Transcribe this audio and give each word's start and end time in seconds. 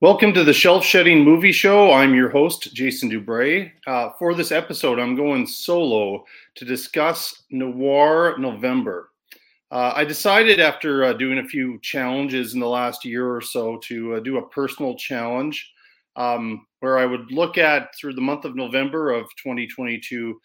Welcome 0.00 0.32
to 0.34 0.44
the 0.44 0.52
Shelf 0.52 0.84
Shedding 0.84 1.24
Movie 1.24 1.50
Show. 1.50 1.90
I'm 1.90 2.14
your 2.14 2.28
host, 2.28 2.72
Jason 2.72 3.10
Dubray. 3.10 3.72
Uh, 3.84 4.10
for 4.16 4.32
this 4.32 4.52
episode, 4.52 5.00
I'm 5.00 5.16
going 5.16 5.44
solo 5.44 6.24
to 6.54 6.64
discuss 6.64 7.42
Noir 7.50 8.36
November. 8.38 9.10
Uh, 9.72 9.92
I 9.96 10.04
decided 10.04 10.60
after 10.60 11.02
uh, 11.02 11.14
doing 11.14 11.40
a 11.40 11.48
few 11.48 11.80
challenges 11.80 12.54
in 12.54 12.60
the 12.60 12.68
last 12.68 13.04
year 13.04 13.28
or 13.28 13.40
so 13.40 13.78
to 13.88 14.14
uh, 14.14 14.20
do 14.20 14.38
a 14.38 14.48
personal 14.50 14.94
challenge 14.94 15.68
um, 16.14 16.64
where 16.78 16.96
I 16.96 17.04
would 17.04 17.32
look 17.32 17.58
at 17.58 17.92
through 17.96 18.14
the 18.14 18.20
month 18.20 18.44
of 18.44 18.54
November 18.54 19.10
of 19.10 19.24
2022 19.42 20.40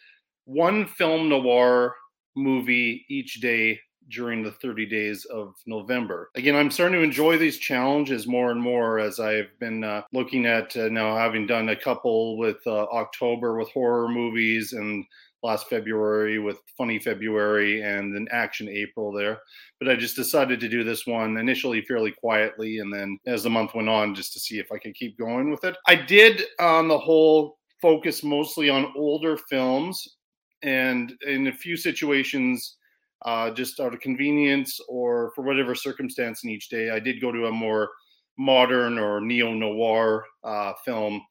one 0.46 0.88
film 0.88 1.30
noir 1.30 1.94
movie 2.36 3.06
each 3.08 3.36
day 3.36 3.80
during 4.10 4.44
the 4.44 4.52
30 4.52 4.86
days 4.86 5.26
of 5.26 5.56
November. 5.66 6.30
Again, 6.36 6.56
I'm 6.56 6.72
starting 6.72 7.00
to 7.00 7.04
enjoy 7.04 7.38
these 7.38 7.58
challenges 7.58 8.28
more 8.28 8.52
and 8.52 8.62
more 8.62 9.00
as 9.00 9.20
I've 9.20 9.58
been 9.60 9.84
uh, 9.84 10.04
looking 10.14 10.46
at 10.46 10.76
uh, 10.78 10.90
now 10.90 11.16
having 11.18 11.48
done 11.48 11.70
a 11.70 11.76
couple 11.76 12.38
with 12.38 12.58
uh, 12.66 12.84
October 12.86 13.58
with 13.58 13.70
horror 13.70 14.08
movies 14.08 14.74
and 14.74 15.06
last 15.44 15.68
February 15.68 16.40
with 16.40 16.58
Funny 16.78 16.98
February 16.98 17.82
and 17.82 18.16
then 18.16 18.28
Action 18.32 18.70
April 18.70 19.12
there. 19.12 19.40
But 19.80 19.90
I 19.90 19.96
just 19.96 20.16
decided 20.16 20.60
to 20.62 20.70
do 20.70 20.84
this 20.84 21.06
one 21.06 21.38
initially 21.38 21.82
fairly 21.82 22.12
quietly 22.12 22.80
and 22.80 22.92
then 22.92 23.20
as 23.28 23.44
the 23.44 23.50
month 23.50 23.76
went 23.76 23.90
on 23.90 24.16
just 24.16 24.34
to 24.34 24.40
see 24.40 24.58
if 24.58 24.72
I 24.72 24.78
could 24.78 24.96
keep 24.96 25.18
going 25.18 25.52
with 25.52 25.66
it. 25.66 25.76
I 25.88 25.96
did 25.96 26.44
on 26.60 26.88
the 26.88 26.98
whole 26.98 27.58
focus 27.82 28.24
mostly 28.24 28.70
on 28.70 28.94
older 28.96 29.38
films 29.38 30.16
and 30.64 31.14
in 31.28 31.48
a 31.48 31.54
few 31.54 31.76
situations 31.76 32.78
uh, 33.24 33.52
just 33.52 33.80
out 33.80 33.94
of 33.94 34.00
convenience 34.00 34.80
or 34.88 35.32
for 35.36 35.44
whatever 35.44 35.76
circumstance 35.76 36.44
in 36.44 36.50
each 36.50 36.70
day, 36.70 36.90
I 36.90 37.00
did 37.00 37.22
go 37.22 37.32
to 37.32 37.48
a 37.48 37.52
more 37.52 37.90
modern 38.38 38.98
or 38.98 39.22
neo 39.22 39.54
noir 39.54 40.26
uh, 40.44 40.74
film 40.86 41.22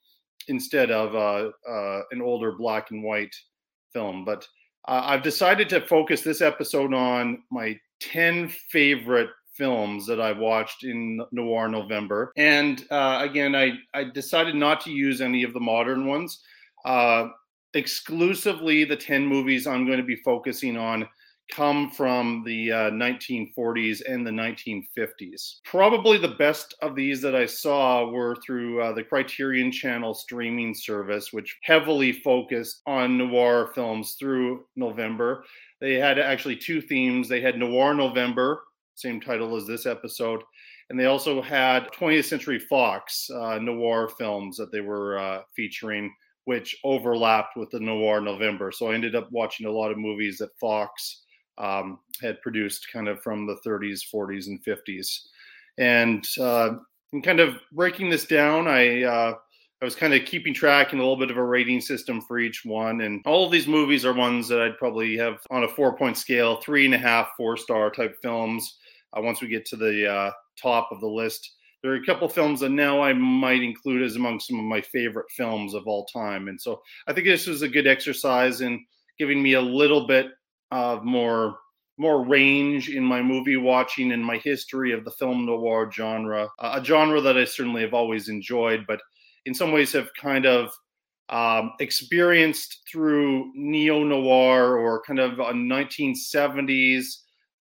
instead 0.48 0.90
of 0.90 1.14
uh, 1.14 1.50
uh, 1.70 2.02
an 2.10 2.22
older 2.22 2.52
black 2.52 2.90
and 2.90 3.02
white 3.02 3.34
film. 3.92 4.24
But 4.24 4.46
uh, 4.88 5.02
I've 5.04 5.22
decided 5.22 5.68
to 5.70 5.80
focus 5.80 6.22
this 6.22 6.40
episode 6.40 6.94
on 6.94 7.42
my 7.50 7.78
10 8.00 8.48
favorite 8.48 9.30
films 9.54 10.06
that 10.06 10.20
I 10.20 10.32
watched 10.32 10.84
in 10.84 11.20
Noir 11.30 11.68
November. 11.68 12.32
And 12.36 12.84
uh, 12.90 13.18
again, 13.22 13.54
I, 13.54 13.72
I 13.94 14.04
decided 14.04 14.54
not 14.54 14.80
to 14.82 14.90
use 14.90 15.20
any 15.20 15.42
of 15.42 15.52
the 15.52 15.60
modern 15.60 16.06
ones. 16.06 16.40
exclusively 17.74 18.84
the 18.84 18.96
10 18.96 19.26
movies 19.26 19.66
I'm 19.66 19.86
going 19.86 19.98
to 19.98 20.04
be 20.04 20.16
focusing 20.16 20.76
on 20.76 21.06
come 21.52 21.90
from 21.90 22.42
the 22.46 22.72
uh, 22.72 22.90
1940s 22.90 24.00
and 24.08 24.26
the 24.26 24.30
1950s. 24.30 25.56
Probably 25.64 26.16
the 26.16 26.28
best 26.28 26.74
of 26.80 26.96
these 26.96 27.20
that 27.20 27.36
I 27.36 27.44
saw 27.44 28.08
were 28.08 28.36
through 28.36 28.82
uh, 28.82 28.92
the 28.92 29.04
Criterion 29.04 29.70
Channel 29.70 30.14
streaming 30.14 30.74
service, 30.74 31.32
which 31.32 31.58
heavily 31.62 32.12
focused 32.12 32.80
on 32.86 33.18
noir 33.18 33.70
films 33.74 34.16
through 34.18 34.64
November. 34.76 35.44
They 35.80 35.94
had 35.94 36.18
actually 36.18 36.56
two 36.56 36.80
themes. 36.80 37.28
They 37.28 37.40
had 37.40 37.58
Noir 37.58 37.92
November, 37.92 38.62
same 38.94 39.20
title 39.20 39.56
as 39.56 39.66
this 39.66 39.84
episode, 39.84 40.42
and 40.88 40.98
they 40.98 41.06
also 41.06 41.42
had 41.42 41.90
20th 41.92 42.24
Century 42.24 42.58
Fox 42.58 43.28
uh, 43.30 43.58
noir 43.58 44.08
films 44.08 44.56
that 44.56 44.72
they 44.72 44.80
were 44.80 45.18
uh, 45.18 45.42
featuring 45.54 46.12
which 46.44 46.76
overlapped 46.82 47.56
with 47.56 47.70
the 47.70 47.78
Noir 47.78 48.20
November. 48.20 48.72
So 48.72 48.90
I 48.90 48.94
ended 48.94 49.14
up 49.14 49.28
watching 49.30 49.66
a 49.66 49.70
lot 49.70 49.92
of 49.92 49.98
movies 49.98 50.38
that 50.38 50.58
Fox 50.58 51.22
um, 51.58 51.98
had 52.20 52.40
produced 52.42 52.86
kind 52.92 53.08
of 53.08 53.22
from 53.22 53.46
the 53.46 53.56
30s, 53.66 54.00
40s, 54.12 54.46
and 54.46 54.64
50s. 54.64 55.20
And 55.78 56.26
uh, 56.40 56.76
in 57.12 57.22
kind 57.22 57.40
of 57.40 57.56
breaking 57.72 58.10
this 58.10 58.26
down, 58.26 58.66
I 58.68 59.02
uh, 59.04 59.34
I 59.80 59.84
was 59.84 59.96
kind 59.96 60.14
of 60.14 60.24
keeping 60.24 60.54
track 60.54 60.92
and 60.92 61.00
a 61.00 61.02
little 61.02 61.18
bit 61.18 61.32
of 61.32 61.36
a 61.36 61.42
rating 61.42 61.80
system 61.80 62.20
for 62.20 62.38
each 62.38 62.64
one. 62.64 63.00
And 63.00 63.20
all 63.26 63.44
of 63.44 63.50
these 63.50 63.66
movies 63.66 64.04
are 64.04 64.12
ones 64.12 64.46
that 64.46 64.60
I'd 64.60 64.78
probably 64.78 65.16
have 65.16 65.40
on 65.50 65.64
a 65.64 65.68
four 65.68 65.96
point 65.96 66.16
scale, 66.16 66.60
three 66.60 66.84
and 66.84 66.94
a 66.94 66.98
half, 66.98 67.30
four 67.36 67.56
star 67.56 67.90
type 67.90 68.16
films. 68.22 68.78
Uh, 69.12 69.22
once 69.22 69.42
we 69.42 69.48
get 69.48 69.66
to 69.66 69.76
the 69.76 70.08
uh, 70.08 70.30
top 70.56 70.88
of 70.92 71.00
the 71.00 71.08
list, 71.08 71.50
there 71.82 71.90
are 71.90 71.96
a 71.96 72.06
couple 72.06 72.28
films 72.28 72.60
that 72.60 72.68
now 72.68 73.02
I 73.02 73.12
might 73.12 73.60
include 73.60 74.02
as 74.02 74.14
among 74.14 74.38
some 74.38 74.58
of 74.60 74.64
my 74.64 74.80
favorite 74.80 75.26
films 75.36 75.74
of 75.74 75.88
all 75.88 76.06
time. 76.06 76.46
And 76.46 76.60
so 76.60 76.80
I 77.08 77.12
think 77.12 77.26
this 77.26 77.48
was 77.48 77.62
a 77.62 77.68
good 77.68 77.88
exercise 77.88 78.60
in 78.60 78.84
giving 79.18 79.42
me 79.42 79.54
a 79.54 79.60
little 79.60 80.06
bit 80.06 80.28
of 80.72 81.04
more 81.04 81.58
more 81.98 82.24
range 82.24 82.88
in 82.88 83.04
my 83.04 83.22
movie 83.22 83.58
watching 83.58 84.12
and 84.12 84.24
my 84.24 84.38
history 84.38 84.92
of 84.92 85.04
the 85.04 85.10
film 85.10 85.44
noir 85.44 85.90
genre, 85.92 86.48
uh, 86.58 86.80
a 86.80 86.84
genre 86.84 87.20
that 87.20 87.36
I 87.36 87.44
certainly 87.44 87.82
have 87.82 87.94
always 87.94 88.28
enjoyed, 88.28 88.84
but 88.88 89.00
in 89.44 89.54
some 89.54 89.72
ways 89.72 89.92
have 89.92 90.08
kind 90.20 90.46
of 90.46 90.72
um, 91.28 91.72
experienced 91.80 92.82
through 92.90 93.52
neo 93.54 94.02
noir 94.02 94.78
or 94.78 95.02
kind 95.02 95.18
of 95.18 95.38
a 95.38 95.52
1970s 95.52 97.04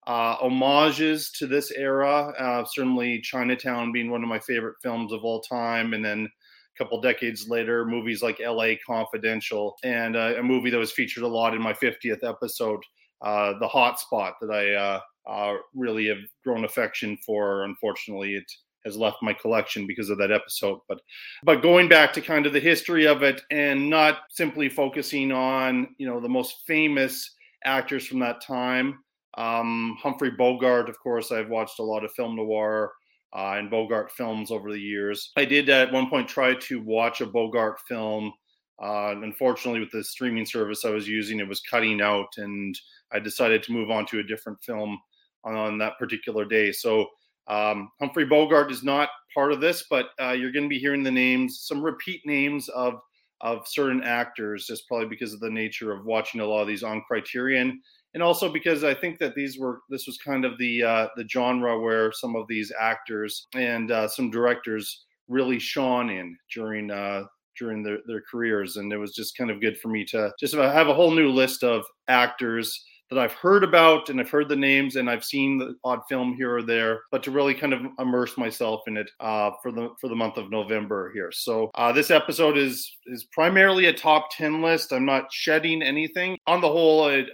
uh, 0.07 0.37
homages 0.37 1.31
to 1.33 1.47
this 1.47 1.71
era. 1.71 2.33
Uh, 2.39 2.65
certainly, 2.65 3.21
Chinatown 3.23 3.93
being 3.93 4.11
one 4.11 4.23
of 4.23 4.29
my 4.29 4.39
favorite 4.39 4.77
films 4.83 5.13
of 5.13 5.25
all 5.25 5.41
time, 5.41 5.95
and 5.95 6.05
then 6.05 6.27
a 6.27 6.83
couple 6.83 7.01
decades 7.01 7.49
later, 7.49 7.85
movies 7.85 8.23
like 8.23 8.41
L.A. 8.41 8.77
Confidential, 8.87 9.77
and 9.85 10.17
uh, 10.17 10.35
a 10.39 10.43
movie 10.43 10.71
that 10.71 10.79
was 10.79 10.93
featured 10.93 11.25
a 11.25 11.29
lot 11.29 11.55
in 11.55 11.61
my 11.61 11.73
50th 11.73 12.23
episode 12.23 12.81
uh, 13.23 13.59
the 13.59 13.69
hot 13.69 13.99
spot 14.01 14.35
that 14.41 14.51
I 14.51 14.75
uh, 14.75 15.01
uh, 15.29 15.57
really 15.75 16.07
have 16.09 16.19
grown 16.45 16.65
affection 16.65 17.19
for. 17.25 17.65
Unfortunately, 17.65 18.35
it 18.35 18.51
has 18.85 18.97
left 18.97 19.19
my 19.23 19.33
collection 19.33 19.87
because 19.87 20.11
of 20.11 20.19
that 20.19 20.33
episode. 20.33 20.79
But 20.89 21.01
but 21.45 21.63
going 21.63 21.89
back 21.89 22.13
to 22.15 22.21
kind 22.21 22.47
of 22.47 22.53
the 22.53 22.61
history 22.61 23.07
of 23.07 23.23
it 23.23 23.43
and 23.51 23.91
not 23.91 24.21
simply 24.31 24.69
focusing 24.69 25.33
on 25.33 25.89
you 25.99 26.07
know 26.07 26.21
the 26.21 26.29
most 26.29 26.63
famous 26.67 27.35
actors 27.65 28.07
from 28.07 28.21
that 28.21 28.41
time. 28.41 28.99
Um, 29.37 29.97
Humphrey 30.01 30.31
Bogart, 30.31 30.89
of 30.89 30.99
course, 30.99 31.31
I've 31.31 31.49
watched 31.51 31.79
a 31.79 31.85
lot 31.85 32.05
of 32.05 32.13
film 32.13 32.37
noir 32.37 32.93
uh, 33.37 33.55
and 33.57 33.71
Bogart 33.71 34.11
films 34.13 34.51
over 34.51 34.73
the 34.73 34.81
years. 34.81 35.31
I 35.37 35.45
did 35.45 35.69
at 35.69 35.93
one 35.93 36.09
point 36.09 36.29
try 36.29 36.55
to 36.55 36.83
watch 36.83 37.21
a 37.21 37.27
Bogart 37.27 37.79
film. 37.87 38.33
Uh, 38.81 39.15
unfortunately, 39.23 39.81
with 39.81 39.91
the 39.91 40.05
streaming 40.05 40.47
service 40.47 40.85
I 40.85 40.91
was 40.91 41.09
using, 41.09 41.41
it 41.41 41.49
was 41.49 41.61
cutting 41.61 42.01
out, 42.01 42.29
and 42.37 42.79
I 43.13 43.19
decided 43.19 43.63
to 43.65 43.73
move 43.73 43.91
on 43.91 44.07
to 44.07 44.21
a 44.21 44.23
different 44.23 44.63
film 44.63 44.99
on, 45.45 45.55
on 45.55 45.79
that 45.79 45.99
particular 45.99 46.45
day. 46.45 46.71
So 46.71 47.09
um, 47.49 47.91
Humphrey 47.99 48.27
Bogart 48.27 48.71
is 48.71 48.85
not 48.85 49.09
part 49.35 49.53
of 49.53 49.61
this, 49.61 49.85
but 49.91 50.11
uh, 50.21 50.33
you're 50.33 50.53
going 50.53 50.65
to 50.65 50.69
be 50.69 50.79
hearing 50.79 51.03
the 51.03 51.11
names, 51.11 51.61
some 51.63 51.83
repeat 51.83 52.23
names 52.25 52.69
of 52.69 53.01
of 53.41 53.69
certain 53.69 54.03
actors, 54.03 54.67
just 54.67 54.89
probably 54.89 55.07
because 55.07 55.33
of 55.33 55.39
the 55.39 55.49
nature 55.51 55.93
of 55.93 56.05
watching 56.05 56.41
a 56.41 56.45
lot 56.45 56.61
of 56.61 56.67
these 56.67 56.83
on 56.83 57.03
Criterion, 57.07 57.81
and 58.15 58.23
also 58.23 58.53
because 58.53 58.83
I 58.83 58.95
think 58.95 59.19
that 59.21 59.35
these 59.35 59.59
were 59.59 59.81
this 59.89 60.07
was 60.07 60.19
kind 60.19 60.45
of 60.45 60.59
the 60.59 60.83
uh, 60.83 61.09
the 61.17 61.27
genre 61.29 61.81
where 61.81 62.13
some 62.13 62.37
of 62.37 62.47
these 62.49 62.73
actors 62.79 63.47
and 63.55 63.91
uh, 63.91 64.09
some 64.09 64.31
directors 64.31 65.05
really 65.29 65.59
shone 65.59 66.11
in 66.11 66.37
during 66.53 66.91
uh, 66.91 67.25
during 67.59 67.83
their, 67.83 67.99
their 68.07 68.23
careers, 68.31 68.77
and 68.77 68.93
it 68.93 68.99
was 68.99 69.15
just 69.15 69.37
kind 69.37 69.51
of 69.51 69.61
good 69.61 69.79
for 69.79 69.89
me 69.89 70.05
to 70.07 70.33
just 70.39 70.55
have 70.55 70.89
a 70.89 70.95
whole 70.95 71.11
new 71.11 71.31
list 71.31 71.65
of 71.65 71.85
actors 72.09 72.85
that 73.11 73.19
I've 73.19 73.33
heard 73.33 73.65
about 73.65 74.11
and 74.11 74.21
I've 74.21 74.29
heard 74.29 74.49
the 74.49 74.57
names 74.57 74.97
and 74.97 75.09
I've 75.09 75.25
seen 75.25 75.57
the 75.57 75.75
odd 75.83 76.01
film 76.09 76.35
here 76.35 76.57
or 76.57 76.63
there, 76.63 77.01
but 77.11 77.23
to 77.23 77.31
really 77.31 77.55
kind 77.55 77.73
of 77.73 77.81
immerse 77.99 78.37
myself 78.37 78.83
in 78.87 78.97
it 78.99 79.11
uh, 79.21 79.53
for 79.63 79.73
the 79.73 79.91
for 80.01 80.09
the 80.09 80.15
month 80.15 80.37
of 80.37 80.51
November 80.51 81.11
here. 81.15 81.31
So 81.33 81.71
uh, 81.75 81.93
this 81.93 82.11
episode 82.11 82.59
is 82.59 82.97
is 83.07 83.25
primarily 83.33 83.87
a 83.87 83.93
top 83.93 84.29
ten 84.37 84.61
list. 84.61 84.93
I'm 84.93 85.07
not 85.07 85.33
shedding 85.33 85.83
anything. 85.83 86.37
On 86.47 86.61
the 86.61 86.69
whole, 86.69 87.25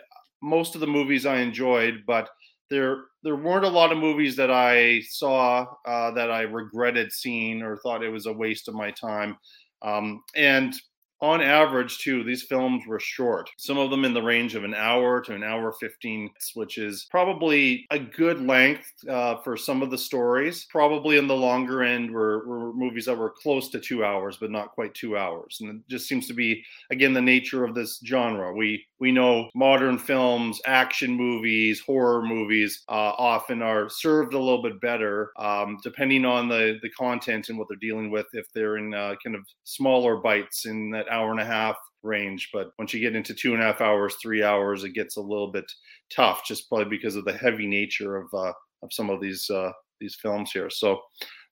most 0.43 0.75
of 0.75 0.81
the 0.81 0.87
movies 0.87 1.27
I 1.27 1.39
enjoyed, 1.39 2.05
but 2.06 2.29
there 2.71 3.05
there 3.23 3.37
weren't 3.37 3.65
a 3.65 3.69
lot 3.69 3.91
of 3.91 3.99
movies 3.99 4.37
that 4.37 4.51
I 4.51 5.01
saw 5.09 5.67
uh, 5.87 6.11
that 6.12 6.31
I 6.31 6.43
regretted 6.43 7.11
seeing 7.11 7.62
or 7.62 7.79
thought 7.79 8.05
it 8.05 8.11
was 8.11 8.27
a 8.27 8.33
waste 8.33 8.69
of 8.69 8.75
my 8.75 8.91
time. 8.91 9.37
Um, 9.85 10.23
and 10.35 10.75
on 11.25 11.41
average, 11.41 11.99
too, 11.99 12.23
these 12.23 12.43
films 12.43 12.85
were 12.87 13.00
short. 13.00 13.49
Some 13.56 13.79
of 13.79 13.91
them 13.91 14.05
in 14.05 14.12
the 14.12 14.23
range 14.23 14.55
of 14.55 14.62
an 14.62 14.75
hour 14.75 15.23
to 15.23 15.35
an 15.35 15.43
hour 15.43 15.73
15, 15.73 16.31
which 16.53 16.76
is 16.76 17.06
probably 17.11 17.87
a 17.91 17.99
good 17.99 18.43
length 18.43 18.93
uh, 19.09 19.37
for 19.38 19.56
some 19.56 19.81
of 19.81 19.91
the 19.91 19.97
stories. 19.97 20.67
Probably 20.69 21.17
in 21.17 21.26
the 21.26 21.35
longer 21.35 21.82
end 21.82 22.11
were, 22.11 22.47
were 22.47 22.75
movies 22.75 23.06
that 23.06 23.17
were 23.17 23.31
close 23.31 23.71
to 23.71 23.81
two 23.81 24.05
hours, 24.05 24.37
but 24.38 24.50
not 24.50 24.73
quite 24.73 24.93
two 24.94 25.17
hours. 25.17 25.59
And 25.61 25.71
it 25.71 25.88
just 25.88 26.06
seems 26.06 26.26
to 26.26 26.35
be, 26.35 26.62
again, 26.91 27.15
the 27.15 27.23
nature 27.23 27.65
of 27.65 27.75
this 27.75 28.00
genre. 28.05 28.53
We 28.53 28.85
we 29.05 29.12
know 29.12 29.50
modern 29.55 29.99
films, 29.99 30.62
action 30.67 31.12
movies, 31.12 31.79
horror 31.79 32.23
movies 32.23 32.85
uh, 32.88 33.12
often 33.19 33.61
are 33.61 33.91
served 33.91 34.32
a 34.32 34.38
little 34.38 34.62
bit 34.62 34.81
better 34.81 35.31
um, 35.38 35.79
depending 35.82 36.25
on 36.25 36.49
the, 36.49 36.79
the 36.81 36.88
content 36.88 37.50
and 37.50 37.59
what 37.59 37.69
they're 37.69 37.76
dealing 37.76 38.11
with. 38.11 38.26
If 38.32 38.50
they're 38.55 38.79
in 38.79 38.94
uh, 38.94 39.17
kind 39.23 39.37
of 39.37 39.43
smaller 39.65 40.17
bites 40.17 40.65
in 40.65 40.91
that 40.93 41.09
hour 41.14 41.31
and 41.31 41.40
a 41.40 41.44
half 41.44 41.76
range. 42.02 42.50
But 42.52 42.72
once 42.78 42.93
you 42.93 43.00
get 43.00 43.16
into 43.16 43.34
two 43.34 43.55
and 43.55 43.62
a 43.62 43.66
half 43.66 43.81
hours, 43.81 44.16
three 44.16 44.43
hours, 44.43 44.84
it 44.84 44.90
gets 44.90 45.16
a 45.16 45.20
little 45.32 45.50
bit 45.50 45.70
tough, 46.14 46.44
just 46.44 46.69
probably 46.69 46.96
because 46.96 47.16
of 47.16 47.25
the 47.25 47.32
heavy 47.44 47.66
nature 47.66 48.16
of 48.16 48.26
uh, 48.34 48.52
of 48.82 48.93
some 48.93 49.11
of 49.11 49.20
these 49.20 49.49
uh, 49.50 49.72
these 50.00 50.16
films 50.16 50.50
here. 50.52 50.70
So 50.70 51.00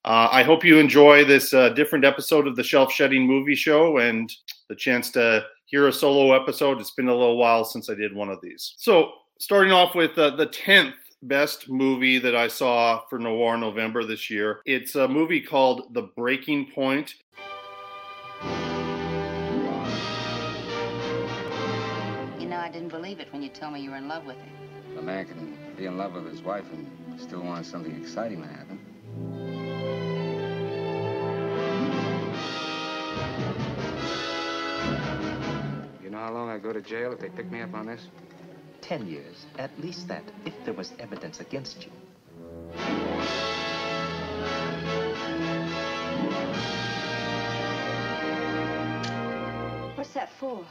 Uh, 0.05 0.29
I 0.33 0.43
hope 0.43 0.65
you 0.65 0.79
enjoy 0.81 1.25
this 1.25 1.55
uh, 1.55 1.69
different 1.75 2.05
episode 2.05 2.49
of 2.49 2.57
the 2.57 2.65
Shelf 2.65 2.93
Shedding 2.93 3.25
Movie 3.25 3.55
Show 3.55 3.99
and 3.99 4.29
the 4.69 4.75
chance 4.75 5.13
to 5.13 5.45
hear 5.67 5.87
a 5.87 5.93
solo 5.93 6.35
episode. 6.35 6.81
It's 6.81 6.91
been 6.97 7.09
a 7.09 7.15
little 7.15 7.39
while 7.39 7.65
since 7.65 7.89
I 7.89 7.95
did 7.95 8.13
one 8.13 8.29
of 8.29 8.41
these. 8.43 8.75
So, 8.79 9.13
starting 9.39 9.73
off 9.73 9.95
with 9.95 10.19
uh, 10.19 10.35
the 10.35 10.49
10th 10.49 10.95
best 11.23 11.69
movie 11.71 12.19
that 12.19 12.35
I 12.35 12.49
saw 12.49 13.03
for 13.09 13.19
Noir 13.21 13.57
November 13.57 14.05
this 14.05 14.29
year. 14.29 14.61
It's 14.67 14.97
a 14.97 15.07
movie 15.07 15.41
called 15.41 15.95
The 15.95 16.11
Breaking 16.17 16.67
Point. 16.75 17.15
I 22.63 22.69
didn't 22.69 22.91
believe 22.91 23.19
it 23.19 23.27
when 23.33 23.43
you 23.43 23.49
told 23.49 23.73
me 23.73 23.81
you 23.81 23.91
were 23.91 23.97
in 23.97 24.07
love 24.07 24.25
with 24.25 24.37
him. 24.37 24.49
A 24.97 25.03
man 25.03 25.27
can 25.27 25.59
be 25.77 25.87
in 25.87 25.99
love 25.99 26.15
with 26.15 26.31
his 26.31 26.43
wife 26.43 26.65
and 26.73 27.21
still 27.21 27.43
want 27.43 27.67
something 27.67 27.93
exciting 28.01 28.41
to 28.41 28.47
happen. 28.47 28.79
You 36.05 36.11
know 36.11 36.19
how 36.19 36.33
long 36.33 36.51
I'd 36.51 36.63
go 36.63 36.73
to 36.73 36.81
jail 36.81 37.13
if 37.13 37.19
they 37.19 37.31
pick 37.31 37.51
me 37.51 37.63
up 37.63 37.75
on 37.75 37.87
this? 37.87 38.07
Ten 38.81 39.09
years, 39.09 39.45
at 39.59 39.77
least 39.81 40.07
that, 40.07 40.23
if 40.45 40.55
there 40.65 40.75
was 40.75 40.93
evidence 41.01 41.41
against 41.41 41.85
you. 41.85 41.91
What's 49.97 50.13
that 50.15 50.31
for? 50.39 50.65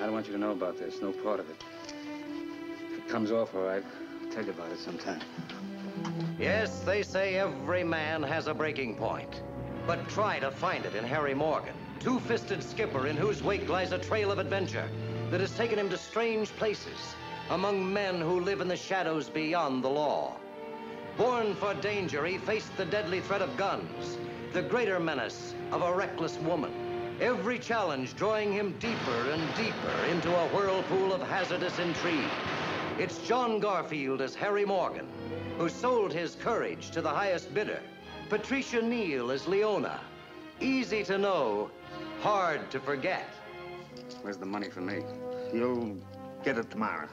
I 0.00 0.04
don't 0.04 0.14
want 0.14 0.26
you 0.26 0.32
to 0.32 0.38
know 0.38 0.52
about 0.52 0.78
this, 0.78 1.02
no 1.02 1.12
part 1.12 1.40
of 1.40 1.50
it. 1.50 1.62
If 2.90 2.98
it 3.00 3.08
comes 3.08 3.30
off 3.30 3.54
all 3.54 3.60
right, 3.60 3.84
I'll 4.24 4.32
tell 4.32 4.44
you 4.44 4.52
about 4.52 4.72
it 4.72 4.78
sometime. 4.78 5.20
Yes, 6.38 6.80
they 6.80 7.02
say 7.02 7.36
every 7.36 7.84
man 7.84 8.22
has 8.22 8.46
a 8.46 8.54
breaking 8.54 8.96
point. 8.96 9.42
But 9.86 10.08
try 10.08 10.38
to 10.38 10.50
find 10.50 10.86
it 10.86 10.94
in 10.94 11.04
Harry 11.04 11.34
Morgan, 11.34 11.74
two-fisted 11.98 12.62
skipper 12.62 13.08
in 13.08 13.16
whose 13.16 13.42
wake 13.42 13.68
lies 13.68 13.92
a 13.92 13.98
trail 13.98 14.30
of 14.30 14.38
adventure 14.38 14.88
that 15.30 15.40
has 15.40 15.54
taken 15.54 15.78
him 15.78 15.90
to 15.90 15.98
strange 15.98 16.48
places 16.56 17.14
among 17.50 17.92
men 17.92 18.22
who 18.22 18.40
live 18.40 18.62
in 18.62 18.68
the 18.68 18.76
shadows 18.76 19.28
beyond 19.28 19.84
the 19.84 19.88
law. 19.88 20.34
Born 21.18 21.54
for 21.54 21.74
danger, 21.74 22.24
he 22.24 22.38
faced 22.38 22.74
the 22.78 22.86
deadly 22.86 23.20
threat 23.20 23.42
of 23.42 23.54
guns, 23.58 24.16
the 24.54 24.62
greater 24.62 24.98
menace 24.98 25.54
of 25.72 25.82
a 25.82 25.94
reckless 25.94 26.38
woman. 26.38 26.89
Every 27.20 27.58
challenge 27.58 28.16
drawing 28.16 28.50
him 28.50 28.72
deeper 28.78 29.30
and 29.30 29.54
deeper 29.54 30.04
into 30.10 30.34
a 30.34 30.48
whirlpool 30.48 31.12
of 31.12 31.20
hazardous 31.20 31.78
intrigue. 31.78 32.30
It's 32.98 33.18
John 33.28 33.60
Garfield 33.60 34.22
as 34.22 34.34
Harry 34.34 34.64
Morgan, 34.64 35.06
who 35.58 35.68
sold 35.68 36.14
his 36.14 36.36
courage 36.36 36.90
to 36.92 37.02
the 37.02 37.10
highest 37.10 37.52
bidder. 37.52 37.80
Patricia 38.30 38.80
Neal 38.80 39.30
as 39.30 39.46
Leona. 39.46 40.00
Easy 40.60 41.04
to 41.04 41.18
know, 41.18 41.70
hard 42.22 42.70
to 42.70 42.80
forget. 42.80 43.28
Where's 44.22 44.38
the 44.38 44.46
money 44.46 44.70
for 44.70 44.80
me? 44.80 45.02
You'll 45.52 45.98
get 46.42 46.56
it 46.56 46.70
tomorrow. 46.70 47.08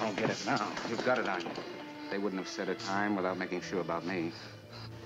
Don't 0.00 0.16
get 0.16 0.30
it 0.30 0.42
now. 0.46 0.66
You've 0.90 1.04
got 1.04 1.18
it 1.18 1.28
on 1.28 1.42
you. 1.42 1.50
They 2.10 2.18
wouldn't 2.18 2.40
have 2.40 2.50
set 2.50 2.68
a 2.68 2.74
time 2.74 3.14
without 3.14 3.38
making 3.38 3.60
sure 3.60 3.82
about 3.82 4.04
me. 4.04 4.32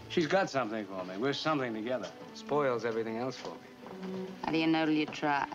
She's 0.09 0.27
got 0.27 0.49
something 0.49 0.87
for 0.87 1.05
me. 1.05 1.19
We're 1.19 1.35
something 1.35 1.75
together. 1.75 2.09
Spoils 2.33 2.87
everything 2.87 3.19
else 3.19 3.37
for 3.37 3.51
me. 3.51 3.72
How 4.45 4.53
do 4.53 4.59
you 4.59 4.67
know 4.67 4.85
till 4.85 4.95
you 4.95 5.07
try? 5.07 5.47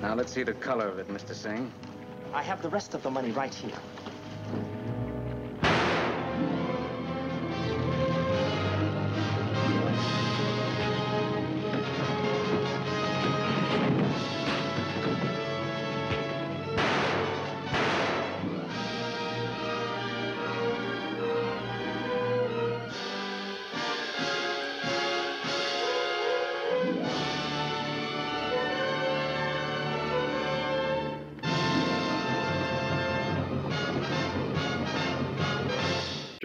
Now 0.00 0.14
let's 0.14 0.32
see 0.32 0.42
the 0.42 0.54
color 0.54 0.88
of 0.88 0.98
it, 0.98 1.08
Mr. 1.08 1.34
Singh. 1.34 1.72
I 2.32 2.42
have 2.42 2.62
the 2.62 2.68
rest 2.68 2.94
of 2.94 3.02
the 3.02 3.10
money 3.10 3.30
right 3.30 3.52
here. 3.52 3.78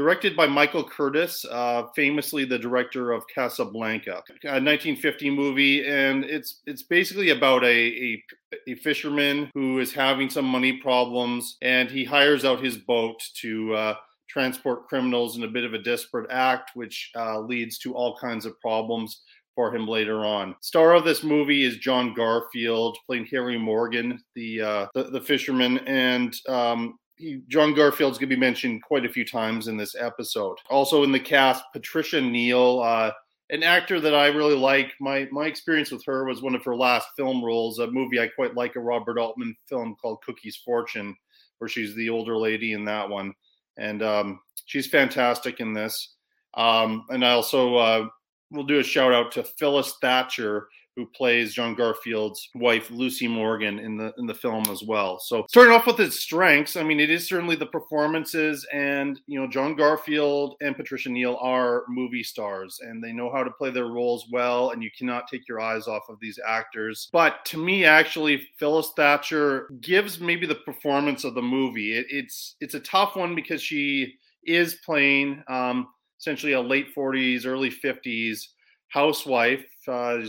Directed 0.03 0.35
by 0.35 0.47
Michael 0.47 0.83
Curtiz, 0.83 1.45
uh, 1.49 1.87
famously 1.95 2.43
the 2.43 2.59
director 2.59 3.13
of 3.13 3.23
Casablanca, 3.33 4.21
a 4.43 4.59
1950 4.59 5.29
movie, 5.29 5.87
and 5.87 6.25
it's 6.25 6.59
it's 6.65 6.83
basically 6.83 7.29
about 7.29 7.63
a, 7.63 7.67
a 7.67 8.23
a 8.67 8.75
fisherman 8.75 9.49
who 9.53 9.79
is 9.79 9.93
having 9.93 10.29
some 10.29 10.43
money 10.43 10.73
problems, 10.73 11.55
and 11.61 11.89
he 11.89 12.03
hires 12.03 12.43
out 12.43 12.61
his 12.61 12.75
boat 12.75 13.23
to 13.35 13.73
uh, 13.75 13.95
transport 14.27 14.89
criminals 14.89 15.37
in 15.37 15.45
a 15.45 15.47
bit 15.47 15.63
of 15.63 15.73
a 15.73 15.81
desperate 15.81 16.29
act, 16.29 16.71
which 16.73 17.09
uh, 17.15 17.39
leads 17.39 17.77
to 17.77 17.93
all 17.93 18.17
kinds 18.17 18.45
of 18.45 18.59
problems 18.59 19.21
for 19.55 19.73
him 19.73 19.87
later 19.87 20.25
on. 20.25 20.53
Star 20.59 20.95
of 20.95 21.05
this 21.05 21.23
movie 21.23 21.63
is 21.63 21.77
John 21.77 22.13
Garfield, 22.13 22.97
playing 23.05 23.27
Harry 23.27 23.57
Morgan, 23.57 24.19
the 24.35 24.61
uh, 24.61 24.87
the, 24.93 25.03
the 25.03 25.21
fisherman, 25.21 25.77
and 25.87 26.35
um, 26.49 26.99
he, 27.15 27.41
John 27.47 27.73
Garfield's 27.73 28.17
going 28.17 28.29
to 28.29 28.35
be 28.35 28.39
mentioned 28.39 28.83
quite 28.83 29.05
a 29.05 29.09
few 29.09 29.25
times 29.25 29.67
in 29.67 29.77
this 29.77 29.95
episode. 29.97 30.57
Also 30.69 31.03
in 31.03 31.11
the 31.11 31.19
cast, 31.19 31.63
Patricia 31.73 32.19
Neal, 32.21 32.79
uh, 32.81 33.11
an 33.49 33.63
actor 33.63 33.99
that 33.99 34.15
I 34.15 34.27
really 34.27 34.55
like. 34.55 34.93
My 34.99 35.27
my 35.31 35.45
experience 35.45 35.91
with 35.91 36.03
her 36.05 36.25
was 36.25 36.41
one 36.41 36.55
of 36.55 36.63
her 36.65 36.75
last 36.75 37.09
film 37.15 37.43
roles, 37.43 37.79
a 37.79 37.87
movie 37.87 38.19
I 38.19 38.27
quite 38.27 38.55
like, 38.55 38.75
a 38.75 38.79
Robert 38.79 39.19
Altman 39.19 39.55
film 39.67 39.95
called 40.01 40.23
Cookie's 40.25 40.57
Fortune, 40.57 41.15
where 41.59 41.67
she's 41.67 41.93
the 41.95 42.09
older 42.09 42.37
lady 42.37 42.73
in 42.73 42.85
that 42.85 43.07
one, 43.07 43.33
and 43.77 44.01
um, 44.01 44.39
she's 44.65 44.87
fantastic 44.87 45.59
in 45.59 45.73
this. 45.73 46.15
Um, 46.55 47.05
and 47.09 47.25
I 47.25 47.31
also 47.31 47.75
uh, 47.75 48.07
will 48.51 48.63
do 48.63 48.79
a 48.79 48.83
shout 48.83 49.13
out 49.13 49.31
to 49.33 49.43
Phyllis 49.43 49.97
Thaxter, 50.01 50.65
who 50.95 51.05
plays 51.07 51.53
John 51.53 51.75
Garfield's 51.75 52.49
wife 52.55 52.91
Lucy 52.91 53.27
Morgan 53.27 53.79
in 53.79 53.97
the 53.97 54.13
in 54.17 54.27
the 54.27 54.33
film 54.33 54.65
as 54.69 54.83
well. 54.83 55.19
So 55.19 55.45
starting 55.49 55.73
off 55.73 55.87
with 55.87 55.99
its 55.99 56.19
strengths, 56.19 56.75
I 56.75 56.83
mean 56.83 56.99
it 56.99 57.09
is 57.09 57.27
certainly 57.27 57.55
the 57.55 57.65
performances 57.65 58.65
and 58.71 59.19
you 59.27 59.39
know 59.39 59.47
John 59.47 59.75
Garfield 59.75 60.55
and 60.61 60.75
Patricia 60.75 61.09
Neal 61.09 61.37
are 61.41 61.83
movie 61.87 62.23
stars 62.23 62.79
and 62.81 63.03
they 63.03 63.11
know 63.11 63.31
how 63.31 63.43
to 63.43 63.51
play 63.51 63.71
their 63.71 63.87
roles 63.87 64.27
well 64.31 64.71
and 64.71 64.83
you 64.83 64.91
cannot 64.97 65.27
take 65.27 65.47
your 65.47 65.59
eyes 65.59 65.87
off 65.87 66.03
of 66.09 66.19
these 66.19 66.39
actors. 66.47 67.09
But 67.11 67.43
to 67.45 67.57
me 67.57 67.85
actually 67.85 68.47
Phyllis 68.57 68.91
Thaxter 68.97 69.81
gives 69.81 70.19
maybe 70.19 70.45
the 70.45 70.55
performance 70.55 71.23
of 71.23 71.33
the 71.33 71.41
movie. 71.41 71.97
It, 71.97 72.05
it's 72.09 72.55
it's 72.59 72.75
a 72.75 72.79
tough 72.81 73.15
one 73.15 73.35
because 73.35 73.61
she 73.61 74.15
is 74.45 74.75
playing 74.85 75.43
um, 75.47 75.87
essentially 76.19 76.53
a 76.53 76.61
late 76.61 76.93
40s 76.95 77.45
early 77.45 77.71
50s 77.71 78.47
housewife 78.89 79.65
uh, 79.87 80.19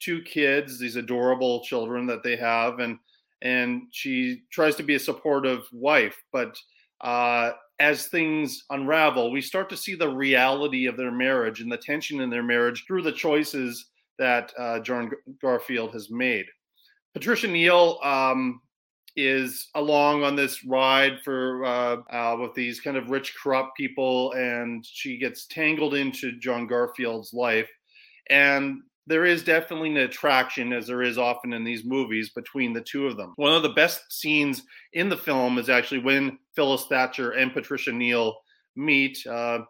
two 0.00 0.22
kids, 0.22 0.78
these 0.78 0.96
adorable 0.96 1.62
children 1.64 2.06
that 2.06 2.22
they 2.22 2.36
have, 2.36 2.78
and 2.80 2.98
and 3.42 3.82
she 3.90 4.42
tries 4.50 4.76
to 4.76 4.82
be 4.82 4.96
a 4.96 5.00
supportive 5.00 5.66
wife. 5.72 6.22
But 6.32 6.58
uh, 7.00 7.52
as 7.78 8.08
things 8.08 8.64
unravel, 8.70 9.30
we 9.30 9.40
start 9.40 9.70
to 9.70 9.76
see 9.76 9.94
the 9.94 10.08
reality 10.08 10.86
of 10.86 10.96
their 10.96 11.10
marriage 11.10 11.60
and 11.60 11.72
the 11.72 11.78
tension 11.78 12.20
in 12.20 12.28
their 12.28 12.42
marriage 12.42 12.84
through 12.86 13.02
the 13.02 13.12
choices 13.12 13.86
that 14.18 14.52
uh, 14.58 14.80
John 14.80 15.10
Garfield 15.40 15.92
has 15.92 16.10
made. 16.10 16.44
Patricia 17.14 17.48
Neal 17.48 17.98
um, 18.02 18.60
is 19.16 19.68
along 19.74 20.22
on 20.22 20.36
this 20.36 20.64
ride 20.64 21.18
for 21.24 21.64
uh, 21.64 21.96
uh, 22.10 22.36
with 22.38 22.54
these 22.54 22.80
kind 22.80 22.96
of 22.96 23.10
rich, 23.10 23.34
corrupt 23.42 23.76
people, 23.76 24.32
and 24.32 24.84
she 24.86 25.18
gets 25.18 25.46
tangled 25.46 25.94
into 25.94 26.38
John 26.38 26.66
Garfield's 26.66 27.32
life. 27.32 27.68
And 28.28 28.82
there 29.10 29.24
is 29.24 29.42
definitely 29.42 29.90
an 29.90 29.96
attraction, 29.96 30.72
as 30.72 30.86
there 30.86 31.02
is 31.02 31.18
often 31.18 31.52
in 31.52 31.64
these 31.64 31.84
movies, 31.84 32.30
between 32.30 32.72
the 32.72 32.80
two 32.80 33.08
of 33.08 33.16
them. 33.16 33.32
One 33.34 33.52
of 33.52 33.64
the 33.64 33.70
best 33.70 34.00
scenes 34.12 34.62
in 34.92 35.08
the 35.08 35.16
film 35.16 35.58
is 35.58 35.68
actually 35.68 35.98
when 35.98 36.38
Phyllis 36.54 36.86
Thaxter 36.88 37.36
and 37.36 37.52
Patricia 37.52 37.90
Neal 37.90 38.36
meet. 38.76 39.18
Uh, 39.26 39.62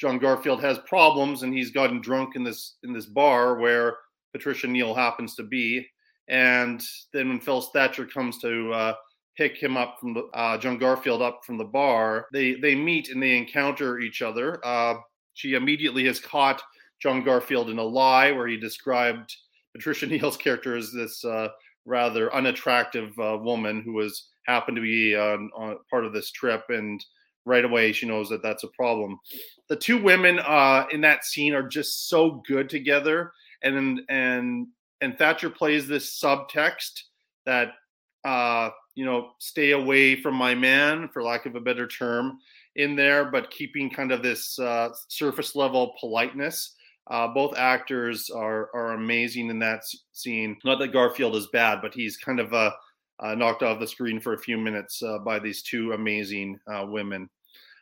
John 0.00 0.18
Garfield 0.18 0.60
has 0.60 0.80
problems, 0.80 1.44
and 1.44 1.54
he's 1.54 1.70
gotten 1.70 2.00
drunk 2.00 2.34
in 2.34 2.42
this 2.42 2.76
in 2.82 2.92
this 2.92 3.06
bar 3.06 3.60
where 3.60 3.96
Patricia 4.32 4.66
Neal 4.66 4.92
happens 4.92 5.36
to 5.36 5.44
be. 5.44 5.86
And 6.26 6.82
then 7.12 7.28
when 7.28 7.40
Phyllis 7.40 7.68
Thaxter 7.72 8.10
comes 8.10 8.38
to 8.38 8.72
uh, 8.72 8.94
pick 9.36 9.56
him 9.56 9.76
up 9.76 9.98
from 10.00 10.14
the 10.14 10.24
uh, 10.34 10.58
John 10.58 10.78
Garfield 10.78 11.22
up 11.22 11.44
from 11.46 11.58
the 11.58 11.64
bar, 11.64 12.26
they 12.32 12.54
they 12.54 12.74
meet 12.74 13.08
and 13.08 13.22
they 13.22 13.38
encounter 13.38 14.00
each 14.00 14.20
other. 14.20 14.58
Uh, 14.66 14.94
she 15.34 15.54
immediately 15.54 16.04
has 16.06 16.18
caught 16.18 16.60
John 17.00 17.22
Garfield 17.22 17.70
in 17.70 17.78
a 17.78 17.82
lie, 17.82 18.32
where 18.32 18.46
he 18.46 18.56
described 18.56 19.34
Patricia 19.74 20.06
Neal's 20.08 20.36
character 20.36 20.76
as 20.76 20.92
this 20.92 21.24
uh, 21.24 21.48
rather 21.84 22.34
unattractive 22.34 23.18
uh, 23.18 23.38
woman 23.40 23.82
who 23.82 23.92
was 23.92 24.28
happened 24.46 24.76
to 24.76 24.82
be 24.82 25.16
on, 25.16 25.50
on, 25.56 25.78
part 25.90 26.04
of 26.04 26.12
this 26.12 26.30
trip 26.30 26.64
and 26.68 27.04
right 27.46 27.64
away 27.64 27.92
she 27.92 28.06
knows 28.06 28.28
that 28.28 28.42
that's 28.42 28.64
a 28.64 28.68
problem. 28.68 29.18
The 29.68 29.76
two 29.76 30.02
women 30.02 30.38
uh, 30.38 30.86
in 30.92 31.00
that 31.02 31.24
scene 31.24 31.54
are 31.54 31.66
just 31.66 32.08
so 32.08 32.42
good 32.46 32.68
together, 32.68 33.32
and 33.62 34.00
and 34.08 34.66
and 35.00 35.18
Thaxter 35.18 35.54
plays 35.54 35.86
this 35.86 36.18
subtext 36.20 37.02
that 37.46 37.72
uh, 38.24 38.70
you 38.94 39.04
know 39.04 39.32
stay 39.38 39.72
away 39.72 40.20
from 40.20 40.34
my 40.34 40.54
man, 40.54 41.08
for 41.12 41.22
lack 41.22 41.46
of 41.46 41.54
a 41.54 41.60
better 41.60 41.86
term, 41.86 42.38
in 42.76 42.96
there, 42.96 43.26
but 43.26 43.50
keeping 43.50 43.90
kind 43.90 44.12
of 44.12 44.22
this 44.22 44.58
uh, 44.58 44.90
surface 45.08 45.54
level 45.54 45.94
politeness. 46.00 46.74
Uh, 47.08 47.28
both 47.28 47.56
actors 47.56 48.30
are 48.30 48.70
are 48.74 48.92
amazing 48.92 49.50
in 49.50 49.58
that 49.58 49.82
scene. 50.12 50.56
Not 50.64 50.78
that 50.78 50.92
Garfield 50.92 51.36
is 51.36 51.48
bad, 51.48 51.80
but 51.82 51.94
he's 51.94 52.16
kind 52.16 52.40
of 52.40 52.52
uh, 52.52 52.72
uh 53.20 53.34
knocked 53.34 53.62
off 53.62 53.80
the 53.80 53.86
screen 53.86 54.20
for 54.20 54.32
a 54.32 54.38
few 54.38 54.56
minutes 54.56 55.02
uh, 55.02 55.18
by 55.18 55.38
these 55.38 55.62
two 55.62 55.92
amazing 55.92 56.58
uh, 56.66 56.86
women. 56.88 57.28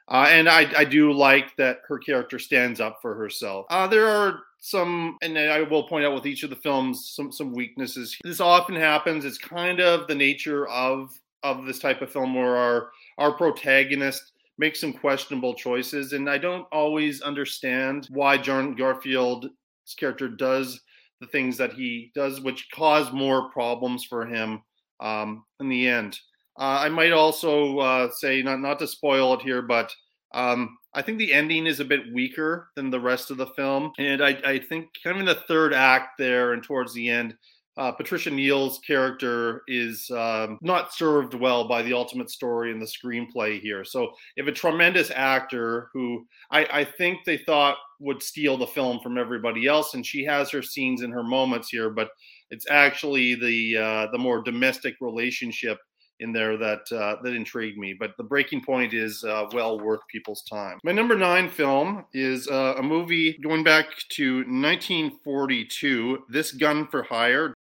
and 0.09 0.49
I, 0.49 0.71
I 0.77 0.85
do 0.85 1.13
like 1.13 1.55
that 1.57 1.79
her 1.87 1.99
character 1.99 2.39
stands 2.39 2.81
up 2.81 2.99
for 3.01 3.15
herself. 3.15 3.67
there 3.91 4.09
are 4.09 4.41
some, 4.65 5.19
and 5.23 5.37
I 5.37 5.63
will 5.63 5.89
point 5.89 6.05
out 6.05 6.15
with 6.15 6.25
each 6.25 6.45
of 6.45 6.51
the 6.51 6.57
films, 6.57 7.13
some 7.15 7.33
some 7.33 7.53
weaknesses. 7.53 8.17
This 8.23 8.41
often 8.41 8.77
happens. 8.77 9.25
It's 9.25 9.39
kind 9.39 9.81
of 9.81 10.07
the 10.07 10.15
nature 10.15 10.69
of 10.69 11.11
of 11.43 11.65
this 11.65 11.79
type 11.79 12.03
of 12.03 12.13
film 12.13 12.35
where 12.35 12.57
our 12.57 12.91
our 13.19 13.33
protagonist 13.33 14.33
make 14.59 14.77
some 14.77 14.93
questionable 14.93 15.55
choices. 15.55 16.13
And 16.13 16.29
I 16.29 16.39
don't 16.39 16.67
always 16.73 17.23
understand 17.23 18.07
why 18.11 18.39
John 18.39 18.75
Garfield's 18.75 19.49
character 19.97 20.29
does 20.29 20.81
the 21.21 21.27
things 21.29 21.57
that 21.57 21.73
he 21.73 22.11
does, 22.15 22.41
which 22.41 22.69
cause 22.75 23.13
more 23.13 23.51
problems 23.51 24.05
for 24.05 24.27
him 24.27 24.63
um, 25.01 25.45
in 25.61 25.69
the 25.69 25.89
end. 25.89 26.19
Uh, 26.59 26.81
I 26.81 26.89
might 26.89 27.13
also 27.13 27.79
uh, 27.79 28.11
say, 28.11 28.43
not 28.43 28.61
not 28.61 28.79
to 28.81 28.87
spoil 28.87 29.33
it 29.35 29.43
here, 29.43 29.63
but 29.63 29.95
um, 30.35 30.77
I 30.95 31.01
think 31.01 31.19
the 31.19 31.33
ending 31.33 31.67
is 31.67 31.81
a 31.81 31.85
bit 31.85 32.13
weaker 32.13 32.69
than 32.77 32.91
the 32.91 33.01
rest 33.01 33.31
of 33.31 33.39
the 33.39 33.47
film, 33.47 33.93
and 33.99 34.23
I, 34.23 34.37
I 34.45 34.59
think 34.59 34.89
kind 35.03 35.17
of 35.17 35.21
in 35.21 35.27
the 35.27 35.43
third 35.47 35.73
act 35.73 36.19
there 36.19 36.53
and 36.53 36.63
towards 36.63 36.93
the 36.93 37.09
end, 37.09 37.35
uh, 37.77 37.93
Patricia 37.93 38.31
Neal's 38.31 38.79
character 38.81 39.63
is 39.67 40.11
um, 40.11 40.59
not 40.61 40.93
served 40.93 41.35
well 41.35 41.67
by 41.67 41.83
the 41.83 41.95
ultimate 41.95 42.31
story 42.31 42.71
and 42.71 42.81
the 42.81 42.87
screenplay 42.87 43.61
here. 43.61 43.83
So, 43.83 44.13
if 44.37 44.47
a 44.47 44.53
tremendous 44.53 45.11
actor 45.11 45.89
who 45.93 46.27
I, 46.51 46.67
I, 46.71 46.85
think 46.85 47.25
they 47.25 47.39
thought 47.39 47.79
would 47.99 48.23
steal 48.23 48.59
the 48.59 48.67
film 48.67 49.01
from 49.01 49.17
everybody 49.17 49.67
else, 49.67 49.95
and 49.95 50.05
she 50.05 50.23
has 50.25 50.51
her 50.51 50.61
scenes 50.61 51.01
and 51.01 51.13
her 51.15 51.23
moments 51.23 51.71
here, 51.71 51.89
but 51.89 52.11
it's 52.51 52.67
actually 52.71 53.37
the 53.37 53.79
uh, 53.79 54.07
the 54.13 54.19
more 54.19 54.43
domestic 54.43 54.97
relationship 55.01 55.79
in 56.23 56.33
there 56.33 56.57
that 56.57 56.81
uh, 56.93 57.17
that 57.23 57.35
intrigued 57.35 57.79
me. 57.79 57.95
But 57.99 58.17
the 58.17 58.25
breaking 58.25 58.65
point 58.65 58.95
is 58.95 59.25
uh, 59.25 59.47
well 59.53 59.79
worth 59.81 60.01
people's 60.11 60.43
time. 60.43 60.79
My 60.85 60.93
number 60.93 61.17
nine 61.17 61.49
film 61.49 62.05
is 62.13 62.49
uh, 62.49 62.75
a 62.79 62.83
movie 62.83 63.39
going 63.43 63.65
back 63.65 63.87
to 64.11 64.39
1942. 64.39 66.25
This 66.29 66.53
Gun 66.53 66.87
for 66.87 67.03
Hire, 67.03 67.55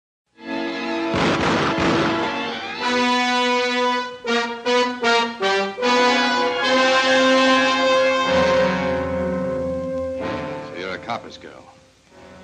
Copper's 11.18 11.38
girl. 11.38 11.66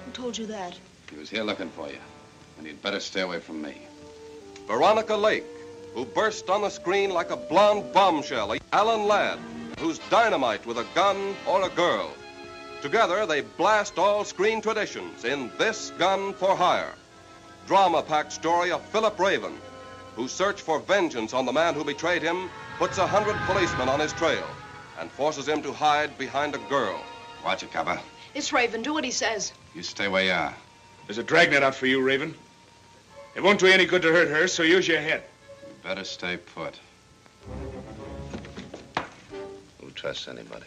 Who 0.04 0.10
told 0.10 0.36
you 0.36 0.46
that? 0.46 0.76
He 1.08 1.16
was 1.16 1.30
here 1.30 1.44
looking 1.44 1.70
for 1.70 1.86
you. 1.86 1.98
And 2.58 2.66
you'd 2.66 2.82
better 2.82 2.98
stay 2.98 3.20
away 3.20 3.38
from 3.38 3.62
me. 3.62 3.76
Veronica 4.66 5.14
Lake, 5.14 5.44
who 5.94 6.04
burst 6.04 6.50
on 6.50 6.62
the 6.62 6.70
screen 6.70 7.10
like 7.10 7.30
a 7.30 7.36
blonde 7.36 7.92
bombshell. 7.92 8.56
Alan 8.72 9.06
Ladd, 9.06 9.38
who's 9.78 10.00
dynamite 10.10 10.66
with 10.66 10.78
a 10.78 10.86
gun 10.92 11.36
or 11.46 11.64
a 11.64 11.68
girl. 11.68 12.10
Together, 12.82 13.26
they 13.26 13.42
blast 13.42 13.96
all 13.96 14.24
screen 14.24 14.60
traditions 14.60 15.24
in 15.24 15.52
This 15.56 15.92
Gun 15.96 16.34
for 16.34 16.56
Hire. 16.56 16.94
Drama-packed 17.68 18.32
story 18.32 18.72
of 18.72 18.84
Philip 18.86 19.16
Raven, 19.20 19.56
whose 20.16 20.32
search 20.32 20.60
for 20.60 20.80
vengeance 20.80 21.32
on 21.32 21.46
the 21.46 21.52
man 21.52 21.74
who 21.74 21.84
betrayed 21.84 22.22
him 22.22 22.50
puts 22.78 22.98
a 22.98 23.06
hundred 23.06 23.36
policemen 23.46 23.88
on 23.88 24.00
his 24.00 24.12
trail 24.14 24.44
and 24.98 25.12
forces 25.12 25.46
him 25.46 25.62
to 25.62 25.72
hide 25.72 26.18
behind 26.18 26.56
a 26.56 26.68
girl. 26.68 27.00
Watch 27.44 27.62
it, 27.62 27.72
Copper. 27.72 28.00
It's 28.34 28.52
Raven. 28.52 28.82
Do 28.82 28.92
what 28.92 29.04
he 29.04 29.10
says. 29.10 29.52
You 29.74 29.82
stay 29.82 30.08
where 30.08 30.24
you 30.24 30.32
are. 30.32 30.54
There's 31.06 31.18
a 31.18 31.22
dragnet 31.22 31.62
out 31.62 31.74
for 31.74 31.86
you, 31.86 32.02
Raven. 32.02 32.34
It 33.34 33.42
won't 33.42 33.60
do 33.60 33.66
any 33.66 33.84
good 33.84 34.02
to 34.02 34.12
hurt 34.12 34.28
her, 34.28 34.48
so 34.48 34.62
use 34.62 34.88
your 34.88 35.00
head. 35.00 35.22
You 35.62 35.74
better 35.82 36.04
stay 36.04 36.36
put. 36.36 36.78
Who 39.80 39.90
trusts 39.90 40.28
anybody? 40.28 40.66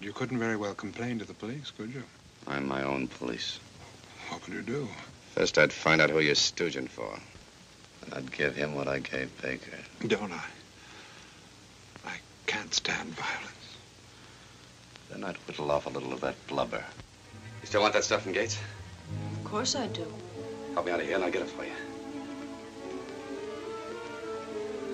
You 0.00 0.12
couldn't 0.12 0.38
very 0.38 0.56
well 0.56 0.74
complain 0.74 1.18
to 1.18 1.24
the 1.24 1.34
police, 1.34 1.70
could 1.70 1.92
you? 1.92 2.02
I'm 2.46 2.66
my 2.66 2.82
own 2.82 3.08
police. 3.08 3.58
What 4.28 4.46
will 4.46 4.54
you 4.54 4.62
do? 4.62 4.88
First, 5.34 5.58
I'd 5.58 5.72
find 5.72 6.00
out 6.00 6.10
who 6.10 6.20
you're 6.20 6.34
stooging 6.34 6.88
for. 6.88 7.18
And 8.02 8.14
I'd 8.14 8.32
give 8.32 8.54
him 8.54 8.74
what 8.74 8.88
I 8.88 8.98
gave 8.98 9.30
Baker. 9.40 9.78
Don't 10.06 10.32
I? 10.32 10.44
I 12.06 12.16
can't 12.46 12.72
stand 12.72 13.10
violence. 13.10 13.50
Then 15.10 15.24
I'd 15.24 15.36
whittle 15.46 15.70
off 15.70 15.86
a 15.86 15.90
little 15.90 16.12
of 16.12 16.20
that 16.20 16.34
blubber. 16.46 16.84
You 17.64 17.68
still 17.68 17.80
want 17.80 17.94
that 17.94 18.04
stuff 18.04 18.24
from 18.24 18.32
Gates? 18.32 18.58
Of 19.38 19.44
course 19.44 19.74
I 19.74 19.86
do. 19.86 20.06
Help 20.74 20.84
me 20.84 20.92
out 20.92 21.00
of 21.00 21.06
here 21.06 21.14
and 21.14 21.24
I'll 21.24 21.30
get 21.30 21.40
it 21.40 21.48
for 21.48 21.64
you. 21.64 21.70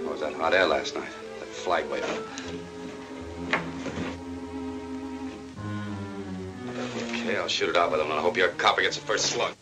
How 0.04 0.12
was 0.12 0.20
that 0.20 0.34
hot 0.34 0.54
air 0.54 0.66
last 0.66 0.94
night? 0.94 1.10
That 1.40 1.48
flag 1.48 1.90
way 1.90 2.00
up. 2.00 2.08
Okay, 7.08 7.36
I'll 7.36 7.48
shoot 7.48 7.70
it 7.70 7.76
out 7.76 7.90
with 7.90 7.98
him 7.98 8.06
and 8.06 8.20
I 8.20 8.22
hope 8.22 8.36
your 8.36 8.50
copper 8.50 8.82
gets 8.82 8.98
the 8.98 9.04
first 9.04 9.26
slug. 9.26 9.52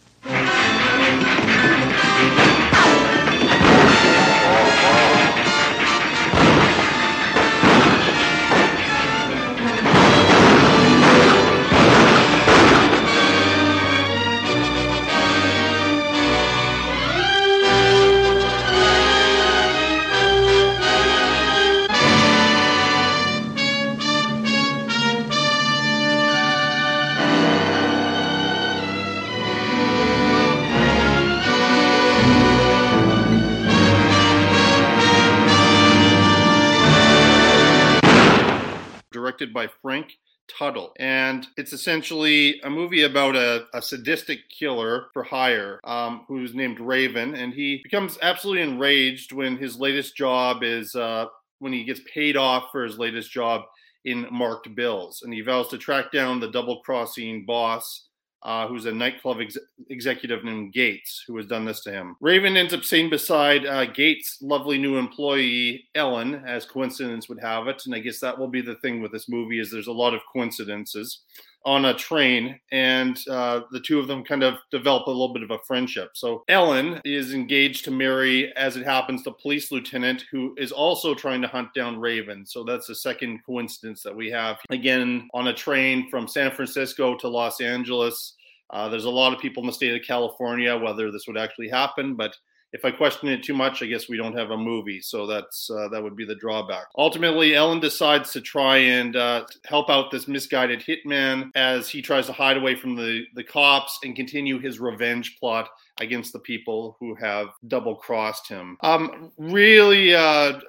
Tuttle. 40.69 40.93
And 40.99 41.47
it's 41.57 41.73
essentially 41.73 42.61
a 42.63 42.69
movie 42.69 43.05
about 43.05 43.37
a, 43.37 43.67
a 43.73 43.81
sadistic 43.81 44.49
killer 44.51 45.07
for 45.15 45.23
hire 45.23 45.81
um, 45.85 46.25
who's 46.29 46.55
named 46.55 46.79
Raven. 46.79 47.35
And 47.35 47.55
he 47.55 47.81
becomes 47.83 48.19
absolutely 48.21 48.63
enraged 48.63 49.33
when 49.33 49.57
his 49.57 49.81
latest 49.81 50.15
job 50.15 50.63
is 50.63 50.95
uh, 50.95 51.27
when 51.61 51.73
he 51.73 51.85
gets 51.85 52.01
paid 52.13 52.37
off 52.37 52.71
for 52.71 52.85
his 52.85 52.99
latest 52.99 53.31
job 53.31 53.63
in 54.05 54.27
marked 54.31 54.75
bills. 54.75 55.23
And 55.23 55.33
he 55.33 55.41
vows 55.41 55.69
to 55.69 55.79
track 55.79 56.13
down 56.13 56.39
the 56.39 56.51
double 56.51 56.81
crossing 56.81 57.47
boss 57.47 58.08
uh, 58.43 58.69
who's 58.69 58.87
a 58.87 58.93
nightclub 58.93 59.39
ex- 59.41 59.59
executive 59.89 60.45
named 60.45 60.73
Gates, 60.73 61.25
who 61.27 61.37
has 61.37 61.47
done 61.47 61.65
this 61.65 61.81
to 61.81 61.93
him. 61.93 62.17
Raven 62.21 62.57
ends 62.57 62.73
up 62.73 62.85
sitting 62.85 63.11
beside 63.11 63.67
uh, 63.67 63.87
Gates' 63.87 64.39
lovely 64.41 64.79
new 64.79 64.97
employee, 64.97 65.89
Ellen, 65.95 66.43
as 66.47 66.65
coincidence 66.65 67.29
would 67.29 67.41
have 67.41 67.67
it. 67.67 67.83
And 67.87 67.95
I 67.95 67.99
guess 67.99 68.21
that 68.21 68.39
will 68.39 68.49
be 68.49 68.61
the 68.61 68.77
thing 68.77 69.03
with 69.03 69.13
this 69.13 69.29
movie 69.29 69.61
is 69.61 69.71
there's 69.71 69.89
a 69.89 69.93
lot 69.93 70.15
of 70.15 70.21
coincidences 70.33 71.21
on 71.69 71.85
a 71.85 71.93
train, 71.93 72.59
and 72.73 73.21
uh, 73.29 73.61
the 73.73 73.81
two 73.81 74.01
of 74.01 74.09
them 74.09 74.25
kind 74.25 74.43
of 74.43 74.55
develop 74.71 75.07
a 75.07 75.11
little 75.11 75.35
bit 75.35 75.43
of 75.43 75.51
a 75.51 75.59
friendship. 75.67 76.13
So 76.15 76.43
Ellen 76.49 76.99
is 77.05 77.35
engaged 77.35 77.85
to 77.85 77.91
marry, 77.91 78.51
as 78.57 78.79
it 78.79 78.87
happens, 78.87 79.23
the 79.23 79.33
police 79.33 79.71
lieutenant 79.71 80.25
who 80.33 80.55
is 80.57 80.73
also 80.73 81.15
trying 81.15 81.43
to 81.43 81.49
hunt 81.49 81.75
down 81.75 82.01
Raven. 82.01 82.47
So 82.47 82.65
that's 82.65 82.87
the 82.87 82.95
second 82.95 83.45
coincidence 83.45 84.03
that 84.03 84.17
we 84.17 84.31
have. 84.31 84.57
Again, 84.71 85.29
on 85.35 85.49
a 85.49 85.53
train 85.53 86.09
from 86.09 86.27
San 86.27 86.53
Francisco 86.53 87.15
to 87.19 87.29
Los 87.29 87.61
Angeles. 87.61 88.33
Uh, 88.71 88.89
there's 88.89 89.05
a 89.05 89.11
lot 89.11 89.35
of 89.35 89.39
people 89.39 89.63
in 89.63 89.67
the 89.67 89.73
state 89.73 89.95
of 89.95 90.07
California, 90.07 90.75
whether 90.75 91.13
this 91.13 91.27
would 91.27 91.37
actually 91.37 91.69
happen, 91.69 92.15
but 92.15 92.35
if 92.73 92.85
I 92.85 92.91
question 92.91 93.29
it 93.29 93.43
too 93.43 93.55
much, 93.55 93.83
I 93.83 93.87
guess 93.87 94.09
we 94.09 94.17
don't 94.17 94.37
have 94.37 94.51
a 94.51 94.57
movie. 94.57 95.01
So 95.01 95.27
that's 95.27 95.71
uh, 95.71 95.89
that 95.89 96.03
would 96.03 96.17
be 96.17 96.25
the 96.25 96.35
drawback. 96.35 96.87
Ultimately, 96.97 97.55
Ellen 97.55 97.81
decides 97.81 98.33
to 98.33 98.41
try 98.41 98.77
and 98.79 99.17
uh, 99.17 99.47
help 99.65 99.89
out 99.89 100.11
this 100.11 100.29
misguided 100.29 100.81
hitman 100.81 101.51
as 101.55 101.89
he 101.89 102.03
tries 102.03 102.27
to 102.27 102.33
hide 102.33 102.57
away 102.57 102.75
from 102.75 102.95
the 102.95 103.25
the 103.35 103.45
cops 103.45 103.99
and 104.05 104.15
continue 104.15 104.59
his 104.59 104.81
revenge 104.81 105.37
plot 105.39 105.69
against 106.01 106.33
the 106.33 106.39
people 106.41 106.97
who 107.01 107.15
have 107.15 107.49
double 107.67 107.97
crossed 107.97 108.49
him. 108.49 108.77
Um, 108.83 109.33
really. 109.39 110.15
Uh, 110.15 110.61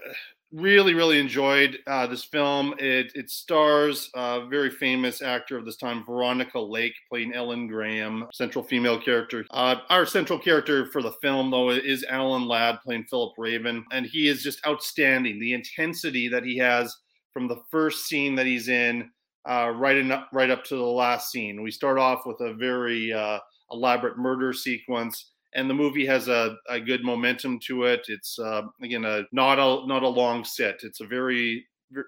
really, 0.52 0.94
really 0.94 1.20
enjoyed 1.20 1.80
uh, 1.88 2.08
this 2.08 2.24
film. 2.24 2.74
It, 2.80 3.12
it 3.16 3.30
stars 3.30 4.10
a 4.16 4.48
very 4.48 4.70
famous 4.70 5.22
actor 5.22 5.58
of 5.58 5.66
this 5.66 5.78
time, 5.78 6.04
Veronica 6.06 6.60
Lake, 6.60 6.94
playing 7.10 7.34
Ellen 7.34 7.68
Graham, 7.68 8.28
central 8.34 8.64
female 8.64 9.00
character. 9.00 9.46
Uh, 9.52 9.76
our 9.90 10.06
central 10.06 10.40
character 10.40 10.88
for 10.88 11.02
the 11.02 11.14
film, 11.22 11.52
though, 11.52 11.70
is 11.70 12.06
Alan 12.10 12.48
Ladd, 12.48 12.80
playing 12.82 13.06
Philip 13.10 13.34
Raven, 13.38 13.86
and 13.92 14.06
he 14.06 14.28
is 14.28 14.44
just 14.44 14.66
outstanding. 14.66 15.40
The 15.40 15.54
intensity 15.54 16.28
that 16.30 16.44
he 16.44 16.58
has 16.58 16.96
from 17.32 17.48
the 17.48 17.62
first 17.70 18.08
scene 18.08 18.36
that 18.36 18.46
he's 18.46 18.70
in, 18.70 19.10
uh, 19.48 19.72
right 19.76 19.98
in, 19.98 20.14
right 20.34 20.50
up 20.50 20.64
to 20.66 20.76
the 20.76 20.82
last 20.82 21.32
scene. 21.32 21.62
We 21.62 21.72
start 21.72 21.98
off 21.98 22.26
with 22.26 22.42
a 22.42 22.54
very 22.54 23.14
uh, 23.14 23.40
elaborate 23.72 24.18
murder 24.18 24.52
sequence 24.54 25.32
and 25.54 25.70
the 25.70 25.74
movie 25.74 26.06
has 26.06 26.28
a, 26.28 26.56
a 26.70 26.80
good 26.80 27.04
momentum 27.04 27.60
to 27.68 27.84
it. 27.84 28.06
It's 28.08 28.38
uh, 28.40 28.64
again 28.82 29.06
a 29.06 29.24
not 29.32 29.60
a 29.60 29.86
not 29.88 30.04
a 30.04 30.08
long 30.08 30.44
sit. 30.44 30.82
It's 30.84 31.02
a 31.02 31.08
very 31.08 31.66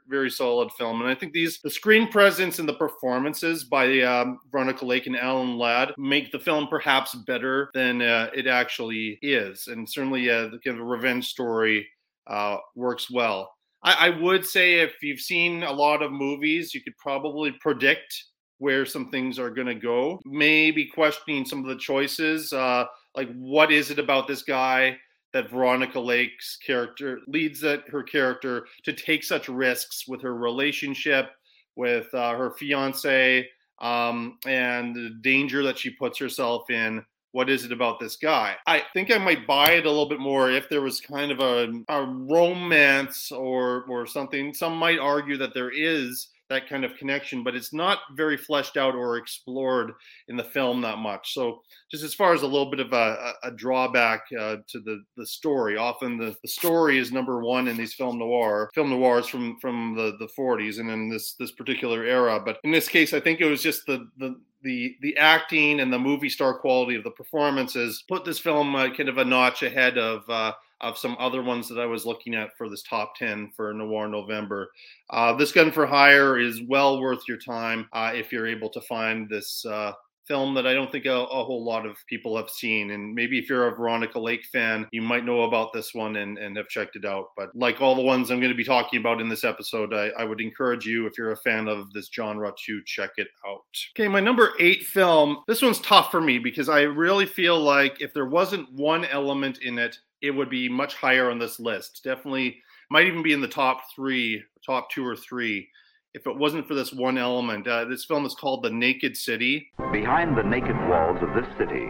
very 0.07 0.29
solid 0.29 0.71
film, 0.73 1.01
and 1.01 1.09
I 1.09 1.15
think 1.15 1.33
these 1.33 1.59
the 1.63 1.69
screen 1.69 2.07
presence 2.07 2.59
and 2.59 2.69
the 2.69 2.73
performances 2.73 3.63
by 3.63 4.01
um, 4.01 4.39
Veronica 4.51 4.85
Lake 4.85 5.07
and 5.07 5.17
Alan 5.17 5.57
Ladd 5.57 5.93
make 5.97 6.31
the 6.31 6.39
film 6.39 6.67
perhaps 6.67 7.15
better 7.15 7.71
than 7.73 8.01
uh, 8.01 8.29
it 8.35 8.45
actually 8.45 9.17
is, 9.21 9.67
and 9.67 9.89
certainly 9.89 10.29
uh, 10.29 10.49
the 10.49 10.59
kind 10.63 10.79
of 10.79 10.85
revenge 10.85 11.27
story 11.27 11.87
uh, 12.27 12.57
works 12.75 13.09
well. 13.09 13.51
I, 13.83 13.95
I 14.07 14.09
would 14.21 14.45
say 14.45 14.75
if 14.75 15.01
you've 15.01 15.19
seen 15.19 15.63
a 15.63 15.71
lot 15.71 16.03
of 16.03 16.11
movies, 16.11 16.75
you 16.75 16.81
could 16.81 16.97
probably 16.97 17.51
predict 17.53 18.25
where 18.59 18.85
some 18.85 19.09
things 19.09 19.39
are 19.39 19.49
going 19.49 19.65
to 19.65 19.73
go. 19.73 20.19
Maybe 20.23 20.85
questioning 20.85 21.45
some 21.45 21.59
of 21.61 21.65
the 21.65 21.77
choices. 21.77 22.53
Uh, 22.53 22.85
like 23.15 23.31
what 23.35 23.71
is 23.71 23.91
it 23.91 23.99
about 23.99 24.27
this 24.27 24.43
guy 24.43 24.97
that 25.33 25.49
Veronica 25.49 25.99
Lake's 25.99 26.57
character 26.65 27.19
leads 27.27 27.61
that 27.61 27.87
her 27.89 28.03
character 28.03 28.65
to 28.83 28.93
take 28.93 29.23
such 29.23 29.47
risks 29.47 30.07
with 30.07 30.21
her 30.21 30.35
relationship 30.35 31.29
with 31.75 32.13
uh, 32.13 32.35
her 32.35 32.51
fiance 32.51 33.47
um, 33.81 34.37
and 34.45 34.95
the 34.95 35.11
danger 35.21 35.63
that 35.63 35.77
she 35.77 35.89
puts 35.89 36.17
herself 36.17 36.69
in. 36.69 37.03
What 37.33 37.49
is 37.49 37.63
it 37.63 37.71
about 37.71 37.97
this 37.97 38.17
guy? 38.17 38.57
I 38.67 38.83
think 38.93 39.09
I 39.09 39.17
might 39.17 39.47
buy 39.47 39.71
it 39.71 39.85
a 39.85 39.89
little 39.89 40.09
bit 40.09 40.19
more 40.19 40.51
if 40.51 40.67
there 40.67 40.81
was 40.81 40.99
kind 40.99 41.31
of 41.31 41.39
a, 41.39 41.71
a 41.87 42.03
romance 42.03 43.31
or 43.31 43.85
or 43.89 44.05
something. 44.05 44.53
Some 44.53 44.75
might 44.75 44.99
argue 44.99 45.37
that 45.37 45.53
there 45.53 45.71
is 45.71 46.27
that 46.51 46.67
kind 46.67 46.83
of 46.83 46.95
connection, 46.97 47.43
but 47.43 47.55
it's 47.55 47.73
not 47.73 47.99
very 48.15 48.35
fleshed 48.37 48.75
out 48.75 48.93
or 48.93 49.17
explored 49.17 49.93
in 50.27 50.35
the 50.35 50.43
film 50.43 50.81
that 50.81 50.97
much. 50.97 51.33
So, 51.33 51.61
just 51.89 52.03
as 52.03 52.13
far 52.13 52.33
as 52.33 52.41
a 52.41 52.47
little 52.47 52.69
bit 52.69 52.81
of 52.81 52.91
a, 52.93 53.33
a 53.43 53.51
drawback 53.51 54.23
uh, 54.37 54.57
to 54.67 54.79
the 54.79 55.03
the 55.17 55.25
story, 55.25 55.77
often 55.77 56.17
the, 56.17 56.35
the 56.41 56.47
story 56.47 56.97
is 56.97 57.11
number 57.11 57.41
one 57.41 57.67
in 57.67 57.77
these 57.77 57.93
film 57.93 58.19
noir 58.19 58.69
film 58.75 58.89
noirs 58.89 59.27
from 59.27 59.57
from 59.59 59.95
the 59.95 60.17
the 60.19 60.29
40s 60.37 60.79
and 60.79 60.89
in 60.89 61.09
this 61.09 61.33
this 61.33 61.51
particular 61.53 62.03
era. 62.03 62.41
But 62.43 62.59
in 62.63 62.71
this 62.71 62.89
case, 62.89 63.13
I 63.13 63.19
think 63.19 63.39
it 63.39 63.49
was 63.49 63.63
just 63.63 63.85
the 63.85 64.07
the 64.17 64.35
the 64.63 64.95
the 65.01 65.17
acting 65.17 65.79
and 65.79 65.91
the 65.91 65.99
movie 65.99 66.29
star 66.29 66.59
quality 66.59 66.95
of 66.95 67.03
the 67.03 67.11
performances 67.11 68.03
put 68.07 68.25
this 68.25 68.39
film 68.39 68.75
uh, 68.75 68.89
kind 68.93 69.09
of 69.09 69.17
a 69.17 69.25
notch 69.25 69.63
ahead 69.63 69.97
of 69.97 70.29
uh, 70.29 70.51
of 70.81 70.97
some 70.97 71.15
other 71.19 71.41
ones 71.41 71.67
that 71.69 71.79
I 71.79 71.85
was 71.85 72.05
looking 72.05 72.35
at 72.35 72.55
for 72.57 72.69
this 72.69 72.83
top 72.83 73.15
10 73.15 73.51
for 73.55 73.73
Noir 73.73 74.07
November. 74.07 74.71
Uh, 75.09 75.33
this 75.33 75.51
Gun 75.51 75.71
for 75.71 75.85
Hire 75.85 76.39
is 76.39 76.61
well 76.67 77.01
worth 77.01 77.27
your 77.27 77.37
time 77.37 77.87
uh, 77.93 78.11
if 78.13 78.31
you're 78.31 78.47
able 78.47 78.69
to 78.69 78.81
find 78.81 79.29
this 79.29 79.65
uh, 79.65 79.93
film 80.27 80.53
that 80.53 80.67
I 80.67 80.73
don't 80.73 80.91
think 80.91 81.05
a, 81.05 81.11
a, 81.11 81.43
whole 81.43 81.63
lot 81.63 81.85
of 81.85 81.97
people 82.07 82.37
have 82.37 82.49
seen. 82.49 82.91
And 82.91 83.13
maybe 83.13 83.37
if 83.37 83.49
you're 83.49 83.67
a 83.67 83.75
Veronica 83.75 84.19
Lake 84.19 84.45
fan, 84.45 84.87
you 84.91 85.01
might 85.01 85.25
know 85.25 85.43
about 85.43 85.73
this 85.73 85.93
one 85.93 86.15
and, 86.15 86.37
and 86.37 86.55
have 86.55 86.69
checked 86.69 86.95
it 86.95 87.03
out. 87.03 87.31
But 87.35 87.53
like 87.55 87.81
all 87.81 87.95
the 87.95 88.01
ones 88.01 88.29
I'm 88.29 88.39
going 88.39 88.51
to 88.51 88.57
be 88.57 88.63
talking 88.63 88.99
about 88.99 89.19
in 89.19 89.27
this 89.27 89.43
episode, 89.43 89.93
I, 89.93 90.07
I 90.17 90.23
would 90.23 90.39
encourage 90.39 90.85
you, 90.85 91.05
if 91.05 91.17
you're 91.17 91.31
a 91.31 91.37
fan 91.37 91.67
of 91.67 91.91
this 91.91 92.09
genre, 92.13 92.53
to 92.65 92.81
check 92.85 93.11
it 93.17 93.27
out. 93.45 93.61
Okay, 93.97 94.07
my 94.07 94.19
number 94.19 94.51
eight 94.59 94.83
film. 94.83 95.43
This 95.47 95.61
one's 95.61 95.79
tough 95.81 96.11
for 96.11 96.21
me 96.21 96.39
because 96.39 96.69
I 96.69 96.81
really 96.81 97.25
feel 97.25 97.59
like 97.59 98.01
if 98.01 98.13
there 98.13 98.27
wasn't 98.27 98.71
one 98.71 99.05
element 99.05 99.59
in 99.63 99.77
it 99.77 99.99
it 100.21 100.31
would 100.31 100.49
be 100.49 100.69
much 100.69 100.95
higher 100.95 101.29
on 101.29 101.39
this 101.39 101.59
list. 101.59 102.01
Definitely 102.03 102.57
might 102.89 103.07
even 103.07 103.23
be 103.23 103.33
in 103.33 103.41
the 103.41 103.47
top 103.47 103.81
three, 103.95 104.43
top 104.65 104.89
two 104.89 105.05
or 105.05 105.15
three, 105.15 105.67
if 106.13 106.27
it 106.27 106.37
wasn't 106.37 106.67
for 106.67 106.75
this 106.75 106.93
one 106.93 107.17
element. 107.17 107.67
Uh, 107.67 107.85
this 107.85 108.05
film 108.05 108.25
is 108.25 108.35
called 108.35 108.63
The 108.63 108.69
Naked 108.69 109.15
City. 109.15 109.71
Behind 109.91 110.37
the 110.37 110.43
naked 110.43 110.75
walls 110.89 111.17
of 111.21 111.33
this 111.33 111.49
city, 111.57 111.87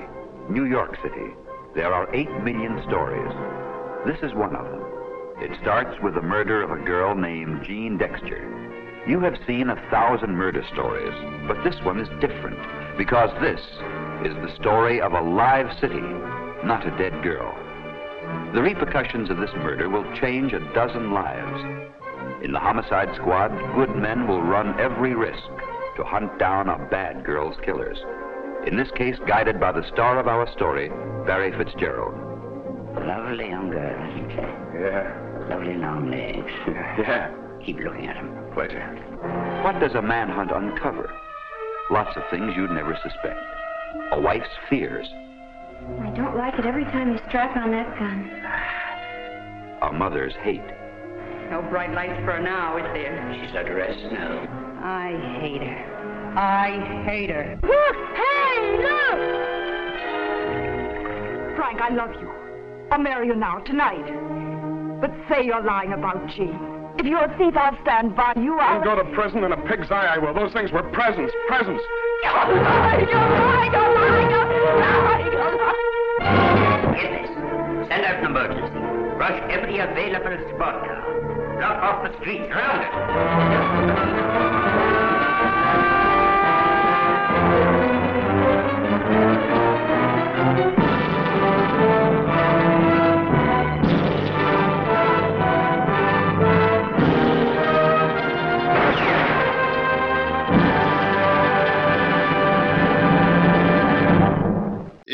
New 0.49 0.65
York 0.65 0.95
City, 1.03 1.33
there 1.75 1.93
are 1.93 2.13
eight 2.13 2.31
million 2.43 2.81
stories. 2.87 3.31
This 4.05 4.17
is 4.23 4.35
one 4.35 4.55
of 4.55 4.65
them. 4.65 4.83
It 5.39 5.57
starts 5.61 5.97
with 6.03 6.13
the 6.13 6.21
murder 6.21 6.61
of 6.61 6.71
a 6.71 6.85
girl 6.85 7.15
named 7.15 7.63
Jean 7.65 7.97
Dexter. 7.97 9.03
You 9.07 9.19
have 9.21 9.33
seen 9.47 9.69
a 9.69 9.89
thousand 9.89 10.35
murder 10.35 10.63
stories, 10.71 11.13
but 11.47 11.63
this 11.63 11.81
one 11.83 11.99
is 11.99 12.07
different 12.21 12.59
because 12.97 13.31
this 13.41 13.59
is 14.23 14.35
the 14.35 14.55
story 14.59 15.01
of 15.01 15.13
a 15.13 15.21
live 15.21 15.75
city, 15.79 16.05
not 16.63 16.85
a 16.85 16.95
dead 16.97 17.23
girl. 17.23 17.57
The 18.53 18.61
repercussions 18.61 19.29
of 19.29 19.37
this 19.37 19.53
murder 19.55 19.89
will 19.89 20.05
change 20.19 20.53
a 20.53 20.59
dozen 20.73 21.11
lives. 21.11 21.91
In 22.43 22.51
the 22.51 22.59
homicide 22.59 23.09
squad, 23.15 23.49
good 23.75 23.95
men 23.95 24.27
will 24.27 24.41
run 24.41 24.79
every 24.79 25.15
risk 25.15 25.43
to 25.97 26.03
hunt 26.03 26.37
down 26.39 26.69
a 26.69 26.77
bad 26.89 27.23
girl's 27.23 27.55
killers. 27.63 27.97
In 28.67 28.77
this 28.77 28.91
case, 28.95 29.15
guided 29.27 29.59
by 29.59 29.71
the 29.71 29.87
star 29.91 30.19
of 30.19 30.27
our 30.27 30.51
story, 30.51 30.89
Barry 31.25 31.51
Fitzgerald. 31.51 32.13
Lovely 32.95 33.49
young 33.49 33.69
girl, 33.69 34.11
isn't 34.11 34.29
she? 34.31 34.81
Yeah. 34.81 35.47
Lovely 35.49 35.75
long 35.77 36.11
legs. 36.11 36.51
Yeah. 36.99 37.31
Keep 37.65 37.79
looking 37.79 38.07
at 38.07 38.17
him. 38.17 38.35
Pleasure. 38.53 38.83
What 39.63 39.79
does 39.79 39.95
a 39.95 40.01
manhunt 40.01 40.51
uncover? 40.51 41.11
Lots 41.89 42.15
of 42.17 42.23
things 42.29 42.53
you'd 42.55 42.71
never 42.71 42.97
suspect. 43.01 43.39
A 44.11 44.19
wife's 44.19 44.49
fears, 44.69 45.07
I 46.01 46.09
don't 46.15 46.35
like 46.37 46.57
it 46.59 46.65
every 46.65 46.85
time 46.85 47.11
you 47.11 47.19
strap 47.27 47.55
on 47.57 47.71
that 47.71 47.97
gun. 47.97 48.29
A 49.81 49.91
mother's 49.93 50.33
hate. 50.43 50.61
No 51.49 51.61
bright 51.69 51.93
lights 51.93 52.19
for 52.23 52.33
her 52.33 52.41
now, 52.41 52.77
is 52.77 52.83
there? 52.93 53.39
She's 53.41 53.55
at 53.55 53.63
rest 53.63 53.99
now. 54.11 54.47
I 54.83 55.11
hate 55.41 55.61
her. 55.61 56.33
I 56.37 57.03
hate 57.05 57.29
her. 57.29 57.59
Look! 57.61 57.95
Hey, 58.15 58.77
look! 58.77 59.19
Frank, 61.57 61.81
I 61.81 61.89
love 61.93 62.11
you. 62.21 62.31
I'll 62.91 62.99
marry 62.99 63.27
you 63.27 63.35
now, 63.35 63.59
tonight. 63.59 64.05
But 65.01 65.11
say 65.29 65.45
you're 65.45 65.63
lying 65.63 65.93
about 65.93 66.27
Jean. 66.35 66.80
If 66.97 67.05
you're 67.05 67.23
a 67.23 67.37
thief, 67.37 67.55
I'll 67.57 67.77
stand 67.81 68.15
by 68.15 68.33
you. 68.35 68.59
I'll... 68.59 68.79
I'll 68.79 68.83
go 68.83 68.95
to 68.95 69.03
prison 69.15 69.43
in 69.43 69.51
a 69.51 69.57
pig's 69.67 69.91
eye, 69.91 70.15
I 70.15 70.17
will. 70.17 70.33
Those 70.33 70.53
things 70.53 70.71
were 70.71 70.83
presents. 70.91 71.33
Presents. 71.47 71.83
You're 72.23 72.33
lying! 72.33 73.07
You're 73.07 73.17
lying! 73.17 73.71
You're 73.71 73.93
lying! 73.95 74.29
You're 74.29 74.45
lying! 74.45 75.31
You're 75.31 75.57
lying! 75.57 76.95
Get 76.95 77.09
this. 77.21 77.31
Send 77.89 78.05
out 78.05 78.19
an 78.19 78.25
emergency. 78.25 78.79
Rush 79.17 79.39
every 79.51 79.79
available 79.79 80.37
spot 80.55 80.85
now. 80.85 81.01
Block 81.57 81.77
off 81.83 82.03
the 82.03 82.17
streets 82.19 82.49
around 82.51 84.27
it. 84.27 84.30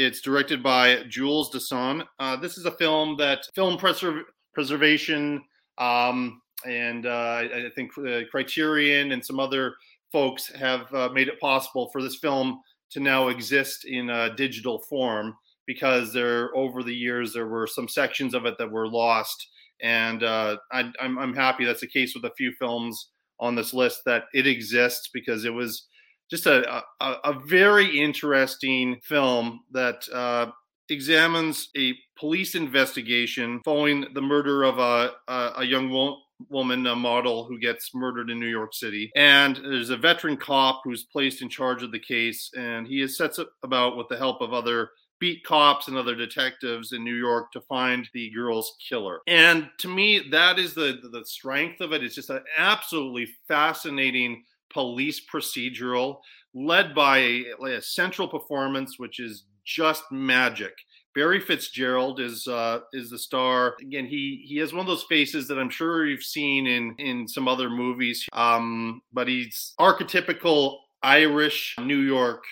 It's 0.07 0.21
directed 0.21 0.63
by 0.63 1.03
Jules 1.09 1.51
Dassin. 1.51 2.01
Uh, 2.17 2.37
this 2.37 2.57
is 2.57 2.63
a 2.63 2.71
film 2.71 3.17
that 3.17 3.39
film 3.53 3.77
preser- 3.77 4.23
preservation 4.53 5.43
um, 5.79 6.41
and 6.65 7.05
uh, 7.05 7.43
I 7.43 7.69
think 7.75 7.91
uh, 7.97 8.21
Criterion 8.31 9.11
and 9.11 9.23
some 9.23 9.37
other 9.37 9.75
folks 10.13 10.47
have 10.53 10.91
uh, 10.93 11.09
made 11.09 11.27
it 11.27 11.41
possible 11.41 11.89
for 11.91 12.01
this 12.01 12.19
film 12.19 12.61
to 12.91 13.01
now 13.01 13.27
exist 13.27 13.83
in 13.83 14.09
a 14.09 14.33
digital 14.33 14.79
form 14.79 15.35
because 15.65 16.13
there 16.13 16.55
over 16.55 16.83
the 16.83 16.95
years 16.95 17.33
there 17.33 17.49
were 17.49 17.67
some 17.67 17.89
sections 17.89 18.33
of 18.33 18.45
it 18.45 18.57
that 18.59 18.71
were 18.71 18.87
lost 18.87 19.45
and 19.81 20.23
uh, 20.23 20.55
I, 20.71 20.89
am 21.01 21.35
happy 21.35 21.65
that's 21.65 21.81
the 21.81 21.87
case 21.87 22.15
with 22.15 22.23
a 22.23 22.33
few 22.37 22.53
films 22.53 23.09
on 23.41 23.55
this 23.55 23.73
list 23.73 24.03
that 24.05 24.23
it 24.33 24.47
exists 24.47 25.09
because 25.13 25.43
it 25.43 25.53
was 25.53 25.85
just 26.29 26.45
a, 26.45 26.83
a, 27.01 27.11
a 27.23 27.39
very 27.45 27.99
interesting 27.99 28.99
film 29.01 29.61
that 29.71 30.07
uh, 30.13 30.47
examines 30.89 31.69
a 31.77 31.93
police 32.17 32.55
investigation 32.55 33.61
following 33.63 34.05
the 34.13 34.21
murder 34.21 34.63
of 34.63 34.79
a, 34.79 35.11
a, 35.27 35.51
a 35.57 35.65
young 35.65 35.89
wo- 35.89 36.17
woman, 36.49 36.85
a 36.87 36.95
model 36.95 37.45
who 37.45 37.59
gets 37.59 37.95
murdered 37.95 38.29
in 38.29 38.39
New 38.39 38.47
York 38.47 38.73
City. 38.73 39.11
And 39.15 39.57
there's 39.57 39.89
a 39.89 39.97
veteran 39.97 40.37
cop 40.37 40.81
who's 40.83 41.03
placed 41.03 41.41
in 41.41 41.49
charge 41.49 41.83
of 41.83 41.91
the 41.91 41.99
case, 41.99 42.51
and 42.55 42.87
he 42.87 43.07
sets 43.07 43.39
about, 43.63 43.97
with 43.97 44.07
the 44.09 44.17
help 44.17 44.41
of 44.41 44.53
other 44.53 44.89
beat 45.19 45.43
cops 45.43 45.87
and 45.87 45.97
other 45.97 46.13
detectives 46.13 46.91
in 46.91 47.03
New 47.03 47.15
York 47.15 47.51
to 47.51 47.61
find 47.61 48.07
the 48.13 48.29
girl's 48.29 48.75
killer. 48.87 49.21
And 49.25 49.67
to 49.79 49.87
me, 49.87 50.27
that 50.29 50.59
is 50.59 50.75
the 50.75 50.99
the 51.11 51.25
strength 51.25 51.81
of 51.81 51.91
it. 51.91 52.03
It's 52.03 52.13
just 52.13 52.29
an 52.29 52.43
absolutely 52.57 53.27
fascinating 53.47 54.43
police 54.71 55.21
procedural 55.25 56.17
led 56.53 56.95
by 56.95 57.19
a, 57.19 57.45
a 57.65 57.81
central 57.81 58.27
performance, 58.27 58.97
which 58.97 59.19
is 59.19 59.45
just 59.65 60.03
magic. 60.11 60.73
Barry 61.13 61.39
Fitzgerald 61.39 62.19
is 62.19 62.47
uh, 62.47 62.81
is 62.93 63.09
the 63.09 63.17
star. 63.17 63.75
Again, 63.81 64.05
he 64.05 64.45
he 64.47 64.57
has 64.57 64.71
one 64.71 64.81
of 64.81 64.87
those 64.87 65.05
faces 65.09 65.47
that 65.47 65.57
I'm 65.57 65.69
sure 65.69 66.05
you've 66.05 66.23
seen 66.23 66.67
in 66.67 66.95
in 66.99 67.27
some 67.27 67.47
other 67.47 67.69
movies. 67.69 68.27
Um, 68.33 69.01
but 69.11 69.27
he's 69.27 69.73
archetypical 69.79 70.77
Irish 71.01 71.75
New 71.79 72.01
York 72.01 72.43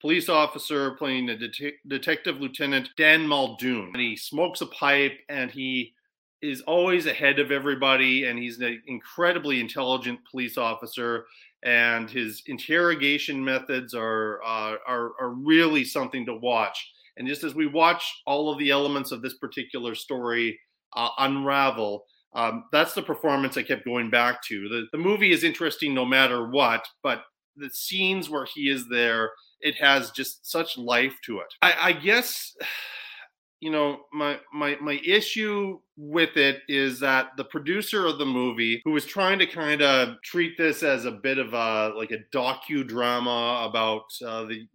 police 0.00 0.28
officer 0.28 0.92
playing 0.92 1.28
a 1.28 1.36
det- 1.36 1.74
detective 1.86 2.40
lieutenant 2.40 2.88
Dan 2.96 3.26
Muldoon, 3.26 3.90
and 3.94 4.02
he 4.02 4.16
smokes 4.16 4.60
a 4.60 4.66
pipe 4.66 5.18
and 5.28 5.50
he 5.50 5.94
is 6.40 6.60
always 6.62 7.06
ahead 7.06 7.38
of 7.38 7.50
everybody, 7.50 8.24
and 8.24 8.38
he's 8.38 8.60
an 8.60 8.80
incredibly 8.86 9.60
intelligent 9.60 10.20
police 10.30 10.56
officer 10.56 11.26
and 11.64 12.08
his 12.10 12.42
interrogation 12.46 13.44
methods 13.44 13.94
are, 13.94 14.40
uh, 14.44 14.76
are 14.86 15.12
are 15.20 15.30
really 15.30 15.84
something 15.84 16.24
to 16.26 16.34
watch. 16.34 16.90
And 17.16 17.26
just 17.26 17.42
as 17.42 17.54
we 17.54 17.66
watch 17.66 18.04
all 18.26 18.52
of 18.52 18.58
the 18.58 18.70
elements 18.70 19.10
of 19.10 19.22
this 19.22 19.34
particular 19.34 19.94
story 19.94 20.58
uh, 20.94 21.08
unravel, 21.18 22.04
um, 22.34 22.64
that's 22.70 22.94
the 22.94 23.02
performance 23.02 23.56
I 23.56 23.62
kept 23.62 23.84
going 23.84 24.10
back 24.10 24.42
to. 24.44 24.68
The 24.68 24.86
the 24.92 24.98
movie 24.98 25.32
is 25.32 25.44
interesting 25.44 25.94
no 25.94 26.04
matter 26.04 26.48
what, 26.48 26.86
but 27.02 27.22
the 27.56 27.70
scenes 27.70 28.30
where 28.30 28.46
he 28.54 28.70
is 28.70 28.88
there, 28.88 29.32
it 29.60 29.74
has 29.76 30.12
just 30.12 30.48
such 30.48 30.78
life 30.78 31.16
to 31.26 31.38
it. 31.38 31.52
I, 31.60 31.74
I 31.80 31.92
guess 31.92 32.54
you 33.60 33.70
know 33.70 34.00
my 34.12 34.38
my 34.52 34.76
my 34.80 35.00
issue 35.04 35.78
with 35.96 36.36
it 36.36 36.62
is 36.68 37.00
that 37.00 37.30
the 37.36 37.44
producer 37.44 38.06
of 38.06 38.18
the 38.18 38.26
movie 38.26 38.80
who 38.84 38.92
was 38.92 39.04
trying 39.04 39.38
to 39.38 39.46
kind 39.46 39.82
of 39.82 40.16
treat 40.22 40.56
this 40.56 40.82
as 40.82 41.04
a 41.04 41.10
bit 41.10 41.38
of 41.38 41.54
a 41.54 41.92
like 41.96 42.12
a 42.12 42.36
docudrama 42.36 43.68
about 43.68 44.04
uh, 44.24 44.44
the 44.44 44.66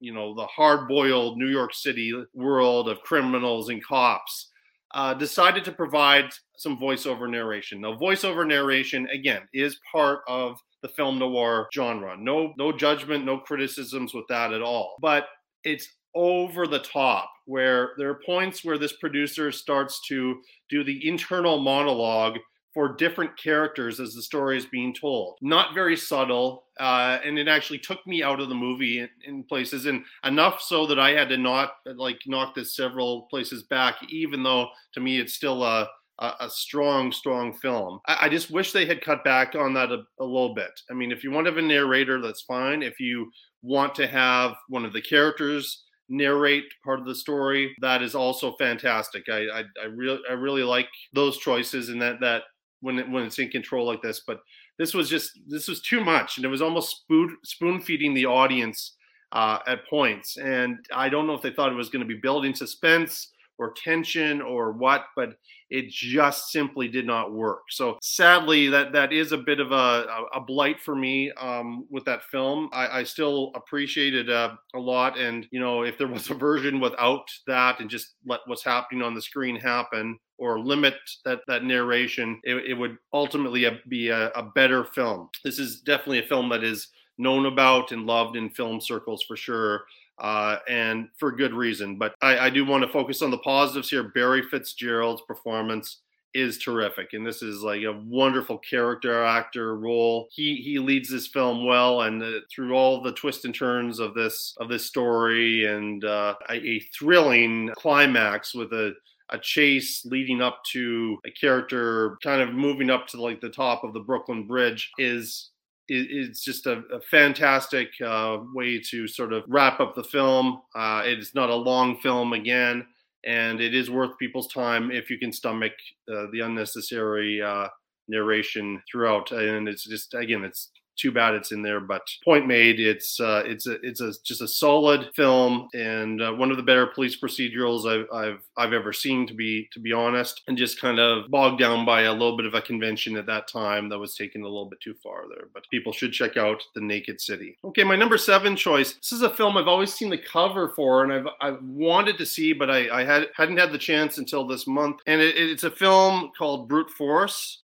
you 0.00 0.12
know 0.12 0.34
the 0.34 0.46
hard-boiled 0.46 1.38
new 1.38 1.48
york 1.48 1.72
city 1.72 2.12
world 2.34 2.88
of 2.88 3.00
criminals 3.00 3.70
and 3.70 3.84
cops 3.84 4.50
uh, 4.94 5.12
decided 5.14 5.64
to 5.64 5.72
provide 5.72 6.30
some 6.56 6.78
voiceover 6.78 7.30
narration. 7.30 7.80
Now 7.80 7.96
voiceover 7.96 8.46
narration 8.46 9.06
again 9.12 9.42
is 9.52 9.78
part 9.92 10.20
of 10.26 10.58
the 10.82 10.88
film 10.88 11.18
noir 11.18 11.68
genre. 11.74 12.16
No 12.18 12.54
no 12.56 12.72
judgment 12.72 13.24
no 13.24 13.38
criticisms 13.38 14.14
with 14.14 14.24
that 14.28 14.52
at 14.52 14.62
all. 14.62 14.96
But 15.00 15.26
it's 15.64 15.86
over 16.16 16.66
the 16.66 16.80
top 16.80 17.30
where 17.44 17.92
there 17.98 18.08
are 18.08 18.20
points 18.26 18.64
where 18.64 18.78
this 18.78 18.94
producer 18.94 19.52
starts 19.52 20.00
to 20.08 20.40
do 20.68 20.82
the 20.82 21.06
internal 21.06 21.60
monologue 21.60 22.38
for 22.74 22.94
different 22.96 23.34
characters 23.38 24.00
as 24.00 24.14
the 24.14 24.22
story 24.22 24.56
is 24.56 24.66
being 24.66 24.92
told. 24.92 25.38
Not 25.40 25.74
very 25.74 25.96
subtle, 25.96 26.64
uh, 26.80 27.18
and 27.24 27.38
it 27.38 27.48
actually 27.48 27.78
took 27.78 28.06
me 28.06 28.22
out 28.22 28.40
of 28.40 28.48
the 28.48 28.54
movie 28.54 28.98
in, 28.98 29.08
in, 29.24 29.44
places, 29.44 29.86
and 29.86 30.04
enough 30.24 30.60
so 30.60 30.86
that 30.86 30.98
I 30.98 31.12
had 31.12 31.28
to 31.30 31.38
not 31.38 31.72
like 31.94 32.18
knock 32.26 32.54
this 32.54 32.76
several 32.76 33.22
places 33.30 33.62
back. 33.62 33.96
Even 34.10 34.42
though 34.42 34.68
to 34.92 35.00
me 35.00 35.18
it's 35.18 35.34
still 35.34 35.62
a 35.62 35.88
a, 36.18 36.32
a 36.40 36.50
strong, 36.50 37.12
strong 37.12 37.54
film. 37.54 38.00
I, 38.06 38.18
I, 38.22 38.28
just 38.28 38.50
wish 38.50 38.72
they 38.72 38.86
had 38.86 39.04
cut 39.04 39.22
back 39.22 39.54
on 39.54 39.74
that 39.74 39.92
a, 39.92 40.02
a 40.18 40.24
little 40.24 40.54
bit. 40.54 40.80
I 40.90 40.94
mean, 40.94 41.12
if 41.12 41.22
you 41.22 41.30
want 41.30 41.46
to 41.46 41.50
have 41.50 41.58
a 41.58 41.62
narrator, 41.62 42.22
that's 42.22 42.42
fine. 42.42 42.82
If 42.82 42.98
you 43.00 43.30
want 43.62 43.94
to 43.96 44.06
have 44.06 44.54
one 44.68 44.84
of 44.84 44.92
the 44.92 45.02
characters 45.02 45.84
narrate 46.08 46.64
part 46.84 47.00
of 47.00 47.06
the 47.06 47.14
story 47.14 47.74
that 47.80 48.02
is 48.02 48.14
also 48.14 48.54
fantastic. 48.56 49.24
I 49.28 49.46
i, 49.52 49.62
I 49.82 49.86
really 49.86 50.20
i 50.30 50.32
really 50.32 50.62
like 50.62 50.88
those 51.12 51.38
choices 51.38 51.88
and 51.88 52.00
that 52.00 52.20
that 52.20 52.42
when 52.80 52.98
it, 52.98 53.10
when 53.10 53.24
it's 53.24 53.38
in 53.38 53.48
control 53.48 53.86
like 53.86 54.02
this 54.02 54.22
but 54.26 54.40
this 54.78 54.94
was 54.94 55.08
just 55.08 55.32
this 55.46 55.68
was 55.68 55.80
too 55.80 56.04
much 56.04 56.36
and 56.36 56.44
it 56.44 56.48
was 56.48 56.62
almost 56.62 57.00
spoon 57.02 57.36
spoon 57.44 57.80
feeding 57.80 58.14
the 58.14 58.26
audience 58.26 58.96
uh, 59.32 59.58
at 59.66 59.86
points 59.88 60.36
and 60.36 60.78
i 60.94 61.08
don't 61.08 61.26
know 61.26 61.34
if 61.34 61.42
they 61.42 61.50
thought 61.50 61.72
it 61.72 61.76
was 61.76 61.88
going 61.88 62.06
to 62.06 62.14
be 62.14 62.20
building 62.22 62.54
suspense 62.54 63.32
or 63.58 63.72
tension 63.72 64.40
or 64.40 64.72
what, 64.72 65.06
but 65.16 65.30
it 65.70 65.88
just 65.88 66.50
simply 66.50 66.88
did 66.88 67.06
not 67.06 67.32
work. 67.32 67.62
So 67.70 67.98
sadly, 68.02 68.68
that 68.68 68.92
that 68.92 69.12
is 69.12 69.32
a 69.32 69.38
bit 69.38 69.60
of 69.60 69.72
a, 69.72 70.06
a 70.34 70.40
blight 70.40 70.80
for 70.80 70.94
me 70.94 71.32
um, 71.32 71.86
with 71.90 72.04
that 72.04 72.24
film. 72.24 72.68
I, 72.72 73.00
I 73.00 73.02
still 73.02 73.50
appreciate 73.54 74.14
it 74.14 74.30
uh, 74.30 74.54
a 74.74 74.78
lot, 74.78 75.18
and 75.18 75.46
you 75.50 75.60
know, 75.60 75.82
if 75.82 75.98
there 75.98 76.08
was 76.08 76.30
a 76.30 76.34
version 76.34 76.80
without 76.80 77.28
that 77.46 77.80
and 77.80 77.90
just 77.90 78.14
let 78.26 78.40
what's 78.46 78.64
happening 78.64 79.02
on 79.02 79.14
the 79.14 79.22
screen 79.22 79.56
happen 79.56 80.18
or 80.38 80.60
limit 80.60 80.94
that 81.24 81.40
that 81.48 81.64
narration, 81.64 82.40
it, 82.44 82.56
it 82.70 82.74
would 82.74 82.96
ultimately 83.12 83.66
be 83.88 84.08
a, 84.08 84.28
a 84.30 84.42
better 84.54 84.84
film. 84.84 85.28
This 85.44 85.58
is 85.58 85.80
definitely 85.80 86.20
a 86.20 86.28
film 86.28 86.48
that 86.50 86.62
is 86.62 86.88
known 87.18 87.46
about 87.46 87.92
and 87.92 88.06
loved 88.06 88.36
in 88.36 88.50
film 88.50 88.80
circles 88.80 89.24
for 89.26 89.36
sure 89.36 89.86
uh, 90.18 90.58
and 90.68 91.08
for 91.18 91.32
good 91.32 91.52
reason. 91.52 91.98
But 91.98 92.14
I, 92.22 92.38
I 92.38 92.50
do 92.50 92.64
want 92.64 92.82
to 92.82 92.88
focus 92.88 93.22
on 93.22 93.30
the 93.30 93.38
positives 93.38 93.90
here. 93.90 94.04
Barry 94.14 94.42
Fitzgerald's 94.42 95.22
performance 95.22 96.00
is 96.34 96.58
terrific, 96.58 97.14
and 97.14 97.26
this 97.26 97.42
is 97.42 97.62
like 97.62 97.82
a 97.82 97.98
wonderful 98.04 98.58
character 98.58 99.24
actor 99.24 99.76
role. 99.76 100.28
He 100.30 100.56
he 100.56 100.78
leads 100.78 101.08
this 101.08 101.26
film 101.26 101.64
well, 101.64 102.02
and 102.02 102.22
uh, 102.22 102.40
through 102.54 102.74
all 102.74 103.02
the 103.02 103.12
twists 103.12 103.44
and 103.44 103.54
turns 103.54 103.98
of 103.98 104.14
this 104.14 104.54
of 104.58 104.68
this 104.68 104.86
story, 104.86 105.64
and 105.66 106.04
uh, 106.04 106.34
a, 106.50 106.54
a 106.54 106.80
thrilling 106.98 107.70
climax 107.76 108.54
with 108.54 108.72
a 108.72 108.94
a 109.30 109.38
chase 109.38 110.04
leading 110.04 110.40
up 110.40 110.62
to 110.64 111.18
a 111.26 111.30
character 111.30 112.16
kind 112.22 112.40
of 112.40 112.54
moving 112.54 112.90
up 112.90 113.08
to 113.08 113.20
like 113.20 113.40
the 113.40 113.48
top 113.48 113.82
of 113.82 113.92
the 113.92 114.00
Brooklyn 114.00 114.46
Bridge 114.46 114.92
is 114.98 115.50
it's 115.88 116.42
just 116.42 116.66
a, 116.66 116.82
a 116.92 117.00
fantastic 117.00 117.88
uh, 118.04 118.38
way 118.54 118.80
to 118.90 119.06
sort 119.06 119.32
of 119.32 119.44
wrap 119.48 119.80
up 119.80 119.94
the 119.94 120.04
film. 120.04 120.60
Uh, 120.74 121.02
it's 121.04 121.34
not 121.34 121.50
a 121.50 121.54
long 121.54 121.98
film 122.00 122.32
again, 122.32 122.86
and 123.24 123.60
it 123.60 123.74
is 123.74 123.90
worth 123.90 124.18
people's 124.18 124.52
time 124.52 124.90
if 124.90 125.10
you 125.10 125.18
can 125.18 125.32
stomach 125.32 125.72
uh, 126.12 126.26
the 126.32 126.40
unnecessary 126.40 127.40
uh, 127.40 127.68
narration 128.08 128.82
throughout. 128.90 129.30
And 129.32 129.68
it's 129.68 129.84
just 129.84 130.14
again, 130.14 130.44
it's 130.44 130.70
too 130.96 131.12
bad 131.12 131.34
it's 131.34 131.52
in 131.52 131.62
there. 131.62 131.80
But 131.80 132.02
point 132.24 132.46
made. 132.46 132.80
It's 132.80 133.20
uh, 133.20 133.42
it's 133.46 133.66
a 133.66 133.72
it's 133.82 134.00
a 134.00 134.12
just 134.24 134.42
a 134.42 134.48
solid 134.48 135.10
film 135.14 135.68
and 135.74 136.22
uh, 136.22 136.32
one 136.32 136.50
of 136.50 136.56
the 136.56 136.62
better 136.62 136.86
police 136.86 137.18
procedurals 137.18 137.86
I've, 137.86 138.06
I've 138.12 138.40
I've 138.56 138.72
ever 138.72 138.92
seen. 138.92 139.26
To 139.26 139.34
be 139.34 139.68
to 139.72 139.80
be 139.80 139.92
honest, 139.92 140.42
and 140.48 140.56
just 140.56 140.80
kind 140.80 140.98
of 140.98 141.30
bogged 141.30 141.58
down 141.58 141.84
by 141.84 142.02
a 142.02 142.12
little 142.12 142.36
bit 142.36 142.46
of 142.46 142.54
a 142.54 142.62
convention 142.62 143.16
at 143.16 143.26
that 143.26 143.48
time 143.48 143.88
that 143.88 143.98
was 143.98 144.14
taken 144.14 144.42
a 144.42 144.46
little 144.46 144.68
bit 144.68 144.80
too 144.80 144.94
far 145.02 145.24
there. 145.28 145.48
But 145.52 145.68
people 145.70 145.92
should 145.92 146.12
check 146.12 146.36
out 146.36 146.62
The 146.74 146.80
Naked 146.80 147.20
City. 147.20 147.56
Okay, 147.64 147.84
my 147.84 147.96
number 147.96 148.18
seven 148.18 148.56
choice. 148.56 148.94
This 148.94 149.12
is 149.12 149.22
a 149.22 149.30
film 149.30 149.56
I've 149.56 149.68
always 149.68 149.92
seen 149.92 150.10
the 150.10 150.18
cover 150.18 150.70
for, 150.70 151.04
and 151.04 151.12
I've 151.12 151.26
I've 151.40 151.62
wanted 151.62 152.18
to 152.18 152.26
see, 152.26 152.52
but 152.52 152.70
I, 152.70 153.00
I 153.00 153.04
had 153.04 153.28
hadn't 153.34 153.58
had 153.58 153.72
the 153.72 153.78
chance 153.78 154.18
until 154.18 154.46
this 154.46 154.66
month. 154.66 155.00
And 155.06 155.20
it, 155.20 155.36
it's 155.36 155.64
a 155.64 155.70
film 155.70 156.32
called 156.36 156.68
Brute 156.68 156.90
Force. 156.90 157.62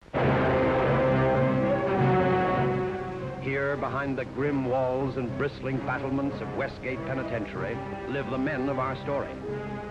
Here, 3.70 3.78
behind 3.78 4.18
the 4.18 4.26
grim 4.26 4.66
walls 4.66 5.18
and 5.18 5.38
bristling 5.38 5.78
battlements 5.86 6.42
of 6.42 6.52
Westgate 6.58 6.98
Penitentiary, 7.06 7.78
live 8.08 8.28
the 8.32 8.38
men 8.40 8.68
of 8.68 8.80
our 8.80 8.96
story. 9.04 9.30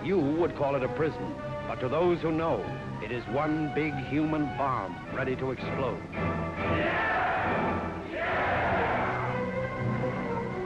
You 0.03 0.19
would 0.19 0.57
call 0.57 0.75
it 0.75 0.83
a 0.83 0.89
prison, 0.89 1.33
but 1.69 1.79
to 1.79 1.89
those 1.89 2.19
who 2.21 2.33
know, 2.33 2.59
it 3.05 3.13
is 3.13 3.23
one 3.29 3.71
big 3.77 3.95
human 4.09 4.47
bomb 4.59 4.97
ready 5.15 5.37
to 5.37 5.53
explode. 5.53 6.03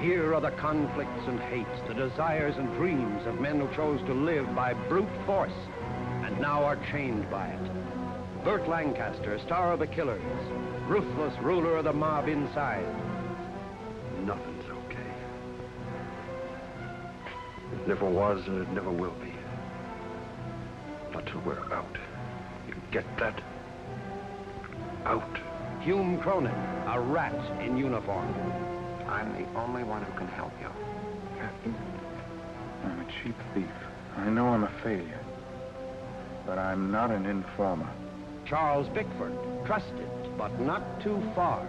Here 0.01 0.35
are 0.35 0.40
the 0.40 0.53
conflicts 0.53 1.27
and 1.27 1.38
hates, 1.38 1.87
the 1.87 1.92
desires 1.92 2.55
and 2.57 2.75
dreams 2.77 3.27
of 3.27 3.38
men 3.42 3.61
who 3.61 3.68
chose 3.77 4.01
to 4.07 4.14
live 4.14 4.55
by 4.55 4.72
brute 4.88 5.05
force 5.27 5.53
and 6.25 6.40
now 6.40 6.64
are 6.64 6.79
chained 6.90 7.31
by 7.31 7.48
it. 7.48 8.42
Burt 8.42 8.66
Lancaster, 8.70 9.38
star 9.40 9.75
of 9.75 9.81
The 9.81 9.87
Killers, 9.87 10.22
ruthless 10.88 11.38
ruler 11.40 11.77
of 11.77 11.85
the 11.85 11.92
mob 11.92 12.29
inside. 12.29 12.87
Nothing's 14.25 14.64
okay. 14.71 15.12
It 17.73 17.88
never 17.88 18.09
was 18.09 18.47
and 18.47 18.62
it 18.62 18.71
never 18.73 18.90
will 18.90 19.14
be. 19.23 19.33
Not 21.12 21.27
till 21.27 21.40
we're 21.40 21.73
out. 21.73 21.97
You 22.68 22.75
get 22.90 23.05
that? 23.18 23.40
Out. 25.05 25.38
Hume 25.81 26.21
Cronyn, 26.21 26.55
a 26.95 27.01
rat 27.01 27.35
in 27.61 27.77
uniform. 27.77 28.35
I'm 29.09 29.33
the 29.33 29.49
only 29.59 29.83
one 29.83 30.03
who 30.03 30.12
can 30.16 30.29
help 30.29 30.53
you. 30.61 30.68
Captain, 31.38 31.75
I'm 32.85 33.01
a 33.01 33.05
cheap 33.05 33.35
thief. 33.53 33.66
I 34.16 34.29
know 34.29 34.49
I'm 34.49 34.64
a 34.64 34.73
failure. 34.83 35.21
But 36.47 36.59
I'm 36.59 36.90
not 36.90 37.11
an 37.11 37.27
informer. 37.27 37.88
Charles 38.45 38.88
Bickford, 38.88 39.33
trusted, 39.64 40.09
but 40.42 40.59
not 40.59 40.83
too 41.00 41.22
far. 41.37 41.64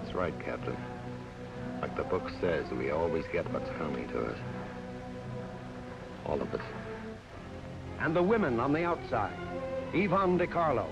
That's 0.00 0.14
right, 0.14 0.32
Captain. 0.42 0.74
Like 1.82 1.94
the 1.98 2.04
book 2.04 2.22
says, 2.40 2.64
we 2.70 2.90
always 2.90 3.26
get 3.30 3.44
what's 3.52 3.68
coming 3.76 4.08
to 4.08 4.24
us. 4.24 4.38
All 6.24 6.40
of 6.40 6.54
it. 6.54 6.62
And 8.00 8.16
the 8.16 8.22
women 8.22 8.58
on 8.58 8.72
the 8.72 8.84
outside. 8.84 9.36
Yvonne 9.92 10.38
De 10.38 10.46
Carlo. 10.46 10.88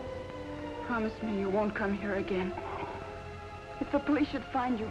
Promise 0.87 1.14
me 1.22 1.40
you 1.40 1.48
won't 1.48 1.74
come 1.74 1.96
here 1.96 2.16
again. 2.16 2.52
If 3.81 3.90
the 3.90 4.00
police 4.00 4.28
should 4.28 4.44
find 4.52 4.78
you. 4.78 4.90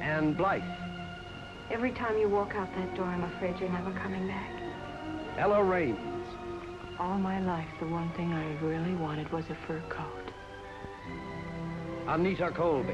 Ann 0.00 0.34
Blyth. 0.34 0.64
Every 1.70 1.92
time 1.92 2.16
you 2.16 2.26
walk 2.26 2.54
out 2.54 2.74
that 2.74 2.96
door, 2.96 3.04
I'm 3.04 3.24
afraid 3.34 3.60
you're 3.60 3.68
never 3.68 3.92
coming 3.92 4.26
back. 4.26 4.50
Ella 5.36 5.62
Raines. 5.62 6.19
All 7.00 7.16
my 7.16 7.40
life, 7.40 7.70
the 7.80 7.86
one 7.86 8.10
thing 8.10 8.34
I 8.34 8.62
really 8.62 8.94
wanted 8.94 9.32
was 9.32 9.46
a 9.48 9.56
fur 9.66 9.82
coat. 9.88 10.32
Anita 12.06 12.50
Colby. 12.50 12.92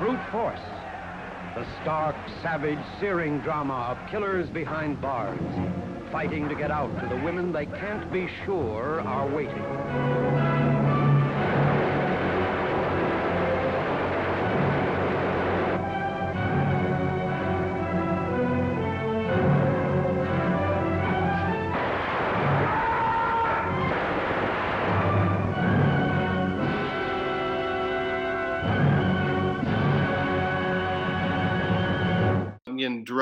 Brute 0.00 0.18
Force. 0.32 0.58
The 1.54 1.64
stark, 1.80 2.16
savage, 2.42 2.84
searing 2.98 3.38
drama 3.38 3.96
of 3.96 4.10
killers 4.10 4.50
behind 4.50 5.00
bars, 5.00 5.38
fighting 6.10 6.48
to 6.48 6.56
get 6.56 6.72
out 6.72 6.90
to 7.00 7.06
the 7.08 7.22
women 7.22 7.52
they 7.52 7.66
can't 7.66 8.12
be 8.12 8.28
sure 8.44 9.00
are 9.02 9.32
waiting. 9.32 10.57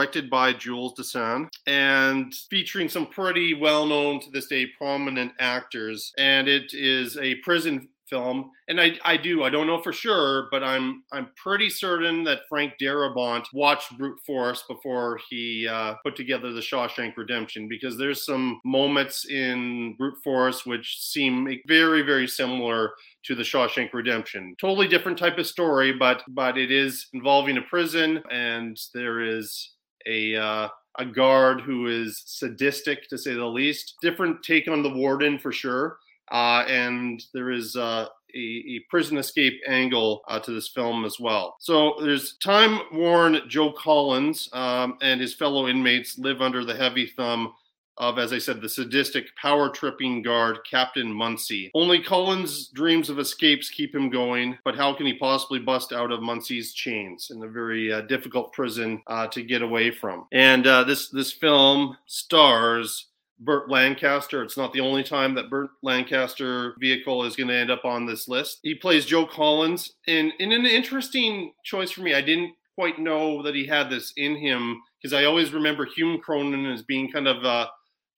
Directed 0.07 0.31
by 0.31 0.53
Jules 0.53 0.95
Dassin 0.95 1.49
and 1.66 2.33
featuring 2.49 2.88
some 2.88 3.09
pretty 3.09 3.55
well 3.55 3.85
known 3.85 4.21
to 4.21 4.31
this 4.31 4.47
day 4.47 4.66
prominent 4.79 5.33
actors. 5.40 6.12
And 6.16 6.47
it 6.47 6.73
is 6.73 7.16
a 7.16 7.35
prison 7.37 7.88
film. 8.09 8.53
And 8.69 8.81
I, 8.81 8.92
I 9.05 9.16
do, 9.16 9.42
I 9.42 9.51
don't 9.51 9.66
know 9.66 9.83
for 9.83 9.92
sure, 9.92 10.47
but 10.53 10.62
I'm 10.62 11.03
I'm 11.12 11.31
pretty 11.35 11.69
certain 11.69 12.23
that 12.23 12.42
Frank 12.49 12.75
Darabont 12.81 13.47
watched 13.53 13.99
Brute 13.99 14.21
Force 14.25 14.62
before 14.69 15.19
he 15.29 15.66
uh, 15.66 15.95
put 16.05 16.14
together 16.14 16.53
the 16.53 16.61
Shawshank 16.61 17.16
Redemption 17.16 17.69
because 17.69 17.99
there's 17.99 18.25
some 18.25 18.61
moments 18.64 19.27
in 19.29 19.97
Brute 19.99 20.19
Force 20.23 20.64
which 20.64 20.99
seem 21.01 21.49
very, 21.66 22.03
very 22.03 22.29
similar 22.29 22.92
to 23.25 23.35
the 23.35 23.42
Shawshank 23.42 23.92
Redemption. 23.92 24.55
Totally 24.61 24.87
different 24.87 25.19
type 25.19 25.38
of 25.38 25.49
story, 25.49 25.92
but 25.92 26.23
but 26.29 26.57
it 26.57 26.71
is 26.71 27.09
involving 27.12 27.57
a 27.57 27.62
prison, 27.62 28.23
and 28.31 28.79
there 28.95 29.21
is 29.21 29.73
a 30.07 30.37
uh, 30.37 30.69
a 30.99 31.05
guard 31.05 31.61
who 31.61 31.87
is 31.87 32.23
sadistic 32.25 33.09
to 33.09 33.19
say 33.19 33.35
the 33.35 33.45
least. 33.45 33.97
Different 34.01 34.42
take 34.42 34.69
on 34.69 34.83
the 34.83 34.90
warden 34.90 35.38
for 35.38 35.53
sure. 35.53 35.99
Uh, 36.31 36.64
and 36.69 37.23
there 37.35 37.51
is 37.51 37.77
uh, 37.77 38.07
a, 38.35 38.38
a, 38.38 38.81
prison 38.90 39.16
escape 39.16 39.61
angle 39.69 40.23
uh, 40.27 40.40
to 40.40 40.51
this 40.51 40.69
film 40.69 41.05
as 41.05 41.21
well. 41.21 41.55
So 41.61 41.95
there's 42.03 42.37
time 42.38 42.81
worn 42.92 43.42
Joe 43.49 43.73
Collins 43.73 44.49
um, 44.53 44.99
and 45.03 45.21
his 45.21 45.35
fellow 45.35 45.69
inmates 45.69 46.19
live 46.19 46.42
under 46.42 46.64
the 46.64 46.75
heavy 46.75 47.07
thumb 47.07 47.53
of, 47.98 48.18
as 48.18 48.32
I 48.32 48.38
said, 48.38 48.61
the 48.61 48.68
sadistic, 48.68 49.35
power 49.37 49.68
tripping 49.68 50.22
guard, 50.22 50.59
Captain 50.68 51.12
Munsey. 51.12 51.70
Only 51.74 52.02
Collins' 52.02 52.68
dreams 52.68 53.11
of 53.11 53.18
escapes 53.18 53.70
keep 53.70 53.94
him 53.94 54.11
going, 54.11 54.59
but 54.64 54.76
how 54.76 54.94
can 54.94 55.06
he 55.06 55.14
possibly 55.14 55.59
bust 55.59 55.92
out 55.92 56.12
of 56.12 56.22
Munsey's 56.22 56.72
chains 56.72 57.30
in 57.30 57.42
a 57.42 57.48
very 57.48 57.92
uh, 57.92 58.02
difficult 58.02 58.52
prison 58.52 59.02
uh, 59.06 59.26
to 59.28 59.42
get 59.42 59.62
away 59.62 59.90
from? 59.90 60.26
And 60.32 60.66
uh, 60.66 60.85
this 60.85 61.09
this 61.09 61.32
film 61.32 61.96
stars. 62.06 63.06
Burt 63.38 63.68
Lancaster. 63.70 64.42
It's 64.42 64.56
not 64.56 64.72
the 64.72 64.80
only 64.80 65.02
time 65.02 65.35
that 65.35 65.50
Burt 65.50 65.68
Lancaster 65.82 66.74
vehicle 66.80 67.22
is 67.22 67.37
going 67.37 67.48
to 67.48 67.54
end 67.54 67.70
up 67.70 67.85
on 67.85 68.06
this 68.06 68.28
list. 68.28 68.61
He 68.62 68.74
plays 68.74 69.04
Joe 69.04 69.26
Collins, 69.26 69.92
and 70.06 70.32
in 70.38 70.52
an 70.52 70.64
interesting 70.64 71.52
choice 71.62 71.90
for 71.90 72.00
me. 72.00 72.14
I 72.14 72.22
didn't 72.22 72.54
quite 72.76 72.98
know 72.98 73.42
that 73.42 73.54
he 73.54 73.66
had 73.66 73.90
this 73.90 74.12
in 74.16 74.37
him 74.37 74.80
because 75.00 75.12
I 75.12 75.24
always 75.24 75.52
remember 75.52 75.85
Hume 75.85 76.20
Cronyn 76.20 76.72
as 76.72 76.82
being 76.82 77.11
kind 77.11 77.26
of 77.26 77.44
uh, 77.44 77.66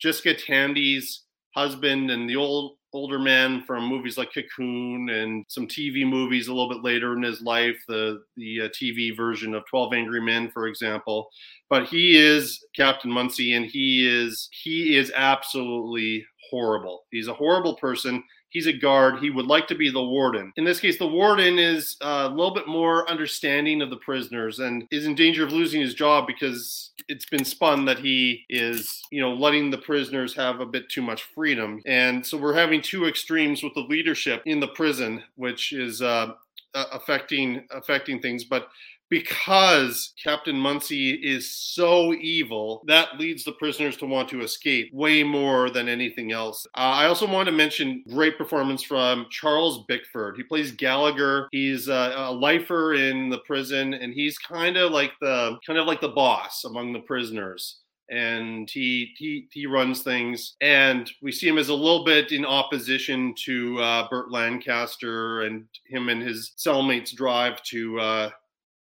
Jessica 0.00 0.34
Tandy's 0.34 1.24
husband 1.54 2.10
and 2.10 2.28
the 2.28 2.36
old 2.36 2.78
older 2.92 3.18
man 3.18 3.62
from 3.66 3.84
movies 3.86 4.16
like 4.16 4.32
Cocoon 4.32 5.10
and 5.10 5.44
some 5.48 5.66
TV 5.66 6.08
movies 6.08 6.48
a 6.48 6.54
little 6.54 6.70
bit 6.70 6.82
later 6.82 7.14
in 7.14 7.22
his 7.22 7.42
life, 7.42 7.76
the 7.88 8.22
the 8.36 8.62
uh, 8.62 8.68
TV 8.68 9.14
version 9.16 9.54
of 9.54 9.64
12 9.66 9.92
Angry 9.92 10.20
Men, 10.20 10.50
for 10.50 10.66
example. 10.66 11.28
But 11.68 11.86
he 11.86 12.16
is 12.16 12.64
Captain 12.74 13.10
Munsey, 13.10 13.54
and 13.54 13.66
he 13.66 14.06
is 14.06 14.48
he 14.52 14.96
is 14.96 15.12
absolutely 15.14 16.24
horrible. 16.50 17.04
He's 17.10 17.28
a 17.28 17.34
horrible 17.34 17.74
person. 17.76 18.22
He's 18.50 18.66
a 18.66 18.72
guard. 18.72 19.18
He 19.20 19.30
would 19.30 19.46
like 19.46 19.66
to 19.68 19.74
be 19.74 19.90
the 19.90 20.02
warden. 20.02 20.52
In 20.56 20.64
this 20.64 20.80
case, 20.80 20.98
the 20.98 21.06
warden 21.06 21.58
is 21.58 21.96
uh, 22.00 22.28
a 22.30 22.34
little 22.34 22.54
bit 22.54 22.66
more 22.66 23.08
understanding 23.10 23.82
of 23.82 23.90
the 23.90 23.96
prisoners 23.96 24.58
and 24.58 24.86
is 24.90 25.06
in 25.06 25.14
danger 25.14 25.44
of 25.44 25.52
losing 25.52 25.80
his 25.80 25.94
job 25.94 26.26
because 26.26 26.90
it's 27.08 27.26
been 27.26 27.44
spun 27.44 27.84
that 27.84 27.98
he 27.98 28.44
is, 28.48 29.02
you 29.10 29.20
know, 29.20 29.34
letting 29.34 29.70
the 29.70 29.78
prisoners 29.78 30.34
have 30.34 30.60
a 30.60 30.66
bit 30.66 30.88
too 30.88 31.02
much 31.02 31.22
freedom. 31.22 31.82
And 31.86 32.26
so 32.26 32.38
we're 32.38 32.54
having 32.54 32.82
two 32.82 33.06
extremes 33.06 33.62
with 33.62 33.74
the 33.74 33.80
leadership 33.80 34.42
in 34.46 34.60
the 34.60 34.68
prison, 34.68 35.22
which 35.36 35.72
is 35.72 36.02
uh, 36.02 36.32
affecting 36.74 37.66
affecting 37.70 38.20
things. 38.20 38.44
But 38.44 38.68
because 39.10 40.12
Captain 40.22 40.56
Munsey 40.56 41.12
is 41.12 41.54
so 41.54 42.12
evil, 42.14 42.82
that 42.86 43.18
leads 43.18 43.44
the 43.44 43.52
prisoners 43.52 43.96
to 43.98 44.06
want 44.06 44.28
to 44.30 44.42
escape 44.42 44.92
way 44.92 45.22
more 45.22 45.70
than 45.70 45.88
anything 45.88 46.32
else. 46.32 46.66
Uh, 46.74 46.80
I 46.80 47.06
also 47.06 47.26
want 47.26 47.46
to 47.46 47.52
mention 47.52 48.04
great 48.08 48.36
performance 48.36 48.82
from 48.82 49.26
Charles 49.30 49.84
Bickford. 49.88 50.36
He 50.36 50.42
plays 50.42 50.72
Gallagher. 50.72 51.48
He's 51.52 51.88
a, 51.88 52.12
a 52.16 52.32
lifer 52.32 52.94
in 52.94 53.30
the 53.30 53.38
prison, 53.38 53.94
and 53.94 54.12
he's 54.12 54.38
kind 54.38 54.76
of 54.76 54.92
like 54.92 55.12
the 55.20 55.58
kind 55.66 55.78
of 55.78 55.86
like 55.86 56.00
the 56.00 56.08
boss 56.08 56.64
among 56.64 56.92
the 56.92 57.00
prisoners 57.00 57.80
and 58.10 58.70
he 58.70 59.12
he 59.18 59.46
he 59.52 59.66
runs 59.66 60.02
things 60.02 60.56
and 60.60 61.10
we 61.20 61.30
see 61.30 61.46
him 61.46 61.58
as 61.58 61.68
a 61.68 61.74
little 61.74 62.04
bit 62.04 62.32
in 62.32 62.44
opposition 62.44 63.34
to 63.36 63.78
uh, 63.80 64.08
Burt 64.08 64.30
Lancaster 64.30 65.42
and 65.42 65.66
him 65.86 66.08
and 66.08 66.22
his 66.22 66.52
cellmates 66.56 67.14
drive 67.14 67.62
to 67.64 68.00
uh, 68.00 68.30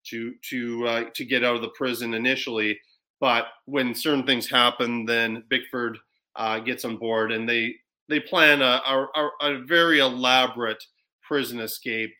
to 0.08 0.34
to 0.50 0.86
uh, 0.86 1.04
to 1.14 1.24
get 1.24 1.44
out 1.44 1.56
of 1.56 1.62
the 1.62 1.68
prison 1.70 2.14
initially. 2.14 2.78
But 3.20 3.46
when 3.66 3.94
certain 3.94 4.24
things 4.24 4.48
happen, 4.48 5.04
then 5.04 5.44
Bickford 5.48 5.98
uh, 6.36 6.60
gets 6.60 6.84
on 6.84 6.96
board, 6.96 7.32
and 7.32 7.48
they 7.48 7.74
they 8.08 8.20
plan 8.20 8.62
a, 8.62 8.80
a, 8.86 9.28
a 9.42 9.58
very 9.66 10.00
elaborate 10.00 10.82
prison 11.22 11.60
escape, 11.60 12.12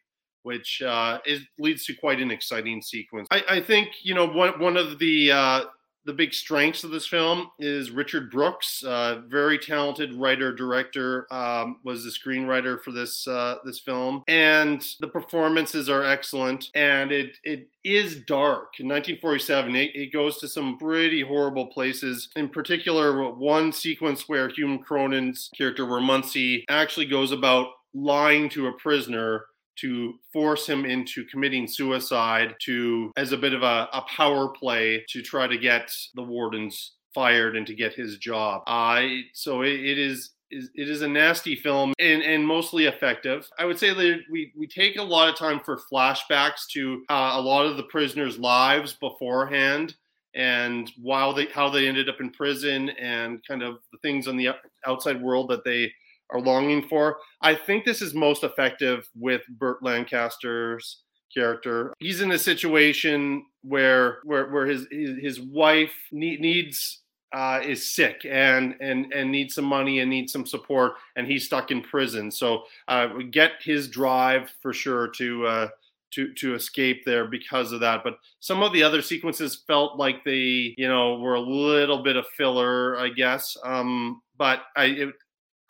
which 0.43 0.83
uh, 0.83 1.19
is, 1.27 1.41
leads 1.59 1.85
to 1.87 1.95
quite 1.95 2.21
an 2.21 2.31
exciting 2.31 2.81
sequence. 2.81 3.27
I, 3.31 3.43
I 3.49 3.61
think 3.61 3.89
you 4.03 4.15
know 4.15 4.27
one 4.27 4.59
one 4.61 4.77
of 4.77 4.99
the 4.99 5.33
uh, 5.33 5.65
the 6.05 6.13
big 6.13 6.33
strengths 6.33 6.85
of 6.85 6.91
this 6.91 7.07
film 7.07 7.51
is 7.59 7.91
Richard 7.91 8.31
Brooks, 8.31 8.83
uh, 8.85 9.21
very 9.29 9.59
talented 9.59 10.15
writer 10.15 10.55
director, 10.55 11.27
um, 11.33 11.79
was 11.85 12.05
the 12.05 12.11
screenwriter 12.11 12.81
for 12.81 12.91
this 12.93 13.27
uh, 13.29 13.57
this 13.65 13.81
film, 13.81 14.23
and 14.27 14.87
the 15.01 15.09
performances 15.09 15.89
are 15.89 16.05
excellent. 16.05 16.71
And 16.75 17.13
it 17.13 17.37
it 17.45 17.69
is 17.85 18.21
dark. 18.27 18.81
In 18.81 18.89
1947, 18.89 19.77
it, 19.77 19.91
it 19.95 20.13
goes 20.13 20.39
to 20.39 20.49
some 20.49 20.79
pretty 20.79 21.23
horrible 21.23 21.67
places. 21.67 22.29
In 22.37 22.49
particular, 22.49 23.31
one 23.33 23.73
sequence 23.73 24.29
where 24.29 24.49
Hume 24.49 24.83
Cronyn's 24.83 25.51
character, 25.57 25.87
where 25.87 26.01
Munsey 26.01 26.65
actually 26.69 27.07
goes 27.07 27.33
about 27.33 27.69
lying 27.95 28.49
to 28.51 28.69
a 28.69 28.73
prisoner 28.75 29.47
to 29.81 30.15
force 30.33 30.69
him 30.69 30.85
into 30.85 31.25
committing 31.25 31.67
suicide 31.67 32.55
to 32.61 33.13
as 33.17 33.33
a 33.33 33.37
bit 33.37 33.53
of 33.53 33.63
a, 33.63 33.89
a 33.93 34.03
power 34.15 34.49
play 34.49 35.05
to 35.09 35.23
try 35.23 35.47
to 35.47 35.59
get 35.59 35.93
the 36.15 36.23
wardens 36.23 36.93
fired 37.15 37.57
and 37.57 37.67
to 37.67 37.75
get 37.75 37.95
his 37.95 38.19
job. 38.19 38.63
Uh, 38.67 39.03
so 39.33 39.63
it, 39.63 39.81
it 39.81 39.99
is 39.99 40.31
it 40.53 40.89
is 40.89 41.03
a 41.03 41.09
nasty 41.09 41.55
film 41.55 41.93
and, 42.01 42.23
and 42.23 42.45
mostly 42.45 42.87
effective. 42.87 43.49
I 43.59 43.65
would 43.65 43.79
say 43.79 43.95
that 43.95 44.21
we, 44.29 44.53
we 44.59 44.67
take 44.67 44.97
a 44.97 45.03
lot 45.03 45.29
of 45.29 45.37
time 45.37 45.61
for 45.61 45.81
flashbacks 45.93 46.67
to 46.73 47.05
uh, 47.09 47.35
a 47.35 47.41
lot 47.41 47.67
of 47.67 47.77
the 47.77 47.85
prisoners' 47.85 48.37
lives 48.37 48.95
beforehand 48.95 49.95
and 50.35 50.91
while 51.01 51.33
they 51.33 51.47
how 51.47 51.69
they 51.69 51.89
ended 51.89 52.09
up 52.09 52.21
in 52.21 52.31
prison 52.31 52.91
and 52.91 53.45
kind 53.47 53.63
of 53.63 53.79
the 53.93 53.99
things 53.99 54.29
on 54.29 54.37
the 54.37 54.49
outside 54.87 55.21
world 55.21 55.51
that 55.51 55.65
they 55.65 55.93
are 56.33 56.41
longing 56.41 56.87
for. 56.89 57.19
I 57.41 57.55
think 57.55 57.85
this 57.85 58.03
is 58.03 58.15
most 58.15 58.45
effective 58.45 59.09
with 59.15 59.43
Burt 59.49 59.83
Lancaster's 59.83 61.03
character. 61.33 61.93
He's 61.99 62.21
in 62.21 62.33
a 62.33 62.39
situation 62.39 63.47
where 63.63 64.19
where 64.25 64.51
where 64.51 64.67
his 64.67 64.87
his, 64.91 65.41
wife 65.41 65.95
need, 66.13 66.41
needs 66.41 67.01
uh, 67.33 67.61
is 67.65 67.91
sick 67.91 68.25
and 68.29 68.75
and 68.81 69.13
and 69.13 69.31
needs 69.31 69.55
some 69.55 69.65
money 69.65 70.01
and 70.01 70.11
needs 70.11 70.33
some 70.33 70.47
support, 70.47 70.93
and 71.17 71.27
he's 71.27 71.47
stuck 71.47 71.71
in 71.71 71.83
prison. 71.83 72.31
So 72.31 72.65
uh, 72.89 73.09
get 73.31 73.53
his 73.63 73.89
drive 73.89 74.53
for 74.63 74.73
sure 74.73 75.09
to 75.09 75.47
uh, 75.47 75.69
to 76.13 76.33
to 76.35 76.55
escape 76.55 77.05
there 77.05 77.27
because 77.27 77.73
of 77.73 77.81
that. 77.81 78.03
But 78.03 78.19
some 78.41 78.63
of 78.63 78.73
the 78.73 78.83
other 78.83 79.03
sequences 79.03 79.63
felt 79.67 79.99
like 79.99 80.25
they, 80.25 80.75
you 80.77 80.89
know, 80.89 81.19
were 81.19 81.35
a 81.35 81.41
little 81.41 82.03
bit 82.03 82.17
of 82.17 82.27
filler, 82.37 82.99
I 82.99 83.09
guess. 83.11 83.57
Um, 83.65 84.23
but 84.37 84.63
I. 84.77 84.85
It, 84.85 85.15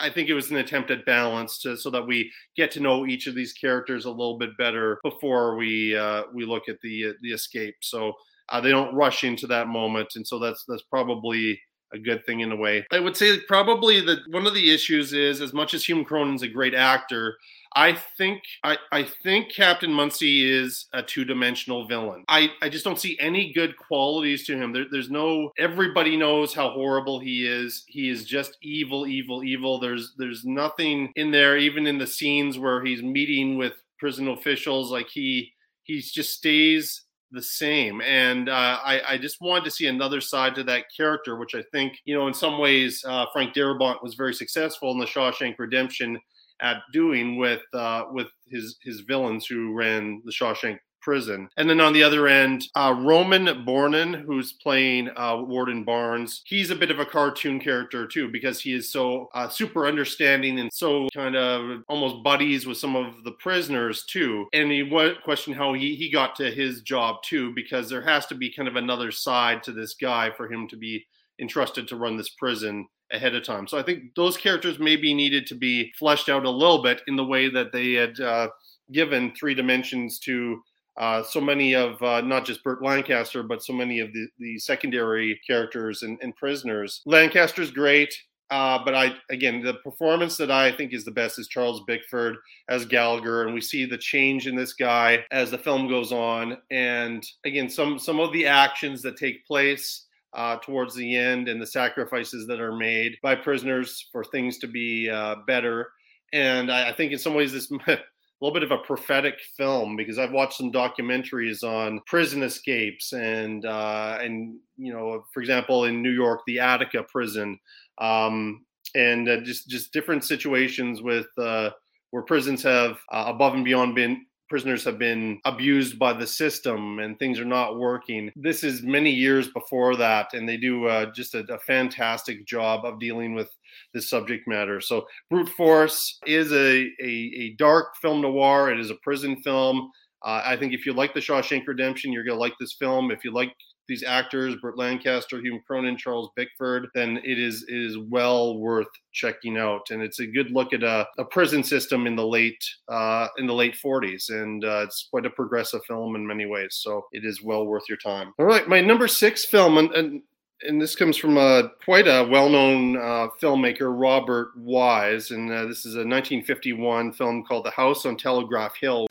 I 0.01 0.11
think 0.11 0.29
it 0.29 0.35
was 0.35 0.51
an 0.51 0.57
attempt 0.57 0.91
at 0.91 1.05
balance 1.05 1.59
to, 1.61 1.77
so 1.77 1.91
that 1.91 2.07
we 2.07 2.31
get 2.57 2.71
to 2.73 2.81
know 2.81 3.07
each 3.07 3.27
of 3.27 3.35
these 3.35 3.53
characters 3.53 4.05
a 4.05 4.11
little 4.11 4.39
bit 4.39 4.57
better 4.59 4.99
before 5.05 5.57
we 5.57 5.97
uh, 5.97 6.25
we 6.33 6.45
look 6.45 6.69
at 6.69 6.81
the 6.83 7.15
the 7.23 7.33
escape. 7.33 7.77
So 7.83 8.13
uh, 8.49 8.61
they 8.61 8.71
don't 8.71 8.95
rush 8.95 9.25
into 9.25 9.47
that 9.49 9.69
moment, 9.69 10.09
and 10.17 10.27
so 10.27 10.39
that's 10.39 10.65
that's 10.67 10.83
probably 10.83 11.61
a 11.93 11.99
good 11.99 12.25
thing 12.27 12.41
in 12.41 12.53
a 12.53 12.57
way. 12.57 12.87
I 12.93 13.01
would 13.01 13.17
say 13.17 13.41
probably 13.41 14.01
that 14.01 14.19
one 14.29 14.47
of 14.47 14.55
the 14.55 14.73
issues 14.73 15.13
is 15.13 15.41
as 15.41 15.53
much 15.53 15.75
as 15.75 15.85
Hume 15.85 16.05
Cronyn's 16.05 16.43
a 16.43 16.49
great 16.49 16.75
actor, 16.75 17.37
I 17.77 17.97
think 18.19 18.43
I, 18.65 18.77
I 18.91 19.05
think 19.23 19.53
Captain 19.53 19.93
Munsey 19.93 20.51
is 20.51 20.87
a 20.93 21.03
two-dimensional 21.03 21.87
villain. 21.87 22.25
I, 22.27 22.51
I 22.63 22.69
just 22.69 22.85
don't 22.85 22.99
see 22.99 23.17
any 23.21 23.53
good 23.53 23.77
qualities 23.77 24.45
to 24.47 24.57
him. 24.57 24.73
There, 24.73 24.87
there's 24.91 25.11
no 25.11 25.53
everybody 25.57 26.17
knows 26.17 26.53
how 26.53 26.71
horrible 26.71 27.21
he 27.21 27.47
is. 27.47 27.85
He 27.87 28.11
is 28.11 28.25
just 28.25 28.57
evil, 28.63 29.07
evil, 29.07 29.45
evil. 29.45 29.79
There's 29.79 30.15
there's 30.19 30.45
nothing 30.45 31.13
in 31.15 31.31
there, 31.31 31.59
even 31.59 31.87
in 31.87 31.99
the 31.99 32.07
scenes 32.07 32.59
where 32.59 32.85
he's 32.85 33.03
meeting 33.03 33.57
with 33.57 33.75
prison 33.99 34.29
officials, 34.29 34.91
like 34.91 35.09
he 35.09 35.53
he 35.85 36.01
just 36.01 36.35
stays 36.35 37.03
the 37.33 37.43
same. 37.43 38.01
And 38.01 38.49
uh, 38.49 38.79
I, 38.85 39.01
I, 39.11 39.19
just 39.19 39.41
wanted 39.41 39.65
to 39.65 39.71
see 39.71 39.87
another 39.87 40.21
side 40.21 40.55
to 40.57 40.65
that 40.65 40.87
character, 40.95 41.37
which 41.37 41.55
I 41.55 41.63
think, 41.71 41.99
you 42.05 42.15
know, 42.15 42.27
in 42.27 42.35
some 42.35 42.59
ways, 42.59 43.05
uh, 43.07 43.27
Frank 43.33 43.55
Darabont 43.55 44.03
was 44.03 44.15
very 44.15 44.35
successful 44.35 44.91
in 44.91 44.99
the 44.99 45.07
Shawshank 45.07 45.59
Redemption 45.59 46.19
at 46.61 46.83
doing 46.93 47.37
with 47.37 47.63
uh, 47.73 48.05
with 48.11 48.29
his 48.47 48.77
his 48.83 49.01
villains 49.01 49.47
who 49.47 49.73
ran 49.73 50.23
the 50.25 50.33
Shawshank 50.33 50.79
prison. 51.01 51.49
And 51.57 51.69
then 51.69 51.81
on 51.81 51.93
the 51.93 52.03
other 52.03 52.27
end, 52.29 52.65
uh, 52.75 52.95
Roman 52.99 53.47
Bohnen, 53.65 54.23
who's 54.25 54.53
playing 54.53 55.11
uh, 55.17 55.43
Warden 55.43 55.85
Barnes, 55.85 56.43
he's 56.45 56.71
a 56.71 56.77
bit 56.77 56.91
of 56.91 56.99
a 56.99 57.07
cartoon 57.07 57.61
character 57.61 58.07
too 58.07 58.29
because 58.31 58.61
he 58.61 58.75
is 58.75 58.91
so 58.91 59.29
uh, 59.35 59.49
super 59.49 59.87
understanding 59.87 60.61
and 60.61 60.73
so 60.73 61.09
kind 61.15 61.37
of 61.37 61.83
almost 61.89 62.23
buddies 62.23 62.67
with 62.67 62.79
some 62.79 62.97
of 62.97 63.25
the 63.25 63.33
prisoners 63.33 64.05
too. 64.05 64.47
And 64.53 64.71
he 64.71 64.89
questioned 65.23 65.57
how 65.57 65.73
he, 65.73 65.95
he 65.95 66.11
got 66.11 66.37
to 66.37 66.51
his 66.51 66.83
job 66.83 67.23
too 67.23 67.53
because 67.55 67.89
there 67.89 68.03
has 68.03 68.27
to 68.27 68.35
be 68.35 68.53
kind 68.53 68.69
of 68.69 68.77
another 68.77 69.11
side 69.11 69.63
to 69.65 69.73
this 69.73 69.95
guy 69.95 70.31
for 70.31 70.51
him 70.51 70.69
to 70.69 70.77
be 70.77 71.07
entrusted 71.41 71.89
to 71.89 71.97
run 71.97 72.17
this 72.17 72.31
prison 72.31 72.87
ahead 73.13 73.35
of 73.35 73.45
time. 73.45 73.67
So 73.67 73.79
I 73.79 73.83
think 73.83 74.15
those 74.15 74.37
characters 74.37 74.79
maybe 74.79 75.13
needed 75.15 75.47
to 75.49 75.55
be 75.55 75.93
fleshed 75.99 76.29
out 76.29 76.45
a 76.45 76.51
little 76.51 76.83
bit 76.83 77.03
in 77.07 77.17
the 77.17 77.25
way 77.25 77.49
that 77.49 77.73
they 77.73 77.93
had 77.93 78.21
uh, 78.21 78.49
given 78.93 79.33
three 79.35 79.55
dimensions 79.55 80.19
to 80.21 80.63
uh, 80.97 81.23
so 81.23 81.41
many 81.41 81.75
of 81.75 82.03
uh, 82.03 82.21
not 82.21 82.45
just 82.45 82.63
Burt 82.63 82.83
Lancaster, 82.83 83.43
but 83.43 83.63
so 83.63 83.73
many 83.73 84.01
of 84.01 84.13
the, 84.13 84.27
the 84.39 84.59
secondary 84.59 85.41
characters 85.47 86.03
and, 86.03 86.19
and 86.23 86.37
prisoners. 86.37 87.03
Lancaster's 87.07 87.71
great. 87.71 88.15
Uh, 88.51 88.81
but 88.85 88.97
I 88.97 89.15
again, 89.31 89.63
the 89.63 89.75
performance 89.75 90.37
that 90.39 90.51
I 90.51 90.73
think 90.73 90.93
is 90.93 91.05
the 91.05 91.13
best 91.13 91.39
is 91.39 91.47
Charles 91.47 91.85
Bickford 91.87 92.37
as 92.69 92.85
Gallagher, 92.85 93.45
and 93.45 93.55
we 93.55 93.61
see 93.61 93.85
the 93.85 93.97
change 93.97 94.49
in 94.49 94.57
this 94.57 94.73
guy 94.73 95.25
as 95.31 95.53
the 95.53 95.59
film 95.59 95.87
goes 95.89 96.11
on. 96.11 96.59
And 96.73 97.25
again, 97.45 97.71
some 97.71 97.97
some 97.97 98.19
of 98.19 98.33
the 98.33 98.47
actions 98.47 99.03
that 99.03 99.17
take 99.17 99.47
place 99.47 100.07
uh, 100.33 100.57
towards 100.57 100.97
the 100.97 101.17
end 101.17 101.49
and 101.49 101.63
the 101.63 101.67
sacrifices 101.67 102.47
that 102.49 102.61
are 102.61 102.75
made 102.75 103.17
by 103.23 103.37
prisoners 103.37 104.09
for 104.13 104.25
things 104.25 104.59
to 104.59 104.67
be 104.67 105.09
uh, 105.09 105.37
better. 105.47 105.91
And 106.33 106.71
I, 106.71 106.91
I, 106.91 106.93
think 106.93 107.13
in 107.13 107.19
some 107.19 107.35
ways 107.35 107.53
this 107.53 107.73
little 108.41 108.55
bit 108.55 108.63
of 108.63 108.71
a 108.71 108.83
prophetic 108.83 109.35
film 109.57 109.97
because 109.97 110.19
I've 110.19 110.33
watched 110.33 110.55
some 110.55 110.73
documentaries 110.73 111.63
on 111.63 112.01
prison 112.07 112.43
escapes 112.43 113.13
and 113.13 113.67
uh, 113.67 114.19
and 114.21 114.59
you 114.77 114.93
know 114.93 115.25
for 115.33 115.41
example 115.41 115.85
in 115.85 116.03
New 116.03 116.11
York 116.11 116.41
the 116.47 116.61
Attica 116.61 117.03
prison 117.05 117.59
um, 117.99 118.65
and 118.95 119.29
uh, 119.29 119.41
just 119.43 119.69
just 119.69 119.93
different 119.93 120.25
situations 120.25 121.03
with 121.03 121.27
uh, 121.39 121.71
where 122.11 122.23
prisons 122.23 122.63
have 122.63 122.99
uh, 123.13 123.25
above 123.27 123.55
and 123.55 123.65
beyond 123.65 123.95
been 123.95 124.25
prisoners 124.51 124.85
have 124.85 124.99
been 124.99 125.41
abused 125.45 125.99
by 125.99 126.13
the 126.13 126.27
system 126.27 126.99
and 126.99 127.19
things 127.19 127.39
are 127.39 127.45
not 127.45 127.79
working. 127.79 128.31
This 128.35 128.65
is 128.65 128.83
many 128.83 129.11
years 129.11 129.49
before 129.49 129.97
that, 129.97 130.35
and 130.35 130.47
they 130.47 130.57
do 130.57 130.87
uh, 130.87 131.13
just 131.13 131.35
a, 131.35 131.45
a, 131.53 131.59
fantastic 131.61 132.45
job 132.47 132.85
of 132.85 132.99
dealing 132.99 133.35
with 133.35 133.49
this 133.95 134.11
subject 134.11 134.49
matter. 134.49 134.81
So, 134.81 135.07
Brute 135.31 135.49
Force 135.51 136.19
is 136.27 136.51
a, 136.53 136.91
a, 137.01 137.33
a 137.39 137.55
dark 137.57 137.97
film 138.03 138.21
noir, 138.21 138.71
it 138.71 138.81
is 138.81 138.91
a 138.91 138.97
prison 138.97 139.41
film. 139.43 139.91
Uh, 140.23 140.43
I 140.45 140.57
think 140.57 140.75
if 140.75 140.85
you 140.85 140.93
like 140.93 141.15
The 141.15 141.21
Shawshank 141.21 141.67
Redemption, 141.67 142.13
you're 142.13 142.25
going 142.25 142.37
to 142.37 142.41
like 142.41 142.53
this 142.61 142.75
film. 142.75 143.11
If 143.11 143.25
you 143.25 143.33
like 143.33 143.53
these 143.91 144.05
actors, 144.05 144.55
Burt 144.57 144.79
Lancaster, 144.79 145.41
Hume 145.41 145.61
Cronyn, 145.69 145.99
Charles 145.99 146.31
Bickford, 146.37 146.89
then 146.95 147.19
it 147.25 147.39
is 147.39 147.65
it 147.69 147.77
is 147.77 147.99
well 147.99 148.57
worth 148.57 148.87
checking 149.13 149.59
out. 149.59 149.91
And 149.91 150.01
it's 150.01 150.21
a 150.21 150.27
good 150.27 150.53
look 150.53 150.73
at 150.73 150.85
a, 150.85 151.07
a 151.19 151.25
prison 151.25 151.65
system 151.65 152.07
in 152.07 152.15
the 152.15 152.27
late 152.27 152.65
uh, 152.89 153.27
in 153.37 153.47
the 153.47 153.53
late 153.53 153.75
40s, 153.75 154.31
and 154.31 154.65
uh, 154.65 154.85
it's 154.85 155.09
quite 155.11 155.27
a 155.27 155.31
progressive 155.31 155.85
film 155.87 156.15
in 156.15 156.27
many 156.27 156.47
ways. 156.47 156.79
So 156.81 157.07
it 157.13 157.25
is 157.25 157.43
well 157.43 157.67
worth 157.67 157.85
your 157.89 157.99
time. 157.99 158.33
All 158.39 158.47
right, 158.47 158.67
my 158.69 158.81
number 158.81 159.09
six 159.09 159.45
film, 159.45 159.77
and, 159.77 159.93
and 159.93 160.23
and 160.63 160.81
this 160.81 160.95
comes 160.95 161.17
from 161.17 161.37
a 161.37 161.71
quite 161.85 162.07
a 162.07 162.29
well-known 162.31 162.97
uh, 162.97 163.29
filmmaker, 163.43 163.93
Robert 163.99 164.53
Wise, 164.57 165.33
and 165.33 165.51
uh, 165.51 165.67
this 165.67 165.85
is 165.85 165.95
a 165.95 166.07
1951 166.07 167.13
film 167.13 167.45
called 167.45 167.65
The 167.65 167.71
House 167.71 168.07
on 168.07 168.17
Telegraph 168.17 168.77
Hill. 168.81 169.09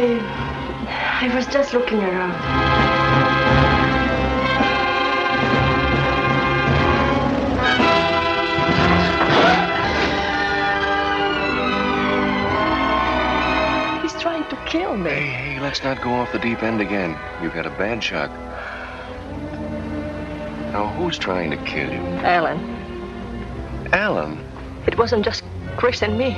I. 0.00 0.48
I 1.20 1.34
was 1.34 1.46
just 1.48 1.74
looking 1.74 1.98
around. 1.98 2.32
He's 14.02 14.12
trying 14.14 14.48
to 14.48 14.56
kill 14.66 14.96
me. 14.96 15.10
Hey, 15.10 15.26
hey, 15.26 15.60
let's 15.60 15.82
not 15.82 16.00
go 16.00 16.10
off 16.10 16.30
the 16.32 16.38
deep 16.38 16.62
end 16.62 16.80
again. 16.80 17.18
You've 17.42 17.52
had 17.52 17.66
a 17.66 17.70
bad 17.70 18.02
shock. 18.02 18.30
Now, 20.72 20.86
who's 20.96 21.18
trying 21.18 21.50
to 21.50 21.56
kill 21.58 21.90
you? 21.90 22.00
Alan. 22.22 22.58
Alan? 23.92 24.38
It 24.86 24.96
wasn't 24.96 25.24
just 25.24 25.42
Chris 25.76 26.02
and 26.02 26.16
me. 26.16 26.36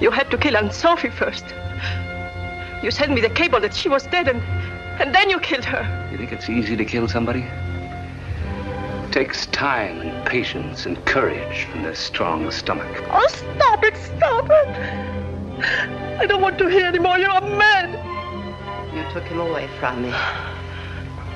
You 0.00 0.10
had 0.10 0.30
to 0.30 0.38
kill 0.38 0.56
Aunt 0.56 0.72
Sophie 0.72 1.10
first. 1.10 1.44
You 2.82 2.90
sent 2.90 3.12
me 3.12 3.20
the 3.20 3.28
cable 3.28 3.60
that 3.60 3.74
she 3.74 3.90
was 3.90 4.04
dead, 4.04 4.28
and, 4.28 4.40
and 4.98 5.14
then 5.14 5.28
you 5.28 5.38
killed 5.38 5.66
her. 5.66 6.08
You 6.10 6.16
think 6.16 6.32
it's 6.32 6.48
easy 6.48 6.74
to 6.74 6.84
kill 6.86 7.06
somebody? 7.06 7.44
It 9.04 9.12
takes 9.12 9.44
time 9.46 10.00
and 10.00 10.26
patience 10.26 10.86
and 10.86 11.04
courage 11.04 11.64
from 11.64 11.82
the 11.82 11.94
strong 11.94 12.50
stomach. 12.50 13.04
Oh, 13.10 13.26
stop 13.28 13.84
it, 13.84 13.96
stop 13.98 14.46
it! 14.48 14.68
I 16.18 16.24
don't 16.26 16.40
want 16.40 16.56
to 16.58 16.68
hear 16.68 16.86
anymore. 16.86 17.18
You're 17.18 17.30
a 17.30 17.42
man. 17.42 17.92
You 18.96 19.02
took 19.12 19.24
him 19.24 19.40
away 19.40 19.68
from 19.78 20.00
me. 20.00 20.14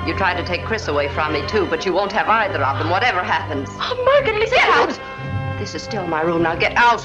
You 0.06 0.16
tried 0.16 0.40
to 0.40 0.46
take 0.46 0.62
Chris 0.64 0.88
away 0.88 1.08
from 1.08 1.34
me, 1.34 1.46
too, 1.48 1.66
but 1.66 1.84
you 1.84 1.92
won't 1.92 2.12
have 2.12 2.28
either 2.28 2.62
of 2.64 2.78
them, 2.78 2.88
whatever 2.88 3.22
happens. 3.22 3.68
Oh, 3.72 4.02
Margaret, 4.06 4.38
listen. 4.40 4.56
Get 4.56 4.68
out! 4.70 5.58
This 5.58 5.74
is 5.74 5.82
still 5.82 6.06
my 6.06 6.22
room. 6.22 6.42
Now 6.42 6.56
get 6.56 6.74
out. 6.76 7.04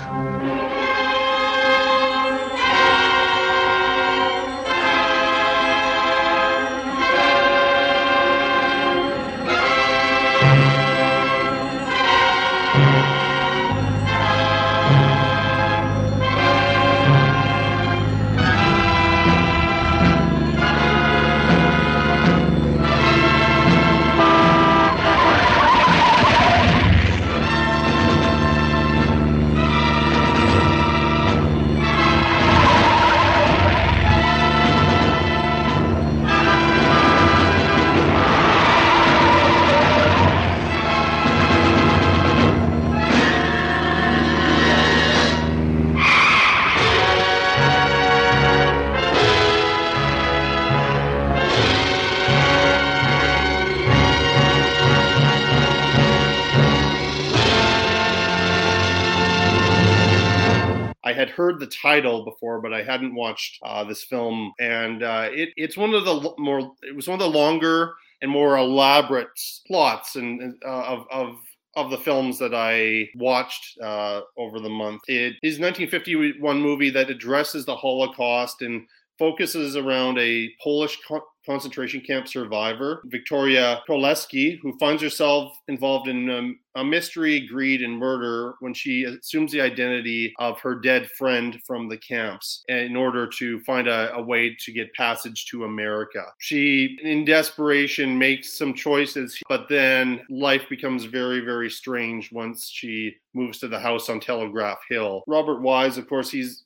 The 61.59 61.67
title 61.67 62.25
before, 62.25 62.61
but 62.61 62.73
I 62.73 62.83
hadn't 62.83 63.15
watched 63.15 63.59
uh, 63.63 63.83
this 63.83 64.03
film, 64.03 64.53
and 64.59 65.03
uh, 65.03 65.29
it, 65.31 65.49
it's 65.57 65.77
one 65.77 65.93
of 65.93 66.05
the 66.05 66.33
more 66.37 66.73
it 66.81 66.95
was 66.95 67.07
one 67.07 67.21
of 67.21 67.31
the 67.31 67.37
longer 67.37 67.93
and 68.21 68.31
more 68.31 68.57
elaborate 68.57 69.27
plots 69.67 70.15
and 70.15 70.55
uh, 70.65 70.83
of, 70.83 71.05
of 71.11 71.35
of 71.75 71.91
the 71.91 71.97
films 71.97 72.39
that 72.39 72.53
I 72.53 73.09
watched 73.15 73.77
uh, 73.81 74.21
over 74.37 74.59
the 74.59 74.69
month. 74.69 75.01
It 75.07 75.35
is 75.43 75.59
1951 75.59 76.59
movie 76.59 76.89
that 76.89 77.09
addresses 77.09 77.65
the 77.65 77.75
Holocaust 77.75 78.61
and 78.61 78.87
focuses 79.19 79.75
around 79.75 80.17
a 80.17 80.49
Polish 80.63 80.97
co- 81.07 81.25
concentration 81.45 82.01
camp 82.01 82.27
survivor, 82.27 83.03
Victoria 83.05 83.81
Koleski, 83.87 84.57
who 84.61 84.77
finds 84.79 85.01
herself 85.01 85.57
involved 85.67 86.07
in 86.07 86.29
um, 86.29 86.59
a 86.79 86.83
mystery, 86.83 87.45
greed, 87.45 87.81
and 87.81 87.97
murder 87.97 88.55
when 88.61 88.73
she 88.73 89.03
assumes 89.03 89.51
the 89.51 89.59
identity 89.59 90.33
of 90.39 90.59
her 90.61 90.75
dead 90.75 91.09
friend 91.17 91.59
from 91.67 91.89
the 91.89 91.97
camps 91.97 92.63
in 92.69 92.95
order 92.95 93.27
to 93.27 93.59
find 93.61 93.87
a, 93.87 94.13
a 94.13 94.21
way 94.21 94.55
to 94.59 94.71
get 94.71 94.93
passage 94.93 95.45
to 95.47 95.65
America. 95.65 96.23
She, 96.39 96.97
in 97.03 97.25
desperation, 97.25 98.17
makes 98.17 98.53
some 98.53 98.73
choices, 98.73 99.37
but 99.49 99.67
then 99.67 100.21
life 100.29 100.63
becomes 100.69 101.03
very, 101.03 101.41
very 101.41 101.69
strange 101.69 102.31
once 102.31 102.69
she 102.69 103.15
moves 103.33 103.59
to 103.59 103.67
the 103.67 103.79
house 103.79 104.09
on 104.09 104.19
Telegraph 104.19 104.79
Hill. 104.89 105.23
Robert 105.27 105.61
Wise, 105.61 105.97
of 105.97 106.07
course, 106.07 106.31
he's 106.31 106.63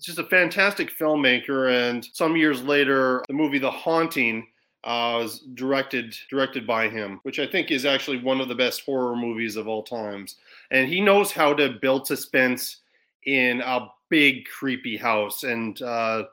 just 0.00 0.18
a 0.18 0.24
fantastic 0.24 0.90
filmmaker. 0.98 1.70
And 1.70 2.04
some 2.12 2.36
years 2.36 2.62
later, 2.62 3.22
the 3.28 3.34
movie 3.34 3.58
The 3.58 3.70
Haunting 3.70 4.46
uh, 4.84 5.20
was 5.22 5.40
directed 5.54 6.14
directed 6.30 6.66
by 6.66 6.88
him, 6.88 7.20
which 7.22 7.38
I 7.38 7.46
think 7.46 7.70
is 7.70 7.84
actually 7.84 8.18
one 8.18 8.40
of 8.40 8.48
the 8.48 8.54
best 8.54 8.84
horror 8.84 9.16
movies 9.16 9.56
of 9.56 9.68
all 9.68 9.82
times. 9.82 10.36
And 10.70 10.88
he 10.88 11.00
knows 11.00 11.30
how 11.30 11.54
to 11.54 11.78
build 11.80 12.06
suspense 12.06 12.78
in 13.24 13.60
a 13.60 13.88
big 14.08 14.46
creepy 14.46 14.96
house. 14.96 15.44
And 15.44 15.80
uh, 15.82 16.24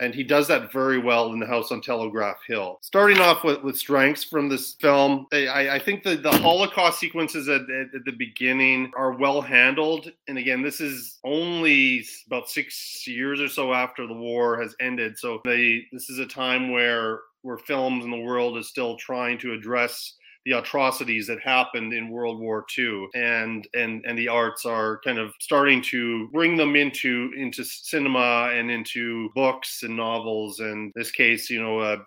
and 0.00 0.14
he 0.14 0.22
does 0.22 0.46
that 0.48 0.72
very 0.72 0.98
well 0.98 1.32
in 1.32 1.40
the 1.40 1.46
house 1.46 1.72
on 1.72 1.80
telegraph 1.80 2.38
hill. 2.46 2.78
Starting 2.82 3.18
off 3.18 3.44
with, 3.44 3.62
with 3.62 3.78
strengths 3.78 4.24
from 4.24 4.48
this 4.48 4.74
film 4.74 5.26
i, 5.32 5.70
I 5.70 5.78
think 5.78 6.02
the, 6.02 6.16
the 6.16 6.32
holocaust 6.32 7.00
sequences 7.00 7.48
at, 7.48 7.62
at, 7.62 7.94
at, 7.94 8.04
the 8.04 8.12
beginning 8.12 8.92
are 8.96 9.12
well 9.12 9.40
handled. 9.40 10.12
And 10.28 10.38
again 10.38 10.62
this 10.62 10.80
is 10.80 11.18
only 11.24 12.04
about 12.26 12.48
six 12.48 13.06
years 13.06 13.40
or 13.40 13.48
so 13.48 13.72
after 13.72 14.06
the 14.06 14.14
war 14.14 14.60
has 14.60 14.74
ended. 14.80 15.18
So 15.18 15.40
they 15.44 15.86
this 15.92 16.10
is 16.10 16.18
a 16.18 16.26
time 16.26 16.70
where 16.70 17.20
where 17.42 17.58
films 17.58 18.04
in 18.04 18.10
the 18.10 18.20
world 18.20 18.58
is 18.58 18.68
still 18.68 18.96
trying 18.96 19.38
to 19.38 19.52
address 19.52 20.14
the 20.46 20.52
atrocities 20.52 21.26
that 21.26 21.40
happened 21.40 21.92
in 21.92 22.08
World 22.08 22.38
War 22.38 22.64
II, 22.78 23.08
and 23.14 23.66
and 23.74 24.04
and 24.06 24.16
the 24.16 24.28
arts 24.28 24.64
are 24.64 25.00
kind 25.04 25.18
of 25.18 25.32
starting 25.40 25.82
to 25.82 26.28
bring 26.28 26.56
them 26.56 26.76
into 26.76 27.32
into 27.36 27.64
cinema 27.64 28.50
and 28.54 28.70
into 28.70 29.28
books 29.34 29.82
and 29.82 29.96
novels. 29.96 30.60
And 30.60 30.92
this 30.94 31.10
case, 31.10 31.50
you 31.50 31.60
know, 31.60 31.80
a, 31.80 31.98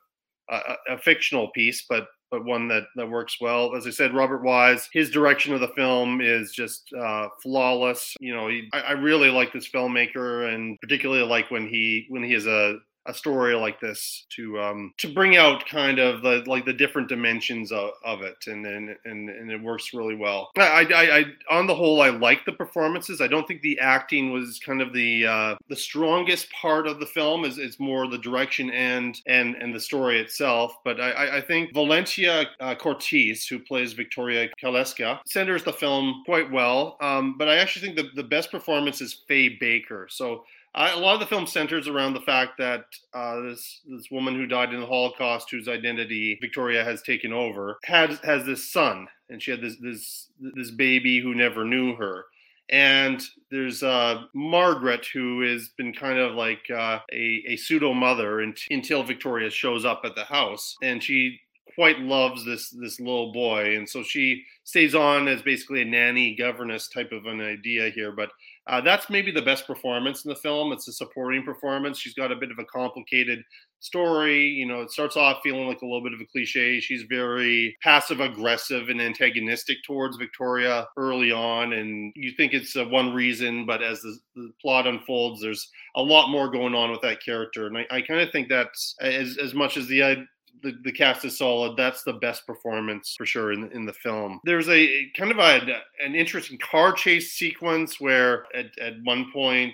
a, 0.50 0.76
a 0.92 0.98
fictional 0.98 1.50
piece, 1.50 1.86
but 1.90 2.08
but 2.32 2.46
one 2.46 2.68
that 2.70 2.84
that 2.96 3.10
works 3.10 3.38
well. 3.42 3.76
As 3.76 3.86
I 3.86 3.90
said, 3.90 4.14
Robert 4.14 4.44
Wise, 4.44 4.88
his 4.94 5.10
direction 5.10 5.54
of 5.54 5.60
the 5.60 5.74
film 5.76 6.22
is 6.22 6.54
just 6.54 6.90
uh, 6.94 7.28
flawless. 7.44 8.16
You 8.22 8.36
know, 8.36 8.48
he, 8.48 8.70
I, 8.74 8.80
I, 8.80 8.92
really 8.92 9.30
like 9.30 9.52
this 9.52 9.70
filmmaker, 9.70 10.54
and 10.54 10.80
particularly 10.80 11.24
like 11.24 11.50
when 11.52 11.68
he 11.68 12.06
when 12.10 12.24
he 12.24 12.34
is 12.34 12.48
a 12.48 12.78
a 13.10 13.14
story 13.14 13.56
like 13.56 13.80
this 13.80 14.26
to 14.30 14.60
um, 14.62 14.94
to 14.98 15.12
bring 15.12 15.36
out 15.36 15.66
kind 15.68 16.00
of 16.00 16.22
the 16.22 16.44
like 16.46 16.66
the 16.66 16.74
different 16.74 17.10
dimensions 17.10 17.72
of, 17.72 17.92
of 18.06 18.22
it 18.22 18.46
and, 18.48 18.66
and 18.66 18.96
and 19.06 19.30
and 19.30 19.52
it 19.52 19.62
works 19.62 19.94
really 19.94 20.16
well. 20.16 20.52
I, 20.58 20.86
I, 20.94 21.18
I 21.18 21.26
on 21.50 21.68
the 21.68 21.76
whole 21.76 22.02
I 22.02 22.10
like 22.10 22.46
the 22.46 22.52
performances. 22.52 23.20
I 23.22 23.28
don't 23.28 23.48
think 23.48 23.62
the 23.62 23.80
acting 23.80 24.32
was 24.32 24.60
kind 24.64 24.82
of 24.82 24.94
the 24.94 25.26
uh, 25.26 25.56
the 25.70 25.76
strongest 25.76 26.52
part 26.52 26.88
of 26.88 27.00
the 27.00 27.06
film. 27.06 27.46
Is 27.46 27.58
it's 27.58 27.80
more 27.80 28.08
the 28.08 28.18
direction 28.18 28.70
and 28.70 29.20
and 29.28 29.56
and 29.56 29.74
the 29.74 29.80
story 29.80 30.20
itself. 30.20 30.78
But 30.86 31.02
I, 31.02 31.38
I 31.38 31.42
think 31.42 31.74
Valentina 31.74 32.46
uh, 32.60 32.76
Cortese 32.76 33.48
who 33.50 33.60
plays 33.60 33.94
Victoria 33.94 34.50
Kaleska 34.62 35.20
centers 35.26 35.64
the 35.64 35.74
film 35.74 36.24
quite 36.26 36.50
well. 36.52 36.98
Um, 37.02 37.38
but 37.38 37.50
I 37.50 37.58
actually 37.58 37.88
think 37.88 37.98
the, 37.98 38.22
the 38.22 38.28
best 38.28 38.52
performance 38.52 39.02
is 39.02 39.14
Fay 39.28 39.50
Baker. 39.50 40.08
So 40.10 40.44
a 40.76 41.00
lot 41.00 41.16
of 41.16 41.20
the 41.20 41.26
film 41.26 41.48
centers 41.48 41.88
around 41.88 42.14
the 42.14 42.22
fact 42.22 42.54
that 42.60 42.86
uh, 43.14 43.42
this 43.42 43.82
this 43.88 44.08
woman 44.12 44.36
who 44.36 44.46
died 44.46 44.74
in 44.74 44.80
the 44.80 44.86
Holocaust, 44.86 45.50
whose 45.50 45.68
identity 45.68 46.38
Victoria 46.42 46.84
has 46.84 47.02
taken 47.02 47.34
over, 47.34 47.78
has 47.86 48.20
has 48.20 48.46
this 48.46 48.72
son, 48.72 49.08
and 49.30 49.42
she 49.42 49.52
had 49.52 49.62
this 49.62 49.78
this 49.82 50.30
this 50.56 50.72
baby 50.72 51.20
who 51.20 51.34
never 51.34 51.66
knew 51.66 51.96
her. 51.96 52.26
And 52.72 53.20
there's 53.50 53.82
uh, 53.82 54.26
Margaret, 54.36 55.08
who 55.12 55.42
has 55.42 55.70
been 55.76 55.92
kind 55.92 56.20
of 56.20 56.36
like 56.36 56.70
uh, 56.70 57.00
a, 57.12 57.44
a 57.48 57.56
pseudo 57.56 57.96
mother 57.96 58.42
until 58.70 59.02
Victoria 59.02 59.50
shows 59.50 59.86
up 59.86 60.02
at 60.04 60.14
the 60.14 60.26
house, 60.26 60.76
and 60.84 61.02
she 61.02 61.40
quite 61.80 62.00
loves 62.02 62.44
this 62.44 62.72
this 62.72 63.00
little 63.00 63.32
boy, 63.32 63.78
and 63.78 63.88
so 63.88 64.04
she 64.04 64.44
stays 64.66 64.94
on 64.94 65.30
as 65.30 65.42
basically 65.42 65.82
a 65.82 65.86
nanny 65.86 66.36
governess 66.36 66.90
type 66.90 67.14
of 67.14 67.26
an 67.26 67.40
idea 67.40 67.90
here. 67.90 68.12
But 68.12 68.32
uh, 68.68 68.82
that's 68.82 69.10
maybe 69.10 69.32
the 69.32 69.42
best 69.42 69.66
performance 69.66 70.26
in 70.26 70.30
the 70.30 70.36
film. 70.36 70.74
It's 70.74 70.90
a 70.90 70.92
supporting 70.92 71.42
performance. 71.44 71.98
She's 71.98 72.14
got 72.14 72.34
a 72.34 72.36
bit 72.36 72.52
of 72.52 72.60
a 72.60 72.66
complicated 72.66 73.40
story. 73.80 74.46
You 74.46 74.66
know, 74.66 74.82
it 74.82 74.92
starts 74.92 75.16
off 75.16 75.40
feeling 75.42 75.70
like 75.70 75.82
a 75.82 75.86
little 75.86 76.04
bit 76.04 76.12
of 76.12 76.20
a 76.20 76.26
cliche. 76.26 76.82
She's 76.82 77.04
very 77.04 77.78
passive 77.82 78.20
aggressive 78.20 78.90
and 78.90 79.02
antagonistic 79.02 79.78
towards 79.88 80.18
Victoria 80.18 80.86
early 80.98 81.32
on. 81.32 81.72
And 81.72 82.12
you 82.14 82.34
think 82.36 82.54
it's 82.54 82.76
uh, 82.76 82.84
one 82.84 83.14
reason, 83.14 83.66
but 83.66 83.82
as 83.82 84.02
the, 84.02 84.20
the, 84.36 84.52
plot 84.62 84.86
unfolds, 84.86 85.42
there's 85.42 85.72
a 85.96 86.02
lot 86.02 86.30
more 86.30 86.52
going 86.52 86.76
on 86.76 86.92
with 86.92 87.02
that 87.04 87.24
character. 87.24 87.68
And 87.68 87.78
I, 87.78 87.86
I 87.90 88.02
kind 88.02 88.20
of 88.20 88.32
think 88.32 88.50
that's 88.50 88.96
as, 89.00 89.38
as 89.38 89.54
much 89.54 89.78
as 89.78 89.88
the 89.88 90.28
the, 90.62 90.74
the 90.84 90.92
cast 90.92 91.26
is 91.26 91.38
solid. 91.38 91.78
That's 91.78 92.04
the 92.04 92.14
best 92.14 92.46
performance 92.46 93.16
for 93.18 93.26
sure 93.26 93.54
in, 93.54 93.72
in 93.72 93.86
the 93.86 93.94
film. 93.94 94.40
There's 94.44 94.70
a 94.70 95.10
kind 95.18 95.32
of 95.32 95.40
a, 95.40 95.82
an 96.04 96.16
interesting 96.16 96.58
car 96.58 96.92
chase 96.92 97.34
sequence 97.34 98.00
where 98.00 98.46
at, 98.56 98.68
at 98.80 98.94
one 99.04 99.32
point 99.32 99.74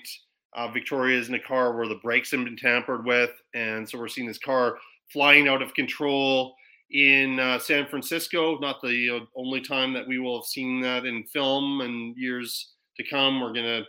uh, 0.55 0.69
Victoria 0.69 1.19
is 1.19 1.27
in 1.29 1.35
a 1.35 1.39
car 1.39 1.75
where 1.75 1.87
the 1.87 1.99
brakes 2.03 2.31
have 2.31 2.43
been 2.43 2.57
tampered 2.57 3.05
with, 3.05 3.31
and 3.53 3.87
so 3.87 3.99
we're 3.99 4.07
seeing 4.07 4.27
this 4.27 4.37
car 4.37 4.77
flying 5.11 5.47
out 5.47 5.61
of 5.61 5.73
control 5.73 6.55
in 6.91 7.39
uh, 7.39 7.59
San 7.59 7.85
Francisco. 7.87 8.57
Not 8.59 8.81
the 8.81 9.09
uh, 9.21 9.25
only 9.35 9.61
time 9.61 9.93
that 9.93 10.07
we 10.07 10.17
will 10.19 10.39
have 10.39 10.47
seen 10.47 10.81
that 10.81 11.05
in 11.05 11.23
film, 11.25 11.81
and 11.81 12.15
years 12.15 12.73
to 12.97 13.03
come, 13.09 13.41
we're 13.41 13.53
gonna 13.53 13.83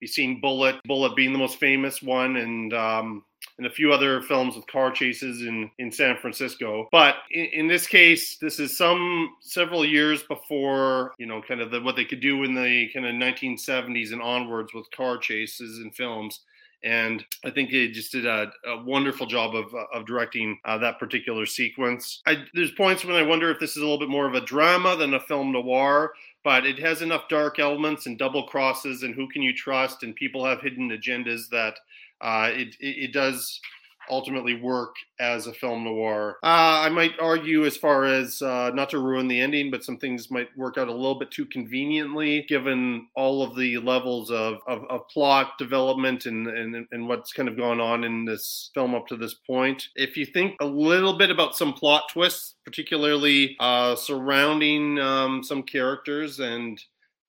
be 0.00 0.06
seeing 0.06 0.40
Bullet, 0.40 0.76
Bullitt 0.86 1.16
being 1.16 1.32
the 1.32 1.38
most 1.38 1.58
famous 1.58 2.02
one, 2.02 2.36
and 2.36 2.72
um, 2.72 3.24
and 3.58 3.66
a 3.66 3.70
few 3.70 3.92
other 3.92 4.20
films 4.22 4.56
with 4.56 4.66
car 4.66 4.90
chases 4.90 5.42
in, 5.42 5.70
in 5.78 5.90
San 5.90 6.16
Francisco. 6.18 6.88
But 6.92 7.16
in, 7.30 7.46
in 7.46 7.66
this 7.66 7.86
case, 7.86 8.36
this 8.38 8.58
is 8.58 8.76
some 8.76 9.34
several 9.40 9.84
years 9.84 10.22
before, 10.24 11.14
you 11.18 11.26
know, 11.26 11.40
kind 11.40 11.60
of 11.60 11.70
the, 11.70 11.80
what 11.80 11.96
they 11.96 12.04
could 12.04 12.20
do 12.20 12.44
in 12.44 12.54
the 12.54 12.88
kind 12.92 13.06
of 13.06 13.14
1970s 13.14 14.12
and 14.12 14.22
onwards 14.22 14.74
with 14.74 14.90
car 14.90 15.18
chases 15.18 15.78
and 15.78 15.94
films 15.94 16.40
and 16.86 17.24
I 17.44 17.50
think 17.50 17.70
they 17.70 17.88
just 17.88 18.12
did 18.12 18.26
a, 18.26 18.50
a 18.64 18.82
wonderful 18.84 19.26
job 19.26 19.56
of, 19.56 19.74
of 19.92 20.06
directing 20.06 20.58
uh, 20.64 20.78
that 20.78 20.98
particular 20.98 21.44
sequence. 21.44 22.22
I, 22.26 22.44
there's 22.54 22.70
points 22.72 23.04
when 23.04 23.16
I 23.16 23.22
wonder 23.22 23.50
if 23.50 23.58
this 23.58 23.72
is 23.72 23.78
a 23.78 23.80
little 23.80 23.98
bit 23.98 24.08
more 24.08 24.28
of 24.28 24.34
a 24.34 24.40
drama 24.40 24.96
than 24.96 25.14
a 25.14 25.20
film 25.20 25.52
noir, 25.52 26.12
but 26.44 26.64
it 26.64 26.78
has 26.78 27.02
enough 27.02 27.28
dark 27.28 27.58
elements 27.58 28.06
and 28.06 28.16
double 28.16 28.46
crosses 28.46 29.02
and 29.02 29.14
who 29.14 29.28
can 29.28 29.42
you 29.42 29.52
trust 29.52 30.04
and 30.04 30.14
people 30.14 30.44
have 30.44 30.60
hidden 30.60 30.90
agendas 30.90 31.48
that 31.50 31.76
uh, 32.20 32.50
it, 32.52 32.76
it, 32.80 33.04
it 33.04 33.12
does 33.12 33.60
ultimately 34.10 34.54
work 34.54 34.94
as 35.20 35.46
a 35.46 35.52
film 35.52 35.84
noir. 35.84 36.36
Uh, 36.42 36.82
I 36.84 36.88
might 36.88 37.18
argue, 37.20 37.64
as 37.64 37.76
far 37.76 38.04
as 38.04 38.40
uh, 38.42 38.70
not 38.74 38.90
to 38.90 38.98
ruin 38.98 39.28
the 39.28 39.40
ending, 39.40 39.70
but 39.70 39.84
some 39.84 39.98
things 39.98 40.30
might 40.30 40.56
work 40.56 40.78
out 40.78 40.88
a 40.88 40.92
little 40.92 41.18
bit 41.18 41.30
too 41.30 41.46
conveniently, 41.46 42.42
given 42.48 43.08
all 43.14 43.42
of 43.42 43.56
the 43.56 43.78
levels 43.78 44.30
of, 44.30 44.58
of, 44.66 44.84
of 44.88 45.08
plot 45.08 45.52
development 45.58 46.26
and, 46.26 46.46
and, 46.46 46.86
and 46.90 47.08
what's 47.08 47.32
kind 47.32 47.48
of 47.48 47.56
gone 47.56 47.80
on 47.80 48.04
in 48.04 48.24
this 48.24 48.70
film 48.74 48.94
up 48.94 49.06
to 49.08 49.16
this 49.16 49.34
point. 49.34 49.88
If 49.94 50.16
you 50.16 50.26
think 50.26 50.56
a 50.60 50.66
little 50.66 51.18
bit 51.18 51.30
about 51.30 51.56
some 51.56 51.72
plot 51.72 52.04
twists, 52.12 52.54
particularly 52.64 53.56
uh, 53.60 53.96
surrounding 53.96 54.98
um, 54.98 55.42
some 55.42 55.62
characters 55.62 56.40
and 56.40 56.80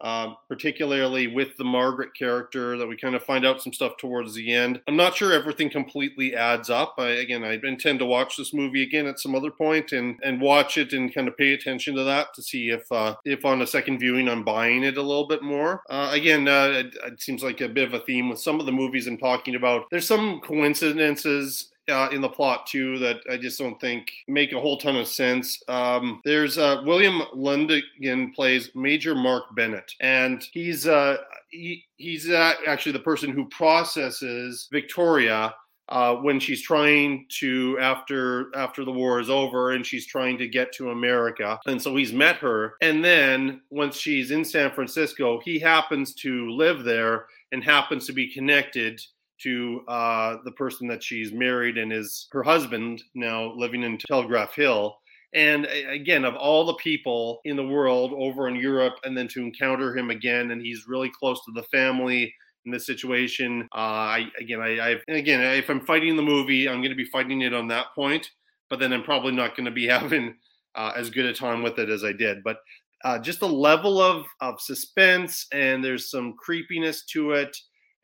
uh, 0.01 0.33
particularly 0.47 1.27
with 1.27 1.55
the 1.57 1.63
Margaret 1.63 2.15
character 2.17 2.77
that 2.77 2.87
we 2.87 2.95
kind 2.95 3.15
of 3.15 3.23
find 3.23 3.45
out 3.45 3.61
some 3.61 3.73
stuff 3.73 3.97
towards 3.97 4.33
the 4.33 4.53
end. 4.53 4.81
I'm 4.87 4.95
not 4.95 5.15
sure 5.15 5.33
everything 5.33 5.69
completely 5.69 6.35
adds 6.35 6.69
up. 6.69 6.95
I, 6.97 7.09
again, 7.09 7.43
I 7.43 7.59
intend 7.63 7.99
to 7.99 8.05
watch 8.05 8.37
this 8.37 8.53
movie 8.53 8.83
again 8.83 9.07
at 9.07 9.19
some 9.19 9.35
other 9.35 9.51
point 9.51 9.91
and 9.91 10.17
and 10.23 10.41
watch 10.41 10.77
it 10.77 10.93
and 10.93 11.13
kind 11.13 11.27
of 11.27 11.37
pay 11.37 11.53
attention 11.53 11.95
to 11.95 12.03
that 12.03 12.33
to 12.35 12.43
see 12.43 12.69
if 12.69 12.91
uh, 12.91 13.15
if 13.25 13.45
on 13.45 13.61
a 13.61 13.67
second 13.67 13.99
viewing 13.99 14.29
I'm 14.29 14.43
buying 14.43 14.83
it 14.83 14.97
a 14.97 15.01
little 15.01 15.27
bit 15.27 15.41
more. 15.41 15.81
Uh, 15.89 16.09
again, 16.11 16.47
uh, 16.47 16.67
it, 16.67 16.95
it 17.05 17.21
seems 17.21 17.43
like 17.43 17.61
a 17.61 17.69
bit 17.69 17.87
of 17.87 17.93
a 17.93 18.05
theme 18.05 18.29
with 18.29 18.39
some 18.39 18.59
of 18.59 18.65
the 18.65 18.71
movies 18.71 19.07
I'm 19.07 19.17
talking 19.17 19.55
about. 19.55 19.85
There's 19.89 20.07
some 20.07 20.41
coincidences 20.41 21.71
uh, 21.89 22.09
in 22.11 22.21
the 22.21 22.29
plot 22.29 22.67
too 22.67 22.99
that 22.99 23.21
I 23.31 23.37
just 23.37 23.59
don't 23.59 23.79
think 23.79 24.11
make 24.27 24.51
a 24.51 24.59
whole 24.59 24.77
ton 24.77 24.95
of 24.95 25.07
sense. 25.07 25.61
Um, 25.67 26.21
there's 26.25 26.57
uh, 26.57 26.81
William 26.85 27.21
Lundigan 27.35 28.33
plays 28.33 28.71
Major 28.75 29.15
Mark 29.15 29.55
Bennett, 29.55 29.93
and 29.99 30.43
he's 30.51 30.87
uh, 30.87 31.17
he, 31.49 31.85
he's 31.97 32.29
actually 32.29 32.91
the 32.91 32.99
person 32.99 33.31
who 33.31 33.45
processes 33.49 34.67
Victoria 34.71 35.53
uh, 35.89 36.15
when 36.15 36.39
she's 36.39 36.61
trying 36.61 37.25
to 37.29 37.77
after 37.79 38.55
after 38.55 38.83
the 38.83 38.91
war 38.91 39.19
is 39.19 39.29
over 39.29 39.71
and 39.71 39.85
she's 39.85 40.05
trying 40.05 40.37
to 40.37 40.47
get 40.47 40.73
to 40.73 40.91
America. 40.91 41.59
And 41.65 41.81
so 41.81 41.95
he's 41.95 42.13
met 42.13 42.37
her, 42.37 42.75
and 42.81 43.03
then 43.03 43.61
once 43.69 43.95
she's 43.95 44.31
in 44.31 44.43
San 44.43 44.71
Francisco, 44.71 45.39
he 45.43 45.59
happens 45.59 46.13
to 46.15 46.49
live 46.51 46.83
there 46.83 47.27
and 47.51 47.63
happens 47.63 48.05
to 48.07 48.13
be 48.13 48.31
connected 48.31 49.01
to 49.43 49.81
uh, 49.87 50.37
the 50.43 50.51
person 50.51 50.87
that 50.87 51.03
she's 51.03 51.31
married 51.31 51.77
and 51.77 51.93
is 51.93 52.27
her 52.31 52.43
husband 52.43 53.03
now 53.15 53.53
living 53.55 53.83
in 53.83 53.97
Telegraph 53.97 54.53
Hill. 54.55 54.97
And 55.33 55.65
again, 55.65 56.25
of 56.25 56.35
all 56.35 56.65
the 56.65 56.75
people 56.75 57.41
in 57.45 57.55
the 57.55 57.67
world 57.67 58.13
over 58.17 58.47
in 58.47 58.55
Europe, 58.55 58.95
and 59.03 59.17
then 59.17 59.27
to 59.29 59.41
encounter 59.41 59.95
him 59.95 60.09
again, 60.09 60.51
and 60.51 60.61
he's 60.61 60.87
really 60.87 61.11
close 61.11 61.43
to 61.45 61.51
the 61.51 61.63
family 61.63 62.33
in 62.65 62.71
this 62.71 62.85
situation. 62.85 63.67
Uh, 63.73 63.77
I 63.77 64.25
again, 64.39 64.61
I, 64.61 64.91
I've 64.91 65.03
again, 65.07 65.41
if 65.41 65.69
I'm 65.69 65.85
fighting 65.85 66.15
the 66.15 66.23
movie, 66.23 66.67
I'm 66.67 66.79
going 66.79 66.89
to 66.89 66.95
be 66.95 67.05
fighting 67.05 67.41
it 67.41 67.53
on 67.53 67.67
that 67.67 67.87
point, 67.93 68.29
but 68.69 68.79
then 68.79 68.93
I'm 68.93 69.03
probably 69.03 69.33
not 69.33 69.55
going 69.55 69.65
to 69.65 69.71
be 69.71 69.87
having 69.87 70.35
uh, 70.75 70.93
as 70.95 71.09
good 71.09 71.25
a 71.25 71.33
time 71.33 71.61
with 71.61 71.77
it 71.77 71.89
as 71.89 72.03
I 72.03 72.13
did. 72.13 72.43
But 72.43 72.57
uh, 73.03 73.19
just 73.19 73.39
the 73.39 73.49
level 73.49 74.01
of 74.01 74.25
of 74.41 74.61
suspense 74.61 75.47
and 75.51 75.83
there's 75.83 76.09
some 76.09 76.33
creepiness 76.37 77.05
to 77.05 77.31
it 77.31 77.55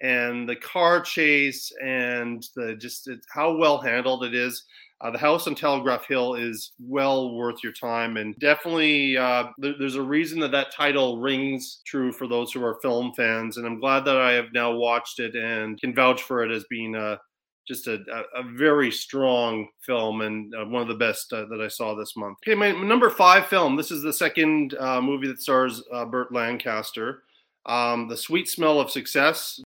and 0.02 0.48
the 0.48 0.56
car 0.56 1.02
chase 1.02 1.72
and 1.84 2.46
the 2.56 2.76
just 2.76 3.10
how 3.34 3.56
well 3.56 3.78
handled 3.78 4.24
it 4.24 4.34
is 4.34 4.64
uh, 5.04 5.12
the 5.12 5.18
house 5.18 5.48
on 5.48 5.56
Telegraph 5.56 6.08
Hill 6.08 6.36
is 6.36 6.72
well 6.80 7.36
worth 7.36 7.62
your 7.62 7.74
time, 7.74 8.16
and 8.16 8.34
definitely 8.40 9.18
uh, 9.18 9.48
there, 9.58 9.74
there's 9.78 9.96
a 9.96 10.02
reason 10.02 10.40
that 10.40 10.52
that 10.52 10.72
title 10.72 11.20
rings 11.20 11.82
true 11.86 12.14
for 12.14 12.26
those 12.26 12.54
who 12.54 12.64
are 12.64 12.80
film 12.82 13.12
fans. 13.14 13.58
And 13.58 13.68
I'm 13.68 13.82
glad 13.82 14.06
that 14.06 14.16
I 14.16 14.32
have 14.32 14.54
now 14.54 14.74
watched 14.74 15.20
it 15.20 15.36
and 15.36 15.80
can 15.80 15.94
vouch 15.94 16.24
for 16.24 16.46
it 16.46 16.52
as 16.52 16.64
being 16.70 16.96
a 16.96 17.20
just 17.68 17.88
a, 17.88 18.00
a, 18.36 18.44
very 18.56 18.92
strong 18.92 19.68
film 19.86 20.20
and 20.20 20.54
uh, 20.54 20.66
one 20.66 20.82
of 20.82 20.90
the 20.90 20.96
best 20.96 21.32
uh, 21.32 21.46
that 21.46 21.62
I 21.62 21.70
saw 21.70 21.96
this 21.96 22.18
month. 22.18 22.38
Okay, 22.44 22.56
my, 22.56 22.74
my, 22.74 22.86
number 22.86 23.10
five 23.10 23.48
film. 23.48 23.78
This 23.78 23.90
is 23.90 24.04
the 24.04 24.12
second 24.12 24.76
uh, 24.80 25.02
movie 25.02 25.28
that 25.28 25.42
stars 25.42 25.82
uh, 25.94 26.04
Burt 26.04 26.34
Lancaster. 26.34 27.24
Um, 27.66 28.10
the 28.10 28.18
Sweet 28.18 28.50
Smell 28.50 28.82
of 28.82 28.92
Success. 28.92 29.62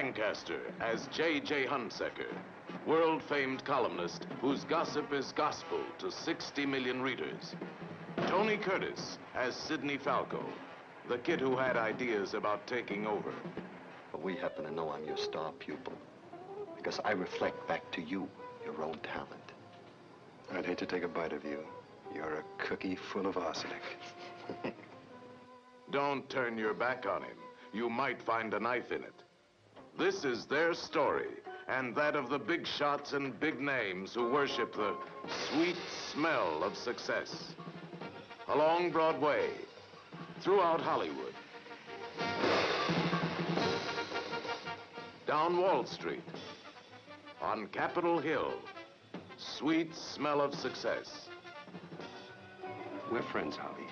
Lancaster 0.00 0.60
as 0.80 1.08
J.J. 1.08 1.66
Hunsecker, 1.66 2.32
world 2.86 3.22
famed 3.22 3.64
columnist 3.64 4.26
whose 4.40 4.64
gossip 4.64 5.12
is 5.12 5.32
gospel 5.32 5.80
to 5.98 6.10
60 6.10 6.64
million 6.66 7.02
readers. 7.02 7.54
Tony 8.26 8.56
Curtis 8.56 9.18
as 9.34 9.54
Sidney 9.54 9.98
Falco, 9.98 10.44
the 11.08 11.18
kid 11.18 11.40
who 11.40 11.56
had 11.56 11.76
ideas 11.76 12.34
about 12.34 12.66
taking 12.66 13.06
over. 13.06 13.32
But 14.12 14.22
we 14.22 14.36
happen 14.36 14.64
to 14.64 14.70
know 14.72 14.90
I'm 14.90 15.04
your 15.04 15.16
star 15.16 15.52
pupil 15.58 15.94
because 16.76 16.98
I 17.04 17.10
reflect 17.10 17.68
back 17.68 17.90
to 17.92 18.00
you 18.00 18.28
your 18.64 18.82
own 18.82 18.98
talent. 19.02 19.52
I'd 20.52 20.66
hate 20.66 20.78
to 20.78 20.86
take 20.86 21.02
a 21.02 21.08
bite 21.08 21.32
of 21.32 21.44
you. 21.44 21.60
You're 22.14 22.36
a 22.36 22.44
cookie 22.58 22.96
full 22.96 23.26
of 23.26 23.36
arsenic. 23.36 23.82
Don't 25.90 26.28
turn 26.30 26.56
your 26.56 26.74
back 26.74 27.06
on 27.06 27.22
him. 27.22 27.36
You 27.72 27.88
might 27.88 28.22
find 28.22 28.54
a 28.54 28.60
knife 28.60 28.92
in 28.92 29.02
it. 29.02 29.14
This 29.98 30.24
is 30.24 30.46
their 30.46 30.72
story, 30.72 31.30
and 31.68 31.94
that 31.96 32.14
of 32.14 32.28
the 32.30 32.38
big 32.38 32.66
shots 32.66 33.12
and 33.12 33.38
big 33.40 33.60
names 33.60 34.14
who 34.14 34.30
worship 34.30 34.74
the 34.74 34.94
sweet 35.48 35.76
smell 36.12 36.62
of 36.62 36.76
success. 36.76 37.54
Along 38.48 38.90
Broadway, 38.90 39.50
throughout 40.40 40.80
Hollywood, 40.80 41.34
down 45.26 45.56
Wall 45.58 45.84
Street, 45.84 46.24
on 47.42 47.66
Capitol 47.68 48.18
Hill, 48.18 48.54
sweet 49.36 49.94
smell 49.94 50.40
of 50.40 50.54
success. 50.54 51.28
We're 53.10 53.22
friends, 53.22 53.56
Holly. 53.56 53.86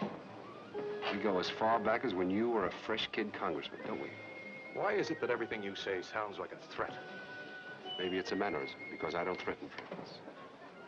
We 1.12 1.18
go 1.18 1.38
as 1.38 1.48
far 1.48 1.78
back 1.78 2.04
as 2.04 2.14
when 2.14 2.30
you 2.30 2.50
were 2.50 2.66
a 2.66 2.70
fresh 2.70 3.08
kid 3.12 3.32
congressman, 3.32 3.80
don't 3.86 4.00
we? 4.00 4.10
Why 4.74 4.92
is 4.92 5.10
it 5.10 5.20
that 5.20 5.30
everything 5.30 5.62
you 5.62 5.74
say 5.74 6.02
sounds 6.02 6.38
like 6.38 6.52
a 6.52 6.74
threat? 6.74 6.92
Maybe 7.98 8.18
it's 8.18 8.32
a 8.32 8.36
mannerism, 8.36 8.76
because 8.90 9.14
I 9.14 9.24
don't 9.24 9.40
threaten 9.40 9.68
friends. 9.68 10.18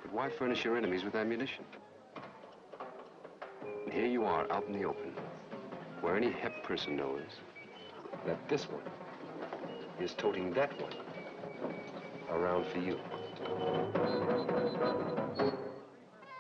But 0.03 0.13
why 0.13 0.29
furnish 0.29 0.65
your 0.65 0.77
enemies 0.77 1.05
with 1.05 1.15
ammunition? 1.15 1.65
And 3.85 3.93
here 3.93 4.07
you 4.07 4.25
are, 4.25 4.51
out 4.53 4.67
in 4.67 4.73
the 4.73 4.85
open, 4.85 5.13
where 6.03 6.17
any 6.17 6.31
hep 6.31 6.63
person 6.63 6.97
knows 6.97 7.23
that 8.27 8.49
this 8.49 8.65
one 8.65 8.83
is 10.01 10.15
toting 10.15 10.53
that 10.53 10.71
one 10.81 10.95
around 12.31 12.67
for 12.67 12.79
you. 12.79 12.99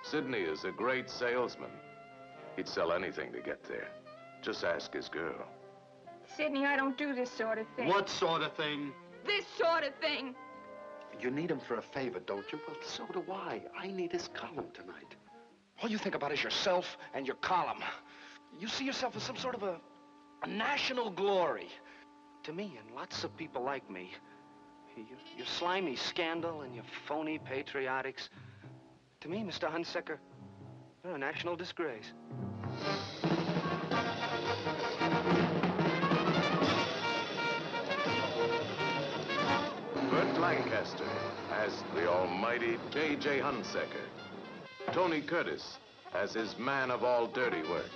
Sidney 0.02 0.40
is 0.40 0.64
a 0.64 0.70
great 0.70 1.08
salesman. 1.08 1.70
He'd 2.60 2.68
sell 2.68 2.92
anything 2.92 3.32
to 3.32 3.40
get 3.40 3.64
there. 3.64 3.88
Just 4.42 4.64
ask 4.64 4.92
his 4.92 5.08
girl. 5.08 5.48
Sidney, 6.36 6.66
I 6.66 6.76
don't 6.76 6.94
do 6.98 7.14
this 7.14 7.30
sort 7.30 7.56
of 7.56 7.66
thing. 7.74 7.88
What 7.88 8.06
sort 8.06 8.42
of 8.42 8.52
thing? 8.52 8.92
This 9.24 9.46
sort 9.56 9.82
of 9.82 9.94
thing. 9.94 10.34
You 11.18 11.30
need 11.30 11.50
him 11.50 11.58
for 11.58 11.76
a 11.76 11.82
favor, 11.82 12.20
don't 12.20 12.44
you? 12.52 12.60
Well, 12.68 12.76
so 12.82 13.06
do 13.14 13.24
I. 13.32 13.62
I 13.74 13.86
need 13.86 14.12
his 14.12 14.28
column 14.34 14.66
tonight. 14.74 15.16
All 15.82 15.88
you 15.88 15.96
think 15.96 16.14
about 16.14 16.32
is 16.32 16.44
yourself 16.44 16.98
and 17.14 17.26
your 17.26 17.36
column. 17.36 17.82
You 18.58 18.68
see 18.68 18.84
yourself 18.84 19.16
as 19.16 19.22
some 19.22 19.38
sort 19.38 19.54
of 19.54 19.62
a, 19.62 19.80
a 20.42 20.46
national 20.46 21.08
glory. 21.08 21.68
To 22.42 22.52
me, 22.52 22.78
and 22.78 22.94
lots 22.94 23.24
of 23.24 23.34
people 23.38 23.62
like 23.62 23.88
me, 23.90 24.10
your, 24.98 25.06
your 25.34 25.46
slimy 25.46 25.96
scandal 25.96 26.60
and 26.60 26.74
your 26.74 26.84
phony 27.08 27.38
patriotics, 27.38 28.28
to 29.22 29.30
me, 29.30 29.38
Mr. 29.38 29.72
Hunsecker, 29.72 30.18
you're 31.02 31.14
a 31.14 31.18
national 31.18 31.56
disgrace. 31.56 32.12
Lancaster 40.40 41.04
as 41.52 41.84
the 41.94 42.08
almighty 42.10 42.78
J.J. 42.90 43.40
Hunsecker. 43.40 44.06
Tony 44.92 45.20
Curtis 45.20 45.78
as 46.14 46.32
his 46.32 46.58
man 46.58 46.90
of 46.90 47.04
all 47.04 47.26
dirty 47.26 47.62
work. 47.68 47.90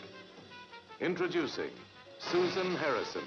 Introducing 1.01 1.71
Susan 2.19 2.77
Harrison 2.77 3.25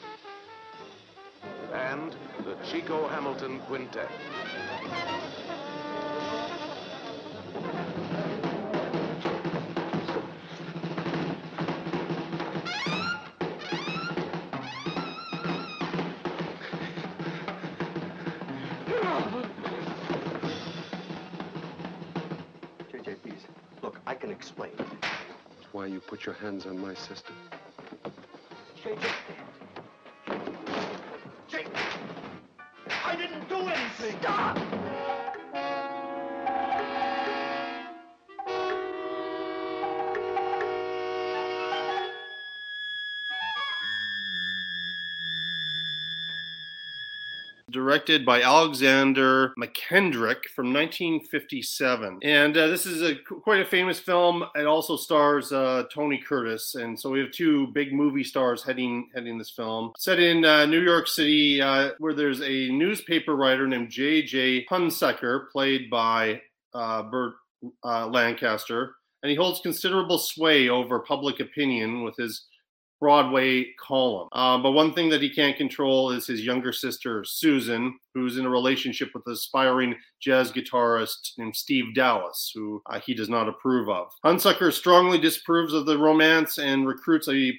and 1.74 2.16
the 2.46 2.56
Chico 2.70 3.08
Hamilton 3.08 3.60
Quintet. 3.68 4.10
Put 26.00 26.26
your 26.26 26.36
hands 26.36 26.66
on 26.66 26.80
my 26.80 26.94
sister. 26.94 27.34
JJ. 28.84 29.12
Jake. 31.48 31.68
I 33.06 33.16
didn't 33.16 33.48
do 33.48 33.56
anything. 33.56 34.20
Stop! 34.22 34.67
Directed 47.88 48.26
by 48.26 48.42
Alexander 48.42 49.54
Mackendrick 49.58 50.50
from 50.54 50.74
1957. 50.74 52.20
And 52.22 52.58
uh, 52.58 52.68
this 52.68 52.86
is 52.86 53.02
a 53.02 53.16
quite 53.16 53.62
a 53.62 53.66
famous 53.66 53.98
film. 53.98 54.44
It 54.56 54.66
also 54.66 54.98
stars 54.98 55.54
uh, 55.54 55.86
Tony 55.90 56.18
Curtis, 56.18 56.76
and 56.76 57.00
so 57.00 57.10
we 57.10 57.20
have 57.20 57.32
two 57.32 57.68
big 57.68 57.94
movie 57.94 58.26
stars 58.26 58.62
heading 58.62 59.08
heading 59.16 59.38
this 59.38 59.52
film. 59.52 59.94
Set 59.98 60.20
in 60.20 60.44
uh, 60.44 60.66
New 60.66 60.82
York 60.82 61.08
City, 61.08 61.62
uh, 61.62 61.92
where 62.00 62.14
there's 62.14 62.42
a 62.42 62.68
newspaper 62.72 63.38
writer 63.38 63.66
named 63.66 63.90
J.J. 63.90 64.66
Hunsecker, 64.66 65.50
played 65.50 65.90
by 65.90 66.42
uh, 66.74 67.04
Burt 67.04 67.36
uh, 67.86 68.06
Lancaster, 68.08 68.96
and 69.24 69.30
he 69.30 69.38
holds 69.38 69.62
considerable 69.62 70.18
sway 70.18 70.68
over 70.68 71.00
public 71.00 71.40
opinion 71.40 72.04
with 72.04 72.18
his 72.18 72.48
Broadway 73.00 73.74
column. 73.80 74.28
Uh, 74.32 74.58
but 74.58 74.72
one 74.72 74.94
thing 74.94 75.10
that 75.10 75.22
he 75.22 75.30
can't 75.30 75.58
control 75.58 76.12
is 76.12 76.28
his 76.28 76.46
younger 76.46 76.74
sister, 76.74 77.24
Susan, 77.24 77.98
who's 78.14 78.38
in 78.38 78.46
a 78.46 78.50
relationship 78.50 79.10
with 79.14 79.28
aspiring 79.28 79.96
jazz 80.20 80.52
guitarist 80.52 81.38
named 81.38 81.56
Steve 81.56 81.94
Dallas, 81.94 82.52
who 82.54 82.82
uh, 82.88 83.00
he 83.00 83.14
does 83.14 83.30
not 83.30 83.48
approve 83.48 83.90
of. 83.90 84.08
Hunsecker 84.26 84.74
strongly 84.74 85.20
disapproves 85.20 85.74
of 85.74 85.86
the 85.86 85.98
romance 85.98 86.58
and 86.58 86.88
recruits 86.88 87.28
a 87.30 87.54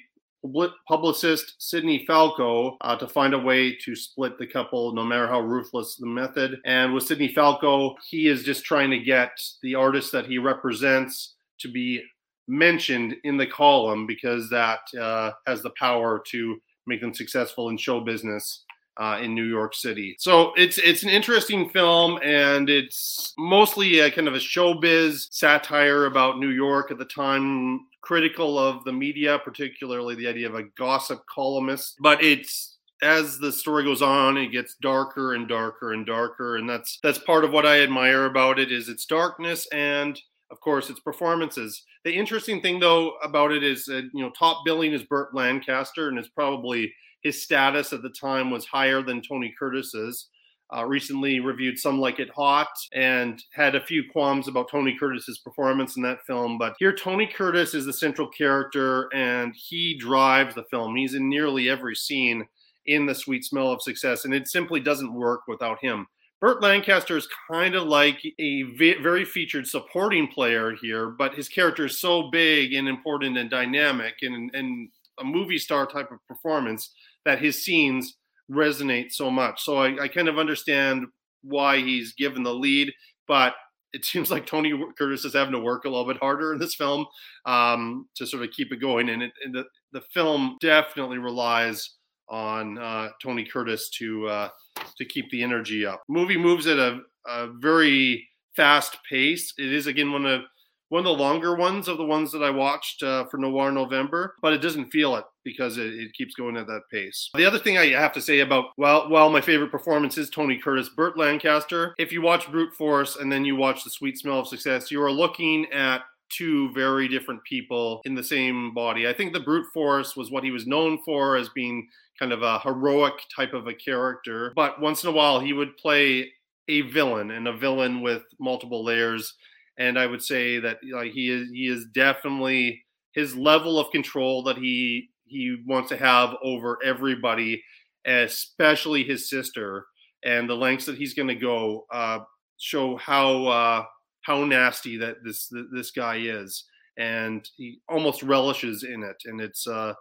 publicist 0.86 1.54
Sidney 1.58 2.04
Falco 2.06 2.76
uh, 2.80 2.96
to 2.96 3.08
find 3.08 3.34
a 3.34 3.38
way 3.38 3.74
to 3.76 3.96
split 3.96 4.38
the 4.38 4.46
couple, 4.46 4.92
no 4.92 5.04
matter 5.04 5.26
how 5.26 5.40
ruthless 5.40 5.96
the 5.96 6.06
method. 6.06 6.58
And 6.64 6.94
with 6.94 7.04
Sidney 7.04 7.28
Falco, 7.28 7.96
he 8.08 8.28
is 8.28 8.44
just 8.44 8.64
trying 8.64 8.90
to 8.90 8.98
get 8.98 9.30
the 9.62 9.74
artist 9.74 10.12
that 10.12 10.26
he 10.26 10.38
represents 10.38 11.34
to 11.58 11.68
be 11.68 12.02
mentioned 12.48 13.16
in 13.24 13.36
the 13.36 13.46
column 13.46 14.06
because 14.06 14.48
that 14.50 14.80
uh, 15.00 15.32
has 15.46 15.62
the 15.62 15.72
power 15.78 16.22
to 16.30 16.60
make 16.86 17.00
them 17.00 17.14
successful 17.14 17.68
in 17.68 17.76
show 17.76 18.00
business 18.00 18.64
uh, 18.98 19.18
in 19.22 19.34
New 19.34 19.44
York 19.44 19.74
City. 19.74 20.16
So 20.18 20.52
it's 20.56 20.78
it's 20.78 21.04
an 21.04 21.08
interesting 21.08 21.68
film, 21.70 22.18
and 22.22 22.68
it's 22.68 23.32
mostly 23.38 24.00
a 24.00 24.10
kind 24.10 24.26
of 24.26 24.34
a 24.34 24.38
showbiz 24.38 25.28
satire 25.30 26.06
about 26.06 26.38
New 26.38 26.50
York 26.50 26.90
at 26.90 26.98
the 26.98 27.04
time, 27.04 27.86
critical 28.00 28.58
of 28.58 28.82
the 28.84 28.92
media, 28.92 29.38
particularly 29.38 30.16
the 30.16 30.26
idea 30.26 30.48
of 30.48 30.56
a 30.56 30.64
gossip 30.76 31.22
columnist. 31.32 31.96
But 32.00 32.22
it's 32.24 32.78
as 33.00 33.38
the 33.38 33.52
story 33.52 33.84
goes 33.84 34.02
on, 34.02 34.36
it 34.36 34.48
gets 34.48 34.74
darker 34.82 35.34
and 35.34 35.46
darker 35.46 35.92
and 35.92 36.04
darker, 36.04 36.56
and 36.56 36.68
that's 36.68 36.98
that's 37.02 37.18
part 37.18 37.44
of 37.44 37.52
what 37.52 37.66
I 37.66 37.82
admire 37.82 38.24
about 38.24 38.58
it 38.58 38.72
is 38.72 38.88
its 38.88 39.06
darkness 39.06 39.68
and 39.72 40.20
of 40.50 40.60
course 40.60 40.90
its 40.90 41.00
performances. 41.00 41.84
The 42.04 42.14
interesting 42.14 42.60
thing 42.60 42.80
though 42.80 43.12
about 43.22 43.52
it 43.52 43.62
is 43.62 43.84
that 43.86 44.08
you 44.12 44.22
know 44.22 44.30
top 44.38 44.64
billing 44.64 44.92
is 44.92 45.02
Burt 45.02 45.34
Lancaster, 45.34 46.08
and 46.08 46.18
it's 46.18 46.28
probably 46.28 46.92
his 47.22 47.42
status 47.42 47.92
at 47.92 48.02
the 48.02 48.10
time 48.10 48.50
was 48.50 48.66
higher 48.66 49.02
than 49.02 49.22
Tony 49.22 49.54
Curtis's. 49.58 50.28
Uh, 50.70 50.84
recently 50.84 51.40
reviewed 51.40 51.78
Some 51.78 51.98
Like 51.98 52.18
It 52.18 52.28
Hot 52.36 52.68
and 52.92 53.42
had 53.54 53.74
a 53.74 53.84
few 53.84 54.04
qualms 54.12 54.48
about 54.48 54.70
Tony 54.70 54.94
Curtis's 54.98 55.38
performance 55.38 55.96
in 55.96 56.02
that 56.02 56.26
film. 56.26 56.58
But 56.58 56.74
here, 56.78 56.94
Tony 56.94 57.26
Curtis 57.26 57.72
is 57.72 57.86
the 57.86 57.92
central 57.92 58.28
character 58.28 59.08
and 59.14 59.54
he 59.56 59.96
drives 59.96 60.54
the 60.54 60.64
film. 60.64 60.94
He's 60.94 61.14
in 61.14 61.26
nearly 61.26 61.70
every 61.70 61.94
scene 61.94 62.46
in 62.84 63.06
The 63.06 63.14
Sweet 63.14 63.46
Smell 63.46 63.70
of 63.70 63.80
Success, 63.80 64.26
and 64.26 64.34
it 64.34 64.46
simply 64.46 64.80
doesn't 64.80 65.14
work 65.14 65.42
without 65.48 65.78
him. 65.80 66.06
Burt 66.40 66.62
Lancaster 66.62 67.16
is 67.16 67.28
kind 67.50 67.74
of 67.74 67.84
like 67.84 68.20
a 68.38 68.62
very 68.74 69.24
featured 69.24 69.66
supporting 69.66 70.28
player 70.28 70.76
here, 70.80 71.10
but 71.10 71.34
his 71.34 71.48
character 71.48 71.86
is 71.86 72.00
so 72.00 72.30
big 72.30 72.74
and 72.74 72.88
important 72.88 73.36
and 73.36 73.50
dynamic 73.50 74.14
and, 74.22 74.50
and 74.54 74.88
a 75.18 75.24
movie 75.24 75.58
star 75.58 75.84
type 75.84 76.12
of 76.12 76.24
performance 76.28 76.92
that 77.24 77.40
his 77.40 77.64
scenes 77.64 78.16
resonate 78.50 79.10
so 79.10 79.30
much. 79.30 79.62
So 79.62 79.78
I, 79.78 80.04
I 80.04 80.08
kind 80.08 80.28
of 80.28 80.38
understand 80.38 81.06
why 81.42 81.78
he's 81.78 82.14
given 82.14 82.44
the 82.44 82.54
lead, 82.54 82.92
but 83.26 83.54
it 83.92 84.04
seems 84.04 84.30
like 84.30 84.46
Tony 84.46 84.72
Curtis 84.96 85.24
is 85.24 85.34
having 85.34 85.52
to 85.52 85.58
work 85.58 85.84
a 85.84 85.88
little 85.88 86.06
bit 86.06 86.18
harder 86.18 86.52
in 86.52 86.60
this 86.60 86.74
film 86.74 87.06
um, 87.46 88.06
to 88.14 88.26
sort 88.26 88.44
of 88.44 88.50
keep 88.50 88.72
it 88.72 88.80
going. 88.80 89.08
And, 89.08 89.22
it, 89.22 89.32
and 89.44 89.54
the, 89.54 89.64
the 89.92 90.02
film 90.12 90.56
definitely 90.60 91.18
relies 91.18 91.97
on 92.30 92.78
uh, 92.78 93.10
Tony 93.22 93.44
Curtis 93.44 93.88
to 93.90 94.28
uh, 94.28 94.48
to 94.96 95.04
keep 95.04 95.30
the 95.30 95.42
energy 95.42 95.86
up. 95.86 96.02
movie 96.08 96.36
moves 96.36 96.66
at 96.66 96.78
a, 96.78 97.00
a 97.26 97.48
very 97.58 98.28
fast 98.56 98.98
pace. 99.08 99.52
It 99.58 99.72
is 99.72 99.86
again 99.86 100.12
one 100.12 100.26
of 100.26 100.42
one 100.88 101.00
of 101.00 101.04
the 101.04 101.22
longer 101.22 101.54
ones 101.54 101.86
of 101.86 101.98
the 101.98 102.04
ones 102.04 102.32
that 102.32 102.42
I 102.42 102.50
watched 102.50 103.02
uh, 103.02 103.26
for 103.26 103.36
Noir 103.36 103.70
November, 103.70 104.36
but 104.40 104.52
it 104.52 104.62
doesn't 104.62 104.90
feel 104.90 105.16
it 105.16 105.24
because 105.44 105.76
it, 105.76 105.92
it, 105.94 106.14
keeps 106.14 106.34
going 106.34 106.56
at 106.56 106.66
that 106.66 106.82
pace. 106.90 107.28
The 107.34 107.44
other 107.44 107.58
thing 107.58 107.76
I 107.76 107.88
have 107.88 108.12
to 108.14 108.22
say 108.22 108.40
about, 108.40 108.66
well, 108.78 109.08
well, 109.10 109.28
my 109.28 109.40
favorite 109.40 109.70
performance 109.70 110.16
is 110.16 110.30
Tony 110.30 110.56
Curtis, 110.58 110.88
Burt 110.88 111.18
Lancaster. 111.18 111.94
If 111.98 112.10
you 112.10 112.22
watch 112.22 112.50
Brute 112.50 112.74
Force 112.74 113.16
and 113.16 113.30
then 113.30 113.44
you 113.44 113.54
watch 113.54 113.84
The 113.84 113.90
Sweet 113.90 114.18
Smell 114.18 114.40
of 114.40 114.48
Success, 114.48 114.90
you 114.90 115.02
are 115.02 115.12
looking 115.12 115.66
at 115.72 116.02
two 116.30 116.72
very 116.72 117.08
different 117.08 117.42
people 117.44 118.00
in 118.04 118.14
the 118.14 118.24
same 118.24 118.74
body. 118.74 119.08
I 119.08 119.12
think 119.12 119.32
the 119.32 119.40
brute 119.40 119.66
force 119.72 120.16
was 120.16 120.30
what 120.30 120.44
he 120.44 120.50
was 120.50 120.66
known 120.66 120.98
for 121.04 121.36
as 121.36 121.48
being 121.50 121.88
kind 122.18 122.32
of 122.32 122.42
a 122.42 122.58
heroic 122.60 123.14
type 123.34 123.54
of 123.54 123.66
a 123.66 123.74
character, 123.74 124.52
but 124.56 124.80
once 124.80 125.02
in 125.04 125.10
a 125.10 125.12
while 125.12 125.40
he 125.40 125.52
would 125.52 125.76
play 125.76 126.32
a 126.68 126.82
villain 126.82 127.30
and 127.30 127.48
a 127.48 127.56
villain 127.56 128.02
with 128.02 128.22
multiple 128.38 128.84
layers. 128.84 129.34
And 129.78 129.98
I 129.98 130.06
would 130.06 130.22
say 130.22 130.58
that 130.58 130.78
like 130.92 131.12
he 131.12 131.30
is 131.30 131.48
he 131.50 131.68
is 131.68 131.86
definitely 131.94 132.84
his 133.12 133.36
level 133.36 133.78
of 133.78 133.90
control 133.92 134.42
that 134.44 134.58
he 134.58 135.10
he 135.26 135.62
wants 135.66 135.88
to 135.90 135.96
have 135.96 136.34
over 136.42 136.78
everybody, 136.84 137.62
especially 138.06 139.04
his 139.04 139.30
sister, 139.30 139.86
and 140.24 140.48
the 140.48 140.54
lengths 140.54 140.86
that 140.86 140.98
he's 140.98 141.14
going 141.14 141.28
to 141.28 141.34
go 141.34 141.86
uh, 141.92 142.20
show 142.58 142.96
how 142.96 143.46
uh, 143.46 143.84
how 144.22 144.44
nasty 144.44 144.96
that 144.96 145.16
this 145.24 145.52
this 145.72 145.92
guy 145.92 146.16
is, 146.16 146.64
and 146.96 147.48
he 147.56 147.80
almost 147.88 148.22
relishes 148.22 148.82
in 148.82 149.02
it, 149.02 149.16
and 149.26 149.40
it's. 149.40 149.66
Uh, 149.66 149.94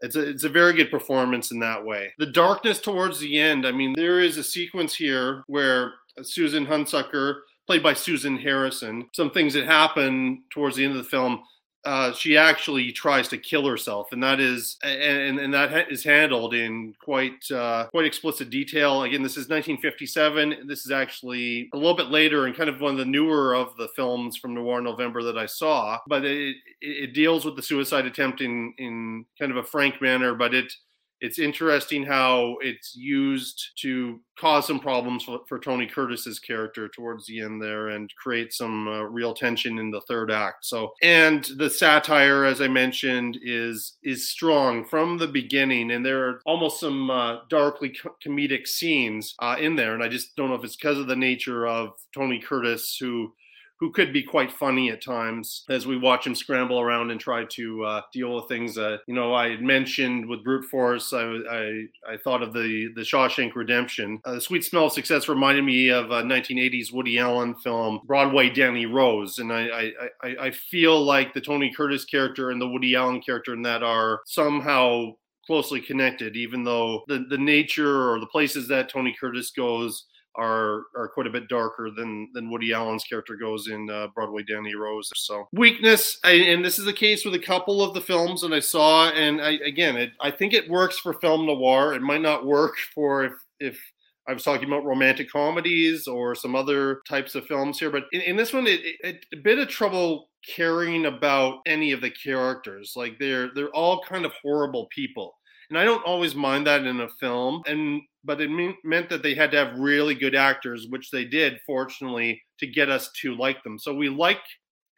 it's 0.00 0.16
a, 0.16 0.28
it's 0.28 0.44
a 0.44 0.48
very 0.48 0.72
good 0.72 0.90
performance 0.90 1.50
in 1.50 1.58
that 1.60 1.84
way. 1.84 2.12
The 2.18 2.26
darkness 2.26 2.80
towards 2.80 3.18
the 3.18 3.38
end, 3.38 3.66
I 3.66 3.72
mean, 3.72 3.94
there 3.94 4.20
is 4.20 4.38
a 4.38 4.44
sequence 4.44 4.94
here 4.94 5.44
where 5.46 5.94
Susan 6.22 6.66
Hunsecker 6.66 7.40
played 7.66 7.82
by 7.82 7.94
Susan 7.94 8.36
Harrison. 8.36 9.08
Some 9.14 9.30
things 9.30 9.54
that 9.54 9.66
happen 9.66 10.42
towards 10.50 10.76
the 10.76 10.84
end 10.84 10.96
of 10.96 11.02
the 11.02 11.08
film, 11.08 11.42
uh, 11.84 12.12
she 12.12 12.36
actually 12.36 12.92
tries 12.92 13.28
to 13.28 13.38
kill 13.38 13.66
herself, 13.66 14.12
and 14.12 14.22
that 14.22 14.38
is 14.38 14.76
and 14.82 15.38
and 15.38 15.54
that 15.54 15.90
is 15.90 16.04
handled 16.04 16.52
in 16.52 16.94
quite 17.02 17.50
uh, 17.50 17.86
quite 17.90 18.04
explicit 18.04 18.50
detail. 18.50 19.02
Again, 19.02 19.22
this 19.22 19.32
is 19.32 19.48
1957. 19.48 20.66
This 20.66 20.84
is 20.84 20.92
actually 20.92 21.70
a 21.72 21.76
little 21.76 21.96
bit 21.96 22.08
later 22.08 22.46
and 22.46 22.56
kind 22.56 22.68
of 22.68 22.80
one 22.80 22.92
of 22.92 22.98
the 22.98 23.04
newer 23.04 23.54
of 23.54 23.76
the 23.76 23.88
films 23.96 24.36
from 24.36 24.54
Noir 24.54 24.82
November 24.82 25.22
that 25.22 25.38
I 25.38 25.46
saw. 25.46 25.98
But 26.06 26.24
it 26.24 26.56
it 26.82 27.14
deals 27.14 27.44
with 27.44 27.56
the 27.56 27.62
suicide 27.62 28.04
attempt 28.04 28.42
in 28.42 28.74
in 28.76 29.24
kind 29.38 29.50
of 29.50 29.56
a 29.56 29.64
frank 29.64 30.02
manner, 30.02 30.34
but 30.34 30.54
it 30.54 30.72
it's 31.20 31.38
interesting 31.38 32.04
how 32.04 32.56
it's 32.60 32.94
used 32.96 33.72
to 33.82 34.20
cause 34.38 34.66
some 34.66 34.80
problems 34.80 35.24
for, 35.24 35.40
for, 35.46 35.58
Tony 35.58 35.86
Curtis's 35.86 36.38
character 36.38 36.88
towards 36.88 37.26
the 37.26 37.40
end 37.40 37.60
there 37.60 37.88
and 37.88 38.10
create 38.16 38.54
some 38.54 38.88
uh, 38.88 39.02
real 39.02 39.34
tension 39.34 39.78
in 39.78 39.90
the 39.90 40.00
third 40.02 40.30
act. 40.30 40.64
So, 40.64 40.92
and 41.02 41.44
the 41.56 41.68
satire, 41.68 42.44
as 42.44 42.62
I 42.62 42.68
mentioned, 42.68 43.38
is 43.42 43.98
is 44.02 44.30
strong 44.30 44.84
from 44.86 45.18
the 45.18 45.28
beginning, 45.28 45.90
and 45.90 46.04
there 46.04 46.26
are 46.28 46.40
almost 46.46 46.80
some 46.80 47.10
uh, 47.10 47.40
darkly 47.50 47.90
co- 47.90 48.16
comedic 48.24 48.66
scenes 48.66 49.34
uh, 49.40 49.56
in 49.60 49.76
there. 49.76 49.94
And 49.94 50.02
I 50.02 50.08
just 50.08 50.34
don't 50.36 50.48
know 50.48 50.54
if 50.54 50.64
it's 50.64 50.76
because 50.76 50.98
of 50.98 51.06
the 51.06 51.16
nature 51.16 51.66
of 51.66 51.90
Tony 52.14 52.40
Curtis, 52.40 52.96
who 52.98 53.34
who 53.80 53.90
could 53.90 54.12
be 54.12 54.22
quite 54.22 54.52
funny 54.52 54.90
at 54.90 55.02
times 55.02 55.64
as 55.70 55.86
we 55.86 55.96
watch 55.96 56.26
him 56.26 56.34
scramble 56.34 56.78
around 56.78 57.10
and 57.10 57.18
try 57.18 57.44
to 57.46 57.82
uh, 57.82 58.02
deal 58.12 58.34
with 58.36 58.46
things. 58.46 58.76
Uh, 58.76 58.98
you 59.08 59.14
know, 59.14 59.34
I 59.34 59.48
had 59.48 59.62
mentioned 59.62 60.28
with 60.28 60.44
brute 60.44 60.66
force, 60.66 61.14
I, 61.14 61.22
I, 61.50 61.84
I 62.06 62.16
thought 62.22 62.42
of 62.42 62.52
the 62.52 62.90
the 62.94 63.00
Shawshank 63.00 63.54
Redemption. 63.54 64.20
Uh, 64.24 64.34
the 64.34 64.40
Sweet 64.40 64.64
Smell 64.64 64.86
of 64.86 64.92
Success 64.92 65.28
reminded 65.28 65.64
me 65.64 65.88
of 65.88 66.10
a 66.10 66.22
1980s 66.22 66.92
Woody 66.92 67.18
Allen 67.18 67.54
film, 67.56 68.00
Broadway 68.06 68.50
Danny 68.50 68.84
Rose, 68.84 69.38
and 69.38 69.52
I 69.52 69.92
I, 70.22 70.36
I 70.40 70.50
feel 70.50 71.02
like 71.02 71.32
the 71.32 71.40
Tony 71.40 71.72
Curtis 71.74 72.04
character 72.04 72.50
and 72.50 72.60
the 72.60 72.68
Woody 72.68 72.94
Allen 72.94 73.22
character 73.22 73.54
in 73.54 73.62
that 73.62 73.82
are 73.82 74.20
somehow 74.26 75.12
closely 75.46 75.80
connected, 75.80 76.36
even 76.36 76.62
though 76.62 77.02
the, 77.08 77.24
the 77.28 77.38
nature 77.38 78.08
or 78.08 78.20
the 78.20 78.26
places 78.26 78.68
that 78.68 78.88
Tony 78.88 79.16
Curtis 79.18 79.50
goes 79.50 80.04
are 80.36 80.84
are 80.96 81.08
quite 81.08 81.26
a 81.26 81.30
bit 81.30 81.48
darker 81.48 81.90
than 81.90 82.28
than 82.34 82.50
Woody 82.50 82.72
Allen's 82.72 83.04
character 83.04 83.36
goes 83.36 83.68
in 83.68 83.88
uh, 83.90 84.08
Broadway 84.14 84.42
Danny 84.42 84.74
Rose. 84.74 85.10
So 85.14 85.48
weakness, 85.52 86.18
I, 86.24 86.32
and 86.32 86.64
this 86.64 86.78
is 86.78 86.84
the 86.84 86.92
case 86.92 87.24
with 87.24 87.34
a 87.34 87.38
couple 87.38 87.82
of 87.82 87.94
the 87.94 88.00
films 88.00 88.42
that 88.42 88.52
I 88.52 88.60
saw, 88.60 89.10
and 89.10 89.40
I, 89.40 89.52
again, 89.64 89.96
it, 89.96 90.12
I 90.20 90.30
think 90.30 90.52
it 90.52 90.70
works 90.70 90.98
for 90.98 91.14
film 91.14 91.46
noir. 91.46 91.94
It 91.94 92.02
might 92.02 92.22
not 92.22 92.46
work 92.46 92.74
for 92.94 93.24
if 93.24 93.32
if 93.58 93.80
I 94.28 94.32
was 94.32 94.44
talking 94.44 94.68
about 94.68 94.84
romantic 94.84 95.30
comedies 95.30 96.06
or 96.06 96.34
some 96.34 96.54
other 96.54 97.00
types 97.08 97.34
of 97.34 97.46
films 97.46 97.78
here, 97.78 97.90
but 97.90 98.04
in, 98.12 98.20
in 98.20 98.36
this 98.36 98.52
one, 98.52 98.66
it, 98.66 98.80
it, 99.02 99.26
a 99.32 99.36
bit 99.36 99.58
of 99.58 99.68
trouble 99.68 100.28
caring 100.46 101.06
about 101.06 101.58
any 101.66 101.92
of 101.92 102.00
the 102.00 102.10
characters. 102.10 102.92
Like 102.96 103.18
they're 103.18 103.50
they're 103.54 103.74
all 103.74 104.00
kind 104.02 104.24
of 104.24 104.32
horrible 104.42 104.86
people 104.94 105.34
and 105.70 105.78
I 105.78 105.84
don't 105.84 106.04
always 106.04 106.34
mind 106.34 106.66
that 106.66 106.84
in 106.84 107.00
a 107.00 107.08
film. 107.08 107.62
And 107.66 108.02
but 108.24 108.40
it 108.40 108.50
mean, 108.50 108.76
meant 108.84 109.08
that 109.08 109.22
they 109.22 109.34
had 109.34 109.50
to 109.52 109.56
have 109.56 109.78
really 109.78 110.14
good 110.14 110.34
actors, 110.34 110.86
which 110.88 111.10
they 111.10 111.24
did, 111.24 111.58
fortunately, 111.66 112.42
to 112.58 112.66
get 112.66 112.90
us 112.90 113.10
to 113.22 113.34
like 113.34 113.62
them. 113.62 113.78
So 113.78 113.94
we 113.94 114.08
like 114.08 114.42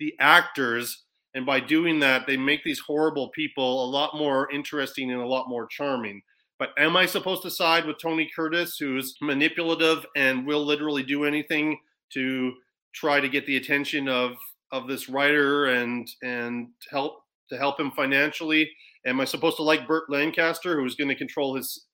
the 0.01 0.15
actors, 0.19 1.05
and 1.35 1.47
by 1.47 1.61
doing 1.61 2.01
that, 2.01 2.27
they 2.27 2.37
make 2.37 2.65
these 2.65 2.81
horrible 2.81 3.31
people 3.31 3.85
a 3.85 3.91
lot 3.91 4.17
more 4.17 4.51
interesting 4.51 5.11
and 5.11 5.21
a 5.21 5.27
lot 5.27 5.49
more 5.49 5.67
charming. 5.67 6.23
But 6.59 6.71
am 6.79 6.97
I 6.97 7.07
supposed 7.07 7.43
to 7.43 7.51
side 7.51 7.87
with 7.87 7.97
Tony 8.01 8.31
Curtis, 8.35 8.77
who's 8.79 9.15
manipulative 9.21 10.07
and 10.15 10.47
will 10.47 10.65
literally 10.65 11.03
do 11.03 11.25
anything 11.25 11.79
to 12.15 12.53
try 12.95 13.21
to 13.21 13.29
get 13.29 13.47
the 13.47 13.57
attention 13.57 14.09
of 14.09 14.33
of 14.71 14.89
this 14.89 15.09
writer 15.09 15.67
and 15.67 16.09
and 16.23 16.69
help 16.91 17.23
to 17.51 17.59
help 17.59 17.81
him 17.81 17.91
financially? 17.91 18.71
Am 19.05 19.21
I 19.21 19.25
supposed 19.25 19.57
to 19.57 19.63
like 19.63 19.89
Burt 19.89 20.05
Lancaster, 20.09 20.81
who's 20.81 20.95
going 20.95 21.09
to 21.09 21.17
control 21.17 21.57
his 21.57 21.87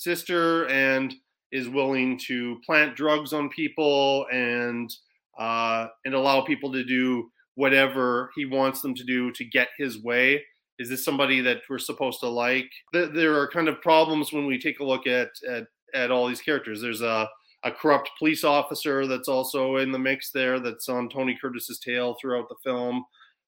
sister 0.00 0.66
and 0.68 1.14
is 1.52 1.68
willing 1.68 2.18
to 2.18 2.58
plant 2.64 2.96
drugs 2.96 3.32
on 3.32 3.48
people 3.48 4.26
and 4.32 4.92
uh, 5.38 5.88
and 6.04 6.14
allow 6.14 6.40
people 6.40 6.72
to 6.72 6.84
do 6.84 7.30
whatever 7.54 8.30
he 8.34 8.44
wants 8.44 8.82
them 8.82 8.94
to 8.94 9.04
do 9.04 9.30
to 9.32 9.44
get 9.44 9.68
his 9.78 10.02
way? 10.02 10.42
is 10.80 10.88
this 10.88 11.04
somebody 11.04 11.42
that 11.42 11.60
we're 11.68 11.78
supposed 11.78 12.20
to 12.20 12.28
like? 12.28 12.70
There 12.94 13.38
are 13.38 13.46
kind 13.46 13.68
of 13.68 13.82
problems 13.82 14.32
when 14.32 14.46
we 14.46 14.58
take 14.58 14.80
a 14.80 14.84
look 14.84 15.06
at 15.06 15.28
at, 15.48 15.64
at 15.94 16.10
all 16.10 16.26
these 16.26 16.40
characters. 16.40 16.80
There's 16.80 17.02
a 17.02 17.28
a 17.62 17.70
corrupt 17.70 18.10
police 18.18 18.42
officer 18.42 19.06
that's 19.06 19.28
also 19.28 19.76
in 19.76 19.92
the 19.92 19.98
mix 19.98 20.30
there 20.30 20.58
that's 20.58 20.88
on 20.88 21.10
Tony 21.10 21.36
Curtis's 21.38 21.78
tail 21.78 22.16
throughout 22.18 22.48
the 22.48 22.56
film 22.64 23.04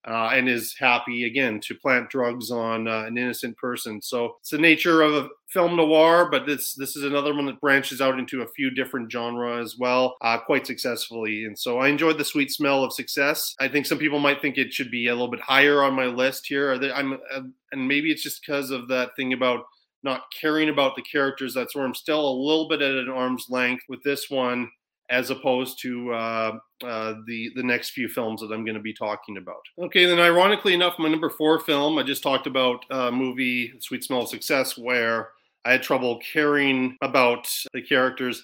uh, 0.07 0.31
and 0.33 0.49
is 0.49 0.75
happy 0.79 1.25
again 1.25 1.61
to 1.61 1.75
plant 1.75 2.11
drugs 2.11 2.51
on 2.51 2.89
uh, 2.89 3.05
an 3.05 3.17
innocent 3.17 3.57
person. 3.57 4.03
So 4.03 4.37
it's 4.41 4.51
the 4.51 4.59
nature 4.59 5.03
of 5.03 5.15
a 5.15 5.29
film 5.49 5.77
noir, 5.77 6.29
but 6.31 6.47
this 6.47 6.75
this 6.75 6.97
is 6.97 7.05
another 7.05 7.35
one 7.35 7.47
that 7.47 7.61
branches 7.61 8.01
out 8.01 8.19
into 8.19 8.43
a 8.43 8.49
few 8.49 8.71
different 8.71 9.13
genres 9.13 9.73
as 9.75 9.79
well, 9.79 10.17
uh, 10.21 10.39
quite 10.39 10.67
successfully. 10.67 11.45
And 11.45 11.57
so 11.57 11.79
I 11.79 11.89
enjoyed 11.89 12.19
the 12.19 12.25
sweet 12.25 12.51
smell 12.51 12.83
of 12.83 12.93
success. 12.93 13.55
I 13.61 13.69
think 13.69 13.87
some 13.87 13.99
people 13.99 14.19
might 14.19 14.43
think 14.43 14.59
it 14.59 14.73
should 14.73 14.91
be 14.91 15.09
a 15.09 15.13
little 15.13 15.31
bit 15.31 15.41
higher 15.41 15.83
on 15.83 15.95
my 15.95 16.07
list 16.07 16.47
here. 16.47 16.73
I'm 16.73 17.15
uh, 17.15 17.43
and 17.71 17.89
maybe 17.89 18.11
it's 18.11 18.23
just 18.23 18.43
because 18.45 18.71
of 18.71 18.89
that 18.89 19.15
thing 19.17 19.33
about 19.33 19.65
not 20.03 20.25
caring 20.41 20.69
about 20.69 20.97
the 20.97 21.03
characters. 21.03 21.55
That's 21.55 21.77
where 21.77 21.85
I'm 21.85 21.95
still 21.95 22.29
a 22.29 22.41
little 22.41 22.69
bit 22.69 22.83
at 22.83 22.97
an 22.97 23.09
arm's 23.09 23.47
length 23.49 23.85
with 23.89 24.03
this 24.03 24.29
one 24.29 24.69
as 25.13 25.29
opposed 25.29 25.79
to 25.83 26.11
uh, 26.13 26.59
uh, 26.83 27.15
the 27.27 27.51
the 27.55 27.63
next 27.63 27.91
few 27.91 28.09
films 28.09 28.41
that 28.41 28.51
I'm 28.51 28.65
going 28.65 28.75
to 28.75 28.81
be 28.81 28.95
talking 28.95 29.37
about. 29.37 29.61
Okay, 29.79 30.07
then 30.07 30.19
ironically 30.19 30.73
enough, 30.73 30.99
my 30.99 31.09
number 31.09 31.31
four 31.31 31.61
film 31.61 31.99
I 31.99 32.03
just 32.03 32.23
talked 32.23 32.47
about 32.47 32.85
a 32.91 33.13
movie 33.13 33.75
Sweet 33.79 34.03
Smell 34.03 34.23
of 34.23 34.29
Success, 34.29 34.77
where 34.77 35.29
I 35.65 35.73
had 35.73 35.83
trouble 35.83 36.19
caring 36.33 36.97
about 37.03 37.47
the 37.75 37.83
characters. 37.83 38.43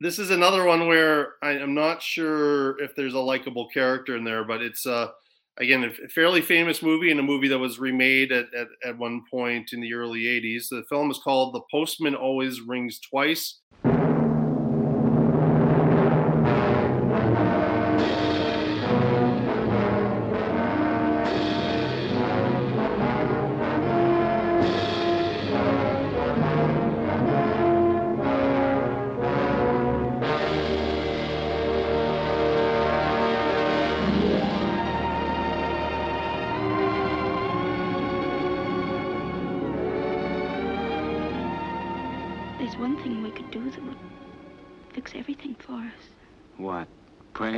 This 0.00 0.20
is 0.20 0.30
another 0.30 0.64
one 0.64 0.86
where 0.86 1.34
I 1.42 1.50
am 1.50 1.74
not 1.74 2.00
sure 2.00 2.80
if 2.80 2.94
there's 2.94 3.14
a 3.14 3.18
likable 3.18 3.68
character 3.68 4.16
in 4.16 4.22
there, 4.22 4.44
but 4.44 4.62
it's 4.62 4.86
uh, 4.86 5.08
again 5.58 5.82
a 5.82 6.08
fairly 6.10 6.40
famous 6.40 6.80
movie 6.80 7.10
and 7.10 7.18
a 7.18 7.24
movie 7.24 7.48
that 7.48 7.58
was 7.58 7.80
remade 7.80 8.30
at, 8.30 8.46
at, 8.54 8.68
at 8.84 8.96
one 8.96 9.24
point 9.28 9.72
in 9.72 9.80
the 9.80 9.94
early 9.94 10.20
80s. 10.20 10.68
The 10.70 10.84
film 10.88 11.10
is 11.10 11.18
called 11.18 11.54
The 11.54 11.62
Postman 11.72 12.14
Always 12.14 12.60
Rings 12.60 13.00
Twice. 13.00 13.58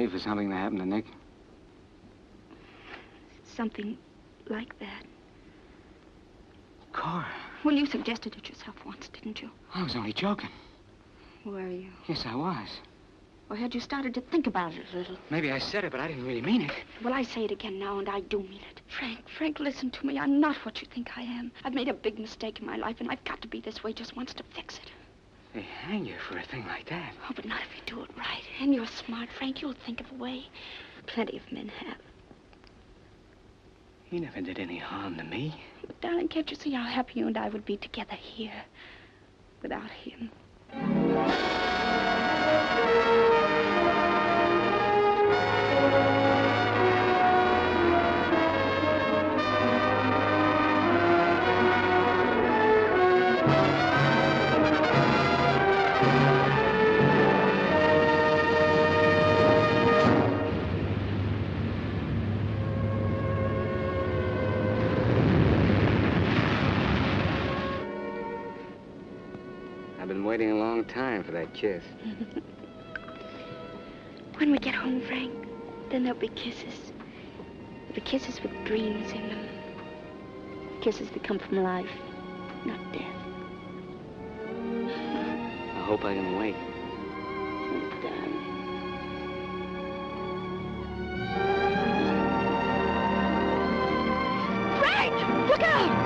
For 0.09 0.18
something 0.18 0.51
to 0.51 0.57
happen 0.57 0.78
to 0.78 0.86
Nick? 0.86 1.05
Something 3.45 3.99
like 4.49 4.78
that. 4.78 5.05
Cora. 6.93 7.26
Well, 7.64 7.74
you 7.74 7.86
suggested 7.86 8.36
it 8.36 8.49
yourself 8.49 8.76
once, 8.86 9.09
didn't 9.09 9.43
you? 9.43 9.51
I 9.74 9.82
was 9.82 9.97
only 9.97 10.12
joking. 10.12 10.51
Were 11.45 11.68
you? 11.68 11.91
Yes, 12.07 12.24
I 12.26 12.34
was. 12.34 12.68
Or 13.51 13.57
had 13.57 13.74
you 13.74 13.80
started 13.80 14.14
to 14.14 14.20
think 14.20 14.47
about 14.47 14.74
it 14.74 14.84
a 14.93 14.97
little? 14.97 15.16
Maybe 15.28 15.51
I 15.51 15.59
said 15.59 15.82
it, 15.84 15.91
but 15.91 16.01
I 16.01 16.07
didn't 16.07 16.24
really 16.24 16.41
mean 16.41 16.62
it. 16.62 16.70
Well, 17.03 17.12
I 17.12 17.22
say 17.22 17.45
it 17.45 17.51
again 17.51 17.78
now, 17.80 17.99
and 17.99 18.09
I 18.09 18.20
do 18.20 18.38
mean 18.38 18.61
it. 18.70 18.80
Frank, 18.97 19.28
Frank, 19.36 19.59
listen 19.59 19.91
to 19.91 20.07
me. 20.07 20.18
I'm 20.18 20.41
not 20.41 20.57
what 20.64 20.80
you 20.80 20.86
think 20.95 21.18
I 21.18 21.22
am. 21.22 21.51
I've 21.64 21.74
made 21.74 21.88
a 21.88 21.95
big 21.95 22.18
mistake 22.18 22.61
in 22.61 22.66
my 22.66 22.76
life, 22.76 22.97
and 23.01 23.11
I've 23.11 23.24
got 23.24 23.43
to 23.43 23.49
be 23.49 23.61
this 23.61 23.82
way 23.82 23.93
just 23.93 24.14
once 24.16 24.32
to 24.34 24.45
fix 24.55 24.78
it. 24.78 24.93
They 25.53 25.62
hang 25.62 26.05
you 26.07 26.16
for 26.28 26.38
a 26.38 26.42
thing 26.42 26.64
like 26.66 26.88
that. 26.90 27.12
Oh, 27.28 27.32
but 27.34 27.44
not 27.44 27.61
if 27.62 27.76
you 27.76 27.82
do 27.96 28.03
it 28.03 28.11
right. 28.16 28.42
And 28.61 28.74
you're 28.74 28.86
smart, 28.86 29.28
Frank. 29.36 29.61
You'll 29.61 29.74
think 29.84 30.01
of 30.01 30.11
a 30.12 30.14
way. 30.14 30.46
Plenty 31.07 31.36
of 31.38 31.53
men 31.53 31.68
have. 31.68 31.98
He 34.05 34.20
never 34.20 34.40
did 34.40 34.59
any 34.59 34.78
harm 34.78 35.16
to 35.16 35.24
me. 35.24 35.61
But, 35.86 36.01
darling, 36.01 36.28
can't 36.28 36.51
you 36.51 36.57
see 36.57 36.72
how 36.72 36.84
happy 36.84 37.20
you 37.20 37.26
and 37.26 37.36
I 37.36 37.48
would 37.48 37.64
be 37.64 37.76
together 37.76 38.16
here 38.16 38.64
without 39.62 39.90
him? 39.90 40.30
Time 70.91 71.22
for 71.22 71.32
that 71.32 71.55
kiss. 71.55 71.82
when 74.36 74.51
we 74.51 74.59
get 74.59 74.74
home, 74.74 75.01
Frank, 75.03 75.32
then 75.91 76.03
there'll 76.05 76.18
be 76.18 76.28
kisses. 76.28 76.93
There'll 77.80 77.95
be 77.95 78.01
kisses 78.01 78.43
with 78.43 78.53
dreams 78.64 79.12
in 79.12 79.28
them. 79.28 79.49
Kisses 80.80 81.11
that 81.11 81.22
come 81.22 81.38
from 81.38 81.62
life, 81.62 81.91
not 82.64 82.80
death. 82.93 83.05
I 85.76 85.82
hope 85.84 86.05
I 86.05 86.14
can 86.14 86.38
wait. 86.38 86.57
Frank! 94.80 95.49
Look 95.51 95.62
out! 95.62 95.99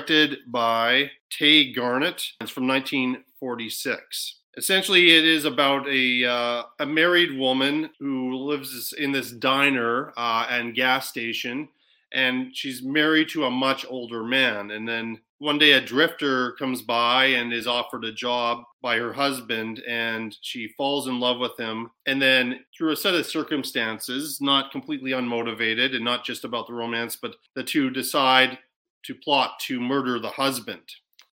Directed 0.00 0.38
by 0.46 1.10
Tay 1.30 1.72
Garnett. 1.72 2.24
It's 2.40 2.50
from 2.50 2.66
1946. 2.66 4.36
Essentially, 4.56 5.16
it 5.16 5.24
is 5.24 5.44
about 5.44 5.86
a 5.88 6.24
uh, 6.24 6.62
a 6.80 6.86
married 6.86 7.38
woman 7.38 7.90
who 8.00 8.34
lives 8.36 8.94
in 8.98 9.12
this 9.12 9.30
diner 9.30 10.12
uh, 10.16 10.46
and 10.50 10.74
gas 10.74 11.08
station, 11.08 11.68
and 12.12 12.56
she's 12.56 12.82
married 12.82 13.28
to 13.30 13.44
a 13.44 13.50
much 13.50 13.86
older 13.88 14.24
man. 14.24 14.72
And 14.72 14.88
then 14.88 15.20
one 15.38 15.58
day, 15.58 15.72
a 15.72 15.80
drifter 15.80 16.52
comes 16.52 16.82
by 16.82 17.26
and 17.26 17.52
is 17.52 17.66
offered 17.66 18.04
a 18.04 18.12
job 18.12 18.64
by 18.82 18.96
her 18.96 19.12
husband, 19.12 19.82
and 19.86 20.36
she 20.40 20.74
falls 20.76 21.06
in 21.06 21.20
love 21.20 21.38
with 21.38 21.56
him. 21.58 21.90
And 22.06 22.20
then, 22.20 22.60
through 22.76 22.92
a 22.92 22.96
set 22.96 23.14
of 23.14 23.24
circumstances, 23.24 24.40
not 24.40 24.72
completely 24.72 25.12
unmotivated 25.12 25.94
and 25.94 26.04
not 26.04 26.24
just 26.24 26.44
about 26.44 26.66
the 26.66 26.74
romance, 26.74 27.16
but 27.16 27.36
the 27.54 27.64
two 27.64 27.90
decide 27.90 28.58
to 29.04 29.14
plot 29.14 29.58
to 29.60 29.80
murder 29.80 30.18
the 30.18 30.30
husband. 30.30 30.82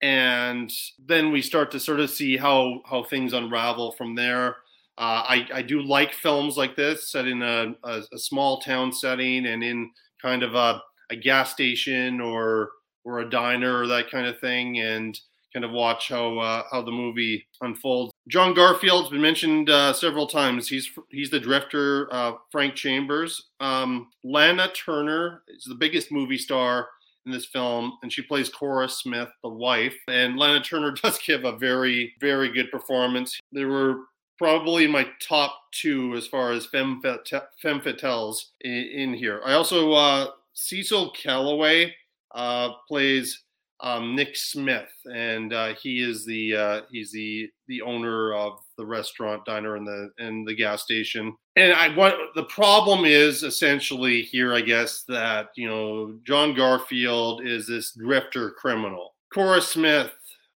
And 0.02 0.72
then 0.98 1.32
we 1.32 1.40
start 1.40 1.70
to 1.70 1.80
sort 1.80 2.00
of 2.00 2.10
see 2.10 2.36
how, 2.36 2.82
how 2.84 3.04
things 3.04 3.32
unravel 3.32 3.92
from 3.92 4.14
there. 4.14 4.56
Uh, 4.96 5.24
I, 5.26 5.48
I 5.52 5.62
do 5.62 5.82
like 5.82 6.12
films 6.12 6.56
like 6.56 6.76
this 6.76 7.10
set 7.10 7.26
in 7.26 7.42
a, 7.42 7.74
a, 7.82 8.02
a 8.12 8.18
small 8.18 8.60
town 8.60 8.92
setting 8.92 9.46
and 9.46 9.64
in 9.64 9.90
kind 10.20 10.42
of 10.42 10.54
a, 10.54 10.82
a 11.10 11.16
gas 11.16 11.52
station 11.52 12.20
or 12.20 12.70
or 13.04 13.20
a 13.20 13.28
diner 13.28 13.80
or 13.80 13.86
that 13.86 14.10
kind 14.10 14.26
of 14.26 14.38
thing, 14.40 14.80
and 14.80 15.18
kind 15.52 15.64
of 15.64 15.70
watch 15.70 16.08
how 16.08 16.38
uh, 16.38 16.62
how 16.70 16.82
the 16.82 16.90
movie 16.90 17.46
unfolds. 17.60 18.12
John 18.28 18.54
Garfield's 18.54 19.10
been 19.10 19.20
mentioned 19.20 19.68
uh, 19.68 19.92
several 19.92 20.26
times. 20.26 20.68
He's 20.68 20.90
he's 21.10 21.30
the 21.30 21.40
drifter. 21.40 22.08
Uh, 22.12 22.32
Frank 22.50 22.74
Chambers, 22.74 23.50
um, 23.60 24.10
Lana 24.22 24.68
Turner 24.72 25.42
is 25.48 25.64
the 25.64 25.74
biggest 25.74 26.10
movie 26.10 26.38
star 26.38 26.88
in 27.26 27.32
this 27.32 27.46
film, 27.46 27.98
and 28.02 28.12
she 28.12 28.22
plays 28.22 28.48
Cora 28.48 28.88
Smith, 28.88 29.28
the 29.42 29.48
wife. 29.48 29.96
And 30.08 30.36
Lana 30.36 30.60
Turner 30.60 30.90
does 31.02 31.18
give 31.18 31.44
a 31.44 31.56
very, 31.56 32.14
very 32.20 32.52
good 32.52 32.70
performance. 32.70 33.38
There 33.52 33.68
were 33.68 34.00
probably 34.38 34.86
my 34.86 35.06
top 35.20 35.56
two 35.72 36.14
as 36.16 36.26
far 36.26 36.52
as 36.52 36.66
femme, 36.66 37.00
femme 37.02 37.80
fatales 37.80 38.36
in, 38.62 38.72
in 38.72 39.14
here. 39.14 39.40
I 39.44 39.52
also, 39.52 39.92
uh, 39.92 40.26
Cecil 40.54 41.12
Kellaway 41.12 41.92
uh, 42.34 42.70
plays 42.88 43.44
um, 43.80 44.14
Nick 44.14 44.36
Smith, 44.36 44.90
and 45.12 45.52
uh, 45.52 45.74
he 45.74 46.00
is 46.00 46.24
the 46.24 46.56
uh, 46.56 46.80
he's 46.90 47.12
the 47.12 47.50
the 47.68 47.82
owner 47.82 48.34
of 48.34 48.60
the 48.78 48.86
restaurant, 48.86 49.44
diner, 49.44 49.76
and 49.76 49.86
the 49.86 50.10
and 50.18 50.46
the 50.46 50.54
gas 50.54 50.82
station. 50.82 51.34
And 51.56 51.72
I 51.72 51.94
what 51.94 52.16
the 52.34 52.44
problem 52.44 53.04
is 53.04 53.42
essentially 53.42 54.22
here, 54.22 54.54
I 54.54 54.60
guess 54.60 55.04
that 55.08 55.48
you 55.56 55.68
know 55.68 56.16
John 56.24 56.54
Garfield 56.54 57.44
is 57.44 57.66
this 57.66 57.92
drifter 57.92 58.52
criminal. 58.52 59.14
Cora 59.32 59.60
Smith, 59.60 60.12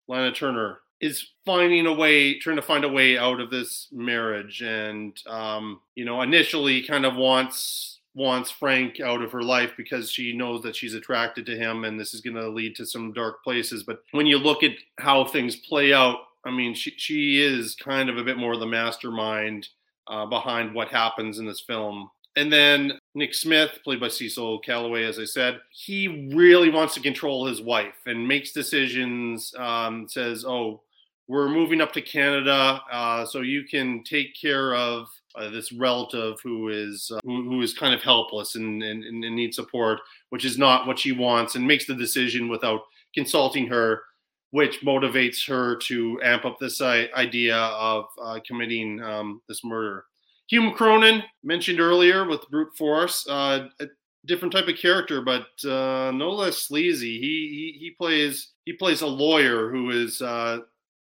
Lana 0.07 0.31
Turner, 0.31 0.79
is 1.01 1.27
finding 1.45 1.85
a 1.85 1.93
way, 1.93 2.39
trying 2.39 2.55
to 2.55 2.61
find 2.61 2.83
a 2.83 2.89
way 2.89 3.17
out 3.17 3.39
of 3.39 3.49
this 3.49 3.89
marriage, 3.91 4.61
and 4.61 5.17
um, 5.27 5.81
you 5.95 6.05
know, 6.05 6.21
initially 6.21 6.81
kind 6.83 7.05
of 7.05 7.15
wants 7.15 7.98
wants 8.15 8.51
Frank 8.51 8.99
out 8.99 9.21
of 9.21 9.31
her 9.31 9.43
life 9.43 9.71
because 9.77 10.11
she 10.11 10.33
knows 10.33 10.61
that 10.63 10.75
she's 10.75 10.93
attracted 10.93 11.45
to 11.45 11.57
him, 11.57 11.83
and 11.83 11.99
this 11.99 12.13
is 12.13 12.21
going 12.21 12.35
to 12.35 12.49
lead 12.49 12.75
to 12.75 12.85
some 12.85 13.13
dark 13.13 13.43
places. 13.43 13.83
But 13.83 14.01
when 14.11 14.25
you 14.25 14.37
look 14.37 14.63
at 14.63 14.71
how 14.97 15.25
things 15.25 15.55
play 15.55 15.93
out, 15.93 16.17
I 16.45 16.51
mean, 16.51 16.73
she 16.73 16.93
she 16.97 17.41
is 17.41 17.75
kind 17.75 18.09
of 18.09 18.17
a 18.17 18.23
bit 18.23 18.37
more 18.37 18.57
the 18.57 18.65
mastermind 18.65 19.67
uh, 20.07 20.25
behind 20.25 20.73
what 20.73 20.89
happens 20.89 21.39
in 21.39 21.45
this 21.45 21.61
film. 21.61 22.09
And 22.35 22.51
then 22.53 22.93
Nick 23.15 23.33
Smith, 23.33 23.79
played 23.83 23.99
by 23.99 24.07
Cecil 24.07 24.61
Kellaway, 24.61 25.03
as 25.03 25.19
I 25.19 25.25
said, 25.25 25.59
he 25.71 26.29
really 26.33 26.69
wants 26.69 26.93
to 26.93 27.01
control 27.01 27.45
his 27.45 27.61
wife 27.61 27.95
and 28.05 28.27
makes 28.27 28.51
decisions. 28.51 29.53
Um, 29.57 30.07
says, 30.07 30.45
"Oh, 30.45 30.81
we're 31.27 31.49
moving 31.49 31.81
up 31.81 31.93
to 31.93 32.01
Canada, 32.01 32.81
uh, 32.91 33.25
so 33.25 33.41
you 33.41 33.63
can 33.63 34.03
take 34.03 34.35
care 34.39 34.73
of 34.75 35.09
uh, 35.35 35.49
this 35.49 35.71
relative 35.71 36.37
who 36.43 36.69
is 36.69 37.11
uh, 37.13 37.19
who, 37.23 37.43
who 37.43 37.61
is 37.61 37.73
kind 37.73 37.93
of 37.93 38.01
helpless 38.01 38.55
and, 38.55 38.81
and, 38.83 39.03
and 39.03 39.35
needs 39.35 39.55
support, 39.55 39.99
which 40.29 40.45
is 40.45 40.57
not 40.57 40.87
what 40.87 40.99
she 40.99 41.11
wants, 41.11 41.55
and 41.55 41.65
makes 41.65 41.85
the 41.85 41.95
decision 41.95 42.49
without 42.49 42.81
consulting 43.13 43.67
her, 43.67 44.01
which 44.51 44.81
motivates 44.81 45.47
her 45.47 45.75
to 45.75 46.19
amp 46.23 46.45
up 46.45 46.57
this 46.59 46.81
idea 46.81 47.55
of 47.55 48.05
uh, 48.21 48.39
committing 48.45 49.01
um, 49.03 49.41
this 49.47 49.63
murder. 49.63 50.05
Hume 50.49 50.73
Cronyn 50.73 51.23
mentioned 51.43 51.79
earlier 51.79 52.25
with 52.27 52.49
brute 52.49 52.75
force, 52.75 53.27
uh, 53.29 53.67
a 53.79 53.85
different 54.25 54.51
type 54.51 54.67
of 54.67 54.77
character, 54.77 55.21
but 55.21 55.47
uh, 55.63 56.11
no 56.11 56.31
less 56.31 56.57
sleazy. 56.57 57.19
He, 57.19 57.75
he 57.77 57.79
he 57.79 57.91
plays 57.91 58.49
he 58.65 58.73
plays 58.73 59.01
a 59.01 59.07
lawyer 59.07 59.69
who 59.69 59.91
is 59.91 60.21
uh, 60.21 60.59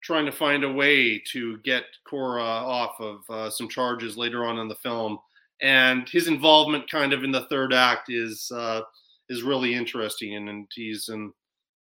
trying 0.02 0.26
to 0.26 0.32
find 0.32 0.64
a 0.64 0.72
way 0.72 1.22
to 1.32 1.58
get 1.60 1.84
Cora 2.08 2.44
off 2.44 3.00
of 3.00 3.22
uh, 3.30 3.50
some 3.50 3.68
charges 3.68 4.18
later 4.18 4.46
on 4.46 4.60
in 4.60 4.68
the 4.68 4.76
film, 4.76 5.20
and 5.62 6.08
his 6.10 6.28
involvement 6.28 6.90
kind 6.90 7.14
of 7.14 7.24
in 7.24 7.32
the 7.32 7.46
third 7.46 7.74
act 7.74 8.10
is 8.10 8.52
uh, 8.56 8.82
is 9.30 9.44
really 9.44 9.74
interesting, 9.74 10.36
and, 10.36 10.50
and 10.50 10.68
he's 10.74 11.10
an 11.10 11.34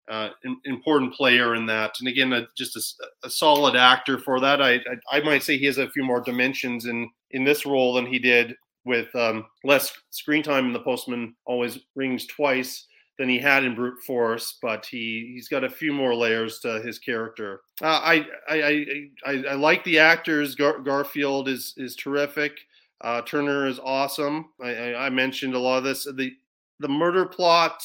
uh, 0.09 0.31
important 0.65 1.13
player 1.15 1.55
in 1.55 1.67
that. 1.67 1.95
And 1.99 2.09
again, 2.09 2.33
a, 2.33 2.47
just 2.57 2.77
a, 2.77 3.27
a, 3.27 3.31
solid 3.31 3.75
actor 3.75 4.19
for 4.19 4.39
that. 4.39 4.63
I, 4.63 4.75
I, 4.75 5.17
I 5.19 5.21
might 5.21 5.43
say 5.43 5.59
he 5.59 5.67
has 5.67 5.79
a 5.79 5.91
few 5.91 6.05
more 6.05 6.21
dimensions 6.21 6.87
in 6.87 7.11
in 7.33 7.45
this 7.45 7.67
role 7.67 7.95
than 7.95 8.07
he 8.07 8.19
did 8.19 8.55
with 8.85 9.15
um, 9.17 9.47
less 9.65 9.93
screen 10.11 10.45
time 10.45 10.67
in 10.67 10.73
The 10.73 10.81
Postman 10.81 11.35
Always 11.45 11.81
Rings 11.97 12.27
Twice 12.27 12.87
than 13.19 13.29
he 13.29 13.39
had 13.39 13.65
in 13.65 13.75
Brute 13.75 14.03
Force, 14.03 14.59
but 14.61 14.85
he 14.85 15.33
he's 15.35 15.49
got 15.49 15.65
a 15.65 15.71
few 15.71 15.93
more 15.93 16.15
layers 16.15 16.59
to 16.61 16.81
his 16.83 16.99
character. 16.99 17.63
Uh, 17.83 18.01
I, 18.03 18.27
I, 18.49 19.09
I 19.25 19.45
I 19.51 19.55
like 19.55 19.83
the 19.85 19.99
actors. 19.99 20.55
Gar- 20.55 20.81
Garfield 20.81 21.49
is 21.49 21.75
is 21.77 21.97
terrific. 21.97 22.59
Uh, 23.01 23.23
Turner 23.23 23.67
is 23.67 23.79
awesome. 23.79 24.47
I, 24.63 24.75
I, 24.75 25.07
I 25.07 25.11
mentioned 25.11 25.55
a 25.55 25.59
lot 25.59 25.79
of 25.79 25.85
this. 25.85 26.05
The 26.05 26.33
the 26.81 26.89
murder 26.89 27.25
plot 27.25 27.83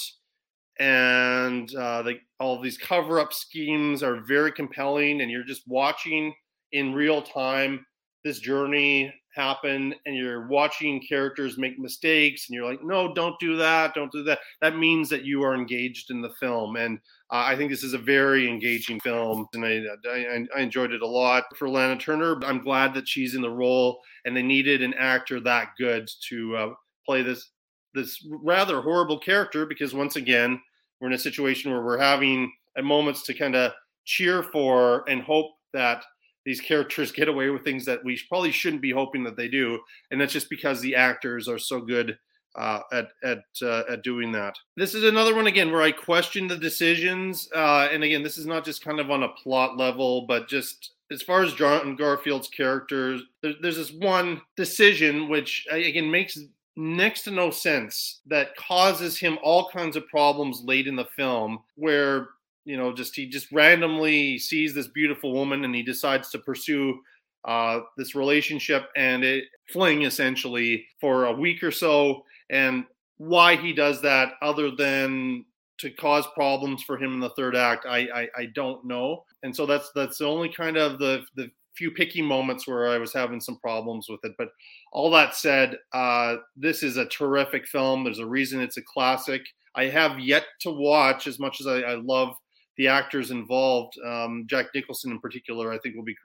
and 0.80 1.74
uh, 1.76 2.02
the, 2.02 2.20
all 2.40 2.60
these 2.60 2.78
cover 2.78 3.20
up 3.20 3.34
schemes 3.34 4.04
are 4.04 4.22
very 4.22 4.52
compelling, 4.52 5.22
and 5.22 5.30
you're 5.30 5.44
just 5.44 5.68
watching 5.68 6.34
in 6.72 6.94
real 6.94 7.22
time 7.22 7.86
this 8.24 8.40
journey 8.40 9.14
happen 9.34 9.94
and 10.06 10.16
you're 10.16 10.48
watching 10.48 11.02
characters 11.02 11.58
make 11.58 11.80
mistakes 11.80 12.48
and 12.48 12.56
you're 12.56 12.70
like 12.70 12.84
no 12.84 13.14
don't 13.14 13.40
do 13.40 13.56
that 13.56 13.94
don't 13.94 14.12
do 14.12 14.24
that 14.24 14.40
that 14.62 14.78
means 14.78 15.10
that 15.10 15.24
you 15.24 15.44
are 15.44 15.56
engaged 15.56 16.12
in 16.12 16.22
the 16.22 16.32
film. 16.40 16.76
And 16.76 17.00
uh, 17.32 17.44
i 17.48 17.56
think 17.56 17.72
this 17.72 17.84
is 17.84 17.94
a 17.94 17.98
very 17.98 18.48
engaging 18.50 19.00
film 19.00 19.48
and 19.54 19.66
I, 19.66 19.82
I, 20.10 20.46
I 20.56 20.62
enjoyed 20.62 20.92
it 20.92 21.02
a 21.02 21.08
lot. 21.08 21.46
For 21.58 21.70
lana 21.70 21.98
turner 21.98 22.40
i'm 22.44 22.64
glad 22.64 22.94
that 22.94 23.08
she's 23.08 23.36
in 23.36 23.42
the 23.42 23.50
role 23.50 24.00
and 24.26 24.36
they 24.36 24.44
needed 24.44 24.82
an 24.82 24.94
actor 24.96 25.40
that 25.42 25.70
good 25.78 26.10
to 26.30 26.56
uh, 26.56 26.74
play 27.06 27.22
this 27.22 27.52
this 27.94 28.26
rather 28.44 28.82
horrible 28.82 29.20
character 29.20 29.66
because 29.66 29.94
once 29.94 30.16
again 30.16 30.60
we're 31.00 31.08
in 31.08 31.14
a 31.14 31.20
situation 31.20 31.72
where 31.72 31.84
we're 31.84 31.98
having 31.98 32.52
at 32.78 32.84
moments 32.84 33.24
to 33.24 33.34
kind 33.34 33.56
of 33.56 33.72
cheer 34.06 34.44
for 34.44 35.04
and 35.10 35.22
hope 35.22 35.52
that 35.74 36.04
these 36.46 36.62
characters 36.62 37.12
get 37.12 37.28
away 37.28 37.50
with 37.50 37.64
things 37.64 37.86
that 37.86 38.04
we 38.04 38.20
probably 38.30 38.52
shouldn't 38.52 38.82
be 38.82 38.92
hoping 38.92 39.24
that 39.24 39.38
they 39.38 39.48
do, 39.48 39.80
and 40.10 40.20
that's 40.20 40.34
just 40.34 40.50
because 40.50 40.82
the 40.82 40.96
actors 40.96 41.48
are 41.48 41.60
so 41.60 41.82
good 41.82 42.18
uh, 42.56 42.82
at 42.92 43.10
at 43.24 43.44
uh, 43.62 43.84
at 43.90 44.04
doing 44.04 44.32
that. 44.32 44.56
This 44.76 44.94
is 44.96 45.04
another 45.04 45.36
one 45.36 45.48
again 45.48 45.72
where 45.72 45.82
I 45.82 45.92
question 45.92 46.48
the 46.48 46.58
decisions, 46.58 47.50
uh, 47.56 47.88
and 47.92 48.04
again, 48.04 48.24
this 48.24 48.38
is 48.38 48.46
not 48.46 48.66
just 48.66 48.84
kind 48.84 49.00
of 49.00 49.12
on 49.12 49.24
a 49.24 49.30
plot 49.30 49.78
level, 49.78 50.26
but 50.28 50.50
just 50.50 50.92
as 51.12 51.22
far 51.22 51.44
as 51.44 51.54
John 51.54 51.96
Garfield's 51.96 52.48
characters, 52.48 53.22
there, 53.42 53.54
there's 53.62 53.78
this 53.78 53.92
one 53.92 54.42
decision 54.56 55.30
which 55.30 55.68
again 55.70 56.10
makes 56.10 56.38
next 56.78 57.24
to 57.24 57.32
no 57.32 57.52
sense 57.52 58.22
that 58.26 58.56
causes 58.56 59.18
him 59.18 59.38
all 59.44 59.70
kinds 59.70 59.96
of 59.96 60.08
problems 60.08 60.64
late 60.64 60.88
in 60.88 60.96
the 60.96 61.08
film 61.18 61.60
where 61.76 62.30
you 62.66 62.78
know 62.78 62.94
just 62.94 63.16
he 63.16 63.28
just 63.28 63.52
randomly 63.52 64.38
sees 64.38 64.74
this 64.74 64.88
beautiful 64.88 65.34
woman 65.34 65.66
and 65.66 65.74
he 65.74 65.84
decides 65.84 66.30
to 66.30 66.40
pursue 66.40 67.00
uh, 67.46 67.80
this 67.98 68.16
relationship 68.16 68.90
and 68.96 69.24
it 69.24 69.46
fling 69.72 70.04
essentially 70.04 70.86
for 71.00 71.26
a 71.26 71.34
week 71.34 71.64
or 71.64 71.72
so. 71.72 72.24
And 72.50 72.86
why 73.18 73.56
he 73.56 73.74
does 73.74 74.02
that 74.02 74.34
other 74.42 74.72
than 74.72 75.46
to 75.80 75.90
cause 75.90 76.28
problems 76.36 76.84
for 76.84 76.98
him 76.98 77.14
in 77.14 77.20
the 77.20 77.32
third 77.32 77.56
act 77.56 77.86
I, 77.88 78.00
I 78.14 78.28
i, 78.38 78.46
don't 78.54 78.86
know. 78.86 79.24
And 79.44 79.56
so 79.56 79.66
that's 79.66 79.90
that's 79.96 80.20
the 80.20 80.26
only 80.26 80.50
kind 80.50 80.78
of 80.78 81.00
the 81.00 81.24
the 81.36 81.50
few 81.76 81.90
picky 81.90 82.22
moments 82.22 82.68
where 82.68 82.90
i 82.90 82.98
was 82.98 83.14
having 83.14 83.40
some 83.40 83.58
problems 83.58 84.08
with 84.10 84.20
it. 84.24 84.34
But 84.38 84.50
all 84.92 85.10
that 85.12 85.36
said 85.36 85.78
uh 85.94 86.36
this 86.56 86.84
is 86.84 86.98
a 86.98 87.06
terrific 87.06 87.68
film. 87.68 88.04
There's 88.04 88.20
a 88.20 88.26
reason 88.26 88.62
it's 88.62 88.78
a 88.78 88.84
classic. 88.84 89.42
I 89.74 89.86
have 89.86 90.20
yet 90.20 90.44
to 90.62 90.72
watch 90.72 91.26
as 91.26 91.40
much 91.40 91.62
as 91.62 91.68
i, 91.68 91.80
I 91.80 91.96
love 91.96 92.36
the 92.82 92.88
actors 92.88 93.30
involved, 93.30 93.94
um, 94.04 94.48
Jack 94.50 94.70
Nicholson 94.74 95.12
in 95.12 95.20
particular, 95.20 95.72
I 95.72 95.78
think 95.78 95.96
will 95.96 96.04
be, 96.04 96.16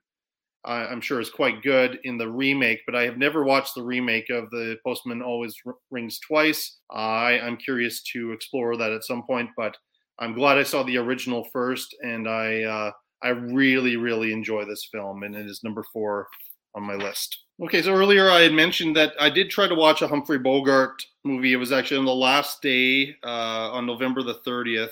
uh, 0.64 0.86
I'm 0.90 1.02
sure, 1.02 1.20
is 1.20 1.28
quite 1.28 1.62
good 1.62 1.98
in 2.04 2.16
the 2.16 2.30
remake. 2.30 2.80
But 2.86 2.94
I 2.94 3.02
have 3.02 3.18
never 3.18 3.44
watched 3.44 3.74
the 3.74 3.82
remake 3.82 4.30
of 4.30 4.48
The 4.48 4.78
Postman 4.82 5.20
Always 5.20 5.54
Rings 5.90 6.18
Twice. 6.18 6.78
I, 6.90 7.38
I'm 7.40 7.58
curious 7.58 8.02
to 8.14 8.32
explore 8.32 8.74
that 8.78 8.90
at 8.90 9.04
some 9.04 9.22
point, 9.24 9.50
but 9.54 9.76
I'm 10.18 10.32
glad 10.32 10.56
I 10.56 10.62
saw 10.62 10.82
the 10.82 10.96
original 10.96 11.46
first, 11.52 11.94
and 12.02 12.26
I 12.26 12.62
uh, 12.62 12.90
I 13.22 13.28
really 13.28 13.96
really 13.96 14.32
enjoy 14.32 14.64
this 14.64 14.88
film, 14.90 15.24
and 15.24 15.36
it 15.36 15.44
is 15.44 15.60
number 15.62 15.84
four 15.92 16.26
on 16.74 16.84
my 16.84 16.94
list. 16.94 17.36
Okay, 17.62 17.82
so 17.82 17.92
earlier 17.92 18.30
I 18.30 18.40
had 18.40 18.54
mentioned 18.54 18.96
that 18.96 19.12
I 19.20 19.28
did 19.28 19.50
try 19.50 19.68
to 19.68 19.74
watch 19.74 20.00
a 20.00 20.08
Humphrey 20.08 20.38
Bogart 20.38 21.02
movie. 21.22 21.52
It 21.52 21.56
was 21.56 21.72
actually 21.72 21.98
on 21.98 22.06
the 22.06 22.14
last 22.14 22.62
day 22.62 23.14
uh, 23.22 23.72
on 23.72 23.84
November 23.84 24.22
the 24.22 24.40
30th. 24.46 24.88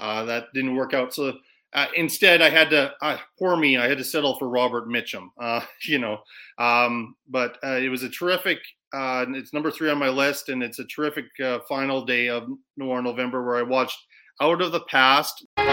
Uh, 0.00 0.24
that 0.24 0.46
didn't 0.54 0.74
work 0.74 0.94
out. 0.94 1.14
So 1.14 1.34
uh, 1.72 1.86
instead, 1.94 2.42
I 2.42 2.50
had 2.50 2.70
to, 2.70 2.92
uh, 3.00 3.18
poor 3.38 3.56
me, 3.56 3.76
I 3.76 3.88
had 3.88 3.98
to 3.98 4.04
settle 4.04 4.36
for 4.38 4.48
Robert 4.48 4.88
Mitchum. 4.88 5.28
Uh, 5.40 5.64
you 5.86 5.98
know, 5.98 6.18
um, 6.58 7.16
but 7.28 7.58
uh, 7.64 7.76
it 7.76 7.88
was 7.88 8.02
a 8.02 8.08
terrific. 8.08 8.58
Uh, 8.92 9.24
it's 9.30 9.52
number 9.52 9.70
three 9.70 9.90
on 9.90 9.98
my 9.98 10.08
list, 10.08 10.48
and 10.48 10.62
it's 10.62 10.78
a 10.78 10.84
terrific 10.84 11.24
final 11.68 12.04
day 12.04 12.28
of 12.28 12.46
Noir 12.76 13.02
November 13.02 13.44
where 13.44 13.56
I 13.56 13.62
watched 13.62 13.98
Out 14.40 14.60
of 14.60 14.72
the 14.72 14.80
Past. 14.80 15.46
You've 15.56 15.66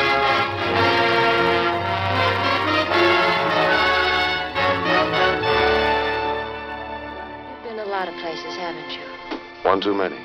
been 7.63 7.80
a 7.80 7.89
lot 7.89 8.07
of 8.07 8.15
places, 8.15 8.55
haven't 8.55 8.91
you? 8.91 9.01
One 9.63 9.82
too 9.82 9.93
many. 9.93 10.17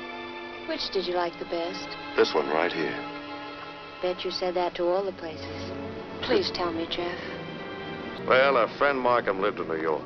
Which 0.67 0.89
did 0.91 1.05
you 1.05 1.15
like 1.15 1.37
the 1.39 1.45
best? 1.45 1.89
This 2.15 2.33
one 2.33 2.47
right 2.49 2.71
here 2.71 3.12
bet 4.03 4.25
you 4.25 4.31
said 4.31 4.53
that 4.53 4.75
to 4.75 4.83
all 4.83 5.03
the 5.03 5.13
places. 5.13 5.71
Please 6.23 6.51
tell 6.53 6.73
me, 6.73 6.85
Jeff. 6.91 7.17
Well, 8.27 8.57
our 8.57 8.67
friend 8.77 8.99
Markham 8.99 9.41
lived 9.41 9.59
in 9.59 9.67
New 9.69 9.81
York. 9.81 10.03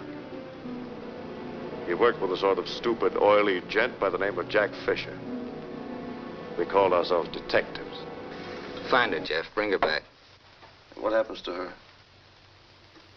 He 1.88 1.96
worked 1.96 2.22
with 2.22 2.32
a 2.32 2.38
sort 2.38 2.60
of 2.60 2.68
stupid, 2.68 3.18
oily 3.18 3.62
gent 3.68 4.00
by 4.00 4.12
the 4.12 4.20
name 4.20 4.38
of 4.38 4.48
Jack 4.50 4.70
Fisher. 4.86 5.18
We 6.60 6.66
called 6.66 6.94
ourselves 6.94 7.30
detectives. 7.30 7.98
Find 8.92 9.14
her, 9.14 9.20
Jeff. 9.20 9.46
Bring 9.56 9.72
her 9.72 9.80
back. 9.80 10.04
What 10.96 11.14
happens 11.14 11.42
to 11.42 11.54
her? 11.54 11.74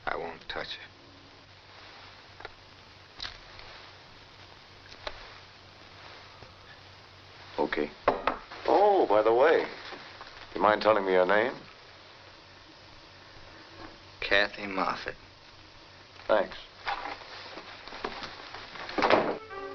I 0.06 0.16
won't 0.16 0.40
touch 0.48 0.68
her. 7.58 7.64
Okay. 7.64 7.90
Oh, 8.66 9.06
by 9.06 9.22
the 9.22 9.34
way, 9.34 9.66
you 10.54 10.60
mind 10.60 10.82
telling 10.82 11.04
me 11.04 11.12
your 11.12 11.26
name? 11.26 11.52
Kathie 14.20 14.66
Moffat. 14.66 15.14
Thanks. 16.28 16.56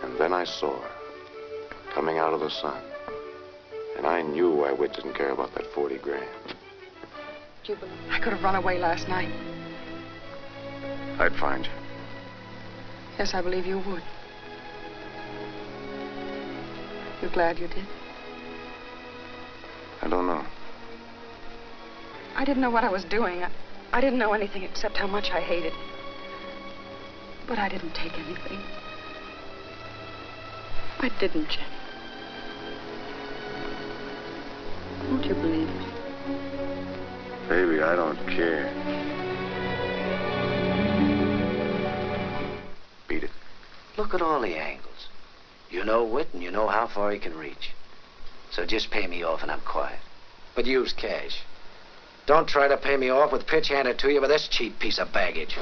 And 0.04 0.18
then 0.18 0.32
I 0.34 0.46
saw 0.46 0.80
her 0.80 0.92
coming 1.94 2.18
out 2.18 2.34
of 2.34 2.40
the 2.40 2.50
sun. 2.50 2.82
And 3.98 4.06
I 4.06 4.22
knew 4.22 4.52
why 4.52 4.72
Whit 4.72 4.94
didn't 4.94 5.14
care 5.16 5.32
about 5.32 5.54
that 5.56 5.66
40 5.74 5.98
grand. 5.98 6.26
Do 7.64 7.74
you 7.74 7.76
believe 7.80 7.94
I 8.12 8.20
could 8.20 8.34
have 8.34 8.44
run 8.44 8.56
away 8.56 8.78
last 8.80 9.08
night? 9.08 9.30
I'd 11.20 11.36
find 11.36 11.66
you. 11.66 11.72
Yes, 13.18 13.34
I 13.34 13.42
believe 13.42 13.66
you 13.66 13.80
would. 13.80 14.04
You're 17.22 17.32
glad 17.32 17.58
you 17.58 17.68
did? 17.68 17.86
I 20.02 20.08
don't 20.10 20.28
know. 20.28 20.46
I 22.36 22.44
didn't 22.44 22.62
know 22.62 22.70
what 22.70 22.84
I 22.84 22.92
was 22.92 23.06
doing. 23.06 23.44
I, 23.44 23.50
I 23.94 24.02
didn't 24.02 24.20
know 24.20 24.34
anything 24.34 24.64
except 24.64 24.98
how 24.98 25.08
much 25.08 25.32
I 25.32 25.40
hated. 25.40 25.74
But 27.48 27.60
I 27.60 27.70
didn't 27.70 27.94
take 27.94 28.14
anything. 28.14 28.60
I 31.00 31.10
didn't, 31.20 31.48
Jenny. 31.50 31.66
Won't 35.10 35.26
you 35.26 35.34
believe 35.36 35.70
me? 35.70 35.86
Baby, 37.48 37.82
I 37.82 37.96
don't 37.96 38.18
care. 38.28 38.66
Beat 43.08 43.24
it. 43.24 43.30
Look 43.98 44.14
at 44.14 44.22
all 44.22 44.42
the 44.42 44.58
angles. 44.58 45.08
You 45.70 45.86
know 45.86 46.04
Whit 46.04 46.30
and 46.34 46.44
you 46.44 46.52
know 46.52 46.68
how 46.68 46.88
far 46.88 47.12
he 47.12 47.20
can 47.20 47.38
reach. 47.38 47.72
So 48.52 48.66
just 48.66 48.90
pay 48.90 49.08
me 49.08 49.24
off 49.24 49.42
and 49.42 49.52
I'm 49.52 49.62
quiet. 49.62 50.00
But 50.56 50.66
use 50.66 50.92
cash. 50.92 51.44
Don't 52.26 52.48
try 52.48 52.68
to 52.68 52.78
pay 52.78 52.98
me 52.98 53.10
off 53.10 53.32
with 53.32 53.46
pitch 53.46 53.68
handed 53.68 54.00
to 54.00 54.10
you 54.12 54.20
with 54.20 54.32
this 54.32 54.48
cheap 54.48 54.80
piece 54.80 54.98
of 54.98 55.14
baggage. 55.14 55.56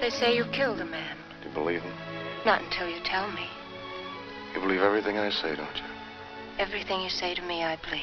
They 0.00 0.10
say 0.10 0.34
you 0.34 0.44
killed 0.52 0.80
a 0.80 0.86
man. 0.86 1.16
Do 1.42 1.48
you 1.48 1.54
believe 1.54 1.82
him? 1.82 1.94
Not 2.46 2.62
until 2.62 2.88
you 2.88 3.00
tell 3.04 3.30
me. 3.32 3.46
You 4.54 4.60
believe 4.60 4.80
everything 4.80 5.18
I 5.18 5.28
say, 5.28 5.54
don't 5.54 5.76
you? 5.76 5.82
Everything 6.58 7.02
you 7.02 7.10
say 7.10 7.34
to 7.34 7.42
me, 7.42 7.62
I 7.62 7.76
believe. 7.84 8.02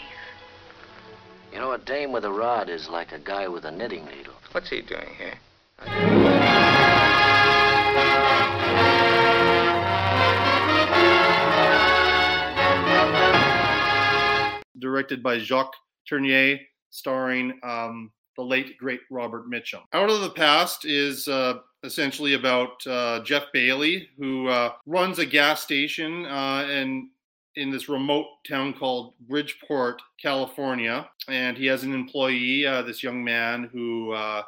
You 1.52 1.58
know, 1.58 1.72
a 1.72 1.80
dame 1.80 2.12
with 2.12 2.26
a 2.26 2.32
rod 2.32 2.70
is 2.70 2.90
like 2.90 3.12
a 3.12 3.20
guy 3.20 3.48
with 3.48 3.66
a 3.66 3.72
knitting 3.72 4.06
needle. 4.06 4.31
What's 4.52 4.70
he 4.70 4.82
doing 4.82 5.08
here? 5.18 5.34
directed 14.80 15.24
by 15.24 15.38
Jacques 15.40 15.76
Tourneur, 16.06 16.58
starring 16.90 17.60
um, 17.64 18.12
the 18.36 18.44
late 18.44 18.78
great 18.78 19.02
Robert 19.10 19.50
Mitchum. 19.50 19.82
Out 19.94 20.10
of 20.10 20.22
the 20.22 20.30
Past 20.30 20.86
is 20.86 21.28
uh, 21.28 21.60
essentially 21.84 22.34
about 22.34 22.86
uh, 22.86 23.22
Jeff 23.24 23.46
Bailey, 23.54 24.10
who 24.18 24.48
uh, 24.48 24.74
runs 24.86 25.20
a 25.20 25.26
gas 25.26 25.62
station 25.62 26.26
uh, 26.26 26.68
and 26.70 27.08
in 27.56 27.70
this 27.70 27.90
remote 27.90 28.28
town 28.48 28.74
called 28.74 29.14
Bridgeport, 29.28 30.02
California, 30.22 31.10
and 31.28 31.58
he 31.58 31.66
has 31.66 31.84
an 31.84 31.94
employee, 31.94 32.66
uh, 32.66 32.82
this 32.82 33.04
young 33.04 33.24
man 33.24 33.70
who 33.72 34.12
uh, 34.12 34.44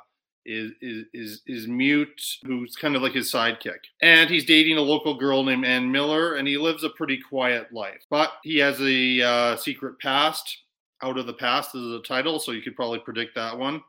is 0.45 0.71
is 0.81 1.41
is 1.47 1.67
mute, 1.67 2.21
who's 2.45 2.75
kind 2.75 2.95
of 2.95 3.01
like 3.01 3.13
his 3.13 3.31
sidekick, 3.31 3.79
and 4.01 4.29
he's 4.29 4.45
dating 4.45 4.77
a 4.77 4.81
local 4.81 5.15
girl 5.15 5.43
named 5.43 5.65
Ann 5.65 5.91
Miller, 5.91 6.35
and 6.35 6.47
he 6.47 6.57
lives 6.57 6.83
a 6.83 6.89
pretty 6.89 7.19
quiet 7.19 7.71
life, 7.71 8.03
but 8.09 8.33
he 8.43 8.57
has 8.57 8.79
a 8.81 9.21
uh, 9.21 9.57
secret 9.57 9.99
past. 9.99 10.59
Out 11.01 11.17
of 11.17 11.25
the 11.25 11.33
past 11.33 11.75
is 11.75 11.81
the 11.81 12.01
title, 12.07 12.39
so 12.39 12.53
you 12.53 12.61
could 12.61 12.77
probably 12.77 12.99
predict 12.99 13.35
that 13.35 13.57
one. 13.57 13.83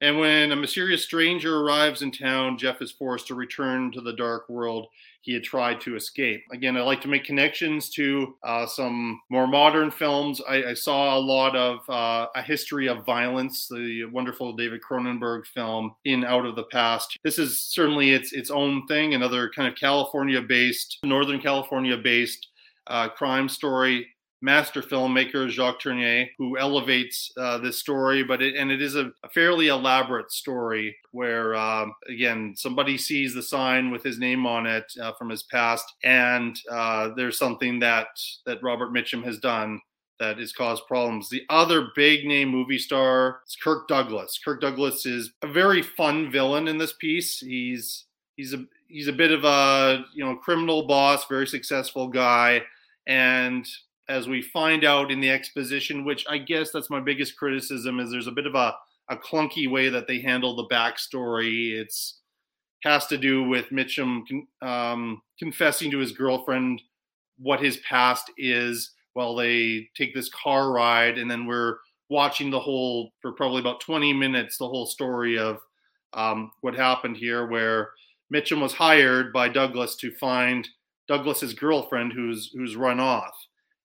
And 0.00 0.18
when 0.18 0.52
a 0.52 0.56
mysterious 0.56 1.02
stranger 1.02 1.60
arrives 1.60 2.02
in 2.02 2.12
town, 2.12 2.58
Jeff 2.58 2.82
is 2.82 2.92
forced 2.92 3.26
to 3.28 3.34
return 3.34 3.90
to 3.92 4.00
the 4.00 4.12
dark 4.12 4.48
world 4.48 4.88
he 5.20 5.34
had 5.34 5.44
tried 5.44 5.80
to 5.82 5.96
escape. 5.96 6.42
Again, 6.52 6.76
I 6.76 6.80
like 6.80 7.00
to 7.02 7.08
make 7.08 7.24
connections 7.24 7.90
to 7.90 8.36
uh, 8.42 8.66
some 8.66 9.20
more 9.30 9.46
modern 9.46 9.90
films. 9.90 10.40
I, 10.48 10.64
I 10.64 10.74
saw 10.74 11.16
a 11.16 11.20
lot 11.20 11.56
of 11.56 11.80
uh, 11.88 12.26
A 12.34 12.42
History 12.42 12.88
of 12.88 13.04
Violence, 13.04 13.68
the 13.68 14.04
wonderful 14.06 14.54
David 14.54 14.80
Cronenberg 14.80 15.46
film 15.46 15.94
in 16.04 16.24
Out 16.24 16.46
of 16.46 16.56
the 16.56 16.64
Past. 16.64 17.18
This 17.24 17.38
is 17.38 17.60
certainly 17.60 18.10
its 18.10 18.32
its 18.32 18.50
own 18.50 18.86
thing, 18.86 19.14
another 19.14 19.50
kind 19.54 19.68
of 19.68 19.74
California-based, 19.78 20.98
Northern 21.04 21.40
California-based 21.40 22.46
uh, 22.86 23.08
crime 23.08 23.48
story 23.48 24.06
master 24.40 24.82
filmmaker 24.82 25.48
Jacques 25.48 25.80
Tourneur, 25.80 26.26
who 26.38 26.58
elevates 26.58 27.30
uh, 27.36 27.58
this 27.58 27.78
story. 27.78 28.22
But 28.22 28.42
it, 28.42 28.56
and 28.56 28.70
it 28.70 28.80
is 28.80 28.96
a, 28.96 29.10
a 29.24 29.28
fairly 29.28 29.68
elaborate 29.68 30.30
story 30.30 30.96
where, 31.10 31.54
um, 31.56 31.94
again, 32.08 32.54
somebody 32.56 32.96
sees 32.96 33.34
the 33.34 33.42
sign 33.42 33.90
with 33.90 34.02
his 34.02 34.18
name 34.18 34.46
on 34.46 34.66
it 34.66 34.90
uh, 35.00 35.12
from 35.18 35.30
his 35.30 35.42
past, 35.44 35.84
and 36.04 36.58
uh, 36.70 37.10
there's 37.16 37.38
something 37.38 37.78
that 37.80 38.08
that 38.46 38.62
Robert 38.62 38.92
Mitchum 38.92 39.24
has 39.24 39.38
done. 39.38 39.80
That 40.20 40.38
has 40.38 40.52
caused 40.52 40.84
problems. 40.88 41.28
The 41.28 41.44
other 41.48 41.90
big 41.94 42.26
name 42.26 42.48
movie 42.48 42.76
star 42.76 43.38
is 43.46 43.54
Kirk 43.54 43.86
Douglas. 43.86 44.40
Kirk 44.44 44.60
Douglas 44.60 45.06
is 45.06 45.30
a 45.42 45.46
very 45.46 45.80
fun 45.80 46.28
villain 46.28 46.66
in 46.66 46.76
this 46.76 46.94
piece. 46.94 47.38
He's 47.38 48.06
he's 48.36 48.52
a 48.52 48.64
he's 48.88 49.06
a 49.06 49.12
bit 49.12 49.30
of 49.30 49.44
a 49.44 50.04
you 50.12 50.24
know 50.24 50.34
criminal 50.34 50.88
boss, 50.88 51.26
very 51.26 51.46
successful 51.46 52.08
guy, 52.08 52.62
and 53.06 53.64
as 54.08 54.28
we 54.28 54.40
find 54.40 54.84
out 54.84 55.10
in 55.10 55.20
the 55.20 55.30
exposition, 55.30 56.04
which 56.04 56.24
I 56.28 56.38
guess 56.38 56.70
that's 56.70 56.90
my 56.90 57.00
biggest 57.00 57.36
criticism 57.36 58.00
is 58.00 58.10
there's 58.10 58.26
a 58.26 58.32
bit 58.32 58.46
of 58.46 58.54
a, 58.54 58.74
a 59.10 59.16
clunky 59.16 59.70
way 59.70 59.88
that 59.88 60.06
they 60.06 60.20
handle 60.20 60.56
the 60.56 60.74
backstory. 60.74 61.72
It's 61.72 62.20
has 62.84 63.06
to 63.08 63.18
do 63.18 63.42
with 63.42 63.70
Mitchum 63.70 64.22
um, 64.62 65.20
confessing 65.38 65.90
to 65.90 65.98
his 65.98 66.12
girlfriend 66.12 66.80
what 67.38 67.60
his 67.60 67.78
past 67.78 68.30
is 68.38 68.92
while 69.14 69.34
they 69.34 69.88
take 69.96 70.14
this 70.14 70.30
car 70.30 70.70
ride, 70.70 71.18
and 71.18 71.30
then 71.30 71.44
we're 71.44 71.76
watching 72.08 72.50
the 72.50 72.60
whole 72.60 73.10
for 73.20 73.32
probably 73.32 73.60
about 73.60 73.80
20 73.80 74.12
minutes 74.12 74.56
the 74.56 74.68
whole 74.68 74.86
story 74.86 75.38
of 75.38 75.58
um, 76.14 76.50
what 76.60 76.74
happened 76.74 77.16
here, 77.16 77.46
where 77.46 77.90
Mitchum 78.32 78.62
was 78.62 78.72
hired 78.72 79.32
by 79.32 79.48
Douglas 79.48 79.96
to 79.96 80.12
find 80.12 80.66
Douglas's 81.08 81.54
girlfriend 81.54 82.12
who's 82.12 82.52
who's 82.54 82.76
run 82.76 83.00
off 83.00 83.34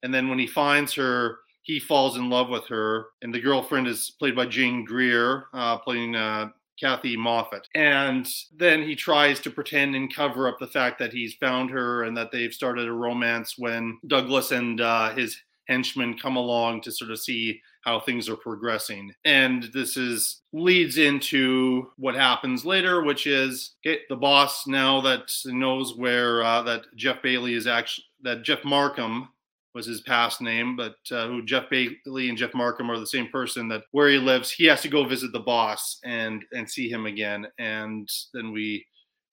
and 0.04 0.14
then 0.14 0.30
when 0.30 0.39
he 0.39 0.47
finds 0.47 0.93
her, 0.93 1.39
he 1.64 1.80
falls 1.80 2.18
in 2.18 2.30
love 2.30 2.49
with 2.49 2.68
her. 2.68 3.08
And 3.22 3.34
the 3.34 3.39
girlfriend 3.39 3.88
is 3.88 4.12
played 4.20 4.36
by 4.36 4.45
Jane 4.45 4.84
Greer, 4.86 5.45
uh, 5.54 5.78
playing 5.78 6.16
uh, 6.16 6.49
Kathie 6.80 7.18
Moffat. 7.18 7.68
And 7.74 8.28
then 8.56 8.84
he 8.84 8.95
tries 8.95 9.39
to 9.39 9.49
pretend 9.49 9.95
and 9.95 10.14
cover 10.14 10.47
up 10.47 10.60
the 10.60 10.68
fact 10.68 10.99
that 10.99 11.14
he's 11.14 11.36
found 11.36 11.70
her 11.72 12.04
and 12.04 12.16
that 12.18 12.32
they've 12.32 12.54
started 12.54 12.88
a 12.88 12.93
romance 12.93 13.58
when 13.58 13.97
Douglas 14.08 14.51
and 14.51 14.82
uh, 14.82 15.16
his 15.16 15.38
henchmen 15.70 16.18
come 16.18 16.36
along 16.36 16.82
to 16.82 16.91
sort 16.91 17.12
of 17.12 17.20
see 17.20 17.62
how 17.84 17.99
things 17.99 18.28
are 18.30 18.36
progressing. 18.36 19.14
And 19.26 19.64
this 19.74 19.97
is 19.97 20.41
leads 20.51 20.97
into 20.97 21.91
what 21.97 22.16
happens 22.16 22.66
later, 22.66 23.04
which 23.04 23.28
is 23.28 23.76
okay, 23.86 24.01
the 24.10 24.16
boss 24.16 24.68
now 24.68 25.01
that 25.01 25.34
knows 25.45 25.95
where 25.95 26.43
uh, 26.43 26.62
that 26.64 26.84
Jeff 26.95 27.22
Bailey 27.22 27.54
is 27.54 27.68
actually 27.68 28.06
that 28.24 28.43
Jeff 28.43 28.64
Markham 28.64 29.30
was 29.74 29.86
his 29.86 30.01
past 30.01 30.41
name, 30.41 30.76
but 30.76 30.95
uh, 31.11 31.28
who 31.28 31.43
Jeff 31.43 31.69
Bailey 31.69 32.30
and 32.30 32.38
Jeff 32.38 32.53
Markham 32.53 32.91
are 32.91 32.99
the 32.99 33.07
same 33.07 33.28
person. 33.28 33.67
That 33.67 33.84
where 33.91 34.09
he 34.09 34.17
lives, 34.17 34.51
he 34.51 34.65
has 34.65 34.82
to 34.82 34.89
go 34.89 35.03
visit 35.03 35.32
the 35.32 35.39
boss 35.39 35.99
and 36.03 36.43
and 36.53 36.69
see 36.69 36.89
him 36.89 37.05
again, 37.05 37.47
and 37.57 38.09
then 38.34 38.51
we 38.51 38.86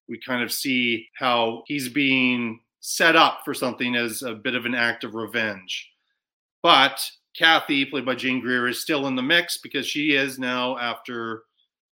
we 0.09 0.18
kind 0.26 0.43
of 0.43 0.53
see 0.53 1.09
how 1.14 1.62
he's 1.66 1.88
being 1.88 2.61
set 2.80 3.14
up 3.16 3.41
for 3.45 3.55
something 3.55 3.95
as 3.95 4.22
a 4.22 4.34
bit 4.34 4.55
of 4.55 4.66
an 4.66 4.74
act 4.74 5.05
of 5.05 5.14
revenge. 5.14 5.91
But 6.62 7.01
Kathie, 7.38 7.86
played 7.86 8.07
by 8.07 8.14
Jane 8.14 8.41
Greer, 8.41 8.68
is 8.68 8.82
still 8.82 9.07
in 9.07 9.14
the 9.14 9.22
mix 9.22 9.59
because 9.59 9.86
she 9.86 10.14
is 10.14 10.38
now 10.38 10.76
after 10.78 11.45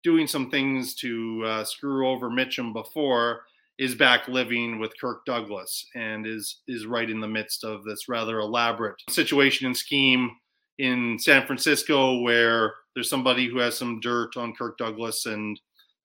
doing 0.03 0.27
some 0.27 0.51
things 0.51 0.95
to 0.97 1.43
uh, 1.47 1.65
screw 1.65 2.09
over 2.09 2.29
Mitchum 2.29 2.73
before 2.73 3.43
is 3.79 3.95
back 3.95 4.29
living 4.29 4.79
with 4.79 4.93
Kirk 5.01 5.25
Douglas 5.25 5.87
and 5.95 6.27
is 6.27 6.61
is 6.69 6.87
right 6.87 7.09
in 7.09 7.21
the 7.21 7.29
midst 7.29 7.65
of 7.65 7.85
this 7.85 8.09
rather 8.09 8.39
elaborate 8.39 8.97
situation 9.09 9.67
and 9.67 9.77
scheme 9.77 10.31
in 10.79 11.19
San 11.19 11.47
Francisco 11.47 12.21
where 12.21 12.75
there's 12.95 13.11
somebody 13.11 13.49
who 13.49 13.59
has 13.59 13.77
some 13.77 14.01
dirt 14.01 14.37
on 14.37 14.55
Kirk 14.55 14.79
Douglas 14.79 15.27
and 15.27 15.59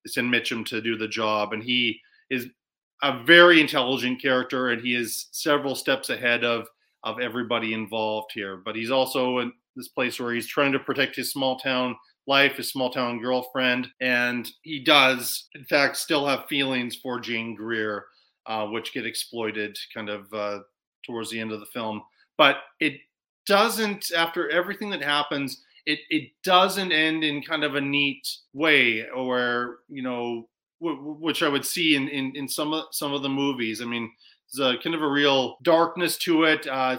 it's 0.05 0.18
in 0.18 0.32
Mitchum 0.32 0.65
to 0.68 0.82
do 0.82 0.97
the 0.97 1.07
job. 1.07 1.53
And 1.53 1.63
he 1.63 1.99
is 2.30 2.47
a 3.03 3.24
very 3.24 3.59
intelligent 3.59 4.22
character 4.22 4.70
and 4.70 4.82
he 4.82 4.95
is 4.95 5.28
several 5.32 5.76
steps 5.76 6.09
ahead 6.09 6.43
of 6.43 6.68
of 7.03 7.20
everybody 7.20 7.74
involved 7.74 8.32
here. 8.34 8.57
But 8.57 8.76
he's 8.76 8.91
also 8.91 9.39
in 9.39 9.51
this 9.76 9.89
place 9.89 10.20
where 10.20 10.34
he's 10.34 10.47
trying 10.47 10.72
to 10.72 10.80
protect 10.80 11.15
his 11.15 11.32
small 11.32 11.57
town 11.59 11.95
life, 12.28 12.57
his 12.57 12.69
small 12.69 12.91
town 12.91 13.19
girlfriend, 13.19 13.88
and 14.01 14.49
he 14.61 14.80
does, 14.80 15.47
in 15.55 15.63
fact, 15.65 15.97
still 15.97 16.25
have 16.25 16.45
feelings 16.47 16.95
for 16.95 17.19
Jane 17.19 17.55
Greer, 17.55 18.05
uh, 18.45 18.67
which 18.67 18.93
get 18.93 19.05
exploited 19.05 19.78
kind 19.93 20.09
of 20.09 20.34
uh, 20.34 20.59
towards 21.05 21.32
the 21.32 21.39
end 21.39 21.51
of 21.51 21.59
the 21.59 21.65
film. 21.67 22.01
But 22.38 22.57
it 22.80 22.99
doesn't, 23.45 24.11
after 24.15 24.49
everything 24.49 24.89
that 24.91 25.01
happens, 25.01 25.63
it 25.86 25.99
it 26.09 26.32
doesn't 26.43 26.91
end 26.91 27.23
in 27.23 27.41
kind 27.41 27.63
of 27.63 27.75
a 27.75 27.82
neat 27.82 28.28
way, 28.53 29.07
or 29.09 29.80
you 29.88 30.03
know, 30.03 30.49
w- 30.82 31.15
which 31.19 31.41
I 31.41 31.49
would 31.49 31.65
see 31.65 31.95
in, 31.95 32.09
in 32.09 32.36
in 32.36 32.47
some 32.47 32.73
of 32.73 32.86
some 32.91 33.13
of 33.13 33.23
the 33.23 33.30
movies. 33.30 33.82
I 33.82 33.86
mean, 33.86 34.11
there's 34.53 34.75
a 34.75 34.82
kind 34.84 34.95
of 34.95 35.01
a 35.01 35.07
real 35.07 35.57
darkness 35.63 36.17
to 36.19 36.43
it. 36.43 36.67
Uh, 36.67 36.97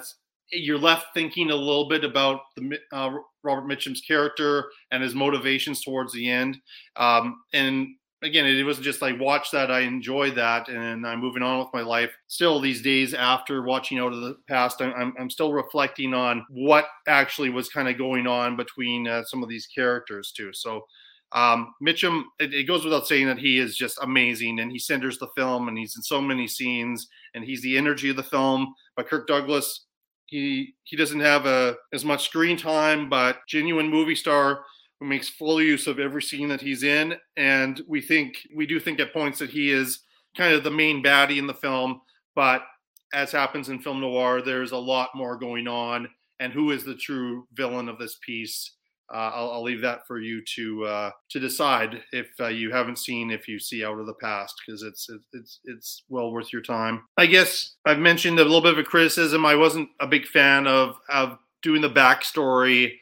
you're 0.51 0.79
left 0.79 1.09
thinking 1.12 1.51
a 1.51 1.55
little 1.55 1.89
bit 1.89 2.03
about 2.03 2.41
the 2.57 2.79
uh, 2.93 3.11
Robert 3.49 3.66
Mitchum's 3.66 4.03
character 4.03 4.70
and 4.92 5.03
his 5.03 5.14
motivations 5.14 5.82
towards 5.82 6.12
the 6.12 6.28
end. 6.28 6.59
Um, 6.96 7.40
and 7.53 7.88
again, 8.22 8.46
it 8.46 8.62
wasn't 8.62 8.84
just 8.84 9.03
like 9.03 9.18
watch 9.18 9.51
that. 9.53 9.70
I 9.70 9.80
enjoyed 9.80 10.34
that, 10.34 10.68
and 10.68 11.07
I'm 11.07 11.20
moving 11.20 11.42
on 11.42 11.59
with 11.59 11.68
my 11.72 11.80
life. 11.80 12.11
Still, 12.26 12.61
these 12.61 12.82
days 12.82 13.14
after 13.14 13.62
watching 13.62 13.99
Out 13.99 14.12
of 14.12 14.20
the 14.20 14.36
Past, 14.49 14.80
I'm 14.82 15.14
I'm 15.18 15.30
still 15.30 15.53
reflecting 15.53 16.14
on 16.14 16.44
what 16.51 16.86
actually 17.07 17.51
was 17.51 17.68
kind 17.68 17.88
of 17.88 17.99
going 17.99 18.26
on 18.26 18.57
between 18.57 19.09
uh, 19.09 19.24
some 19.24 19.42
of 19.42 19.49
these 19.49 19.66
characters 19.66 20.32
too. 20.32 20.53
So. 20.53 20.84
Um, 21.32 21.74
Mitchum, 21.86 22.22
it, 22.40 22.55
it, 22.55 22.64
goes 22.64 22.84
without 22.84 23.07
saying 23.07 23.26
that 23.26 23.36
he 23.36 23.59
is 23.59 23.76
just 23.76 23.99
amazing, 24.01 24.61
and 24.61 24.72
he 24.72 24.78
centers 24.78 25.18
the 25.18 25.28
film, 25.36 25.68
and 25.68 25.76
he's 25.76 25.94
in 25.94 26.01
so 26.01 26.22
many 26.22 26.49
scenes, 26.49 27.07
and 27.34 27.44
he's 27.44 27.61
the 27.61 27.76
energy 27.76 28.09
of 28.09 28.16
the 28.16 28.22
film. 28.22 28.74
But 28.96 29.09
Kirk 29.09 29.26
Douglas, 29.26 29.88
he 30.29 30.74
he 30.85 30.97
doesn't 30.97 31.20
have 31.20 31.47
a 31.47 31.76
as 31.93 32.05
much 32.05 32.24
screen 32.24 32.57
time, 32.57 33.09
but 33.09 33.41
genuine 33.49 33.89
movie 33.89 34.14
star 34.14 34.64
who 35.01 35.07
makes 35.07 35.29
full 35.29 35.61
use 35.61 35.87
of 35.87 35.99
every 35.99 36.22
scene 36.22 36.49
that 36.49 36.61
he's 36.61 36.83
in. 36.83 37.14
And 37.37 37.81
we 37.89 38.01
think 38.01 38.37
we 38.55 38.66
do 38.66 38.79
think 38.79 39.01
at 39.01 39.12
points 39.12 39.39
that 39.39 39.51
he 39.51 39.70
is 39.70 40.01
kind 40.37 40.55
of 40.55 40.64
the 40.64 40.70
main 40.70 41.03
baddie 41.03 41.39
in 41.39 41.47
the 41.47 41.55
film, 41.55 42.01
but 42.35 42.62
as 43.14 43.33
happens 43.33 43.70
in 43.70 43.79
film 43.79 44.01
noir, 44.01 44.43
there's 44.43 44.72
a 44.72 44.76
lot 44.76 45.11
more 45.14 45.37
going 45.37 45.66
on. 45.66 46.09
And 46.41 46.53
who 46.53 46.70
is 46.70 46.85
the 46.85 46.95
true 46.95 47.47
villain 47.55 47.89
of 47.89 47.99
this 47.99 48.18
piece? 48.24 48.74
Uh, 49.13 49.31
I'll, 49.35 49.51
I'll, 49.53 49.63
leave 49.63 49.81
that 49.81 50.07
for 50.07 50.21
you 50.21 50.43
to 50.55 50.85
uh, 50.85 51.11
to 51.31 51.41
decide 51.41 52.03
if 52.13 52.29
uh, 52.41 52.49
you 52.49 52.71
haven't 52.71 52.99
seen 52.99 53.31
if 53.31 53.49
you 53.49 53.59
see 53.59 53.83
out 53.83 53.99
of 53.99 54.07
the 54.07 54.15
past 54.15 54.61
because 54.67 54.83
it's 54.83 55.09
it's 55.33 55.61
it's 55.65 56.03
well 56.11 56.31
worth 56.31 56.53
your 56.53 56.61
time. 56.61 57.05
I 57.17 57.25
guess 57.25 57.77
I've 57.87 57.99
mentioned 57.99 58.39
a 58.39 58.43
little 58.43 58.61
bit 58.61 58.73
of 58.73 58.79
a 58.79 58.85
criticism. 58.85 59.47
I 59.47 59.55
wasn't 59.55 59.89
a 60.01 60.07
big 60.07 60.27
fan 60.27 60.67
of 60.67 60.97
of 61.09 61.39
doing 61.63 61.81
the 61.81 61.89
backstory 61.89 62.93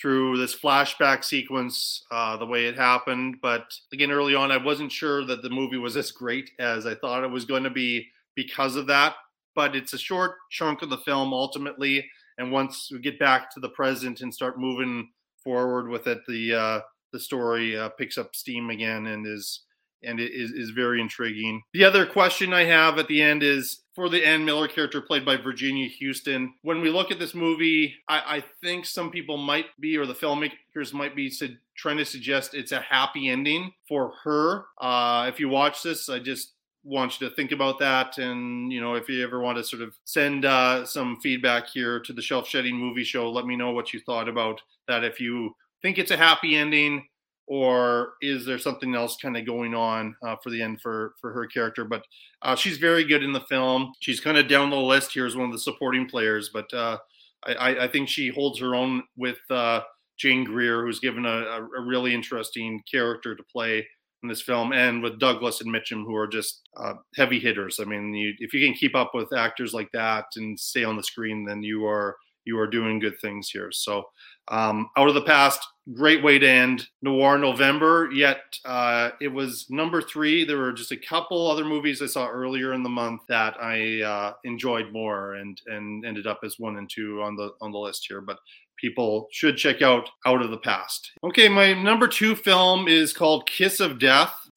through 0.00 0.38
this 0.38 0.58
flashback 0.58 1.22
sequence, 1.22 2.04
uh, 2.10 2.36
the 2.36 2.46
way 2.46 2.64
it 2.64 2.76
happened. 2.76 3.36
But 3.42 3.72
again, 3.92 4.10
early 4.10 4.34
on, 4.34 4.50
I 4.50 4.56
wasn't 4.56 4.90
sure 4.90 5.24
that 5.26 5.42
the 5.42 5.50
movie 5.50 5.76
was 5.76 5.96
as 5.96 6.10
great 6.10 6.50
as 6.58 6.86
I 6.86 6.94
thought 6.94 7.24
it 7.24 7.30
was 7.30 7.44
going 7.44 7.64
to 7.64 7.70
be 7.70 8.08
because 8.34 8.76
of 8.76 8.86
that. 8.88 9.14
But 9.54 9.76
it's 9.76 9.92
a 9.92 9.98
short 9.98 10.32
chunk 10.50 10.82
of 10.82 10.90
the 10.90 10.98
film 10.98 11.32
ultimately, 11.32 12.08
and 12.38 12.50
once 12.50 12.88
we 12.90 12.98
get 13.00 13.18
back 13.18 13.52
to 13.52 13.60
the 13.60 13.68
present 13.68 14.22
and 14.22 14.32
start 14.32 14.58
moving 14.58 15.10
forward 15.42 15.88
with 15.88 16.06
it, 16.06 16.20
the 16.26 16.54
uh, 16.54 16.80
the 17.12 17.20
story 17.20 17.76
uh, 17.76 17.90
picks 17.90 18.18
up 18.18 18.34
steam 18.34 18.70
again 18.70 19.06
and 19.06 19.26
is 19.26 19.62
and 20.04 20.20
is, 20.20 20.50
is 20.50 20.70
very 20.70 21.00
intriguing. 21.00 21.62
The 21.72 21.84
other 21.84 22.06
question 22.06 22.52
I 22.52 22.64
have 22.64 22.98
at 22.98 23.08
the 23.08 23.22
end 23.22 23.42
is 23.42 23.82
for 23.94 24.08
the 24.08 24.26
Ann 24.26 24.44
Miller 24.44 24.68
character 24.68 25.00
played 25.00 25.24
by 25.24 25.36
Virginia 25.36 25.88
Huston. 26.00 26.54
When 26.62 26.80
we 26.80 26.90
look 26.90 27.10
at 27.10 27.18
this 27.18 27.34
movie, 27.34 27.94
I, 28.08 28.36
I 28.36 28.44
think 28.62 28.86
some 28.86 29.10
people 29.10 29.36
might 29.36 29.66
be, 29.78 29.96
or 29.96 30.06
the 30.06 30.14
filmmakers 30.14 30.92
might 30.92 31.14
be, 31.14 31.30
su- 31.30 31.56
trying 31.76 31.98
to 31.98 32.04
suggest 32.04 32.54
it's 32.54 32.72
a 32.72 32.80
happy 32.80 33.28
ending 33.28 33.72
for 33.88 34.14
her. 34.24 34.64
Uh, 34.80 35.26
if 35.28 35.38
you 35.38 35.48
watch 35.48 35.82
this, 35.82 36.08
I 36.08 36.18
just 36.18 36.54
want 36.84 37.20
you 37.20 37.28
to 37.28 37.34
think 37.34 37.52
about 37.52 37.78
that. 37.78 38.18
And 38.18 38.72
you 38.72 38.80
know 38.80 38.94
if 38.94 39.08
you 39.08 39.22
ever 39.22 39.40
want 39.40 39.58
to 39.58 39.64
sort 39.64 39.82
of 39.82 39.94
send 40.04 40.44
uh, 40.44 40.84
some 40.84 41.18
feedback 41.20 41.68
here 41.68 42.00
to 42.00 42.12
the 42.12 42.22
shelf 42.22 42.48
shedding 42.48 42.76
movie 42.76 43.04
show 43.04 43.30
let 43.30 43.46
me 43.46 43.56
know 43.56 43.70
what 43.70 43.92
you 43.92 44.00
thought 44.00 44.28
about 44.28 44.60
that. 44.88 45.04
If 45.04 45.20
you 45.20 45.54
think 45.82 45.98
it's 45.98 46.10
a 46.10 46.16
happy 46.16 46.56
ending 46.56 47.06
or 47.48 48.14
is 48.22 48.46
there 48.46 48.58
something 48.58 48.94
else 48.94 49.16
kind 49.20 49.36
of 49.36 49.44
going 49.44 49.74
on 49.74 50.14
uh, 50.22 50.36
for 50.42 50.50
the 50.50 50.62
end 50.62 50.80
for 50.80 51.14
for 51.20 51.32
her 51.32 51.46
character? 51.46 51.84
But 51.84 52.04
uh, 52.42 52.56
she's 52.56 52.78
very 52.78 53.04
good 53.04 53.22
in 53.22 53.32
the 53.32 53.40
film. 53.42 53.92
She's 54.00 54.20
kind 54.20 54.38
of 54.38 54.48
down 54.48 54.70
the 54.70 54.76
list 54.76 55.12
here 55.12 55.26
as 55.26 55.36
one 55.36 55.46
of 55.46 55.52
the 55.52 55.58
supporting 55.58 56.08
players 56.08 56.50
but 56.52 56.72
uh, 56.72 56.98
I, 57.44 57.84
I, 57.84 57.88
think 57.88 58.08
she 58.08 58.28
holds 58.28 58.60
her 58.60 58.74
own 58.74 59.02
with 59.16 59.38
uh, 59.50 59.80
jane 60.16 60.44
greer 60.44 60.82
who's 60.82 61.00
given 61.00 61.26
a, 61.26 61.28
a, 61.28 61.80
really 61.80 62.14
interesting 62.14 62.82
character 62.90 63.34
to 63.34 63.42
play 63.44 63.86
in 64.22 64.28
this 64.28 64.42
film, 64.42 64.72
and 64.72 65.02
with 65.02 65.18
Douglas 65.18 65.60
and 65.60 65.72
Mitchum, 65.72 66.04
who 66.04 66.14
are 66.14 66.28
just 66.28 66.68
uh, 66.76 66.94
heavy 67.16 67.38
hitters. 67.38 67.80
I 67.80 67.84
mean, 67.84 68.14
you, 68.14 68.34
if 68.38 68.54
you 68.54 68.64
can 68.64 68.74
keep 68.74 68.94
up 68.94 69.12
with 69.14 69.36
actors 69.36 69.74
like 69.74 69.90
that 69.92 70.26
and 70.36 70.58
stay 70.58 70.84
on 70.84 70.96
the 70.96 71.02
screen, 71.02 71.44
then 71.44 71.62
you 71.62 71.86
are 71.86 72.16
you 72.44 72.58
are 72.58 72.66
doing 72.66 72.98
good 72.98 73.20
things 73.20 73.50
here. 73.50 73.70
So, 73.72 74.04
um, 74.48 74.90
out 74.96 75.08
of 75.08 75.14
the 75.14 75.22
past, 75.22 75.64
great 75.94 76.22
way 76.22 76.38
to 76.38 76.48
end 76.48 76.88
Noir 77.00 77.38
November. 77.38 78.10
Yet 78.12 78.40
uh, 78.64 79.10
it 79.20 79.28
was 79.28 79.66
number 79.70 80.02
three. 80.02 80.44
There 80.44 80.58
were 80.58 80.72
just 80.72 80.92
a 80.92 80.96
couple 80.96 81.50
other 81.50 81.64
movies 81.64 82.02
I 82.02 82.06
saw 82.06 82.28
earlier 82.28 82.72
in 82.72 82.82
the 82.82 82.88
month 82.88 83.22
that 83.28 83.54
I 83.60 84.02
uh, 84.02 84.32
enjoyed 84.44 84.92
more, 84.92 85.34
and 85.34 85.60
and 85.66 86.04
ended 86.04 86.26
up 86.26 86.40
as 86.44 86.58
one 86.58 86.76
and 86.76 86.90
two 86.90 87.22
on 87.22 87.36
the 87.36 87.52
on 87.60 87.72
the 87.72 87.78
list 87.78 88.06
here. 88.08 88.20
But 88.20 88.38
people 88.82 89.28
should 89.30 89.56
check 89.56 89.80
out 89.80 90.10
Out 90.26 90.42
of 90.42 90.50
the 90.50 90.58
Past. 90.58 91.12
Okay, 91.22 91.48
my 91.48 91.72
number 91.72 92.08
two 92.08 92.34
film 92.34 92.88
is 92.88 93.12
called 93.12 93.46
Kiss 93.46 93.78
of 93.78 93.98
Death. 94.00 94.50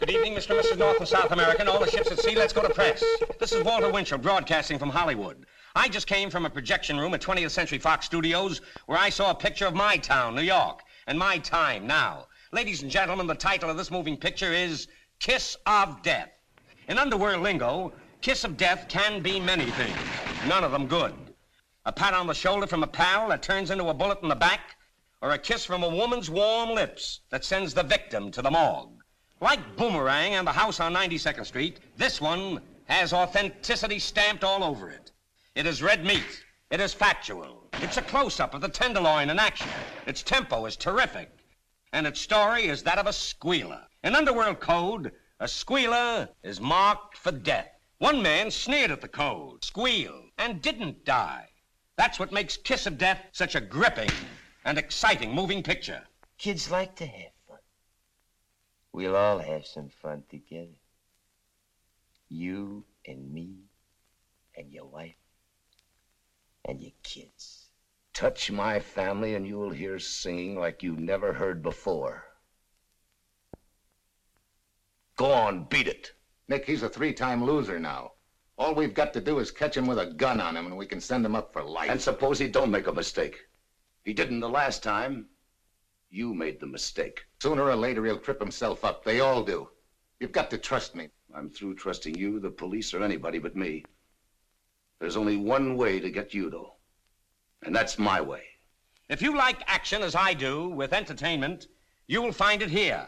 Good 0.00 0.10
evening, 0.10 0.34
Mr. 0.34 0.50
and 0.50 0.60
Mrs. 0.60 0.78
North 0.78 0.98
and 0.98 1.06
South 1.06 1.30
American, 1.30 1.68
all 1.68 1.78
the 1.78 1.90
ships 1.90 2.10
at 2.10 2.18
sea, 2.20 2.34
let's 2.34 2.54
go 2.54 2.62
to 2.62 2.72
press. 2.72 3.04
This 3.38 3.52
is 3.52 3.62
Walter 3.62 3.92
Winchell, 3.92 4.18
broadcasting 4.18 4.78
from 4.78 4.88
Hollywood. 4.88 5.44
I 5.74 5.88
just 5.88 6.06
came 6.06 6.30
from 6.30 6.46
a 6.46 6.50
projection 6.50 6.96
room 6.96 7.12
at 7.12 7.20
20th 7.20 7.50
Century 7.50 7.78
Fox 7.78 8.06
Studios 8.06 8.62
where 8.86 8.98
I 8.98 9.10
saw 9.10 9.30
a 9.30 9.34
picture 9.34 9.66
of 9.66 9.74
my 9.74 9.98
town, 9.98 10.34
New 10.34 10.40
York, 10.40 10.80
and 11.06 11.18
my 11.18 11.36
time 11.36 11.86
now. 11.86 12.28
Ladies 12.52 12.80
and 12.80 12.90
gentlemen, 12.90 13.26
the 13.26 13.34
title 13.34 13.68
of 13.68 13.76
this 13.76 13.90
moving 13.90 14.16
picture 14.16 14.54
is 14.54 14.88
Kiss 15.20 15.54
of 15.66 16.02
Death. 16.02 16.30
In 16.88 16.98
underworld 16.98 17.42
lingo, 17.42 17.92
kiss 18.26 18.42
of 18.42 18.56
death 18.56 18.88
can 18.88 19.22
be 19.22 19.38
many 19.38 19.66
things, 19.66 19.96
none 20.48 20.64
of 20.64 20.72
them 20.72 20.88
good. 20.88 21.14
A 21.84 21.92
pat 21.92 22.12
on 22.12 22.26
the 22.26 22.34
shoulder 22.34 22.66
from 22.66 22.82
a 22.82 22.86
pal 22.88 23.28
that 23.28 23.40
turns 23.40 23.70
into 23.70 23.88
a 23.88 23.94
bullet 23.94 24.18
in 24.20 24.28
the 24.28 24.34
back, 24.34 24.74
or 25.22 25.30
a 25.30 25.38
kiss 25.38 25.64
from 25.64 25.84
a 25.84 25.88
woman's 25.88 26.28
warm 26.28 26.70
lips 26.70 27.20
that 27.30 27.44
sends 27.44 27.72
the 27.72 27.84
victim 27.84 28.32
to 28.32 28.42
the 28.42 28.50
morgue. 28.50 29.00
Like 29.40 29.76
Boomerang 29.76 30.34
and 30.34 30.44
the 30.44 30.50
house 30.50 30.80
on 30.80 30.92
92nd 30.92 31.46
Street, 31.46 31.78
this 31.96 32.20
one 32.20 32.60
has 32.86 33.12
authenticity 33.12 34.00
stamped 34.00 34.42
all 34.42 34.64
over 34.64 34.90
it. 34.90 35.12
It 35.54 35.64
is 35.64 35.80
red 35.80 36.04
meat. 36.04 36.44
It 36.72 36.80
is 36.80 36.92
factual. 36.92 37.68
It's 37.74 37.96
a 37.96 38.02
close-up 38.02 38.54
of 38.54 38.60
the 38.60 38.68
tenderloin 38.68 39.30
in 39.30 39.38
action. 39.38 39.68
Its 40.04 40.24
tempo 40.24 40.66
is 40.66 40.74
terrific. 40.74 41.30
And 41.92 42.08
its 42.08 42.20
story 42.20 42.64
is 42.64 42.82
that 42.82 42.98
of 42.98 43.06
a 43.06 43.12
squealer. 43.12 43.82
In 44.02 44.16
underworld 44.16 44.58
code, 44.58 45.12
a 45.38 45.46
squealer 45.46 46.28
is 46.42 46.60
marked 46.60 47.16
for 47.18 47.30
death. 47.30 47.70
One 47.98 48.22
man 48.22 48.50
sneered 48.50 48.90
at 48.90 49.00
the 49.00 49.08
code, 49.08 49.64
squealed, 49.64 50.30
and 50.36 50.60
didn't 50.60 51.06
die. 51.06 51.48
That's 51.96 52.18
what 52.18 52.30
makes 52.30 52.58
Kiss 52.58 52.86
of 52.86 52.98
Death 52.98 53.22
such 53.32 53.54
a 53.54 53.60
gripping 53.60 54.10
and 54.66 54.76
exciting 54.76 55.34
moving 55.34 55.62
picture. 55.62 56.02
Kids 56.36 56.70
like 56.70 56.94
to 56.96 57.06
have 57.06 57.32
fun. 57.48 57.58
We'll 58.92 59.16
all 59.16 59.38
have 59.38 59.66
some 59.66 59.88
fun 59.88 60.24
together. 60.28 60.76
You 62.28 62.84
and 63.06 63.32
me 63.32 63.54
and 64.54 64.70
your 64.70 64.84
wife 64.84 65.14
and 66.66 66.82
your 66.82 66.92
kids. 67.02 67.70
Touch 68.12 68.50
my 68.50 68.78
family 68.78 69.36
and 69.36 69.46
you'll 69.46 69.70
hear 69.70 69.98
singing 69.98 70.58
like 70.58 70.82
you 70.82 70.96
never 70.96 71.32
heard 71.32 71.62
before. 71.62 72.24
Go 75.16 75.32
on, 75.32 75.64
beat 75.64 75.88
it. 75.88 76.12
Nick, 76.48 76.64
he's 76.64 76.82
a 76.82 76.88
three-time 76.88 77.44
loser 77.44 77.78
now. 77.78 78.12
All 78.58 78.74
we've 78.74 78.94
got 78.94 79.12
to 79.14 79.20
do 79.20 79.38
is 79.38 79.50
catch 79.50 79.76
him 79.76 79.86
with 79.86 79.98
a 79.98 80.06
gun 80.06 80.40
on 80.40 80.56
him, 80.56 80.66
and 80.66 80.76
we 80.76 80.86
can 80.86 81.00
send 81.00 81.26
him 81.26 81.34
up 81.34 81.52
for 81.52 81.62
life. 81.62 81.90
And 81.90 82.00
suppose 82.00 82.38
he 82.38 82.48
don't 82.48 82.70
make 82.70 82.86
a 82.86 82.92
mistake. 82.92 83.36
He 84.04 84.12
didn't 84.12 84.40
the 84.40 84.48
last 84.48 84.82
time. 84.82 85.26
You 86.08 86.32
made 86.32 86.60
the 86.60 86.66
mistake. 86.66 87.22
Sooner 87.42 87.64
or 87.64 87.76
later, 87.76 88.04
he'll 88.04 88.18
trip 88.18 88.40
himself 88.40 88.84
up. 88.84 89.04
They 89.04 89.20
all 89.20 89.42
do. 89.42 89.68
You've 90.20 90.32
got 90.32 90.50
to 90.50 90.58
trust 90.58 90.94
me. 90.94 91.08
I'm 91.34 91.50
through 91.50 91.74
trusting 91.74 92.16
you, 92.16 92.40
the 92.40 92.50
police, 92.50 92.94
or 92.94 93.02
anybody 93.02 93.38
but 93.38 93.56
me. 93.56 93.84
There's 95.00 95.16
only 95.16 95.36
one 95.36 95.76
way 95.76 96.00
to 96.00 96.10
get 96.10 96.34
Udo, 96.34 96.76
and 97.64 97.76
that's 97.76 97.98
my 97.98 98.20
way. 98.20 98.44
If 99.10 99.20
you 99.20 99.36
like 99.36 99.62
action 99.66 100.02
as 100.02 100.14
I 100.14 100.32
do, 100.32 100.68
with 100.68 100.94
entertainment, 100.94 101.66
you 102.06 102.22
will 102.22 102.32
find 102.32 102.62
it 102.62 102.70
here. 102.70 103.06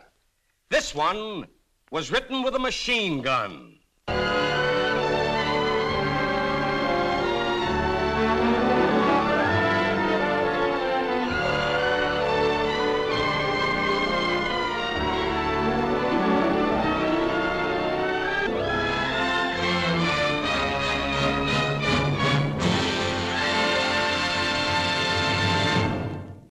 This 0.68 0.94
one 0.94 1.46
was 1.90 2.10
written 2.10 2.42
with 2.42 2.54
a 2.54 2.58
machine 2.58 3.22
gun. 3.22 3.74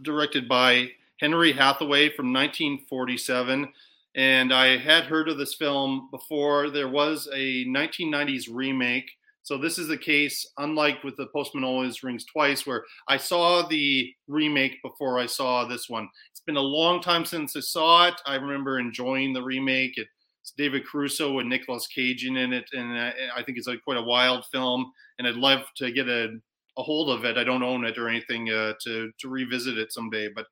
Directed 0.02 0.48
by 0.48 0.92
Henry 1.20 1.52
Hathaway 1.52 2.10
from 2.10 2.34
1947 2.34 3.74
and 4.16 4.54
I 4.54 4.78
had 4.78 5.06
heard 5.06 5.30
of 5.30 5.38
this 5.38 5.56
film 5.56 6.10
before. 6.12 6.70
There 6.70 6.90
was 6.90 7.28
a 7.34 7.66
1990s 7.66 8.48
remake. 8.52 9.10
So 9.44 9.58
this 9.58 9.80
is 9.80 9.88
the 9.88 9.98
case, 9.98 10.46
unlike 10.58 11.04
with 11.04 11.16
the 11.18 11.28
Postman 11.28 11.64
Always 11.64 12.04
Rings 12.04 12.26
Twice, 12.26 12.68
where 12.68 12.84
I 13.08 13.18
saw 13.18 13.68
the 13.68 14.14
remake 14.28 14.82
before 14.84 15.18
I 15.18 15.26
saw 15.26 15.66
this 15.66 15.90
one. 15.90 16.08
It's 16.32 16.42
been 16.42 16.58
a 16.58 16.62
long 16.62 17.02
time 17.02 17.26
since 17.26 17.56
I 17.56 17.62
saw 17.62 18.08
it. 18.08 18.22
I 18.26 18.36
remember 18.36 18.80
enjoying 18.80 19.34
the 19.34 19.42
remake. 19.42 19.98
It's 19.98 20.52
David 20.58 20.86
Caruso 20.86 21.40
and 21.40 21.50
Nicolas 21.50 21.88
Cage 21.88 22.26
in 22.26 22.36
it, 22.38 22.66
and 22.74 22.98
I 22.98 23.44
think 23.44 23.58
it's 23.58 23.68
like 23.68 23.84
quite 23.84 23.98
a 23.98 24.04
wild 24.04 24.46
film. 24.52 24.92
And 25.18 25.28
I'd 25.28 25.36
love 25.36 25.62
to 25.78 25.92
get 25.92 26.08
a, 26.08 26.38
a 26.78 26.84
hold 26.84 27.10
of 27.10 27.26
it. 27.26 27.38
I 27.38 27.44
don't 27.44 27.64
own 27.64 27.86
it 27.86 27.98
or 27.98 28.08
anything 28.08 28.50
uh, 28.50 28.74
to 28.84 29.12
to 29.20 29.30
revisit 29.30 29.78
it 29.78 29.92
someday. 29.92 30.30
But 30.34 30.46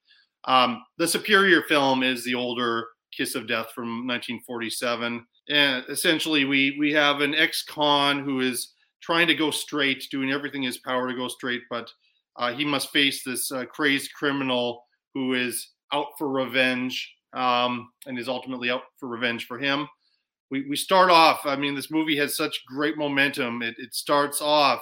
um, 0.46 0.84
the 0.98 1.08
superior 1.08 1.64
film 1.64 2.04
is 2.04 2.24
the 2.24 2.36
older 2.36 2.88
Kiss 3.18 3.36
of 3.36 3.48
Death 3.48 3.72
from 3.74 4.08
1947. 4.08 5.26
And 5.50 5.84
essentially, 5.90 6.46
we 6.46 6.76
we 6.78 6.94
have 6.94 7.22
an 7.22 7.34
ex-con 7.34 8.24
who 8.24 8.42
is 8.42 8.74
trying 9.02 9.28
to 9.28 9.36
go 9.36 9.52
straight, 9.52 10.08
doing 10.12 10.32
everything 10.32 10.64
in 10.64 10.68
his 10.68 10.80
power 10.80 11.08
to 11.08 11.16
go 11.16 11.28
straight, 11.28 11.62
but 11.70 11.90
uh, 12.38 12.54
he 12.54 12.66
must 12.66 12.92
face 12.92 13.24
this 13.24 13.52
uh, 13.52 13.66
crazed 13.66 14.14
criminal 14.14 14.84
who 15.14 15.34
is 15.34 15.70
out 15.94 16.08
for 16.18 16.30
revenge 16.30 17.16
um, 17.34 17.90
and 18.06 18.20
is 18.20 18.30
ultimately 18.30 18.70
out 18.70 18.84
for 19.00 19.08
revenge 19.08 19.48
for 19.48 19.58
him. 19.58 19.88
We, 20.50 20.68
we 20.70 20.76
start 20.76 21.10
off, 21.10 21.42
I 21.46 21.56
mean, 21.56 21.76
this 21.76 21.92
movie 21.92 22.18
has 22.18 22.38
such 22.38 22.64
great 22.66 22.98
momentum. 22.98 23.62
It, 23.62 23.76
it 23.78 23.94
starts 23.94 24.42
off 24.42 24.82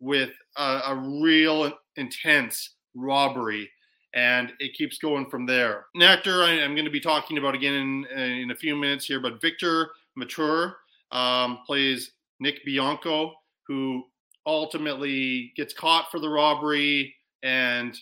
with 0.00 0.30
a, 0.56 0.80
a 0.86 1.20
real 1.20 1.72
intense 1.96 2.76
robbery 2.94 3.70
and 4.14 4.52
it 4.60 4.74
keeps 4.74 4.98
going 4.98 5.28
from 5.28 5.44
there. 5.44 5.86
An 5.94 6.02
actor 6.02 6.42
I, 6.44 6.52
am 6.52 6.74
going 6.74 6.84
to 6.84 6.90
be 6.90 7.00
talking 7.00 7.36
about 7.38 7.54
again 7.54 7.74
in, 7.74 8.18
in 8.18 8.50
a 8.52 8.56
few 8.56 8.76
minutes 8.76 9.04
here, 9.04 9.20
but 9.20 9.40
Victor 9.40 9.90
Mature 10.14 10.76
um, 11.10 11.58
plays 11.66 12.12
Nick 12.40 12.64
Bianco, 12.64 13.32
who 13.66 14.04
ultimately 14.46 15.52
gets 15.56 15.74
caught 15.74 16.10
for 16.10 16.20
the 16.20 16.28
robbery 16.28 17.14
and 17.42 17.96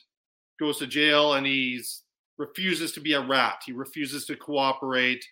goes 0.61 0.79
to 0.79 0.87
jail, 0.87 1.35
and 1.35 1.47
he's 1.47 2.03
refuses 2.39 2.93
to 2.93 3.01
be 3.01 3.15
a 3.15 3.21
rat. 3.21 3.63
He 3.65 3.73
refuses 3.73 4.27
to 4.27 4.37
cooperate 4.37 5.25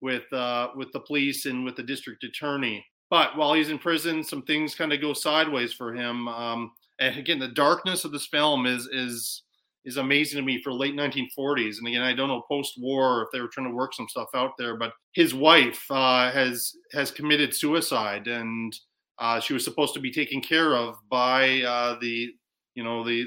with 0.00 0.30
uh, 0.32 0.68
with 0.76 0.92
the 0.92 1.00
police 1.00 1.46
and 1.46 1.64
with 1.64 1.76
the 1.76 1.82
district 1.82 2.24
attorney. 2.24 2.84
But 3.10 3.36
while 3.36 3.54
he's 3.54 3.70
in 3.70 3.78
prison, 3.78 4.22
some 4.22 4.42
things 4.42 4.74
kind 4.74 4.92
of 4.92 5.00
go 5.00 5.14
sideways 5.14 5.72
for 5.72 5.94
him. 5.94 6.28
Um, 6.28 6.72
and 7.00 7.16
again, 7.16 7.38
the 7.38 7.48
darkness 7.48 8.04
of 8.04 8.12
this 8.12 8.26
film 8.26 8.66
is 8.66 8.86
is 8.86 9.42
is 9.88 9.96
amazing 9.96 10.38
to 10.38 10.44
me 10.44 10.60
for 10.60 10.70
late 10.70 10.94
1940s. 10.94 11.78
And 11.78 11.88
again, 11.88 12.02
I 12.02 12.12
don't 12.12 12.28
know 12.28 12.44
post-war 12.46 13.22
if 13.22 13.28
they 13.32 13.40
were 13.40 13.48
trying 13.48 13.68
to 13.68 13.74
work 13.74 13.94
some 13.94 14.08
stuff 14.08 14.28
out 14.34 14.52
there, 14.58 14.76
but 14.76 14.92
his 15.14 15.34
wife 15.34 15.82
uh, 15.90 16.30
has 16.30 16.74
has 16.92 17.10
committed 17.10 17.54
suicide, 17.54 18.28
and 18.28 18.78
uh, 19.18 19.40
she 19.40 19.54
was 19.54 19.64
supposed 19.64 19.94
to 19.94 20.00
be 20.00 20.12
taken 20.12 20.42
care 20.42 20.76
of 20.76 20.96
by 21.10 21.62
uh, 21.62 21.98
the 22.00 22.28
you 22.74 22.84
know 22.84 23.02
the 23.02 23.26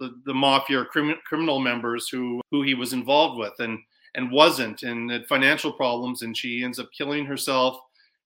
the, 0.00 0.20
the 0.26 0.34
mafia 0.34 0.84
crim- 0.84 1.20
criminal 1.24 1.60
members 1.60 2.08
who 2.08 2.40
who 2.50 2.62
he 2.62 2.74
was 2.74 2.92
involved 2.92 3.38
with, 3.38 3.54
and 3.60 3.78
and 4.16 4.32
wasn't, 4.32 4.82
and 4.82 5.08
had 5.08 5.26
financial 5.28 5.72
problems, 5.72 6.22
and 6.22 6.36
she 6.36 6.64
ends 6.64 6.80
up 6.80 6.90
killing 6.96 7.24
herself, 7.24 7.78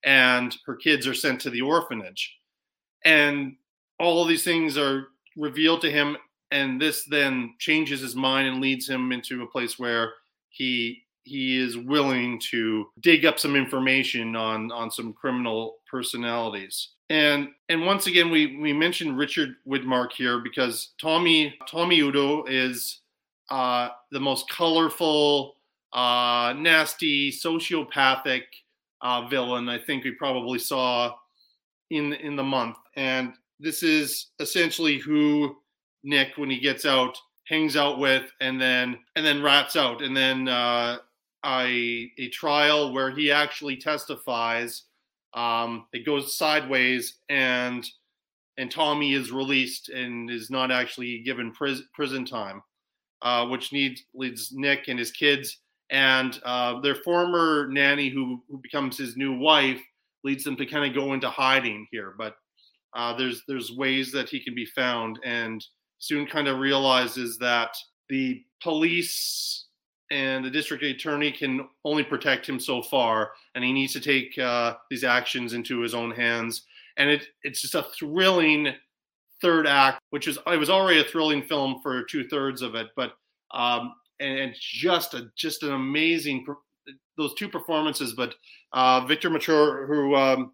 and 0.03 0.57
her 0.65 0.77
kids 0.77 1.07
are 1.07 1.15
sent 1.15 1.43
to 1.43 1.51
the 1.51 1.61
orphanage, 1.61 2.35
and 3.05 3.55
all 4.01 4.23
of 4.23 4.29
these 4.29 4.45
things 4.45 4.79
are 4.79 5.09
revealed 5.37 5.83
to 5.83 5.91
him 5.91 6.17
and 6.57 6.81
this 6.81 7.05
then 7.05 7.55
changes 7.59 8.01
his 8.01 8.17
mind 8.17 8.49
and 8.49 8.61
leads 8.61 8.89
him 8.89 9.13
into 9.13 9.43
a 9.43 9.47
place 9.47 9.79
where 9.79 10.15
he 10.49 11.03
he 11.25 11.59
is 11.59 11.77
willing 11.77 12.41
to 12.51 12.87
dig 13.01 13.27
up 13.27 13.39
some 13.39 13.57
information 13.57 14.37
on 14.37 14.71
on 14.73 14.91
some 14.91 15.13
criminal 15.13 15.77
personalities. 15.91 16.91
And 17.11 17.49
and 17.69 17.85
once 17.85 18.07
again 18.07 18.31
we 18.31 18.57
we 18.57 18.73
mentioned 18.73 19.17
richard 19.17 19.57
widmark 19.67 20.13
here 20.13 20.41
because 20.41 20.95
tommy 21.01 21.57
tommy 21.69 22.01
udo 22.01 22.45
is 22.47 23.01
uh, 23.49 23.91
the 24.11 24.19
most 24.19 24.49
colorful 24.51 25.55
uh, 25.93 26.53
nasty 26.57 27.31
sociopathic 27.31 28.43
uh, 29.03 29.29
villain 29.29 29.69
i 29.69 29.79
think 29.79 30.03
we 30.03 30.11
probably 30.11 30.59
saw 30.59 31.15
in 31.91 32.13
in 32.15 32.37
the 32.37 32.43
month. 32.43 32.77
And 32.95 33.35
this 33.61 33.83
is 33.83 34.29
essentially 34.41 34.99
who 34.99 35.57
Nick 36.07 36.37
when 36.37 36.49
he 36.49 36.59
gets 36.59 36.87
out 36.87 37.19
hangs 37.49 37.77
out 37.77 37.99
with 37.99 38.31
and 38.41 38.61
then 38.61 38.99
and 39.15 39.25
then 39.25 39.43
rats 39.43 39.77
out 39.77 40.03
and 40.03 40.17
then 40.17 40.49
uh, 40.49 40.97
a 41.45 42.11
a 42.19 42.29
trial 42.31 42.93
where 42.93 43.11
he 43.11 43.31
actually 43.31 43.77
testifies. 43.77 44.85
Um, 45.35 45.87
it 45.93 46.07
goes 46.07 46.37
sideways 46.37 47.19
and 47.29 47.87
and 48.57 48.71
Tommy 48.71 49.13
is 49.13 49.33
released 49.33 49.91
and 49.91 50.31
is 50.31 50.49
not 50.49 50.71
actually 50.71 51.19
given 51.25 51.53
pris- 51.53 51.83
prison 51.93 52.25
time, 52.25 52.63
uh, 53.21 53.47
which 53.47 53.73
needs 53.73 54.03
leads 54.15 54.53
Nick 54.53 54.89
and 54.89 54.99
his 54.99 55.11
kids 55.11 55.59
and 55.91 56.41
uh, 56.45 56.81
their 56.81 56.97
former 56.97 57.69
nanny 57.71 58.09
who, 58.09 58.43
who 58.49 58.59
becomes 58.59 58.99
his 58.99 59.17
new 59.17 59.39
wife 59.39 59.81
leads 60.25 60.43
them 60.43 60.57
to 60.57 60.67
kind 60.67 60.89
of 60.89 61.01
go 61.01 61.13
into 61.13 61.31
hiding 61.31 61.87
here. 61.93 62.15
But 62.19 62.37
uh, 62.95 63.17
there's 63.17 63.43
there's 63.47 63.73
ways 63.73 64.11
that 64.13 64.29
he 64.29 64.41
can 64.41 64.55
be 64.55 64.67
found 64.67 65.21
and 65.25 65.65
soon 65.99 66.27
kind 66.27 66.49
of 66.49 66.59
realizes 66.59 67.39
that 67.39 67.77
the 68.09 68.43
police 68.63 69.67
and 70.11 70.45
the 70.45 70.51
district 70.51 70.85
attorney 70.85 71.33
can 71.33 71.69
only 71.85 72.05
protect 72.05 72.49
him 72.49 72.61
so 72.61 72.83
far, 72.83 73.33
and 73.55 73.65
he 73.65 73.73
needs 73.73 73.93
to 73.93 74.01
take 74.01 74.39
uh, 74.39 74.75
these 74.91 75.05
actions 75.05 75.53
into 75.53 75.81
his 75.81 75.95
own 75.95 76.11
hands. 76.13 76.63
And 76.97 77.11
it, 77.11 77.27
it's 77.43 77.61
just 77.61 77.75
a 77.75 77.87
thrilling 77.99 78.75
third 79.43 79.67
act, 79.67 80.01
which 80.11 80.29
is 80.29 80.39
it 80.47 80.59
was 80.59 80.71
already 80.71 81.01
a 81.01 81.05
thrilling 81.05 81.43
film 81.43 81.81
for 81.83 82.05
two 82.05 82.27
thirds 82.29 82.63
of 82.63 82.75
it, 82.75 82.89
but 82.97 83.13
um, 83.53 83.95
and, 84.21 84.39
and 84.39 84.55
just 84.59 85.15
a 85.15 85.31
just 85.37 85.63
an 85.63 85.73
amazing 85.73 86.47
those 87.17 87.35
two 87.35 87.49
performances. 87.49 88.15
But 88.15 88.35
uh, 88.73 89.05
Victor 89.07 89.31
Mature, 89.31 89.87
who 89.87 90.15
um, 90.15 90.53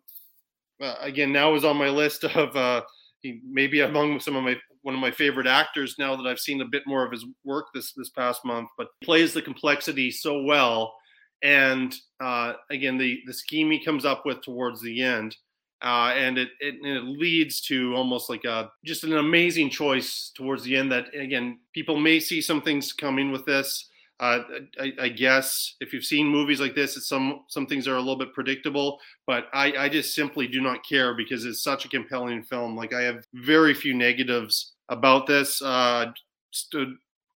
uh, 0.81 0.97
again 1.01 1.32
now 1.32 1.55
is 1.55 1.64
on 1.64 1.77
my 1.77 1.89
list 1.89 2.24
of 2.24 2.56
uh, 2.56 2.82
he 3.20 3.40
maybe 3.48 3.81
among 3.81 4.20
some 4.20 4.36
of 4.36 4.44
my 4.44 4.56
one 4.82 4.94
of 4.94 5.00
my 5.00 5.10
favorite 5.10 5.46
actors 5.46 5.96
now 5.98 6.16
that 6.16 6.26
I've 6.26 6.40
seen 6.40 6.60
a 6.60 6.66
bit 6.66 6.82
more 6.86 7.04
of 7.04 7.12
his 7.12 7.24
work 7.44 7.66
this 7.74 7.92
this 7.92 8.10
past 8.10 8.44
month, 8.44 8.68
but 8.76 8.88
plays 9.02 9.32
the 9.32 9.42
complexity 9.42 10.10
so 10.10 10.42
well. 10.42 10.94
And 11.42 11.94
uh, 12.20 12.54
again, 12.70 12.98
the 12.98 13.20
the 13.26 13.34
scheme 13.34 13.70
he 13.70 13.84
comes 13.84 14.04
up 14.04 14.24
with 14.24 14.42
towards 14.42 14.80
the 14.80 15.02
end, 15.02 15.36
uh, 15.82 16.12
and 16.16 16.38
it, 16.38 16.50
it, 16.60 16.76
it 16.82 17.04
leads 17.04 17.60
to 17.62 17.94
almost 17.94 18.30
like 18.30 18.44
a 18.44 18.70
just 18.84 19.04
an 19.04 19.16
amazing 19.16 19.70
choice 19.70 20.30
towards 20.36 20.62
the 20.62 20.76
end. 20.76 20.92
That 20.92 21.06
again, 21.14 21.59
people 21.74 21.98
may 21.98 22.20
see 22.20 22.40
some 22.40 22.62
things 22.62 22.92
coming 22.92 23.32
with 23.32 23.44
this. 23.44 23.88
Uh, 24.20 24.40
I, 24.80 24.93
I, 25.01 25.09
guess 25.09 25.74
if 25.80 25.93
you've 25.93 26.05
seen 26.05 26.28
movies 26.28 26.60
like 26.60 26.76
this, 26.76 26.97
it's 26.97 27.09
some 27.09 27.40
some 27.48 27.66
things 27.66 27.89
are 27.89 27.97
a 27.97 27.98
little 27.98 28.18
bit 28.18 28.32
predictable, 28.32 29.01
but 29.26 29.47
I, 29.52 29.72
I 29.76 29.89
just 29.89 30.14
simply 30.14 30.47
do 30.47 30.60
not 30.60 30.86
care 30.86 31.14
because 31.14 31.44
it's 31.44 31.64
such 31.64 31.84
a 31.84 31.89
compelling 31.89 32.44
film. 32.44 32.76
Like 32.76 32.93
I 32.93 33.02
have 33.02 33.26
very 33.34 33.74
few 33.74 33.94
negatives 33.94 34.74
about 34.89 35.26
this. 35.26 35.60
Uh, 35.60 36.12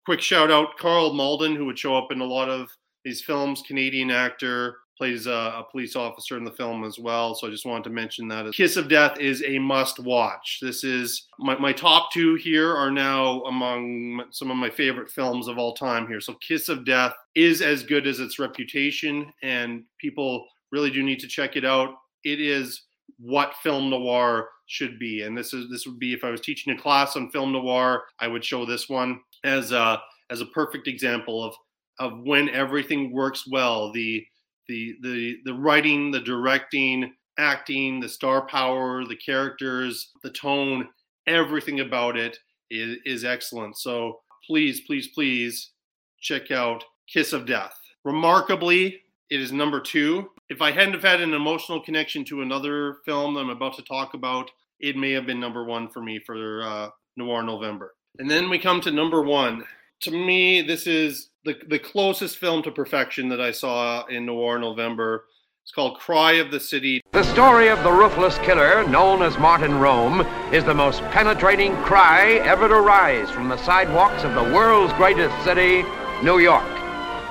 quick 0.05 0.21
shout 0.21 0.51
out, 0.51 0.77
Karl 0.77 1.13
Malden, 1.13 1.55
who 1.55 1.65
would 1.65 1.79
show 1.79 1.97
up 1.97 2.11
in 2.11 2.21
a 2.21 2.25
lot 2.25 2.49
of 2.49 2.69
these 3.03 3.21
films, 3.21 3.63
Canadian 3.65 4.11
actor, 4.11 4.77
plays 4.97 5.27
a, 5.27 5.31
a, 5.31 5.65
police 5.69 5.95
officer 5.95 6.37
in 6.37 6.43
the 6.43 6.51
film 6.51 6.83
as 6.83 6.97
well. 6.97 7.35
So 7.35 7.47
I 7.47 7.49
just 7.49 7.65
wanted 7.65 7.83
to 7.85 7.89
mention 7.89 8.27
that. 8.29 8.51
Kiss 8.53 8.77
of 8.77 8.87
Death 8.87 9.19
is 9.19 9.43
a 9.43 9.59
must 9.59 9.99
watch. 9.99 10.59
This 10.61 10.83
is 10.83 11.27
my, 11.39 11.57
my 11.57 11.73
top 11.73 12.11
two 12.13 12.35
here 12.35 12.73
are 12.73 12.91
now 12.91 13.41
among 13.43 14.23
some 14.31 14.51
of 14.51 14.57
my 14.57 14.69
favorite 14.69 15.09
films 15.09 15.47
of 15.47 15.57
all 15.57 15.73
time 15.73 16.07
here. 16.07 16.21
So 16.21 16.35
Kiss 16.35 16.69
of 16.69 16.85
Death 16.85 17.13
is 17.35 17.61
as 17.61 17.83
good 17.83 18.07
as 18.07 18.19
its 18.19 18.39
reputation, 18.39 19.31
and 19.41 19.83
people 19.99 20.47
really 20.71 20.89
do 20.89 21.03
need 21.03 21.19
to 21.19 21.27
check 21.27 21.55
it 21.55 21.65
out. 21.65 21.95
It 22.23 22.39
is 22.39 22.83
what 23.19 23.55
film 23.61 23.89
noir 23.89 24.49
should 24.67 24.97
be. 24.99 25.23
And 25.23 25.37
this 25.37 25.53
is 25.53 25.69
this 25.69 25.85
would 25.85 25.99
be 25.99 26.13
if 26.13 26.23
I 26.23 26.31
was 26.31 26.41
teaching 26.41 26.73
a 26.73 26.81
class 26.81 27.15
on 27.15 27.29
film 27.31 27.51
noir, 27.51 28.03
I 28.19 28.27
would 28.27 28.43
show 28.43 28.65
this 28.65 28.89
one 28.89 29.19
as 29.43 29.71
a 29.71 30.01
as 30.31 30.41
a 30.41 30.45
perfect 30.47 30.87
example 30.87 31.43
of 31.43 31.55
of 31.99 32.19
when 32.23 32.49
everything 32.49 33.11
works 33.11 33.45
well. 33.49 33.91
The 33.91 34.25
the 34.67 34.95
the 35.01 35.37
the 35.45 35.53
writing, 35.53 36.11
the 36.11 36.19
directing, 36.19 37.13
acting, 37.37 37.99
the 37.99 38.09
star 38.09 38.47
power, 38.47 39.05
the 39.05 39.15
characters, 39.15 40.11
the 40.23 40.29
tone, 40.29 40.87
everything 41.27 41.79
about 41.79 42.17
it 42.17 42.37
is, 42.69 42.97
is 43.05 43.25
excellent. 43.25 43.77
So 43.77 44.19
please, 44.47 44.81
please, 44.81 45.07
please 45.07 45.71
check 46.21 46.51
out 46.51 46.83
Kiss 47.11 47.33
of 47.33 47.45
Death. 47.45 47.77
Remarkably, 48.03 49.01
it 49.29 49.41
is 49.41 49.51
number 49.51 49.79
two. 49.79 50.29
If 50.49 50.61
I 50.61 50.71
hadn't 50.71 50.93
have 50.93 51.03
had 51.03 51.21
an 51.21 51.33
emotional 51.33 51.81
connection 51.81 52.23
to 52.25 52.41
another 52.41 52.97
film 53.05 53.33
that 53.33 53.41
I'm 53.41 53.49
about 53.49 53.75
to 53.77 53.83
talk 53.83 54.13
about, 54.13 54.51
it 54.79 54.95
may 54.95 55.11
have 55.11 55.25
been 55.25 55.39
number 55.39 55.63
one 55.63 55.89
for 55.89 56.01
me 56.01 56.19
for 56.25 56.61
uh, 56.63 56.89
Noir 57.17 57.41
November. 57.43 57.95
And 58.19 58.29
then 58.29 58.49
we 58.49 58.59
come 58.59 58.81
to 58.81 58.91
number 58.91 59.21
one. 59.21 59.63
To 60.01 60.11
me, 60.11 60.61
this 60.61 60.87
is 60.87 61.29
the 61.43 61.55
the 61.67 61.79
closest 61.79 62.37
film 62.37 62.63
to 62.63 62.71
perfection 62.71 63.29
that 63.29 63.41
I 63.41 63.51
saw 63.51 64.05
in 64.05 64.25
Noir 64.25 64.59
November. 64.59 65.25
It's 65.63 65.71
called 65.71 65.97
Cry 65.97 66.33
of 66.33 66.51
the 66.51 66.59
City. 66.59 67.01
The 67.11 67.23
story 67.23 67.69
of 67.69 67.81
the 67.83 67.91
ruthless 67.91 68.37
killer, 68.39 68.87
known 68.87 69.23
as 69.23 69.35
Martin 69.39 69.79
Rome, 69.79 70.21
is 70.53 70.63
the 70.63 70.75
most 70.75 71.01
penetrating 71.05 71.75
cry 71.77 72.33
ever 72.45 72.67
to 72.67 72.81
rise 72.81 73.31
from 73.31 73.49
the 73.49 73.57
sidewalks 73.57 74.23
of 74.23 74.35
the 74.35 74.43
world's 74.43 74.93
greatest 74.93 75.35
city, 75.43 75.83
New 76.23 76.37
York. 76.37 76.63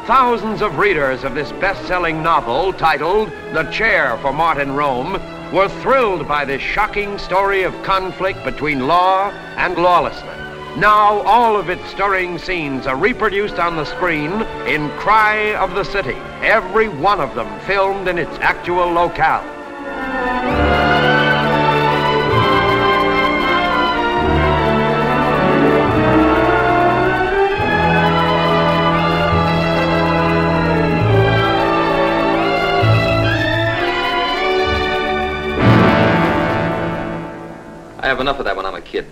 Thousands 0.06 0.62
of 0.62 0.78
readers 0.78 1.22
of 1.22 1.36
this 1.36 1.52
best-selling 1.52 2.24
novel, 2.24 2.72
titled 2.72 3.28
The 3.52 3.70
Chair 3.70 4.18
for 4.18 4.32
Martin 4.32 4.72
Rome, 4.72 5.12
were 5.52 5.68
thrilled 5.80 6.26
by 6.26 6.44
this 6.44 6.60
shocking 6.60 7.18
story 7.18 7.62
of 7.62 7.82
conflict 7.84 8.42
between 8.42 8.88
law 8.88 9.30
and 9.56 9.76
lawlessness. 9.76 10.33
Now 10.76 11.20
all 11.20 11.56
of 11.56 11.70
its 11.70 11.88
stirring 11.88 12.36
scenes 12.36 12.88
are 12.88 12.96
reproduced 12.96 13.60
on 13.60 13.76
the 13.76 13.84
screen 13.84 14.32
in 14.66 14.90
Cry 14.98 15.54
of 15.54 15.72
the 15.76 15.84
City, 15.84 16.16
every 16.42 16.88
one 16.88 17.20
of 17.20 17.36
them 17.36 17.60
filmed 17.60 18.08
in 18.08 18.18
its 18.18 18.36
actual 18.40 18.90
locale. 18.90 19.48
I 38.00 38.08
have 38.08 38.20
enough 38.20 38.40
of 38.40 38.44
that 38.46 38.56
when 38.56 38.66
I'm 38.66 38.74
a 38.74 38.82
kid. 38.82 39.06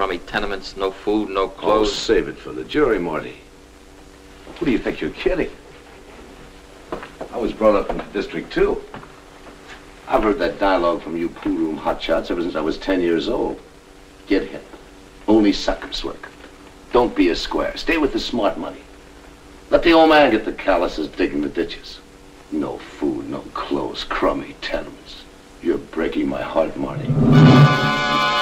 Crummy 0.00 0.16
tenements, 0.16 0.78
no 0.78 0.90
food, 0.90 1.28
no 1.28 1.46
clothes. 1.46 1.90
Oh, 1.90 1.92
save 1.92 2.26
it 2.26 2.38
for 2.38 2.52
the 2.52 2.64
jury, 2.64 2.98
Marty. 2.98 3.36
Who 4.58 4.64
do 4.64 4.72
you 4.72 4.78
think 4.78 5.02
you're 5.02 5.10
kidding? 5.10 5.50
I 7.30 7.36
was 7.36 7.52
brought 7.52 7.76
up 7.76 7.90
in 7.90 7.98
the 7.98 8.04
district, 8.04 8.50
too. 8.50 8.82
I've 10.08 10.22
heard 10.22 10.38
that 10.38 10.58
dialogue 10.58 11.02
from 11.02 11.18
you 11.18 11.28
pool 11.28 11.52
room 11.52 11.78
hotshots 11.78 12.30
ever 12.30 12.40
since 12.40 12.56
I 12.56 12.62
was 12.62 12.78
10 12.78 13.02
years 13.02 13.28
old. 13.28 13.60
Get 14.26 14.48
hip. 14.48 14.64
Only 15.28 15.52
suckers 15.52 16.02
work. 16.02 16.30
Don't 16.94 17.14
be 17.14 17.28
a 17.28 17.36
square. 17.36 17.76
Stay 17.76 17.98
with 17.98 18.14
the 18.14 18.20
smart 18.20 18.56
money. 18.56 18.80
Let 19.68 19.82
the 19.82 19.92
old 19.92 20.08
man 20.08 20.30
get 20.30 20.46
the 20.46 20.54
calluses 20.54 21.08
digging 21.08 21.42
the 21.42 21.50
ditches. 21.50 22.00
No 22.50 22.78
food, 22.78 23.28
no 23.28 23.40
clothes, 23.52 24.04
crummy 24.04 24.56
tenements. 24.62 25.24
You're 25.62 25.76
breaking 25.76 26.26
my 26.26 26.40
heart, 26.40 26.74
Marty. 26.78 28.39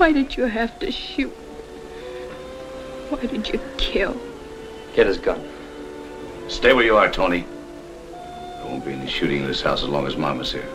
Why 0.00 0.12
did 0.12 0.34
you 0.34 0.46
have 0.46 0.78
to 0.78 0.90
shoot? 0.90 1.28
Why 3.10 3.20
did 3.20 3.46
you 3.46 3.60
kill? 3.76 4.18
Get 4.94 5.06
his 5.06 5.18
gun. 5.18 5.46
Stay 6.48 6.72
where 6.72 6.86
you 6.86 6.96
are, 6.96 7.10
Tony. 7.10 7.44
There 8.14 8.64
won't 8.64 8.82
be 8.82 8.94
any 8.94 9.06
shooting 9.06 9.42
in 9.42 9.46
this 9.46 9.60
house 9.60 9.82
as 9.82 9.90
long 9.90 10.06
as 10.06 10.16
Mama's 10.16 10.52
here. 10.52 10.66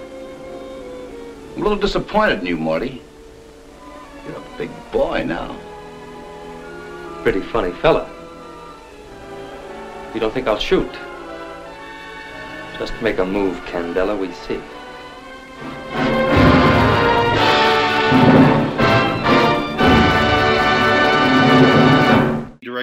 I'm 1.55 1.61
a 1.61 1.63
little 1.63 1.75
disappointed 1.75 2.41
in 2.41 2.45
you, 2.45 2.55
Marty. 2.55 3.01
You're 4.27 4.37
a 4.37 4.57
big 4.59 4.69
boy 4.91 5.23
now. 5.23 5.57
Pretty 7.23 7.41
funny 7.41 7.71
fella. 7.71 8.07
You 10.13 10.19
don't 10.19 10.35
think 10.35 10.47
I'll 10.47 10.59
shoot? 10.59 10.91
Just 12.77 12.93
make 13.01 13.17
a 13.17 13.25
move, 13.25 13.57
Candella, 13.65 14.15
we 14.15 14.31
see. 14.33 14.61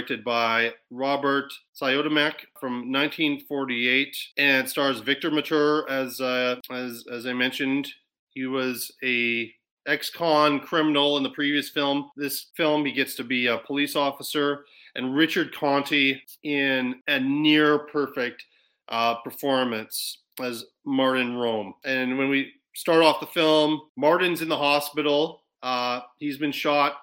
Directed 0.03 0.25
by 0.25 0.75
Robert 0.91 1.53
Siodmak 1.81 2.35
from 2.59 2.91
1948 2.91 4.17
and 4.37 4.69
stars 4.69 4.99
Victor 4.99 5.31
Mature 5.31 5.89
as 5.89 6.21
uh, 6.21 6.57
as 6.73 7.05
as 7.13 7.25
I 7.25 7.33
mentioned. 7.33 7.87
He 8.31 8.47
was 8.47 8.91
a 9.05 9.53
ex-con 9.87 10.59
criminal 10.59 11.19
in 11.19 11.23
the 11.23 11.31
previous 11.31 11.71
film. 11.71 12.11
This 12.17 12.47
film 12.57 12.85
he 12.85 12.91
gets 12.91 13.15
to 13.15 13.23
be 13.23 13.47
a 13.47 13.59
police 13.59 13.95
officer. 13.95 14.65
And 14.97 15.15
Richard 15.15 15.55
Conte 15.55 16.21
in 16.43 16.97
a 17.07 17.21
near 17.21 17.79
perfect 17.79 18.45
uh, 18.89 19.21
performance 19.23 20.19
as 20.43 20.65
Martin 20.85 21.37
Rome. 21.37 21.75
And 21.85 22.19
when 22.19 22.29
we 22.29 22.51
start 22.75 23.05
off 23.05 23.21
the 23.21 23.27
film 23.27 23.83
Martin's 23.97 24.43
in 24.43 24.49
the 24.49 24.57
hospital. 24.57 25.43
Uh, 25.63 26.01
he's 26.19 26.39
been 26.39 26.51
shot 26.51 26.97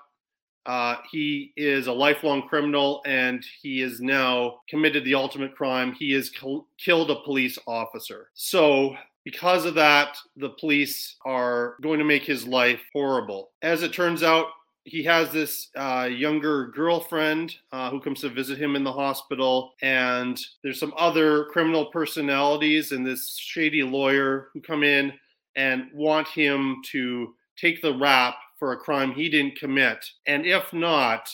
uh, 0.66 0.98
he 1.12 1.54
is 1.56 1.88
a 1.88 1.94
lifelong 1.94 2.48
criminal 2.48 3.02
and 3.06 3.46
he 3.62 3.80
has 3.82 4.02
now 4.02 4.60
committed 4.70 5.04
the 5.06 5.16
ultimate 5.16 5.56
crime. 5.56 5.94
He 5.94 6.12
has 6.14 6.30
kil- 6.30 6.68
killed 6.78 7.12
a 7.12 7.22
police 7.24 7.58
officer. 7.68 8.30
So, 8.34 8.96
because 9.26 9.66
of 9.66 9.76
that, 9.76 10.18
the 10.38 10.50
police 10.50 11.16
are 11.26 11.76
going 11.82 12.00
to 12.00 12.06
make 12.06 12.24
his 12.24 12.48
life 12.48 12.82
horrible. 12.94 13.52
As 13.62 13.84
it 13.84 13.94
turns 13.94 14.24
out, 14.24 14.48
he 14.86 15.04
has 15.04 15.32
this 15.32 15.70
uh, 15.76 16.10
younger 16.12 16.68
girlfriend 16.68 17.56
uh, 17.72 17.92
who 17.92 18.00
comes 18.00 18.22
to 18.22 18.30
visit 18.30 18.60
him 18.60 18.76
in 18.76 18.84
the 18.84 18.92
hospital, 18.92 19.74
and 19.82 20.40
there's 20.64 20.80
some 20.80 20.94
other 20.98 21.46
criminal 21.46 21.88
personalities 21.88 22.92
and 22.92 23.06
this 23.06 23.38
shady 23.38 23.84
lawyer 23.84 24.50
who 24.54 24.62
come 24.62 24.84
in 24.84 25.14
and 25.56 25.88
want 25.94 26.28
him 26.28 26.82
to 26.86 27.36
take 27.58 27.82
the 27.82 27.98
rap 27.98 28.36
for 28.60 28.74
a 28.74 28.78
crime 28.78 29.14
he 29.14 29.30
didn't 29.30 29.58
commit. 29.58 30.06
And 30.28 30.46
if 30.46 30.72
not, 30.74 31.28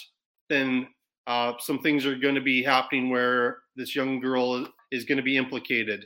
then 0.49 0.87
uh, 1.27 1.53
some 1.59 1.79
things 1.79 2.05
are 2.05 2.15
going 2.15 2.35
to 2.35 2.41
be 2.41 2.63
happening 2.63 3.09
where 3.09 3.57
this 3.75 3.95
young 3.95 4.19
girl 4.19 4.67
is 4.91 5.05
going 5.05 5.17
to 5.17 5.23
be 5.23 5.37
implicated. 5.37 6.05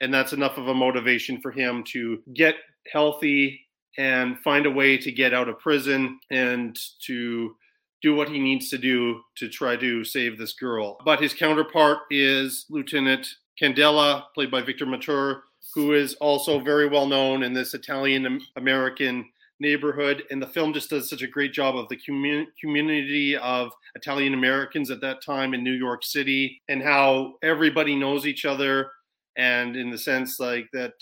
And 0.00 0.14
that's 0.14 0.32
enough 0.32 0.56
of 0.56 0.68
a 0.68 0.74
motivation 0.74 1.40
for 1.40 1.50
him 1.50 1.84
to 1.92 2.22
get 2.34 2.56
healthy 2.92 3.60
and 3.98 4.38
find 4.40 4.66
a 4.66 4.70
way 4.70 4.96
to 4.96 5.12
get 5.12 5.34
out 5.34 5.48
of 5.48 5.58
prison 5.58 6.18
and 6.30 6.78
to 7.06 7.54
do 8.00 8.14
what 8.14 8.28
he 8.28 8.40
needs 8.40 8.68
to 8.70 8.78
do 8.78 9.20
to 9.36 9.48
try 9.48 9.76
to 9.76 10.04
save 10.04 10.38
this 10.38 10.54
girl. 10.54 10.98
But 11.04 11.20
his 11.20 11.34
counterpart 11.34 12.00
is 12.10 12.66
Lieutenant 12.68 13.28
Candella, 13.60 14.24
played 14.34 14.50
by 14.50 14.62
Victor 14.62 14.86
Mature, 14.86 15.44
who 15.74 15.92
is 15.92 16.14
also 16.14 16.58
very 16.58 16.88
well 16.88 17.06
known 17.06 17.42
in 17.42 17.52
this 17.52 17.74
Italian 17.74 18.40
American 18.56 19.28
neighborhood 19.62 20.24
and 20.30 20.42
the 20.42 20.46
film 20.46 20.72
just 20.72 20.90
does 20.90 21.08
such 21.08 21.22
a 21.22 21.26
great 21.26 21.52
job 21.52 21.76
of 21.76 21.88
the 21.88 21.96
commun- 22.04 22.48
community 22.60 23.36
of 23.36 23.72
italian 23.94 24.34
americans 24.34 24.90
at 24.90 25.00
that 25.00 25.22
time 25.24 25.54
in 25.54 25.64
new 25.64 25.72
york 25.72 26.04
city 26.04 26.60
and 26.68 26.82
how 26.82 27.34
everybody 27.42 27.94
knows 27.94 28.26
each 28.26 28.44
other 28.44 28.90
and 29.36 29.76
in 29.76 29.90
the 29.90 29.96
sense 29.96 30.38
like 30.40 30.68
that 30.72 30.92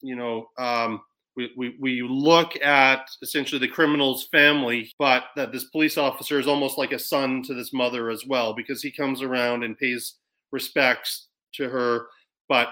you 0.00 0.16
know 0.16 0.48
um, 0.58 1.00
we, 1.36 1.52
we, 1.56 1.76
we 1.78 2.02
look 2.02 2.60
at 2.62 3.08
essentially 3.22 3.60
the 3.60 3.68
criminal's 3.68 4.26
family 4.32 4.90
but 4.98 5.24
that 5.36 5.52
this 5.52 5.64
police 5.64 5.96
officer 5.96 6.40
is 6.40 6.48
almost 6.48 6.78
like 6.78 6.92
a 6.92 6.98
son 6.98 7.42
to 7.44 7.54
this 7.54 7.72
mother 7.72 8.10
as 8.10 8.26
well 8.26 8.54
because 8.54 8.82
he 8.82 8.90
comes 8.90 9.22
around 9.22 9.62
and 9.62 9.78
pays 9.78 10.14
respects 10.50 11.28
to 11.54 11.68
her 11.68 12.06
but 12.48 12.68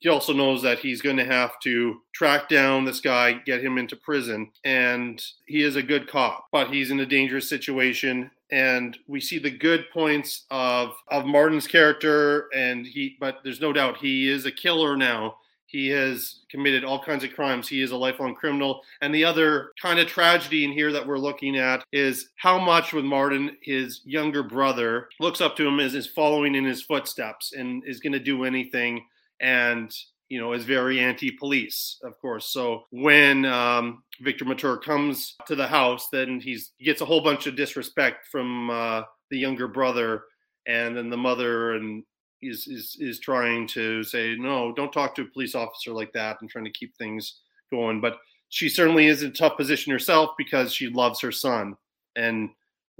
he 0.00 0.08
also 0.08 0.32
knows 0.32 0.62
that 0.62 0.78
he's 0.78 1.02
going 1.02 1.18
to 1.18 1.24
have 1.24 1.60
to 1.60 2.00
track 2.12 2.48
down 2.48 2.84
this 2.84 3.00
guy, 3.00 3.34
get 3.34 3.62
him 3.62 3.78
into 3.78 3.94
prison, 3.94 4.50
and 4.64 5.22
he 5.46 5.62
is 5.62 5.76
a 5.76 5.82
good 5.82 6.08
cop, 6.08 6.46
but 6.50 6.70
he's 6.70 6.90
in 6.90 7.00
a 7.00 7.06
dangerous 7.06 7.48
situation. 7.48 8.30
And 8.50 8.98
we 9.06 9.20
see 9.20 9.38
the 9.38 9.50
good 9.50 9.84
points 9.92 10.46
of 10.50 10.94
of 11.08 11.26
Martin's 11.26 11.68
character, 11.68 12.48
and 12.52 12.84
he, 12.84 13.16
but 13.20 13.38
there's 13.44 13.60
no 13.60 13.72
doubt 13.72 13.98
he 13.98 14.28
is 14.28 14.44
a 14.44 14.50
killer 14.50 14.96
now. 14.96 15.36
He 15.66 15.86
has 15.90 16.40
committed 16.50 16.82
all 16.82 17.00
kinds 17.00 17.22
of 17.22 17.32
crimes. 17.32 17.68
He 17.68 17.80
is 17.80 17.92
a 17.92 17.96
lifelong 17.96 18.34
criminal. 18.34 18.82
And 19.02 19.14
the 19.14 19.24
other 19.24 19.70
kind 19.80 20.00
of 20.00 20.08
tragedy 20.08 20.64
in 20.64 20.72
here 20.72 20.90
that 20.90 21.06
we're 21.06 21.16
looking 21.16 21.56
at 21.56 21.84
is 21.92 22.30
how 22.34 22.58
much 22.58 22.92
with 22.92 23.04
Martin, 23.04 23.56
his 23.62 24.00
younger 24.04 24.42
brother, 24.42 25.08
looks 25.20 25.40
up 25.40 25.56
to 25.56 25.68
him 25.68 25.78
as 25.78 25.94
is 25.94 26.08
following 26.08 26.56
in 26.56 26.64
his 26.64 26.82
footsteps 26.82 27.52
and 27.52 27.84
is 27.86 28.00
going 28.00 28.12
to 28.12 28.18
do 28.18 28.42
anything 28.42 29.04
and 29.40 29.92
you 30.28 30.40
know 30.40 30.52
is 30.52 30.64
very 30.64 31.00
anti-police 31.00 31.98
of 32.04 32.18
course 32.20 32.46
so 32.46 32.84
when 32.90 33.44
um, 33.44 34.02
victor 34.20 34.44
mature 34.44 34.76
comes 34.76 35.36
to 35.46 35.56
the 35.56 35.66
house 35.66 36.08
then 36.12 36.40
he's 36.40 36.72
he 36.78 36.84
gets 36.84 37.00
a 37.00 37.04
whole 37.04 37.22
bunch 37.22 37.46
of 37.46 37.56
disrespect 37.56 38.26
from 38.30 38.70
uh, 38.70 39.02
the 39.30 39.38
younger 39.38 39.68
brother 39.68 40.24
and 40.66 40.96
then 40.96 41.10
the 41.10 41.16
mother 41.16 41.72
and 41.72 42.04
is 42.42 42.66
is 42.66 42.96
is 43.00 43.20
trying 43.20 43.66
to 43.68 44.02
say 44.02 44.36
no, 44.38 44.72
don't 44.72 44.92
talk 44.92 45.14
to 45.14 45.22
a 45.22 45.26
police 45.26 45.54
officer 45.54 45.92
like 45.92 46.12
that, 46.12 46.38
and 46.40 46.50
trying 46.50 46.64
to 46.64 46.70
keep 46.70 46.96
things 46.96 47.40
going. 47.70 48.00
But 48.00 48.18
she 48.48 48.68
certainly 48.68 49.06
is 49.06 49.22
in 49.22 49.30
a 49.30 49.34
tough 49.34 49.56
position 49.56 49.92
herself 49.92 50.30
because 50.38 50.72
she 50.72 50.88
loves 50.88 51.20
her 51.20 51.32
son, 51.32 51.76
and 52.16 52.50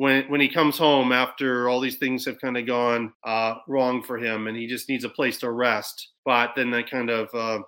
when 0.01 0.25
when 0.29 0.41
he 0.41 0.49
comes 0.49 0.79
home 0.79 1.13
after 1.13 1.69
all 1.69 1.79
these 1.79 1.99
things 1.99 2.25
have 2.25 2.41
kind 2.41 2.57
of 2.57 2.67
gone 2.67 3.13
uh, 3.23 3.57
wrong 3.69 4.03
for 4.03 4.17
him, 4.17 4.47
and 4.47 4.57
he 4.57 4.67
just 4.67 4.89
needs 4.89 5.05
a 5.05 5.11
place 5.11 5.37
to 5.37 5.51
rest. 5.51 6.13
But 6.25 6.53
then 6.57 6.71
that 6.71 6.91
kind 6.91 7.11
of 7.11 7.29
uh, 7.35 7.59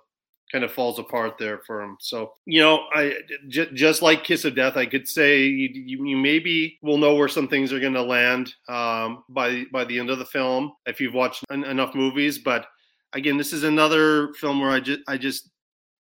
kind 0.51 0.63
of 0.63 0.71
falls 0.71 0.97
apart 0.97 1.37
there 1.37 1.61
for 1.67 1.83
him. 1.83 1.95
So 1.99 2.33
you 2.47 2.59
know, 2.59 2.85
I 2.91 3.17
j- 3.49 3.69
just 3.75 4.01
like 4.01 4.23
Kiss 4.23 4.45
of 4.45 4.55
Death, 4.55 4.77
I 4.77 4.87
could 4.87 5.07
say 5.07 5.43
you, 5.43 5.69
you, 5.73 6.05
you 6.07 6.17
maybe 6.17 6.79
will 6.81 6.97
know 6.97 7.13
where 7.13 7.27
some 7.27 7.47
things 7.47 7.71
are 7.71 7.79
going 7.79 7.93
to 7.93 8.01
land 8.01 8.55
um, 8.67 9.23
by 9.29 9.65
by 9.71 9.85
the 9.85 9.99
end 9.99 10.09
of 10.09 10.17
the 10.17 10.25
film 10.25 10.73
if 10.87 10.99
you've 10.99 11.13
watched 11.13 11.45
en- 11.51 11.63
enough 11.65 11.93
movies. 11.93 12.39
But 12.39 12.65
again, 13.13 13.37
this 13.37 13.53
is 13.53 13.63
another 13.63 14.33
film 14.33 14.59
where 14.59 14.71
I 14.71 14.79
just 14.79 15.01
I 15.07 15.17
just 15.17 15.51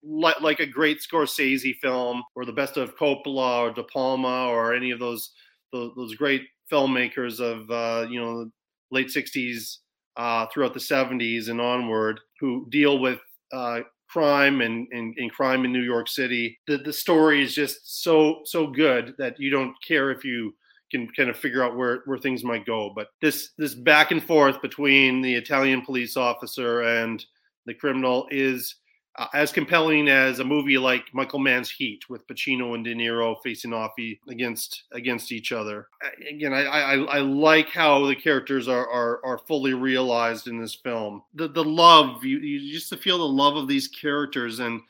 like, 0.02 0.40
like 0.40 0.62
a 0.62 0.66
great 0.66 1.00
Scorsese 1.02 1.76
film 1.82 2.24
or 2.36 2.46
the 2.46 2.54
best 2.54 2.78
of 2.78 2.96
Coppola 2.96 3.60
or 3.64 3.72
De 3.74 3.84
Palma 3.84 4.48
or 4.48 4.74
any 4.74 4.92
of 4.92 5.00
those 5.00 5.34
those, 5.72 6.16
great 6.16 6.44
filmmakers 6.72 7.40
of 7.40 7.70
uh, 7.70 8.08
you 8.10 8.20
know 8.20 8.50
late 8.92 9.08
60s 9.08 9.78
uh, 10.18 10.46
throughout 10.48 10.74
the 10.74 10.80
70s 10.80 11.50
and 11.50 11.62
onward 11.62 12.20
who 12.40 12.68
deal 12.70 13.00
with 13.00 13.20
uh, 13.54 13.80
crime 14.10 14.62
and, 14.62 14.88
and, 14.92 15.16
and, 15.18 15.32
crime 15.32 15.64
in 15.64 15.72
New 15.72 15.82
York 15.82 16.10
City. 16.10 16.60
The, 16.68 16.78
the 16.78 16.92
story 16.92 17.42
is 17.42 17.56
just 17.56 18.04
so 18.04 18.42
so 18.46 18.68
good 18.68 19.14
that 19.18 19.40
you 19.40 19.50
don't 19.50 19.74
care 19.86 20.12
if 20.12 20.24
you 20.26 20.54
can 20.92 21.08
kind 21.16 21.30
of 21.30 21.38
figure 21.38 21.64
out 21.64 21.78
where, 21.78 22.02
where 22.06 22.18
things 22.18 22.44
might 22.44 22.66
go. 22.66 22.92
But 22.94 23.08
this 23.22 23.52
this 23.58 23.74
back 23.74 24.12
and 24.12 24.24
forth 24.24 24.62
between 24.62 25.22
the 25.22 25.34
Italian 25.34 25.82
police 25.84 26.18
officer 26.18 26.82
and 26.82 27.24
the 27.66 27.74
criminal 27.74 28.28
is 28.32 28.76
uh, 29.22 29.28
as 29.36 29.52
compelling 29.52 30.08
as 30.08 30.40
a 30.40 30.44
movie 30.44 30.80
like 30.80 31.04
Michael 31.14 31.38
Mann's 31.38 31.70
Heat 31.70 32.10
with 32.10 32.26
Pacino 32.26 32.74
and 32.74 32.84
De 32.84 32.96
Niro 32.96 33.36
facing 33.44 33.72
off 33.72 33.92
against 34.28 34.86
against 34.94 35.32
each 35.32 35.52
other. 35.52 35.90
Again, 36.28 36.54
I, 36.54 36.64
I, 36.64 36.94
I 36.96 37.20
like 37.20 37.70
how 37.70 38.08
the 38.08 38.16
characters 38.16 38.68
are, 38.68 38.90
are 38.90 39.24
are 39.24 39.38
fully 39.38 39.76
realized 39.76 40.48
in 40.48 40.60
this 40.60 40.74
film. 40.74 41.22
The 41.36 41.48
the 41.48 41.64
love 41.64 42.26
you 42.26 42.40
you 42.40 42.74
just 42.74 42.96
feel 42.96 43.20
the 43.20 43.24
love 43.24 43.58
of 43.58 43.68
these 43.68 43.88
characters 43.88 44.60
and 44.60 44.82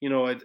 you 0.00 0.08
know 0.08 0.38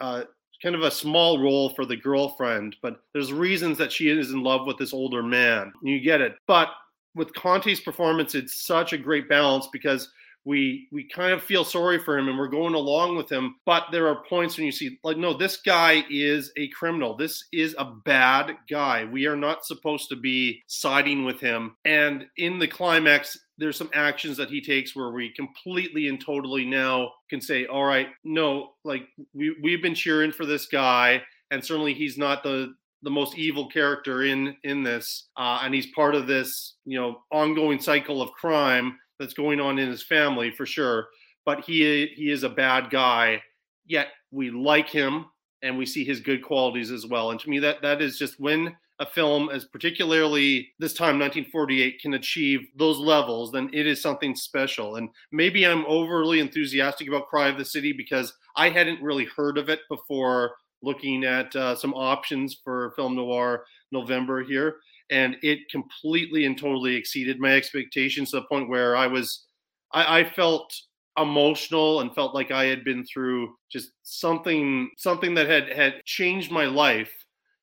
uh, 0.00 0.24
kind 0.60 0.74
of 0.74 0.82
a 0.82 0.90
small 0.90 1.40
role 1.40 1.70
for 1.70 1.86
the 1.86 1.96
girlfriend, 1.96 2.74
but 2.82 3.00
there's 3.12 3.32
reasons 3.32 3.78
that 3.78 3.92
she 3.92 4.08
is 4.08 4.32
in 4.32 4.42
love 4.42 4.66
with 4.66 4.76
this 4.76 4.92
older 4.92 5.22
man. 5.22 5.72
You 5.84 6.00
get 6.00 6.20
it, 6.20 6.34
but 6.48 6.70
with 7.14 7.32
Conte's 7.34 7.80
performance, 7.80 8.34
it's 8.34 8.66
such 8.66 8.92
a 8.92 8.98
great 8.98 9.28
balance 9.28 9.68
because 9.72 10.10
we 10.48 10.88
we 10.90 11.06
kind 11.06 11.32
of 11.32 11.42
feel 11.42 11.64
sorry 11.64 11.98
for 11.98 12.16
him 12.16 12.26
and 12.28 12.38
we're 12.38 12.48
going 12.48 12.74
along 12.74 13.16
with 13.16 13.30
him 13.30 13.56
but 13.66 13.84
there 13.92 14.08
are 14.08 14.24
points 14.24 14.56
when 14.56 14.64
you 14.64 14.72
see 14.72 14.98
like 15.04 15.18
no 15.18 15.36
this 15.36 15.58
guy 15.58 16.04
is 16.10 16.50
a 16.56 16.68
criminal. 16.68 17.16
This 17.16 17.44
is 17.52 17.74
a 17.78 17.84
bad 17.84 18.56
guy. 18.68 19.04
We 19.04 19.26
are 19.26 19.36
not 19.36 19.66
supposed 19.66 20.08
to 20.08 20.16
be 20.16 20.62
siding 20.66 21.24
with 21.24 21.40
him. 21.40 21.76
And 21.84 22.26
in 22.36 22.58
the 22.58 22.66
climax 22.66 23.38
there's 23.58 23.76
some 23.76 23.90
actions 23.92 24.36
that 24.36 24.48
he 24.48 24.60
takes 24.60 24.96
where 24.96 25.10
we 25.10 25.32
completely 25.34 26.08
and 26.08 26.24
totally 26.24 26.64
now 26.64 27.10
can 27.28 27.40
say 27.40 27.66
all 27.66 27.84
right 27.84 28.08
no 28.24 28.70
like 28.84 29.02
we 29.34 29.54
we've 29.62 29.82
been 29.82 29.94
cheering 29.94 30.32
for 30.32 30.46
this 30.46 30.66
guy 30.66 31.20
and 31.50 31.64
certainly 31.64 31.92
he's 31.92 32.16
not 32.16 32.42
the 32.42 32.72
the 33.02 33.10
most 33.10 33.36
evil 33.36 33.68
character 33.68 34.22
in 34.24 34.56
in 34.64 34.82
this 34.82 35.28
uh, 35.36 35.60
and 35.62 35.74
he's 35.74 35.86
part 35.94 36.14
of 36.14 36.26
this 36.26 36.76
you 36.84 36.98
know 36.98 37.18
ongoing 37.32 37.80
cycle 37.80 38.22
of 38.22 38.30
crime 38.32 38.96
that's 39.18 39.34
going 39.34 39.60
on 39.60 39.78
in 39.78 39.88
his 39.88 40.02
family 40.02 40.50
for 40.50 40.66
sure. 40.66 41.08
But 41.44 41.64
he 41.64 42.06
he 42.14 42.30
is 42.30 42.42
a 42.42 42.48
bad 42.48 42.90
guy. 42.90 43.42
Yet 43.86 44.08
we 44.30 44.50
like 44.50 44.88
him 44.88 45.26
and 45.62 45.78
we 45.78 45.86
see 45.86 46.04
his 46.04 46.20
good 46.20 46.42
qualities 46.42 46.90
as 46.90 47.06
well. 47.06 47.30
And 47.30 47.40
to 47.40 47.50
me, 47.50 47.58
that 47.60 47.82
that 47.82 48.02
is 48.02 48.18
just 48.18 48.38
when 48.38 48.76
a 49.00 49.06
film, 49.06 49.48
as 49.48 49.64
particularly 49.64 50.70
this 50.78 50.92
time, 50.92 51.20
1948, 51.20 52.00
can 52.00 52.14
achieve 52.14 52.66
those 52.76 52.98
levels, 52.98 53.52
then 53.52 53.70
it 53.72 53.86
is 53.86 54.02
something 54.02 54.34
special. 54.34 54.96
And 54.96 55.08
maybe 55.30 55.64
I'm 55.64 55.86
overly 55.86 56.40
enthusiastic 56.40 57.06
about 57.06 57.28
Cry 57.28 57.48
of 57.48 57.58
the 57.58 57.64
City 57.64 57.92
because 57.92 58.32
I 58.56 58.70
hadn't 58.70 59.00
really 59.00 59.26
heard 59.36 59.56
of 59.56 59.68
it 59.68 59.80
before 59.88 60.56
looking 60.82 61.24
at 61.24 61.54
uh, 61.54 61.76
some 61.76 61.94
options 61.94 62.60
for 62.64 62.92
film 62.96 63.14
noir 63.14 63.64
November 63.92 64.42
here 64.42 64.76
and 65.10 65.36
it 65.42 65.60
completely 65.70 66.44
and 66.44 66.58
totally 66.58 66.94
exceeded 66.94 67.40
my 67.40 67.52
expectations 67.52 68.30
to 68.30 68.36
the 68.40 68.46
point 68.46 68.68
where 68.68 68.96
I 68.96 69.06
was, 69.06 69.46
I, 69.92 70.20
I 70.20 70.24
felt 70.24 70.72
emotional 71.18 72.00
and 72.00 72.14
felt 72.14 72.34
like 72.34 72.50
I 72.50 72.64
had 72.64 72.84
been 72.84 73.04
through 73.04 73.54
just 73.70 73.90
something, 74.02 74.90
something 74.96 75.34
that 75.34 75.48
had 75.48 75.68
had 75.70 76.04
changed 76.04 76.50
my 76.50 76.66
life. 76.66 77.12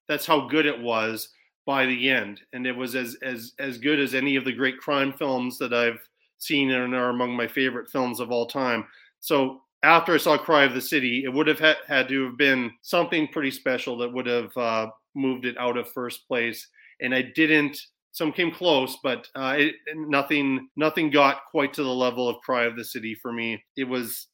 That's 0.07 0.25
how 0.25 0.47
good 0.47 0.65
it 0.65 0.79
was 0.79 1.29
by 1.65 1.85
the 1.85 2.09
end, 2.09 2.41
and 2.53 2.67
it 2.67 2.75
was 2.75 2.95
as 2.95 3.17
as 3.23 3.53
as 3.59 3.79
good 3.79 3.99
as 3.99 4.13
any 4.13 4.35
of 4.35 4.45
the 4.45 4.53
great 4.53 4.77
crime 4.77 5.13
films 5.13 5.57
that 5.57 5.73
I've 5.73 5.99
seen 6.37 6.71
and 6.71 6.93
are 6.93 7.09
among 7.09 7.35
my 7.35 7.47
favorite 7.47 7.89
films 7.89 8.19
of 8.19 8.31
all 8.31 8.45
time. 8.45 8.85
So 9.19 9.61
after 9.83 10.13
I 10.13 10.17
saw 10.17 10.37
Cry 10.37 10.63
of 10.63 10.73
the 10.73 10.81
City, 10.81 11.23
it 11.25 11.33
would 11.33 11.47
have 11.47 11.59
had, 11.59 11.77
had 11.87 12.07
to 12.09 12.25
have 12.25 12.37
been 12.37 12.71
something 12.81 13.27
pretty 13.27 13.51
special 13.51 13.97
that 13.97 14.11
would 14.11 14.25
have 14.25 14.55
uh, 14.57 14.87
moved 15.15 15.45
it 15.45 15.57
out 15.57 15.77
of 15.77 15.91
first 15.91 16.27
place 16.27 16.67
and 17.01 17.13
I 17.13 17.21
didn't. 17.35 17.79
Some 18.11 18.31
came 18.31 18.51
close, 18.51 18.97
but 19.03 19.27
uh, 19.35 19.55
it, 19.57 19.75
nothing 19.95 20.69
nothing 20.75 21.09
got 21.09 21.41
quite 21.51 21.73
to 21.73 21.83
the 21.83 21.89
level 21.89 22.29
of 22.29 22.41
Cry 22.41 22.63
of 22.63 22.75
the 22.75 22.85
City 22.85 23.15
for 23.21 23.33
me. 23.33 23.61
It 23.75 23.83
was 23.83 24.27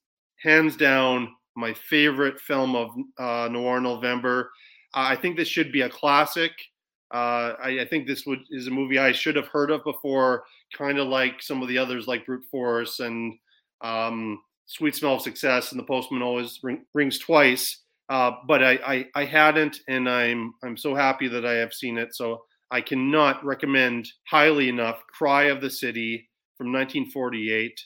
hands 0.44 0.76
down 0.76 1.30
my 1.56 1.74
favorite 1.74 2.40
film 2.40 2.76
of 2.76 2.92
uh, 3.20 3.50
Noir 3.52 3.82
November. 3.82 4.52
I 4.94 5.16
think 5.16 5.38
this 5.38 5.48
should 5.48 5.72
be 5.72 5.82
a 5.82 5.90
classic. 5.90 6.52
Uh, 7.14 7.56
I, 7.62 7.80
I, 7.82 7.88
think 7.90 8.08
this 8.08 8.26
would 8.26 8.40
is 8.52 8.68
a 8.68 8.72
movie 8.72 8.98
I 8.98 9.12
should 9.12 9.36
have 9.36 9.48
heard 9.48 9.70
of 9.70 9.84
before, 9.84 10.46
kind 10.78 10.98
of 10.98 11.08
like 11.10 11.42
some 11.42 11.62
of 11.62 11.68
the 11.68 11.78
others, 11.78 12.08
like 12.08 12.26
Brute 12.26 12.46
Force 12.50 13.02
and 13.02 13.34
um, 13.82 14.42
Sweet 14.66 14.96
Smell 14.96 15.16
of 15.16 15.22
Success, 15.22 15.72
and 15.72 15.80
The 15.80 15.86
Postman 15.86 16.22
Always 16.22 16.60
ring, 16.64 16.86
Rings 16.94 17.20
Twice. 17.20 17.82
Uh, 18.08 18.32
but 18.48 18.64
I, 18.64 18.80
I, 18.86 19.06
I 19.16 19.26
hadn't, 19.26 19.80
and 19.90 20.10
I'm 20.10 20.54
I'm 20.64 20.78
so 20.78 20.96
happy 20.96 21.28
that 21.28 21.46
I 21.46 21.54
have 21.54 21.74
seen 21.74 21.98
it. 21.98 22.16
So 22.16 22.44
I 22.72 22.82
cannot 22.82 23.44
recommend 23.44 24.08
highly 24.30 24.70
enough 24.70 25.04
Cry 25.08 25.46
of 25.46 25.62
the 25.62 25.70
City 25.70 26.30
from 26.58 26.68
1948. 26.68 27.80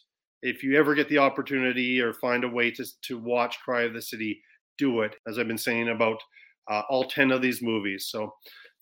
If 0.44 0.62
you 0.62 0.78
ever 0.78 0.94
get 0.94 1.10
the 1.10 1.18
opportunity 1.18 2.00
or 2.00 2.14
find 2.14 2.44
a 2.44 2.50
way 2.50 2.70
to, 2.72 2.86
to 3.08 3.18
watch 3.18 3.60
Cry 3.66 3.84
of 3.84 3.94
the 3.94 4.02
City, 4.02 4.40
do 4.78 5.02
it, 5.02 5.16
as 5.28 5.40
I've 5.40 5.48
been 5.48 5.58
saying 5.58 5.90
about 5.90 6.22
uh, 6.70 6.84
all 6.90 7.06
10 7.06 7.32
of 7.32 7.42
these 7.42 7.62
movies. 7.64 8.10
So 8.10 8.34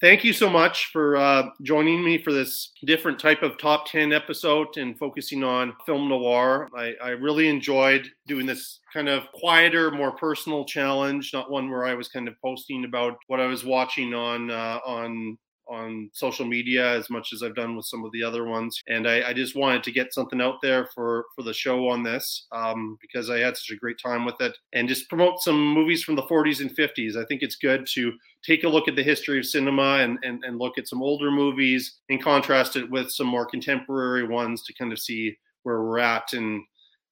thank 0.02 0.26
you 0.26 0.34
so 0.34 0.50
much 0.50 0.90
for 0.92 1.16
uh, 1.16 1.44
joining 1.62 2.04
me 2.04 2.22
for 2.22 2.34
this 2.34 2.74
different 2.86 3.18
type 3.18 3.42
of 3.42 3.58
top 3.58 3.90
10 3.90 4.12
episode 4.12 4.76
and 4.76 4.98
focusing 4.98 5.44
on 5.44 5.74
film 5.86 6.10
noir. 6.10 6.68
I, 6.76 6.94
I, 7.02 7.10
really 7.10 7.48
enjoyed 7.48 8.10
doing 8.28 8.46
this 8.46 8.80
kind 8.94 9.08
of 9.08 9.24
quieter, 9.34 9.92
more 9.92 10.12
personal 10.12 10.66
challenge, 10.66 11.32
not 11.34 11.52
one 11.52 11.70
where 11.70 11.86
I 11.86 11.94
was 11.94 12.10
kind 12.10 12.28
of 12.28 12.34
posting 12.44 12.84
about 12.84 13.16
what 13.28 13.40
I 13.40 13.46
was 13.46 13.64
watching 13.64 14.14
on 14.14 14.52
uh, 14.52 14.80
on 14.86 15.38
on 15.68 16.10
social 16.14 16.46
media 16.46 16.98
as 16.98 17.10
much 17.10 17.32
as 17.34 17.42
I've 17.42 17.56
done 17.56 17.76
with 17.76 17.86
some 17.86 18.04
of 18.04 18.12
the 18.12 18.24
other 18.24 18.46
ones. 18.46 18.82
And 18.88 19.08
I, 19.08 19.30
I 19.30 19.34
just 19.34 19.56
wanted 19.56 19.84
to 19.84 19.92
get 19.92 20.14
something 20.14 20.42
out 20.42 20.56
there 20.62 20.88
for 20.94 21.26
for 21.36 21.44
the 21.44 21.54
show 21.54 21.88
on 21.90 22.04
this 22.04 22.48
um, 22.52 22.98
because 23.02 23.30
I 23.30 23.40
had 23.40 23.58
such 23.58 23.76
a 23.76 23.80
great 23.80 23.98
time 24.04 24.26
with 24.26 24.40
it 24.42 24.58
and 24.74 24.90
just 24.90 25.10
promote 25.10 25.42
some 25.42 25.74
movies 25.74 26.04
from 26.04 26.16
the 26.16 26.24
40s 26.24 26.62
and 26.62 26.76
50s. 26.76 27.16
I 27.16 27.26
think 27.26 27.42
it's 27.42 27.56
good 27.56 27.88
to 27.94 28.14
take 28.44 28.64
a 28.64 28.70
look 28.70 28.88
at 28.88 28.96
the 28.96 29.04
history 29.04 29.40
of 29.40 29.46
cinema 29.46 30.00
and, 30.00 30.20
and, 30.24 30.44
and 30.44 30.60
look 30.60 30.78
at 30.78 30.88
some 30.88 31.02
older 31.02 31.32
movies 31.32 32.00
and 32.10 32.22
contrast 32.22 32.76
it 32.76 32.90
with 32.90 33.10
some 33.12 33.28
more 33.28 33.46
contemporary 33.46 34.28
ones 34.28 34.64
to 34.64 34.74
kind 34.74 34.92
of 34.92 35.00
see 35.00 35.38
where 35.64 35.82
we're 35.82 36.00
at 36.00 36.34
in 36.34 36.64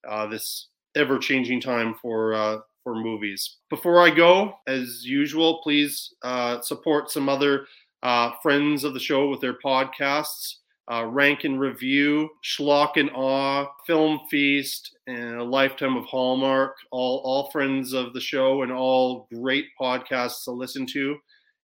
uh, 0.07 0.27
this 0.27 0.67
ever 0.95 1.17
changing 1.17 1.61
time 1.61 1.95
for 2.01 2.33
uh, 2.33 2.57
for 2.83 2.95
movies. 2.95 3.57
Before 3.69 4.01
I 4.01 4.09
go, 4.09 4.55
as 4.67 5.05
usual, 5.05 5.61
please 5.63 6.13
uh, 6.23 6.61
support 6.61 7.11
some 7.11 7.29
other 7.29 7.67
uh, 8.03 8.31
friends 8.41 8.83
of 8.83 8.93
the 8.93 8.99
show 8.99 9.29
with 9.29 9.41
their 9.41 9.57
podcasts. 9.59 10.55
Uh, 10.91 11.05
Rank 11.05 11.45
and 11.45 11.59
Review, 11.59 12.29
Schlock 12.43 12.97
and 12.97 13.09
Awe, 13.11 13.67
Film 13.87 14.19
Feast, 14.29 14.97
and 15.07 15.35
A 15.35 15.43
Lifetime 15.43 15.95
of 15.95 16.05
Hallmark, 16.05 16.75
all, 16.91 17.21
all 17.23 17.49
friends 17.51 17.93
of 17.93 18.13
the 18.13 18.19
show 18.19 18.63
and 18.63 18.71
all 18.73 19.27
great 19.33 19.67
podcasts 19.79 20.43
to 20.43 20.51
listen 20.51 20.85
to. 20.87 21.17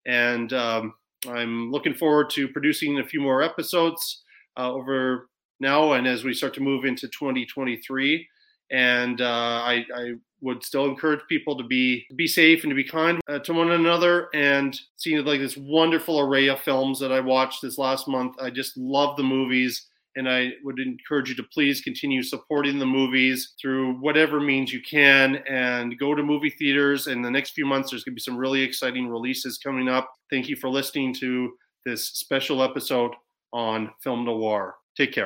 And 0.05 0.53
um, 0.53 0.93
I'm 1.27 1.71
looking 1.71 1.93
forward 1.93 2.29
to 2.31 2.47
producing 2.47 2.99
a 2.99 3.05
few 3.05 3.19
more 3.19 3.41
episodes 3.41 4.23
uh, 4.57 4.71
over 4.71 5.29
now 5.59 5.93
and 5.93 6.07
as 6.07 6.23
we 6.23 6.33
start 6.33 6.53
to 6.53 6.61
move 6.61 6.85
into 6.85 7.07
2023. 7.07 8.27
And 8.71 9.19
uh, 9.19 9.25
I, 9.25 9.85
I 9.93 10.13
would 10.41 10.63
still 10.63 10.85
encourage 10.85 11.21
people 11.27 11.57
to 11.57 11.63
be 11.63 12.05
be 12.15 12.27
safe 12.27 12.63
and 12.63 12.71
to 12.71 12.75
be 12.75 12.83
kind 12.83 13.19
uh, 13.27 13.39
to 13.39 13.53
one 13.53 13.71
another 13.71 14.27
and 14.33 14.79
seeing 14.97 15.23
like 15.25 15.39
this 15.39 15.57
wonderful 15.57 16.19
array 16.19 16.47
of 16.47 16.59
films 16.59 16.99
that 16.99 17.11
I 17.11 17.19
watched 17.19 17.61
this 17.61 17.77
last 17.77 18.07
month. 18.07 18.35
I 18.39 18.49
just 18.49 18.77
love 18.77 19.17
the 19.17 19.23
movies 19.23 19.87
And 20.17 20.27
I 20.27 20.53
would 20.63 20.79
encourage 20.79 21.29
you 21.29 21.35
to 21.35 21.43
please 21.43 21.81
continue 21.81 22.23
supporting 22.23 22.79
the 22.79 22.85
movies 22.87 23.53
through 23.61 23.97
whatever 23.99 24.39
means 24.39 24.73
you 24.73 24.81
can 24.81 25.37
and 25.47 25.97
go 25.99 26.15
to 26.15 26.23
movie 26.23 26.49
theaters. 26.49 27.05
In 27.05 27.21
the 27.21 27.29
next 27.29 27.51
few 27.51 27.67
months, 27.67 27.91
there's 27.91 28.03
going 28.03 28.13
to 28.13 28.15
be 28.15 28.21
some 28.21 28.35
really 28.35 28.63
exciting 28.63 29.07
releases 29.07 29.59
coming 29.59 29.87
up. 29.87 30.11
Thank 30.31 30.49
you 30.49 30.55
for 30.55 30.69
listening 30.69 31.13
to 31.15 31.53
this 31.85 32.07
special 32.07 32.63
episode 32.63 33.11
on 33.53 33.91
Film 34.03 34.25
Noir. 34.25 34.75
Take 34.97 35.13
care. 35.13 35.25